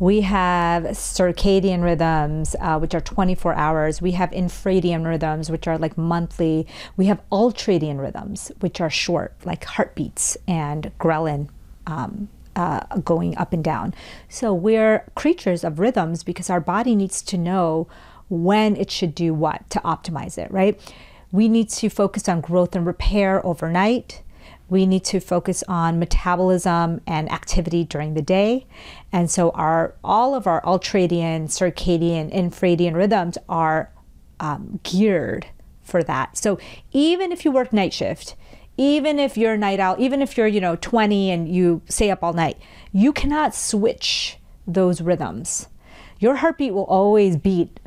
We 0.00 0.22
have 0.22 0.84
circadian 0.84 1.82
rhythms, 1.84 2.56
uh, 2.58 2.78
which 2.78 2.94
are 2.94 3.02
24 3.02 3.52
hours. 3.52 4.00
We 4.00 4.12
have 4.12 4.30
infradian 4.30 5.06
rhythms, 5.06 5.50
which 5.50 5.68
are 5.68 5.76
like 5.76 5.98
monthly. 5.98 6.66
We 6.96 7.04
have 7.06 7.20
ultradian 7.30 8.00
rhythms, 8.00 8.50
which 8.60 8.80
are 8.80 8.88
short, 8.88 9.34
like 9.44 9.64
heartbeats 9.64 10.38
and 10.48 10.90
ghrelin 10.98 11.50
um, 11.86 12.30
uh, 12.56 12.80
going 12.96 13.36
up 13.36 13.52
and 13.52 13.62
down. 13.62 13.92
So 14.30 14.54
we're 14.54 15.04
creatures 15.16 15.64
of 15.64 15.78
rhythms 15.78 16.24
because 16.24 16.48
our 16.48 16.60
body 16.60 16.96
needs 16.96 17.20
to 17.20 17.36
know 17.36 17.86
when 18.30 18.76
it 18.76 18.90
should 18.90 19.14
do 19.14 19.34
what 19.34 19.68
to 19.68 19.80
optimize 19.80 20.38
it, 20.38 20.50
right? 20.50 20.80
We 21.30 21.46
need 21.46 21.68
to 21.70 21.90
focus 21.90 22.26
on 22.26 22.40
growth 22.40 22.74
and 22.74 22.86
repair 22.86 23.44
overnight 23.44 24.22
we 24.70 24.86
need 24.86 25.04
to 25.04 25.20
focus 25.20 25.62
on 25.68 25.98
metabolism 25.98 27.00
and 27.06 27.30
activity 27.30 27.84
during 27.84 28.14
the 28.14 28.22
day. 28.22 28.66
And 29.12 29.30
so 29.30 29.50
our 29.50 29.94
all 30.02 30.34
of 30.34 30.46
our 30.46 30.62
ultradian, 30.62 31.48
circadian, 31.48 32.32
infradian 32.32 32.94
rhythms 32.94 33.36
are 33.48 33.90
um, 34.38 34.80
geared 34.84 35.48
for 35.82 36.02
that. 36.04 36.38
So 36.38 36.58
even 36.92 37.32
if 37.32 37.44
you 37.44 37.50
work 37.50 37.72
night 37.72 37.92
shift, 37.92 38.36
even 38.76 39.18
if 39.18 39.36
you're 39.36 39.54
a 39.54 39.58
night 39.58 39.80
owl, 39.80 39.96
even 39.98 40.22
if 40.22 40.38
you're, 40.38 40.46
you 40.46 40.60
know, 40.60 40.76
20 40.76 41.30
and 41.30 41.48
you 41.48 41.82
stay 41.88 42.10
up 42.10 42.22
all 42.22 42.32
night, 42.32 42.56
you 42.92 43.12
cannot 43.12 43.54
switch 43.54 44.38
those 44.66 45.02
rhythms. 45.02 45.68
Your 46.18 46.36
heartbeat 46.36 46.72
will 46.72 46.84
always 46.84 47.36
beat 47.36 47.80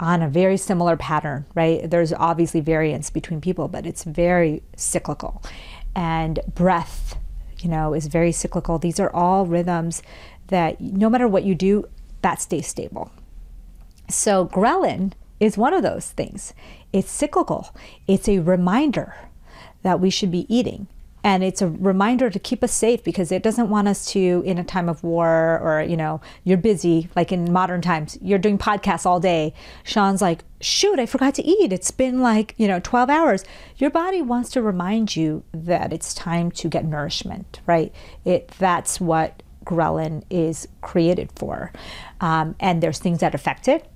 on 0.00 0.22
a 0.22 0.28
very 0.28 0.56
similar 0.56 0.96
pattern, 0.96 1.46
right? 1.54 1.88
There's 1.88 2.12
obviously 2.12 2.60
variance 2.60 3.10
between 3.10 3.40
people, 3.40 3.68
but 3.68 3.86
it's 3.86 4.04
very 4.04 4.62
cyclical 4.76 5.42
and 5.94 6.40
breath, 6.54 7.16
you 7.60 7.68
know, 7.68 7.94
is 7.94 8.06
very 8.06 8.32
cyclical. 8.32 8.78
These 8.78 9.00
are 9.00 9.10
all 9.14 9.46
rhythms 9.46 10.02
that 10.48 10.80
no 10.80 11.08
matter 11.08 11.28
what 11.28 11.44
you 11.44 11.54
do, 11.54 11.88
that 12.22 12.40
stays 12.40 12.66
stable. 12.66 13.10
So 14.08 14.46
ghrelin 14.46 15.12
is 15.40 15.58
one 15.58 15.74
of 15.74 15.82
those 15.82 16.10
things. 16.10 16.52
It's 16.92 17.10
cyclical. 17.10 17.74
It's 18.06 18.28
a 18.28 18.38
reminder 18.38 19.14
that 19.82 20.00
we 20.00 20.10
should 20.10 20.30
be 20.30 20.52
eating 20.54 20.86
and 21.24 21.42
it's 21.42 21.62
a 21.62 21.68
reminder 21.68 22.28
to 22.28 22.38
keep 22.38 22.62
us 22.62 22.72
safe 22.72 23.02
because 23.02 23.32
it 23.32 23.42
doesn't 23.42 23.70
want 23.70 23.88
us 23.88 24.04
to 24.12 24.42
in 24.44 24.58
a 24.58 24.64
time 24.64 24.90
of 24.90 25.02
war 25.02 25.58
or 25.60 25.82
you 25.82 25.96
know 25.96 26.20
you're 26.44 26.58
busy 26.58 27.08
like 27.16 27.32
in 27.32 27.50
modern 27.50 27.80
times 27.80 28.18
you're 28.20 28.38
doing 28.38 28.58
podcasts 28.58 29.06
all 29.06 29.18
day. 29.18 29.54
Shawn's 29.82 30.22
like 30.22 30.44
shoot 30.60 30.98
i 30.98 31.06
forgot 31.06 31.34
to 31.34 31.42
eat. 31.42 31.72
It's 31.72 31.90
been 31.90 32.20
like 32.20 32.54
you 32.58 32.68
know 32.68 32.78
12 32.78 33.08
hours. 33.08 33.44
Your 33.78 33.90
body 33.90 34.20
wants 34.22 34.50
to 34.50 34.62
remind 34.62 35.16
you 35.16 35.42
that 35.52 35.92
it's 35.92 36.12
time 36.14 36.50
to 36.52 36.68
get 36.68 36.84
nourishment 36.84 37.60
right? 37.66 37.92
It 38.24 38.48
that's 38.58 39.00
what 39.00 39.42
ghrelin 39.64 40.24
is 40.28 40.68
created 40.82 41.30
for. 41.34 41.72
Um, 42.20 42.54
and 42.60 42.82
there's 42.82 42.98
things 42.98 43.20
that 43.20 43.34
affect 43.34 43.66
it 43.66 43.90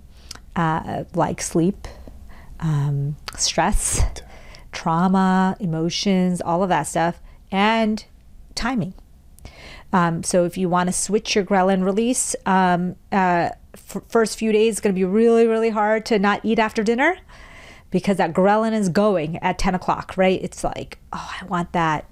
uh, 0.56 1.04
like 1.14 1.42
sleep 1.42 1.86
um, 2.60 3.16
stress 3.36 4.02
trauma, 4.78 5.56
emotions, 5.58 6.40
all 6.40 6.62
of 6.62 6.68
that 6.68 6.84
stuff, 6.84 7.20
and 7.50 8.04
timing. 8.54 8.94
Um, 9.92 10.22
so 10.22 10.44
if 10.44 10.56
you 10.56 10.68
want 10.68 10.88
to 10.88 10.92
switch 10.92 11.34
your 11.34 11.44
ghrelin 11.44 11.84
release, 11.84 12.36
um, 12.46 12.94
uh, 13.10 13.50
f- 13.74 14.02
first 14.08 14.38
few 14.38 14.52
days 14.52 14.74
is 14.74 14.80
going 14.80 14.94
to 14.94 14.98
be 14.98 15.04
really, 15.04 15.48
really 15.48 15.70
hard 15.70 16.06
to 16.06 16.18
not 16.20 16.44
eat 16.44 16.60
after 16.60 16.84
dinner 16.84 17.18
because 17.90 18.18
that 18.18 18.32
ghrelin 18.32 18.72
is 18.72 18.88
going 18.88 19.38
at 19.38 19.58
10 19.58 19.74
o'clock, 19.74 20.14
right? 20.16 20.40
It's 20.44 20.62
like, 20.62 20.98
oh, 21.12 21.34
I 21.42 21.44
want 21.46 21.72
that. 21.72 22.08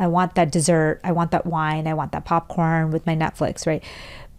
I 0.00 0.08
want 0.08 0.34
that 0.34 0.50
dessert. 0.50 1.00
I 1.04 1.12
want 1.12 1.30
that 1.30 1.46
wine. 1.46 1.86
I 1.86 1.94
want 1.94 2.10
that 2.10 2.24
popcorn 2.24 2.90
with 2.90 3.06
my 3.06 3.14
Netflix, 3.14 3.64
right? 3.64 3.84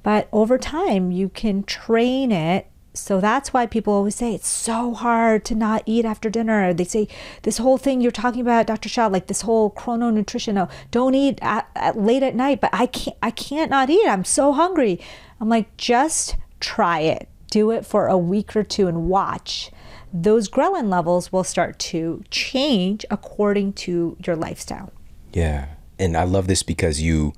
But 0.01 0.27
over 0.33 0.57
time, 0.57 1.13
you 1.13 1.29
can 1.29 1.63
train 1.63 2.33
it 2.33 2.67
so 2.93 3.19
that's 3.19 3.51
why 3.51 3.65
people 3.65 3.93
always 3.93 4.15
say 4.15 4.33
it's 4.33 4.47
so 4.47 4.93
hard 4.93 5.43
to 5.45 5.55
not 5.55 5.83
eat 5.85 6.05
after 6.05 6.29
dinner. 6.29 6.73
They 6.73 6.83
say 6.83 7.07
this 7.41 7.57
whole 7.57 7.77
thing 7.77 8.01
you're 8.01 8.11
talking 8.11 8.41
about, 8.41 8.67
Dr. 8.67 8.87
Shah, 8.87 9.07
like 9.07 9.27
this 9.27 9.41
whole 9.41 9.71
chrono 9.71 10.11
nutrition. 10.11 10.57
Oh, 10.57 10.69
don't 10.91 11.15
eat 11.15 11.39
at, 11.41 11.67
at 11.75 11.97
late 11.99 12.21
at 12.21 12.35
night, 12.35 12.61
but 12.61 12.69
I 12.71 12.85
can't. 12.85 13.17
I 13.21 13.31
can't 13.31 13.71
not 13.71 13.89
eat. 13.89 14.07
I'm 14.07 14.23
so 14.23 14.53
hungry. 14.53 14.99
I'm 15.39 15.49
like, 15.49 15.75
just 15.77 16.35
try 16.59 16.99
it. 16.99 17.27
Do 17.49 17.71
it 17.71 17.85
for 17.85 18.07
a 18.07 18.17
week 18.17 18.55
or 18.55 18.63
two 18.63 18.87
and 18.87 19.07
watch. 19.07 19.71
Those 20.13 20.47
ghrelin 20.47 20.89
levels 20.89 21.31
will 21.31 21.43
start 21.43 21.79
to 21.79 22.23
change 22.29 23.05
according 23.09 23.73
to 23.73 24.15
your 24.25 24.35
lifestyle. 24.35 24.91
Yeah, 25.33 25.69
and 25.97 26.15
I 26.15 26.23
love 26.25 26.45
this 26.45 26.61
because 26.61 27.01
you 27.01 27.33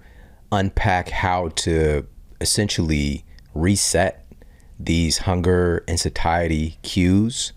unpack 0.51 1.09
how 1.09 1.49
to 1.49 2.05
essentially 2.41 3.23
reset 3.53 4.24
these 4.79 5.19
hunger 5.19 5.83
and 5.87 5.99
satiety 5.99 6.77
cues. 6.81 7.53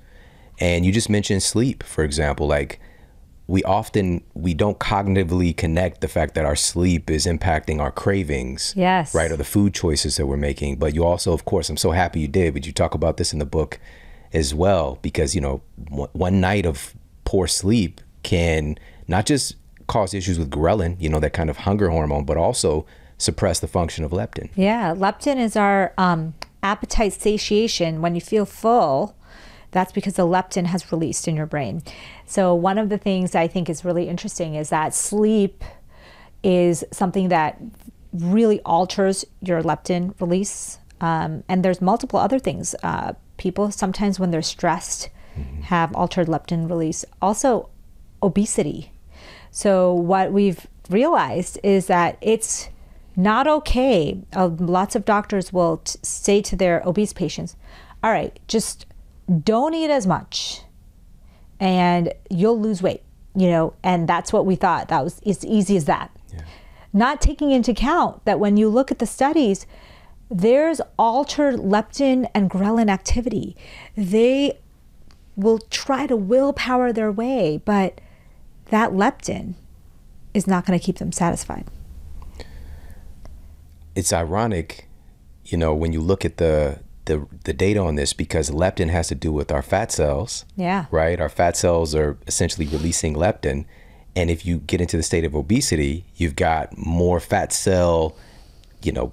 And 0.60 0.84
you 0.84 0.92
just 0.92 1.08
mentioned 1.08 1.42
sleep 1.42 1.82
for 1.82 2.02
example 2.02 2.46
like 2.46 2.80
we 3.48 3.62
often 3.64 4.22
we 4.34 4.52
don't 4.52 4.78
cognitively 4.78 5.56
connect 5.56 6.02
the 6.02 6.08
fact 6.08 6.34
that 6.34 6.44
our 6.44 6.54
sleep 6.54 7.10
is 7.10 7.26
impacting 7.26 7.80
our 7.80 7.90
cravings 7.90 8.74
yes. 8.76 9.14
right 9.14 9.32
or 9.32 9.36
the 9.36 9.44
food 9.44 9.72
choices 9.72 10.16
that 10.16 10.26
we're 10.26 10.36
making. 10.36 10.76
But 10.76 10.94
you 10.94 11.04
also 11.04 11.32
of 11.32 11.44
course 11.44 11.68
i'm 11.68 11.76
so 11.76 11.90
happy 11.90 12.20
you 12.20 12.28
did 12.28 12.54
but 12.54 12.66
you 12.66 12.72
talk 12.72 12.94
about 12.94 13.16
this 13.16 13.32
in 13.32 13.38
the 13.38 13.46
book 13.46 13.80
as 14.32 14.54
well 14.54 14.98
because 15.02 15.34
you 15.34 15.40
know 15.40 15.62
one 16.12 16.40
night 16.40 16.66
of 16.66 16.94
poor 17.24 17.46
sleep 17.46 18.00
can 18.22 18.78
not 19.06 19.26
just 19.26 19.56
cause 19.86 20.12
issues 20.12 20.38
with 20.38 20.50
ghrelin 20.50 21.00
you 21.00 21.08
know 21.08 21.18
that 21.18 21.32
kind 21.32 21.48
of 21.48 21.58
hunger 21.58 21.88
hormone 21.88 22.24
but 22.24 22.36
also 22.36 22.84
suppress 23.16 23.58
the 23.58 23.66
function 23.66 24.04
of 24.04 24.12
leptin. 24.12 24.50
Yeah 24.54 24.94
leptin 24.94 25.38
is 25.38 25.56
our 25.56 25.94
um 25.96 26.34
appetite 26.62 27.12
satiation, 27.12 28.02
when 28.02 28.14
you 28.14 28.20
feel 28.20 28.46
full, 28.46 29.16
that's 29.70 29.92
because 29.92 30.14
the 30.14 30.26
leptin 30.26 30.66
has 30.66 30.90
released 30.92 31.28
in 31.28 31.36
your 31.36 31.46
brain. 31.46 31.82
So, 32.26 32.54
one 32.54 32.78
of 32.78 32.88
the 32.88 32.98
things 32.98 33.34
I 33.34 33.46
think 33.48 33.68
is 33.68 33.84
really 33.84 34.08
interesting 34.08 34.54
is 34.54 34.70
that 34.70 34.94
sleep 34.94 35.62
is 36.42 36.84
something 36.92 37.28
that 37.28 37.60
really 38.12 38.60
alters 38.60 39.24
your 39.40 39.62
leptin 39.62 40.18
release. 40.20 40.78
Um, 41.00 41.44
and 41.48 41.64
there's 41.64 41.80
multiple 41.80 42.18
other 42.18 42.38
things. 42.38 42.74
Uh, 42.82 43.12
people 43.36 43.70
sometimes, 43.70 44.18
when 44.18 44.30
they're 44.30 44.42
stressed, 44.42 45.10
mm-hmm. 45.38 45.62
have 45.62 45.94
altered 45.94 46.28
leptin 46.28 46.68
release. 46.68 47.04
Also, 47.20 47.68
obesity. 48.22 48.92
So, 49.50 49.92
what 49.92 50.32
we've 50.32 50.66
realized 50.88 51.58
is 51.62 51.86
that 51.86 52.16
it's 52.20 52.68
not 53.18 53.48
okay. 53.48 54.20
Uh, 54.32 54.46
lots 54.46 54.94
of 54.94 55.04
doctors 55.04 55.52
will 55.52 55.78
t- 55.78 55.98
say 56.02 56.40
to 56.40 56.54
their 56.54 56.82
obese 56.86 57.12
patients, 57.12 57.56
all 58.02 58.12
right, 58.12 58.38
just 58.46 58.86
don't 59.42 59.74
eat 59.74 59.90
as 59.90 60.06
much 60.06 60.62
and 61.58 62.14
you'll 62.30 62.58
lose 62.58 62.80
weight, 62.80 63.02
you 63.34 63.50
know, 63.50 63.74
and 63.82 64.08
that's 64.08 64.32
what 64.32 64.46
we 64.46 64.54
thought. 64.54 64.86
That 64.86 65.02
was 65.02 65.20
as 65.26 65.44
easy 65.44 65.76
as 65.76 65.86
that. 65.86 66.16
Yeah. 66.32 66.42
Not 66.92 67.20
taking 67.20 67.50
into 67.50 67.72
account 67.72 68.24
that 68.24 68.38
when 68.38 68.56
you 68.56 68.68
look 68.68 68.92
at 68.92 69.00
the 69.00 69.06
studies, 69.06 69.66
there's 70.30 70.80
altered 70.96 71.56
leptin 71.56 72.30
and 72.36 72.48
ghrelin 72.48 72.88
activity. 72.88 73.56
They 73.96 74.60
will 75.34 75.58
try 75.58 76.06
to 76.06 76.16
willpower 76.16 76.92
their 76.92 77.10
way, 77.10 77.60
but 77.64 78.00
that 78.66 78.92
leptin 78.92 79.54
is 80.34 80.46
not 80.46 80.64
going 80.64 80.78
to 80.78 80.84
keep 80.84 80.98
them 80.98 81.10
satisfied. 81.10 81.66
It's 83.98 84.12
ironic, 84.12 84.88
you 85.44 85.58
know, 85.58 85.74
when 85.74 85.92
you 85.92 86.00
look 86.00 86.24
at 86.24 86.36
the 86.36 86.80
the 87.08 87.26
the 87.44 87.52
data 87.52 87.80
on 87.80 87.96
this 87.96 88.12
because 88.12 88.50
leptin 88.50 88.90
has 88.90 89.08
to 89.08 89.14
do 89.14 89.32
with 89.32 89.50
our 89.50 89.62
fat 89.62 89.90
cells. 89.90 90.44
Yeah. 90.56 90.86
Right? 90.90 91.20
Our 91.20 91.28
fat 91.28 91.56
cells 91.56 91.94
are 91.94 92.16
essentially 92.26 92.66
releasing 92.66 93.14
leptin. 93.14 93.64
And 94.14 94.30
if 94.30 94.46
you 94.46 94.58
get 94.58 94.80
into 94.80 94.96
the 94.96 95.02
state 95.02 95.24
of 95.24 95.34
obesity, 95.34 96.04
you've 96.16 96.36
got 96.36 96.76
more 96.76 97.20
fat 97.20 97.52
cell, 97.52 98.16
you 98.82 98.92
know, 98.92 99.12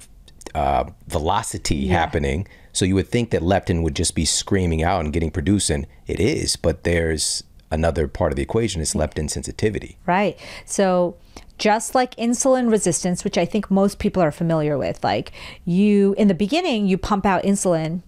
uh, 0.53 0.85
velocity 1.07 1.75
yeah. 1.75 1.93
happening. 1.93 2.47
So 2.73 2.85
you 2.85 2.95
would 2.95 3.07
think 3.07 3.29
that 3.31 3.41
leptin 3.41 3.83
would 3.83 3.95
just 3.95 4.15
be 4.15 4.25
screaming 4.25 4.83
out 4.83 5.03
and 5.03 5.13
getting 5.13 5.31
produced, 5.31 5.69
and 5.69 5.87
it 6.07 6.19
is, 6.19 6.55
but 6.55 6.83
there's 6.83 7.43
another 7.71 8.07
part 8.07 8.31
of 8.31 8.35
the 8.35 8.41
equation 8.43 8.81
is 8.81 8.93
leptin 8.93 9.29
sensitivity. 9.29 9.97
Right. 10.05 10.37
So 10.65 11.15
just 11.57 11.95
like 11.95 12.15
insulin 12.15 12.69
resistance, 12.69 13.23
which 13.23 13.37
I 13.37 13.45
think 13.45 13.71
most 13.71 13.99
people 13.99 14.21
are 14.21 14.31
familiar 14.31 14.77
with, 14.77 15.03
like 15.03 15.31
you 15.63 16.13
in 16.17 16.27
the 16.27 16.33
beginning, 16.33 16.87
you 16.87 16.97
pump 16.97 17.25
out 17.25 17.43
insulin 17.43 18.01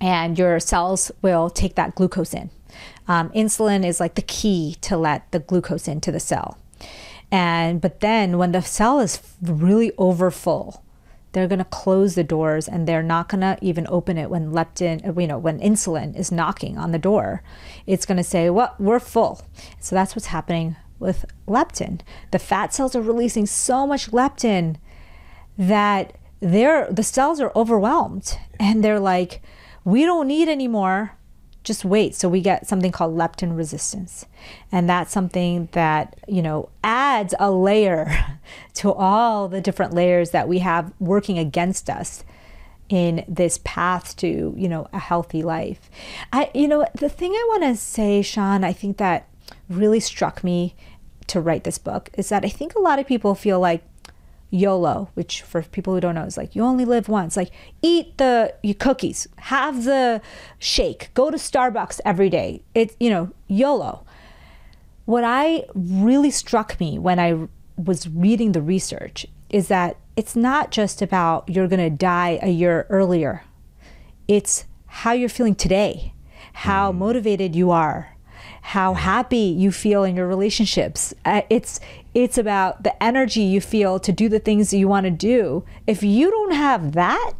and 0.00 0.38
your 0.38 0.58
cells 0.58 1.12
will 1.22 1.50
take 1.50 1.74
that 1.76 1.94
glucose 1.94 2.34
in. 2.34 2.50
Um, 3.06 3.30
insulin 3.30 3.84
is 3.84 4.00
like 4.00 4.14
the 4.14 4.22
key 4.22 4.76
to 4.82 4.96
let 4.96 5.30
the 5.32 5.40
glucose 5.40 5.88
into 5.88 6.10
the 6.10 6.20
cell. 6.20 6.58
And 7.30 7.80
but 7.80 8.00
then 8.00 8.38
when 8.38 8.52
the 8.52 8.62
cell 8.62 9.00
is 9.00 9.20
really 9.40 9.92
overfull, 9.98 10.82
they're 11.32 11.46
going 11.46 11.60
to 11.60 11.64
close 11.64 12.16
the 12.16 12.24
doors 12.24 12.66
and 12.66 12.88
they're 12.88 13.04
not 13.04 13.28
going 13.28 13.42
to 13.42 13.56
even 13.60 13.86
open 13.88 14.18
it 14.18 14.30
when 14.30 14.50
leptin, 14.50 15.06
uh, 15.06 15.20
you 15.20 15.28
know, 15.28 15.38
when 15.38 15.60
insulin 15.60 16.16
is 16.16 16.32
knocking 16.32 16.76
on 16.76 16.90
the 16.90 16.98
door. 16.98 17.44
It's 17.86 18.04
going 18.04 18.16
to 18.16 18.24
say, 18.24 18.50
well, 18.50 18.74
we're 18.80 18.98
full. 18.98 19.42
So 19.78 19.94
that's 19.94 20.16
what's 20.16 20.26
happening 20.26 20.74
with 21.00 21.24
leptin. 21.48 22.00
The 22.30 22.38
fat 22.38 22.72
cells 22.72 22.94
are 22.94 23.02
releasing 23.02 23.46
so 23.46 23.86
much 23.86 24.10
leptin 24.10 24.76
that 25.58 26.16
they're, 26.40 26.86
the 26.90 27.02
cells 27.02 27.40
are 27.40 27.52
overwhelmed 27.56 28.38
and 28.58 28.84
they're 28.84 29.00
like, 29.00 29.42
we 29.84 30.04
don't 30.04 30.28
need 30.28 30.48
anymore 30.48 31.16
just 31.62 31.84
wait. 31.84 32.14
So 32.14 32.28
we 32.28 32.40
get 32.40 32.66
something 32.66 32.92
called 32.92 33.16
leptin 33.16 33.56
resistance. 33.56 34.26
And 34.72 34.88
that's 34.88 35.12
something 35.12 35.68
that, 35.72 36.18
you 36.26 36.42
know, 36.42 36.70
adds 36.82 37.34
a 37.38 37.50
layer 37.50 38.10
to 38.74 38.92
all 38.92 39.48
the 39.48 39.60
different 39.60 39.92
layers 39.92 40.30
that 40.30 40.48
we 40.48 40.60
have 40.60 40.92
working 40.98 41.38
against 41.38 41.90
us 41.90 42.24
in 42.88 43.24
this 43.28 43.60
path 43.62 44.16
to, 44.16 44.54
you 44.56 44.68
know, 44.68 44.88
a 44.92 44.98
healthy 44.98 45.42
life. 45.42 45.90
I 46.32 46.50
you 46.54 46.66
know, 46.66 46.86
the 46.94 47.08
thing 47.08 47.32
I 47.32 47.46
want 47.48 47.62
to 47.62 47.76
say, 47.76 48.22
Shawn, 48.22 48.64
I 48.64 48.72
think 48.72 48.96
that 48.96 49.28
really 49.68 50.00
struck 50.00 50.42
me 50.42 50.74
to 51.30 51.40
write 51.40 51.64
this 51.64 51.78
book 51.78 52.10
is 52.14 52.28
that 52.28 52.44
I 52.44 52.48
think 52.48 52.74
a 52.74 52.80
lot 52.80 52.98
of 52.98 53.06
people 53.06 53.34
feel 53.34 53.60
like 53.60 53.82
YOLO, 54.50 55.10
which 55.14 55.42
for 55.42 55.62
people 55.62 55.94
who 55.94 56.00
don't 56.00 56.16
know 56.16 56.24
is 56.24 56.36
like 56.36 56.56
you 56.56 56.62
only 56.62 56.84
live 56.84 57.08
once. 57.08 57.36
Like 57.36 57.52
eat 57.82 58.18
the 58.18 58.54
cookies, 58.78 59.28
have 59.36 59.84
the 59.84 60.20
shake, 60.58 61.10
go 61.14 61.30
to 61.30 61.36
Starbucks 61.36 62.00
every 62.04 62.28
day. 62.28 62.62
It's 62.74 62.96
you 62.98 63.10
know 63.10 63.30
YOLO. 63.46 64.04
What 65.04 65.24
I 65.24 65.64
really 65.74 66.30
struck 66.30 66.78
me 66.80 66.98
when 66.98 67.18
I 67.18 67.48
was 67.76 68.08
reading 68.08 68.52
the 68.52 68.62
research 68.62 69.26
is 69.48 69.68
that 69.68 69.96
it's 70.16 70.36
not 70.36 70.70
just 70.70 71.00
about 71.00 71.48
you're 71.48 71.68
going 71.68 71.80
to 71.80 71.90
die 71.90 72.38
a 72.42 72.50
year 72.50 72.86
earlier. 72.90 73.44
It's 74.28 74.66
how 74.86 75.12
you're 75.12 75.28
feeling 75.28 75.54
today, 75.54 76.12
how 76.52 76.92
mm. 76.92 76.98
motivated 76.98 77.56
you 77.56 77.70
are, 77.70 78.16
how 78.62 78.94
happy 78.94 79.36
you 79.36 79.72
feel 79.72 80.04
in 80.04 80.16
your 80.16 80.26
relationships. 80.26 81.14
Uh, 81.24 81.42
it's 81.50 81.80
it's 82.14 82.38
about 82.38 82.82
the 82.82 83.02
energy 83.02 83.42
you 83.42 83.60
feel 83.60 83.98
to 84.00 84.12
do 84.12 84.28
the 84.28 84.38
things 84.38 84.70
that 84.70 84.78
you 84.78 84.88
want 84.88 85.04
to 85.04 85.10
do. 85.10 85.64
If 85.86 86.02
you 86.02 86.30
don't 86.30 86.52
have 86.52 86.92
that, 86.92 87.32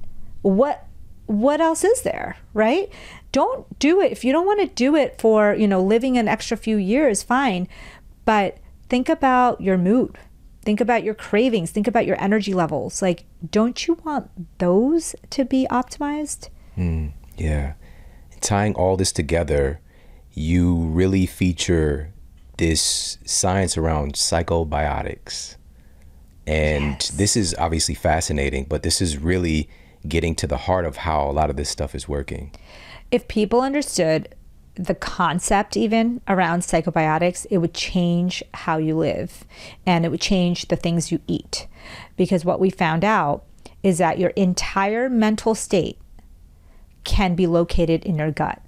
what 0.42 0.86
what 1.26 1.60
else 1.60 1.84
is 1.84 2.02
there, 2.02 2.36
right? 2.54 2.90
Don't 3.32 3.78
do 3.78 4.00
it 4.00 4.10
if 4.10 4.24
you 4.24 4.32
don't 4.32 4.46
want 4.46 4.60
to 4.60 4.66
do 4.66 4.96
it 4.96 5.20
for, 5.20 5.54
you 5.54 5.68
know, 5.68 5.80
living 5.80 6.18
an 6.18 6.26
extra 6.26 6.56
few 6.56 6.76
years, 6.76 7.22
fine. 7.22 7.68
But 8.24 8.58
think 8.88 9.08
about 9.08 9.60
your 9.60 9.78
mood. 9.78 10.18
Think 10.62 10.80
about 10.80 11.04
your 11.04 11.14
cravings, 11.14 11.70
think 11.70 11.86
about 11.86 12.06
your 12.06 12.20
energy 12.20 12.52
levels. 12.52 13.00
Like 13.00 13.24
don't 13.50 13.86
you 13.86 13.94
want 14.04 14.30
those 14.58 15.14
to 15.30 15.44
be 15.44 15.66
optimized? 15.70 16.48
Mm, 16.76 17.12
yeah. 17.36 17.74
Tying 18.40 18.74
all 18.74 18.96
this 18.96 19.12
together, 19.12 19.80
you 20.40 20.76
really 20.76 21.26
feature 21.26 22.12
this 22.56 23.18
science 23.24 23.76
around 23.76 24.14
psychobiotics. 24.14 25.56
And 26.46 26.94
yes. 26.94 27.08
this 27.10 27.36
is 27.36 27.54
obviously 27.58 27.94
fascinating, 27.94 28.64
but 28.64 28.82
this 28.82 29.00
is 29.00 29.18
really 29.18 29.68
getting 30.08 30.34
to 30.36 30.46
the 30.46 30.56
heart 30.56 30.84
of 30.86 30.96
how 30.96 31.28
a 31.28 31.32
lot 31.32 31.50
of 31.50 31.56
this 31.56 31.68
stuff 31.68 31.94
is 31.94 32.08
working. 32.08 32.52
If 33.10 33.28
people 33.28 33.60
understood 33.60 34.34
the 34.74 34.94
concept 34.94 35.76
even 35.76 36.22
around 36.26 36.60
psychobiotics, 36.60 37.46
it 37.50 37.58
would 37.58 37.74
change 37.74 38.42
how 38.54 38.78
you 38.78 38.96
live 38.96 39.44
and 39.84 40.04
it 40.04 40.10
would 40.10 40.20
change 40.20 40.68
the 40.68 40.76
things 40.76 41.12
you 41.12 41.20
eat. 41.26 41.66
Because 42.16 42.44
what 42.44 42.60
we 42.60 42.70
found 42.70 43.04
out 43.04 43.44
is 43.82 43.98
that 43.98 44.18
your 44.18 44.30
entire 44.30 45.10
mental 45.10 45.54
state 45.54 45.98
can 47.04 47.34
be 47.34 47.46
located 47.46 48.04
in 48.04 48.16
your 48.16 48.30
gut 48.30 48.62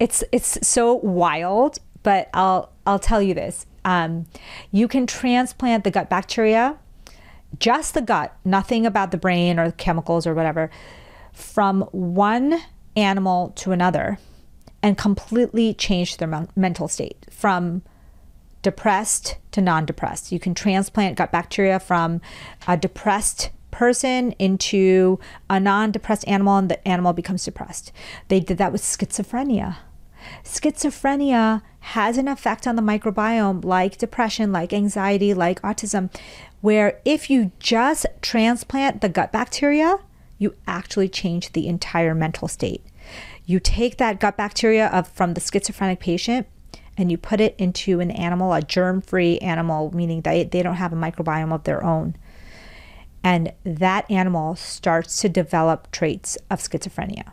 it's 0.00 0.24
it's 0.32 0.66
so 0.66 0.94
wild, 0.94 1.78
but 2.02 2.28
I'll 2.34 2.72
I'll 2.86 2.98
tell 2.98 3.22
you 3.22 3.34
this. 3.34 3.66
Um, 3.84 4.26
you 4.72 4.88
can 4.88 5.06
transplant 5.06 5.84
the 5.84 5.90
gut 5.90 6.10
bacteria, 6.10 6.78
just 7.58 7.94
the 7.94 8.02
gut, 8.02 8.36
nothing 8.44 8.84
about 8.86 9.10
the 9.10 9.16
brain 9.16 9.58
or 9.58 9.70
chemicals 9.72 10.26
or 10.26 10.34
whatever, 10.34 10.70
from 11.32 11.82
one 11.92 12.60
animal 12.96 13.50
to 13.56 13.72
another, 13.72 14.18
and 14.82 14.98
completely 14.98 15.74
change 15.74 16.16
their 16.16 16.48
mental 16.56 16.88
state 16.88 17.26
from 17.30 17.82
depressed 18.62 19.36
to 19.52 19.60
non-depressed. 19.60 20.32
You 20.32 20.40
can 20.40 20.54
transplant 20.54 21.16
gut 21.16 21.32
bacteria 21.32 21.78
from 21.78 22.20
a 22.66 22.76
depressed 22.76 23.50
person 23.70 24.32
into 24.32 25.18
a 25.48 25.58
non-depressed 25.58 26.26
animal 26.28 26.56
and 26.56 26.70
the 26.70 26.86
animal 26.86 27.12
becomes 27.12 27.44
depressed. 27.44 27.92
They 28.28 28.40
did 28.40 28.58
that 28.58 28.72
with 28.72 28.82
schizophrenia. 28.82 29.76
Schizophrenia 30.44 31.62
has 31.80 32.18
an 32.18 32.28
effect 32.28 32.66
on 32.66 32.76
the 32.76 32.82
microbiome, 32.82 33.64
like 33.64 33.98
depression, 33.98 34.52
like 34.52 34.72
anxiety, 34.72 35.34
like 35.34 35.60
autism, 35.62 36.12
where 36.60 37.00
if 37.04 37.30
you 37.30 37.52
just 37.58 38.06
transplant 38.20 39.00
the 39.00 39.08
gut 39.08 39.32
bacteria, 39.32 39.98
you 40.38 40.54
actually 40.66 41.08
change 41.08 41.52
the 41.52 41.66
entire 41.66 42.14
mental 42.14 42.48
state. 42.48 42.84
You 43.46 43.60
take 43.60 43.96
that 43.96 44.20
gut 44.20 44.36
bacteria 44.36 44.88
of, 44.88 45.08
from 45.08 45.34
the 45.34 45.40
schizophrenic 45.40 46.00
patient 46.00 46.46
and 46.96 47.10
you 47.10 47.16
put 47.16 47.40
it 47.40 47.54
into 47.58 48.00
an 48.00 48.10
animal, 48.10 48.52
a 48.52 48.62
germ 48.62 49.00
free 49.00 49.38
animal, 49.38 49.94
meaning 49.94 50.20
that 50.22 50.50
they 50.50 50.62
don't 50.62 50.74
have 50.74 50.92
a 50.92 50.96
microbiome 50.96 51.52
of 51.52 51.64
their 51.64 51.82
own. 51.82 52.14
And 53.22 53.52
that 53.64 54.10
animal 54.10 54.56
starts 54.56 55.20
to 55.20 55.28
develop 55.28 55.90
traits 55.90 56.36
of 56.50 56.60
schizophrenia. 56.60 57.32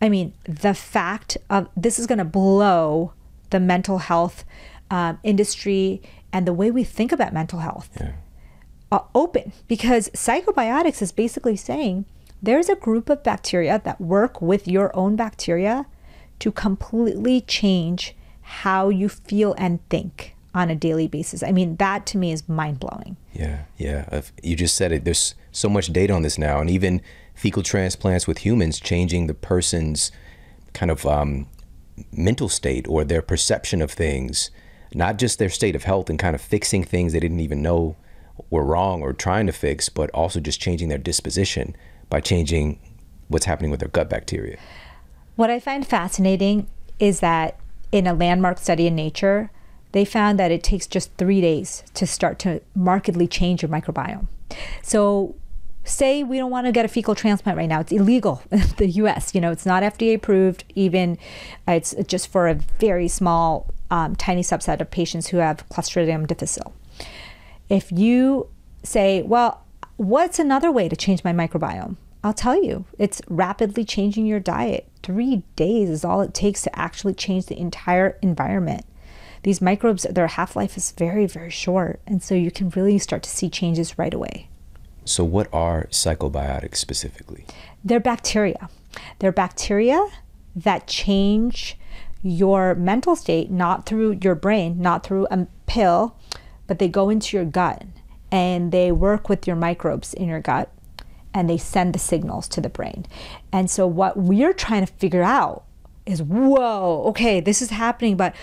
I 0.00 0.08
mean, 0.08 0.32
the 0.44 0.74
fact 0.74 1.36
of 1.48 1.68
this 1.76 1.98
is 1.98 2.06
going 2.06 2.18
to 2.18 2.24
blow 2.24 3.12
the 3.50 3.60
mental 3.60 3.98
health 3.98 4.44
um, 4.90 5.18
industry 5.22 6.02
and 6.32 6.46
the 6.46 6.52
way 6.52 6.70
we 6.70 6.84
think 6.84 7.12
about 7.12 7.32
mental 7.32 7.58
health 7.58 7.90
yeah. 8.00 8.12
uh, 8.90 9.00
open 9.14 9.52
because 9.68 10.08
psychobiotics 10.10 11.02
is 11.02 11.12
basically 11.12 11.56
saying 11.56 12.06
there's 12.42 12.68
a 12.68 12.76
group 12.76 13.10
of 13.10 13.22
bacteria 13.22 13.80
that 13.84 14.00
work 14.00 14.40
with 14.40 14.66
your 14.66 14.94
own 14.96 15.16
bacteria 15.16 15.86
to 16.38 16.50
completely 16.50 17.40
change 17.40 18.16
how 18.40 18.88
you 18.88 19.08
feel 19.08 19.54
and 19.58 19.86
think 19.88 20.34
on 20.54 20.70
a 20.70 20.74
daily 20.74 21.06
basis. 21.06 21.42
I 21.42 21.52
mean, 21.52 21.76
that 21.76 22.06
to 22.06 22.18
me 22.18 22.32
is 22.32 22.48
mind 22.48 22.80
blowing. 22.80 23.16
Yeah, 23.32 23.64
yeah. 23.76 24.22
You 24.42 24.56
just 24.56 24.74
said 24.74 24.90
it. 24.90 25.04
There's 25.04 25.34
so 25.52 25.68
much 25.68 25.92
data 25.92 26.12
on 26.12 26.22
this 26.22 26.38
now, 26.38 26.60
and 26.60 26.68
even 26.68 27.02
fecal 27.40 27.62
transplants 27.62 28.26
with 28.26 28.38
humans 28.38 28.78
changing 28.78 29.26
the 29.26 29.32
person's 29.32 30.12
kind 30.74 30.90
of 30.90 31.06
um, 31.06 31.46
mental 32.12 32.50
state 32.50 32.86
or 32.86 33.02
their 33.02 33.22
perception 33.22 33.80
of 33.80 33.90
things, 33.90 34.50
not 34.92 35.16
just 35.16 35.38
their 35.38 35.48
state 35.48 35.74
of 35.74 35.84
health 35.84 36.10
and 36.10 36.18
kind 36.18 36.34
of 36.34 36.42
fixing 36.42 36.84
things 36.84 37.14
they 37.14 37.20
didn't 37.20 37.40
even 37.40 37.62
know 37.62 37.96
were 38.50 38.62
wrong 38.62 39.00
or 39.00 39.14
trying 39.14 39.46
to 39.46 39.52
fix, 39.52 39.88
but 39.88 40.10
also 40.10 40.38
just 40.38 40.60
changing 40.60 40.90
their 40.90 40.98
disposition 40.98 41.74
by 42.10 42.20
changing 42.20 42.78
what's 43.28 43.46
happening 43.46 43.70
with 43.70 43.80
their 43.80 43.88
gut 43.88 44.10
bacteria. 44.10 44.58
What 45.36 45.48
I 45.48 45.60
find 45.60 45.86
fascinating 45.86 46.66
is 46.98 47.20
that 47.20 47.58
in 47.90 48.06
a 48.06 48.12
landmark 48.12 48.58
study 48.58 48.86
in 48.86 48.94
Nature, 48.94 49.50
they 49.92 50.04
found 50.04 50.38
that 50.38 50.50
it 50.50 50.62
takes 50.62 50.86
just 50.86 51.10
three 51.16 51.40
days 51.40 51.84
to 51.94 52.06
start 52.06 52.38
to 52.40 52.60
markedly 52.74 53.26
change 53.26 53.62
your 53.62 53.70
microbiome. 53.70 54.26
So, 54.82 55.36
say 55.84 56.22
we 56.22 56.38
don't 56.38 56.50
want 56.50 56.66
to 56.66 56.72
get 56.72 56.84
a 56.84 56.88
fecal 56.88 57.14
transplant 57.14 57.58
right 57.58 57.68
now, 57.68 57.80
it's 57.80 57.92
illegal 57.92 58.42
in 58.50 58.62
the 58.76 58.88
US. 58.88 59.34
You 59.34 59.40
know, 59.40 59.50
it's 59.50 59.66
not 59.66 59.82
FDA 59.82 60.14
approved, 60.14 60.64
even 60.74 61.18
uh, 61.68 61.72
it's 61.72 61.94
just 62.06 62.28
for 62.28 62.48
a 62.48 62.54
very 62.54 63.08
small, 63.08 63.72
um, 63.90 64.16
tiny 64.16 64.42
subset 64.42 64.80
of 64.80 64.90
patients 64.90 65.28
who 65.28 65.38
have 65.38 65.68
Clostridium 65.68 66.26
difficile. 66.26 66.74
If 67.68 67.90
you 67.92 68.48
say, 68.82 69.22
well, 69.22 69.64
what's 69.96 70.38
another 70.38 70.70
way 70.70 70.88
to 70.88 70.96
change 70.96 71.24
my 71.24 71.32
microbiome? 71.32 71.96
I'll 72.22 72.34
tell 72.34 72.62
you, 72.62 72.84
it's 72.98 73.22
rapidly 73.28 73.84
changing 73.84 74.26
your 74.26 74.40
diet. 74.40 74.86
Three 75.02 75.42
days 75.56 75.88
is 75.88 76.04
all 76.04 76.20
it 76.20 76.34
takes 76.34 76.60
to 76.62 76.78
actually 76.78 77.14
change 77.14 77.46
the 77.46 77.58
entire 77.58 78.18
environment. 78.20 78.84
These 79.42 79.62
microbes, 79.62 80.02
their 80.02 80.26
half 80.26 80.54
life 80.54 80.76
is 80.76 80.92
very, 80.92 81.26
very 81.26 81.48
short. 81.48 82.00
And 82.06 82.22
so 82.22 82.34
you 82.34 82.50
can 82.50 82.68
really 82.70 82.98
start 82.98 83.22
to 83.22 83.30
see 83.30 83.48
changes 83.48 83.98
right 83.98 84.12
away. 84.12 84.49
So, 85.10 85.24
what 85.24 85.48
are 85.52 85.88
psychobiotics 85.90 86.76
specifically? 86.76 87.44
They're 87.84 87.98
bacteria. 87.98 88.68
They're 89.18 89.32
bacteria 89.32 90.06
that 90.54 90.86
change 90.86 91.76
your 92.22 92.74
mental 92.74 93.16
state, 93.16 93.50
not 93.50 93.86
through 93.86 94.18
your 94.22 94.34
brain, 94.34 94.80
not 94.80 95.04
through 95.04 95.26
a 95.30 95.46
pill, 95.66 96.16
but 96.66 96.78
they 96.78 96.88
go 96.88 97.10
into 97.10 97.36
your 97.36 97.44
gut 97.44 97.82
and 98.30 98.70
they 98.70 98.92
work 98.92 99.28
with 99.28 99.46
your 99.46 99.56
microbes 99.56 100.14
in 100.14 100.28
your 100.28 100.40
gut 100.40 100.70
and 101.34 101.50
they 101.50 101.58
send 101.58 101.92
the 101.92 101.98
signals 101.98 102.46
to 102.48 102.60
the 102.60 102.68
brain. 102.68 103.06
And 103.52 103.68
so 103.68 103.86
what 103.86 104.16
we're 104.16 104.52
trying 104.52 104.86
to 104.86 104.92
figure 104.94 105.22
out 105.22 105.64
is 106.06 106.22
whoa, 106.22 107.02
okay, 107.08 107.40
this 107.40 107.60
is 107.60 107.70
happening, 107.70 108.16
but 108.16 108.34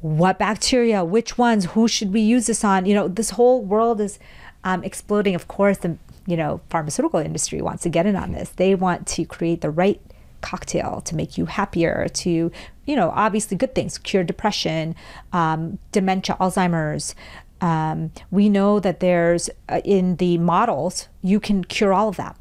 what 0.00 0.38
bacteria, 0.38 1.04
which 1.04 1.38
ones, 1.38 1.64
who 1.66 1.88
should 1.88 2.12
we 2.12 2.20
use 2.20 2.46
this 2.46 2.62
on? 2.62 2.86
You 2.86 2.94
know, 2.94 3.08
this 3.08 3.30
whole 3.30 3.64
world 3.64 4.00
is 4.00 4.18
um, 4.64 4.82
exploding. 4.82 5.34
Of 5.34 5.46
course, 5.46 5.78
the 5.78 5.96
you 6.26 6.36
know 6.36 6.60
pharmaceutical 6.70 7.20
industry 7.20 7.60
wants 7.60 7.82
to 7.84 7.88
get 7.88 8.06
in 8.06 8.16
on 8.16 8.32
this. 8.32 8.50
They 8.50 8.74
want 8.74 9.06
to 9.08 9.24
create 9.24 9.60
the 9.60 9.70
right 9.70 10.00
cocktail 10.40 11.00
to 11.02 11.16
make 11.16 11.38
you 11.38 11.46
happier, 11.46 12.06
to 12.12 12.52
you 12.86 12.96
know, 12.96 13.10
obviously 13.14 13.56
good 13.56 13.74
things, 13.74 13.96
cure 13.98 14.24
depression, 14.24 14.94
um, 15.32 15.78
dementia, 15.90 16.36
Alzheimer's, 16.38 17.14
um, 17.60 18.12
we 18.30 18.48
know 18.48 18.78
that 18.78 19.00
there's 19.00 19.48
uh, 19.68 19.80
in 19.84 20.16
the 20.16 20.36
models, 20.38 21.08
you 21.22 21.40
can 21.40 21.64
cure 21.64 21.94
all 21.94 22.08
of 22.08 22.16
that. 22.16 22.36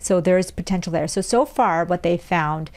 So 0.00 0.20
there's 0.20 0.50
potential 0.50 0.92
there. 0.92 1.06
So, 1.06 1.20
so 1.20 1.44
far, 1.44 1.84
what 1.84 2.02
they 2.02 2.16
found 2.16 2.70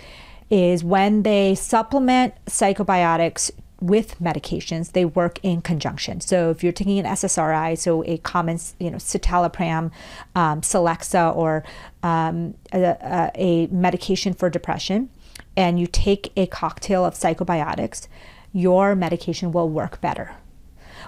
is 0.49 0.83
when 0.83 1.23
they 1.23 1.55
supplement 1.55 2.33
psychobiotics 2.45 3.49
with 3.81 4.19
medications, 4.19 4.91
they 4.91 5.03
work 5.03 5.39
in 5.41 5.61
conjunction. 5.61 6.21
So 6.21 6.51
if 6.51 6.63
you're 6.63 6.71
taking 6.71 6.99
an 6.99 7.05
SSRI, 7.05 7.77
so 7.77 8.03
a 8.05 8.19
common, 8.19 8.59
you 8.79 8.91
know, 8.91 8.97
citalopram, 8.97 9.91
um, 10.35 10.61
Celexa, 10.61 11.35
or 11.35 11.63
um, 12.03 12.53
a, 12.71 13.31
a 13.35 13.67
medication 13.67 14.33
for 14.33 14.49
depression, 14.49 15.09
and 15.57 15.79
you 15.79 15.87
take 15.87 16.31
a 16.37 16.45
cocktail 16.45 17.03
of 17.03 17.15
psychobiotics, 17.15 18.07
your 18.53 18.95
medication 18.95 19.51
will 19.51 19.67
work 19.67 19.99
better. 19.99 20.35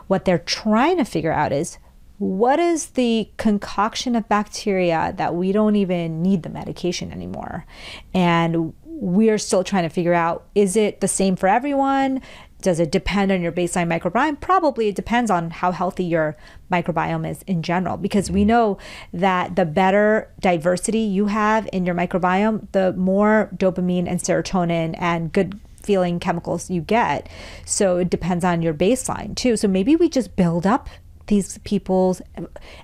What 0.07 0.25
they're 0.25 0.39
trying 0.39 0.97
to 0.97 1.05
figure 1.05 1.31
out 1.31 1.51
is 1.51 1.77
what 2.17 2.59
is 2.59 2.87
the 2.87 3.29
concoction 3.37 4.15
of 4.15 4.27
bacteria 4.29 5.13
that 5.17 5.35
we 5.35 5.51
don't 5.51 5.75
even 5.75 6.21
need 6.21 6.43
the 6.43 6.49
medication 6.49 7.11
anymore? 7.11 7.65
And 8.13 8.73
we're 8.85 9.37
still 9.37 9.63
trying 9.63 9.83
to 9.83 9.89
figure 9.89 10.13
out 10.13 10.45
is 10.55 10.75
it 10.75 11.01
the 11.01 11.07
same 11.07 11.35
for 11.35 11.47
everyone? 11.47 12.21
Does 12.64 12.80
it 12.80 12.91
depend 12.91 13.31
on 13.31 13.41
your 13.41 13.52
baseline 13.52 13.88
microbiome? 13.88 14.40
Probably 14.40 14.88
it 14.88 14.95
depends 14.95 15.30
on 15.30 15.52
how 15.52 15.72
healthy 15.72 16.06
your 16.06 16.35
microbiome 16.72 17.30
is 17.30 17.44
in 17.44 17.61
general, 17.61 17.98
because 17.98 18.31
we 18.31 18.41
mm-hmm. 18.41 18.48
know 18.48 18.77
that 19.14 19.56
the 19.56 19.65
better 19.65 20.31
diversity 20.40 20.99
you 21.02 21.27
have 21.27 21.69
in 21.72 21.85
your 21.85 21.94
microbiome, 21.94 22.72
the 22.72 22.94
more 22.94 23.52
dopamine 23.56 24.07
and 24.07 24.19
serotonin 24.22 24.95
and 24.98 25.31
good 25.31 25.60
feeling 25.84 26.19
chemicals 26.19 26.69
you 26.69 26.81
get. 26.81 27.27
So 27.65 27.98
it 27.98 28.10
depends 28.10 28.45
on 28.45 28.61
your 28.61 28.73
baseline 28.73 29.35
too. 29.35 29.57
So 29.57 29.68
maybe 29.68 29.98
we 29.98 30.07
just 30.07 30.38
build 30.38 30.65
up 30.65 30.90
these 31.27 31.57
people's, 31.60 32.22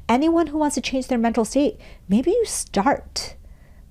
anyone 0.08 0.48
who 0.48 0.58
wants 0.58 0.76
to 0.76 0.82
change 0.82 1.08
their 1.08 1.18
mental 1.18 1.46
state, 1.46 1.80
maybe 2.08 2.32
you 2.32 2.46
start 2.46 3.36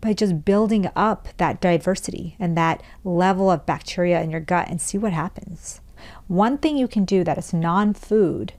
by 0.00 0.12
just 0.12 0.44
building 0.44 0.88
up 0.94 1.28
that 1.38 1.60
diversity 1.60 2.36
and 2.38 2.56
that 2.56 2.82
level 3.04 3.50
of 3.50 3.66
bacteria 3.66 4.22
in 4.22 4.30
your 4.30 4.40
gut 4.40 4.68
and 4.68 4.80
see 4.80 4.98
what 4.98 5.12
happens. 5.12 5.80
One 6.28 6.58
thing 6.58 6.76
you 6.76 6.88
can 6.88 7.04
do 7.04 7.24
that 7.24 7.38
is 7.38 7.52
non 7.52 7.94
food 7.94 8.52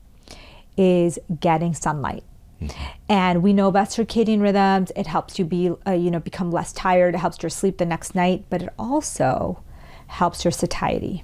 is 0.78 1.20
getting 1.40 1.74
sunlight. 1.74 2.24
Mm-hmm. 2.62 2.84
And 3.08 3.44
we 3.44 3.54
know 3.54 3.68
about 3.68 3.90
circadian 3.90 4.42
rhythms. 4.42 4.92
It 4.96 5.08
helps 5.08 5.40
you 5.40 5.46
be, 5.46 5.72
uh, 5.88 5.92
you 5.92 6.12
know, 6.12 6.20
become 6.20 6.52
less 6.52 6.74
tired. 6.74 7.16
It 7.16 7.20
helps 7.20 7.42
your 7.42 7.50
sleep 7.50 7.78
the 7.78 7.86
next 7.86 8.16
night, 8.16 8.46
but 8.50 8.62
it 8.62 8.74
also 8.78 9.64
helps 10.08 10.44
your 10.44 10.52
satiety. 10.52 11.24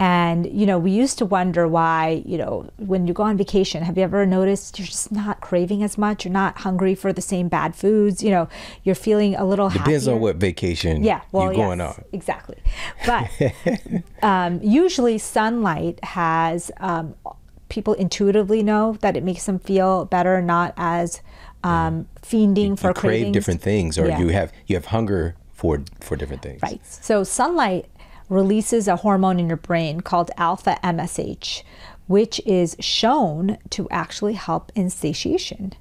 And, 0.00 0.46
you 0.46 0.64
know, 0.64 0.78
we 0.78 0.92
used 0.92 1.18
to 1.18 1.26
wonder 1.26 1.66
why, 1.66 2.22
you 2.24 2.38
know, 2.38 2.70
when 2.76 3.06
you 3.08 3.12
go 3.12 3.24
on 3.24 3.36
vacation, 3.36 3.82
have 3.82 3.98
you 3.98 4.04
ever 4.04 4.24
noticed 4.24 4.78
you're 4.78 4.86
just 4.86 5.10
not 5.10 5.40
craving 5.40 5.82
as 5.82 5.98
much? 5.98 6.24
You're 6.24 6.32
not 6.32 6.58
hungry 6.58 6.94
for 6.94 7.12
the 7.12 7.20
same 7.20 7.48
bad 7.48 7.74
foods. 7.74 8.22
You 8.22 8.30
know, 8.30 8.48
you're 8.84 8.94
feeling 8.94 9.34
a 9.34 9.44
little 9.44 9.68
Depends 9.68 10.04
happier. 10.04 10.14
on 10.14 10.20
what 10.20 10.36
vacation 10.36 11.02
yeah, 11.02 11.22
well, 11.32 11.46
you're 11.46 11.54
going 11.54 11.80
yes, 11.80 11.98
on. 11.98 12.04
Exactly. 12.12 12.58
But 13.06 13.28
um, 14.22 14.60
usually 14.62 15.18
sunlight 15.18 16.02
has, 16.04 16.70
um, 16.78 17.14
people 17.68 17.94
intuitively 17.94 18.62
know 18.62 18.96
that 19.00 19.16
it 19.16 19.22
makes 19.22 19.46
them 19.46 19.58
feel 19.58 20.04
better, 20.04 20.40
not 20.40 20.74
as 20.76 21.20
um, 21.64 22.06
fiending 22.22 22.70
you, 22.70 22.76
for 22.76 22.88
you 22.88 22.94
crave 22.94 23.32
different 23.32 23.60
things 23.60 23.98
or 23.98 24.06
Yeah. 24.06 24.18
you 24.20 24.28
have 24.28 24.52
you 24.66 24.76
have 24.76 24.86
hunger 24.86 25.34
for 25.52 25.82
for 26.00 26.16
different 26.16 26.42
things. 26.42 26.62
Right. 26.62 26.80
So 26.86 27.24
sunlight 27.24 27.86
releases 28.28 28.88
a 28.88 28.96
hormone 28.96 29.38
in 29.38 29.48
your 29.48 29.56
brain 29.56 30.00
called 30.00 30.30
alpha 30.36 30.78
MSH, 30.82 31.62
which 32.06 32.40
is 32.46 32.76
shown 32.80 33.58
to 33.70 33.88
actually 33.90 34.34
help 34.34 34.72
in 34.74 34.90
satiation. 34.90 35.74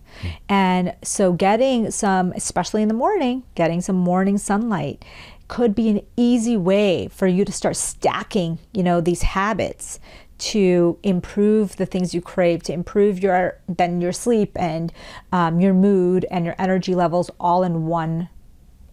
And 0.50 0.96
so 1.04 1.34
getting 1.34 1.92
some, 1.92 2.32
especially 2.34 2.82
in 2.82 2.88
the 2.88 2.94
morning, 2.94 3.44
getting 3.56 3.82
some 3.82 3.96
morning 3.96 4.38
sunlight 4.38 5.04
could 5.48 5.74
be 5.74 5.90
an 5.90 6.02
easy 6.18 6.58
way 6.58 7.08
for 7.08 7.28
you 7.28 7.46
to 7.46 7.52
start 7.52 7.76
stacking, 7.76 8.60
you 8.74 8.84
know, 8.84 9.00
these 9.00 9.22
habits 9.22 10.00
to 10.38 11.00
improve 11.04 11.78
the 11.78 11.86
things 11.86 12.14
you 12.14 12.22
crave, 12.22 12.62
to 12.64 12.74
improve 12.74 13.20
your 13.20 13.58
then 13.68 14.02
your 14.02 14.12
sleep 14.12 14.52
and 14.56 14.94
um, 15.32 15.60
your 15.60 15.74
mood 15.74 16.26
and 16.30 16.46
your 16.46 16.56
energy 16.60 16.94
levels 16.94 17.32
all 17.40 17.64
in 17.64 17.88
one 17.88 18.30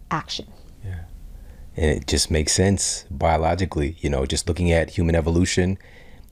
action. 0.09 0.47
And 1.77 1.85
it 1.91 2.07
just 2.07 2.29
makes 2.31 2.51
sense 2.53 3.05
biologically 3.11 3.95
you 3.99 4.09
know 4.09 4.25
just 4.25 4.47
looking 4.47 4.71
at 4.71 4.89
human 4.91 5.15
evolution 5.15 5.77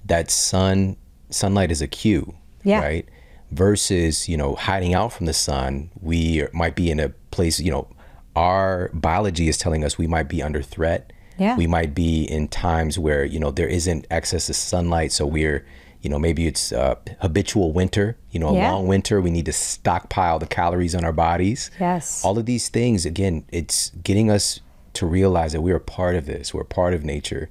that 0.06 0.30
sun 0.32 0.96
sunlight 1.30 1.72
is 1.72 1.82
a 1.82 1.88
cue 1.88 2.34
Yeah. 2.64 2.80
right 2.82 3.06
versus 3.52 4.28
you 4.30 4.38
know 4.38 4.56
hiding 4.56 4.94
out 4.94 5.14
from 5.14 5.26
the 5.26 5.34
sun 5.34 5.90
we 6.02 6.48
might 6.54 6.76
be 6.76 6.90
in 6.90 7.00
a 7.00 7.10
place 7.32 7.60
you 7.60 7.72
know 7.72 7.88
our 8.36 8.90
biology 8.94 9.48
is 9.48 9.58
telling 9.58 9.84
us 9.84 9.98
we 9.98 10.08
might 10.08 10.28
be 10.28 10.42
under 10.42 10.62
threat 10.62 11.12
Yeah. 11.38 11.56
we 11.56 11.68
might 11.68 11.94
be 11.94 12.24
in 12.24 12.48
times 12.48 12.98
where 12.98 13.24
you 13.24 13.40
know 13.40 13.52
there 13.52 13.68
isn't 13.68 14.08
access 14.10 14.48
to 14.48 14.54
sunlight 14.54 15.12
so 15.12 15.26
we're 15.28 15.66
you 16.02 16.10
know 16.10 16.20
maybe 16.20 16.48
it's 16.48 16.72
uh, 16.74 16.96
habitual 17.22 17.72
winter 17.72 18.18
you 18.32 18.40
know 18.40 18.50
a 18.50 18.56
Yeah. 18.56 18.72
long 18.72 18.88
winter 18.88 19.22
we 19.22 19.30
need 19.32 19.46
to 19.46 19.54
stockpile 19.54 20.40
the 20.40 20.48
calories 20.48 20.96
on 20.96 21.04
our 21.06 21.14
bodies 21.14 21.70
Yes. 21.80 22.24
all 22.26 22.38
of 22.38 22.46
these 22.46 22.70
things 22.70 23.06
again 23.06 23.46
it's 23.52 23.92
getting 24.04 24.30
us 24.32 24.60
to 24.94 25.06
realize 25.06 25.54
that 25.54 25.62
we're 25.62 25.78
a 25.78 25.82
part 25.82 26.16
of 26.16 26.26
this. 26.26 26.54
We're 26.54 26.64
part 26.64 26.94
of 26.94 27.04
nature. 27.04 27.50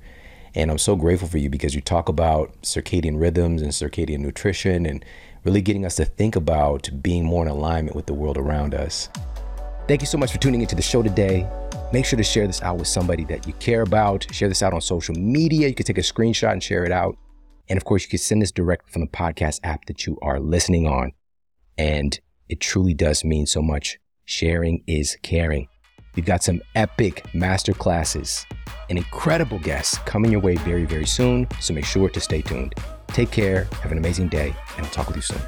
And 0.55 0.71
i'm 0.71 0.79
so 0.79 0.97
grateful 0.97 1.29
for 1.29 1.39
you 1.39 1.49
because 1.49 1.75
you 1.75 1.81
talk 1.81 2.09
about 2.09 2.61
circadian 2.63 3.19
rhythms 3.19 3.63
and 3.63 3.73
circadian 3.73 4.19
nutrition 4.19 4.85
and 4.85 5.05
really 5.45 5.63
getting 5.63 5.87
us 5.87 5.97
to 5.97 6.05
think 6.05 6.37
about 6.37 6.91
being 7.03 7.25
more 7.25 7.43
in 7.43 7.51
alignment 7.51 7.97
with 7.97 8.07
the 8.07 8.15
world 8.15 8.39
around 8.39 8.75
us. 8.75 9.09
Thank 9.89 10.03
you 10.03 10.07
so 10.07 10.19
much 10.19 10.31
for 10.31 10.39
tuning 10.39 10.61
into 10.61 10.77
the 10.77 10.83
show 10.83 11.03
today. 11.03 11.49
Make 11.93 12.07
sure 12.07 12.17
to 12.17 12.23
share 12.23 12.47
this 12.47 12.63
out 12.63 12.79
with 12.79 12.87
somebody 12.87 13.25
that 13.25 13.47
you 13.47 13.53
care 13.55 13.83
about. 13.83 14.27
Share 14.33 14.49
this 14.49 14.63
out 14.63 14.73
on 14.73 14.81
social 14.81 15.15
media. 15.15 15.69
You 15.69 15.75
can 15.75 15.85
take 15.85 15.99
a 15.99 16.03
screenshot 16.03 16.53
and 16.53 16.63
share 16.63 16.85
it 16.85 16.93
out. 16.93 17.17
And 17.69 17.77
of 17.77 17.85
course 17.85 18.05
you 18.05 18.09
can 18.09 18.19
send 18.19 18.43
this 18.43 18.53
direct 18.53 18.91
from 18.91 19.03
the 19.03 19.09
podcast 19.09 19.61
app 19.65 19.87
that 19.87 20.07
you 20.07 20.19
are 20.23 20.39
listening 20.39 20.87
on. 20.87 21.13
And 21.77 22.19
it 22.49 22.61
truly 22.61 22.95
does 22.95 23.25
mean 23.25 23.47
so 23.47 23.63
much. 23.63 23.99
Sharing 24.25 24.85
is 24.87 25.17
caring 25.23 25.69
We've 26.15 26.25
got 26.25 26.43
some 26.43 26.61
epic 26.75 27.25
master 27.35 27.73
classes 27.73 28.47
and 28.91 28.99
incredible 28.99 29.59
guests 29.59 29.99
coming 29.99 30.31
your 30.31 30.41
way 30.41 30.57
very, 30.57 30.85
very 30.85 31.07
soon. 31.07 31.49
So 31.61 31.73
make 31.73 31.85
sure 31.87 32.09
to 32.11 32.21
stay 32.21 32.43
tuned. 32.43 32.75
Take 33.09 33.31
care, 33.31 33.65
have 33.83 33.93
an 33.93 33.99
amazing 33.99 34.29
day, 34.29 34.55
and 34.77 34.87
I'll 34.87 34.93
talk 34.93 35.07
with 35.07 35.17
you 35.17 35.23
soon. 35.23 35.41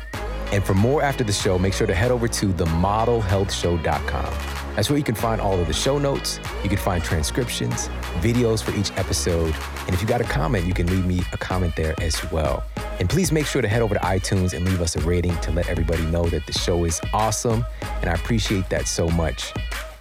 And 0.52 0.64
for 0.64 0.74
more 0.74 1.02
after 1.02 1.24
the 1.24 1.32
show, 1.32 1.58
make 1.58 1.72
sure 1.72 1.86
to 1.86 1.94
head 1.94 2.10
over 2.10 2.28
to 2.28 2.46
themodelhealthshow.com. 2.46 4.34
That's 4.76 4.88
where 4.90 4.98
you 4.98 5.04
can 5.04 5.14
find 5.14 5.40
all 5.40 5.58
of 5.58 5.66
the 5.66 5.72
show 5.72 5.98
notes. 5.98 6.40
You 6.62 6.68
can 6.68 6.78
find 6.78 7.02
transcriptions, 7.02 7.88
videos 8.20 8.62
for 8.62 8.74
each 8.76 8.90
episode. 8.92 9.54
And 9.86 9.94
if 9.94 10.00
you 10.00 10.08
got 10.08 10.20
a 10.20 10.24
comment, 10.24 10.66
you 10.66 10.74
can 10.74 10.86
leave 10.86 11.06
me 11.06 11.22
a 11.32 11.36
comment 11.36 11.76
there 11.76 11.94
as 12.00 12.30
well. 12.30 12.64
And 12.98 13.08
please 13.08 13.32
make 13.32 13.46
sure 13.46 13.62
to 13.62 13.68
head 13.68 13.82
over 13.82 13.94
to 13.94 14.00
iTunes 14.00 14.54
and 14.54 14.64
leave 14.64 14.80
us 14.80 14.96
a 14.96 15.00
rating 15.00 15.36
to 15.38 15.50
let 15.50 15.68
everybody 15.68 16.04
know 16.06 16.24
that 16.26 16.46
the 16.46 16.52
show 16.52 16.84
is 16.84 17.00
awesome. 17.12 17.64
And 18.00 18.10
I 18.10 18.14
appreciate 18.14 18.68
that 18.70 18.86
so 18.86 19.08
much. 19.08 19.52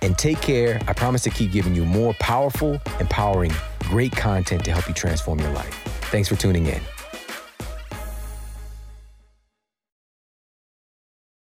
And 0.03 0.17
take 0.17 0.41
care. 0.41 0.79
I 0.87 0.93
promise 0.93 1.23
to 1.23 1.29
keep 1.29 1.51
giving 1.51 1.73
you 1.73 1.85
more 1.85 2.13
powerful, 2.15 2.79
empowering, 2.99 3.53
great 3.79 4.11
content 4.11 4.65
to 4.65 4.71
help 4.71 4.87
you 4.87 4.93
transform 4.93 5.39
your 5.39 5.51
life. 5.51 5.73
Thanks 6.11 6.27
for 6.29 6.35
tuning 6.35 6.65
in. 6.67 6.92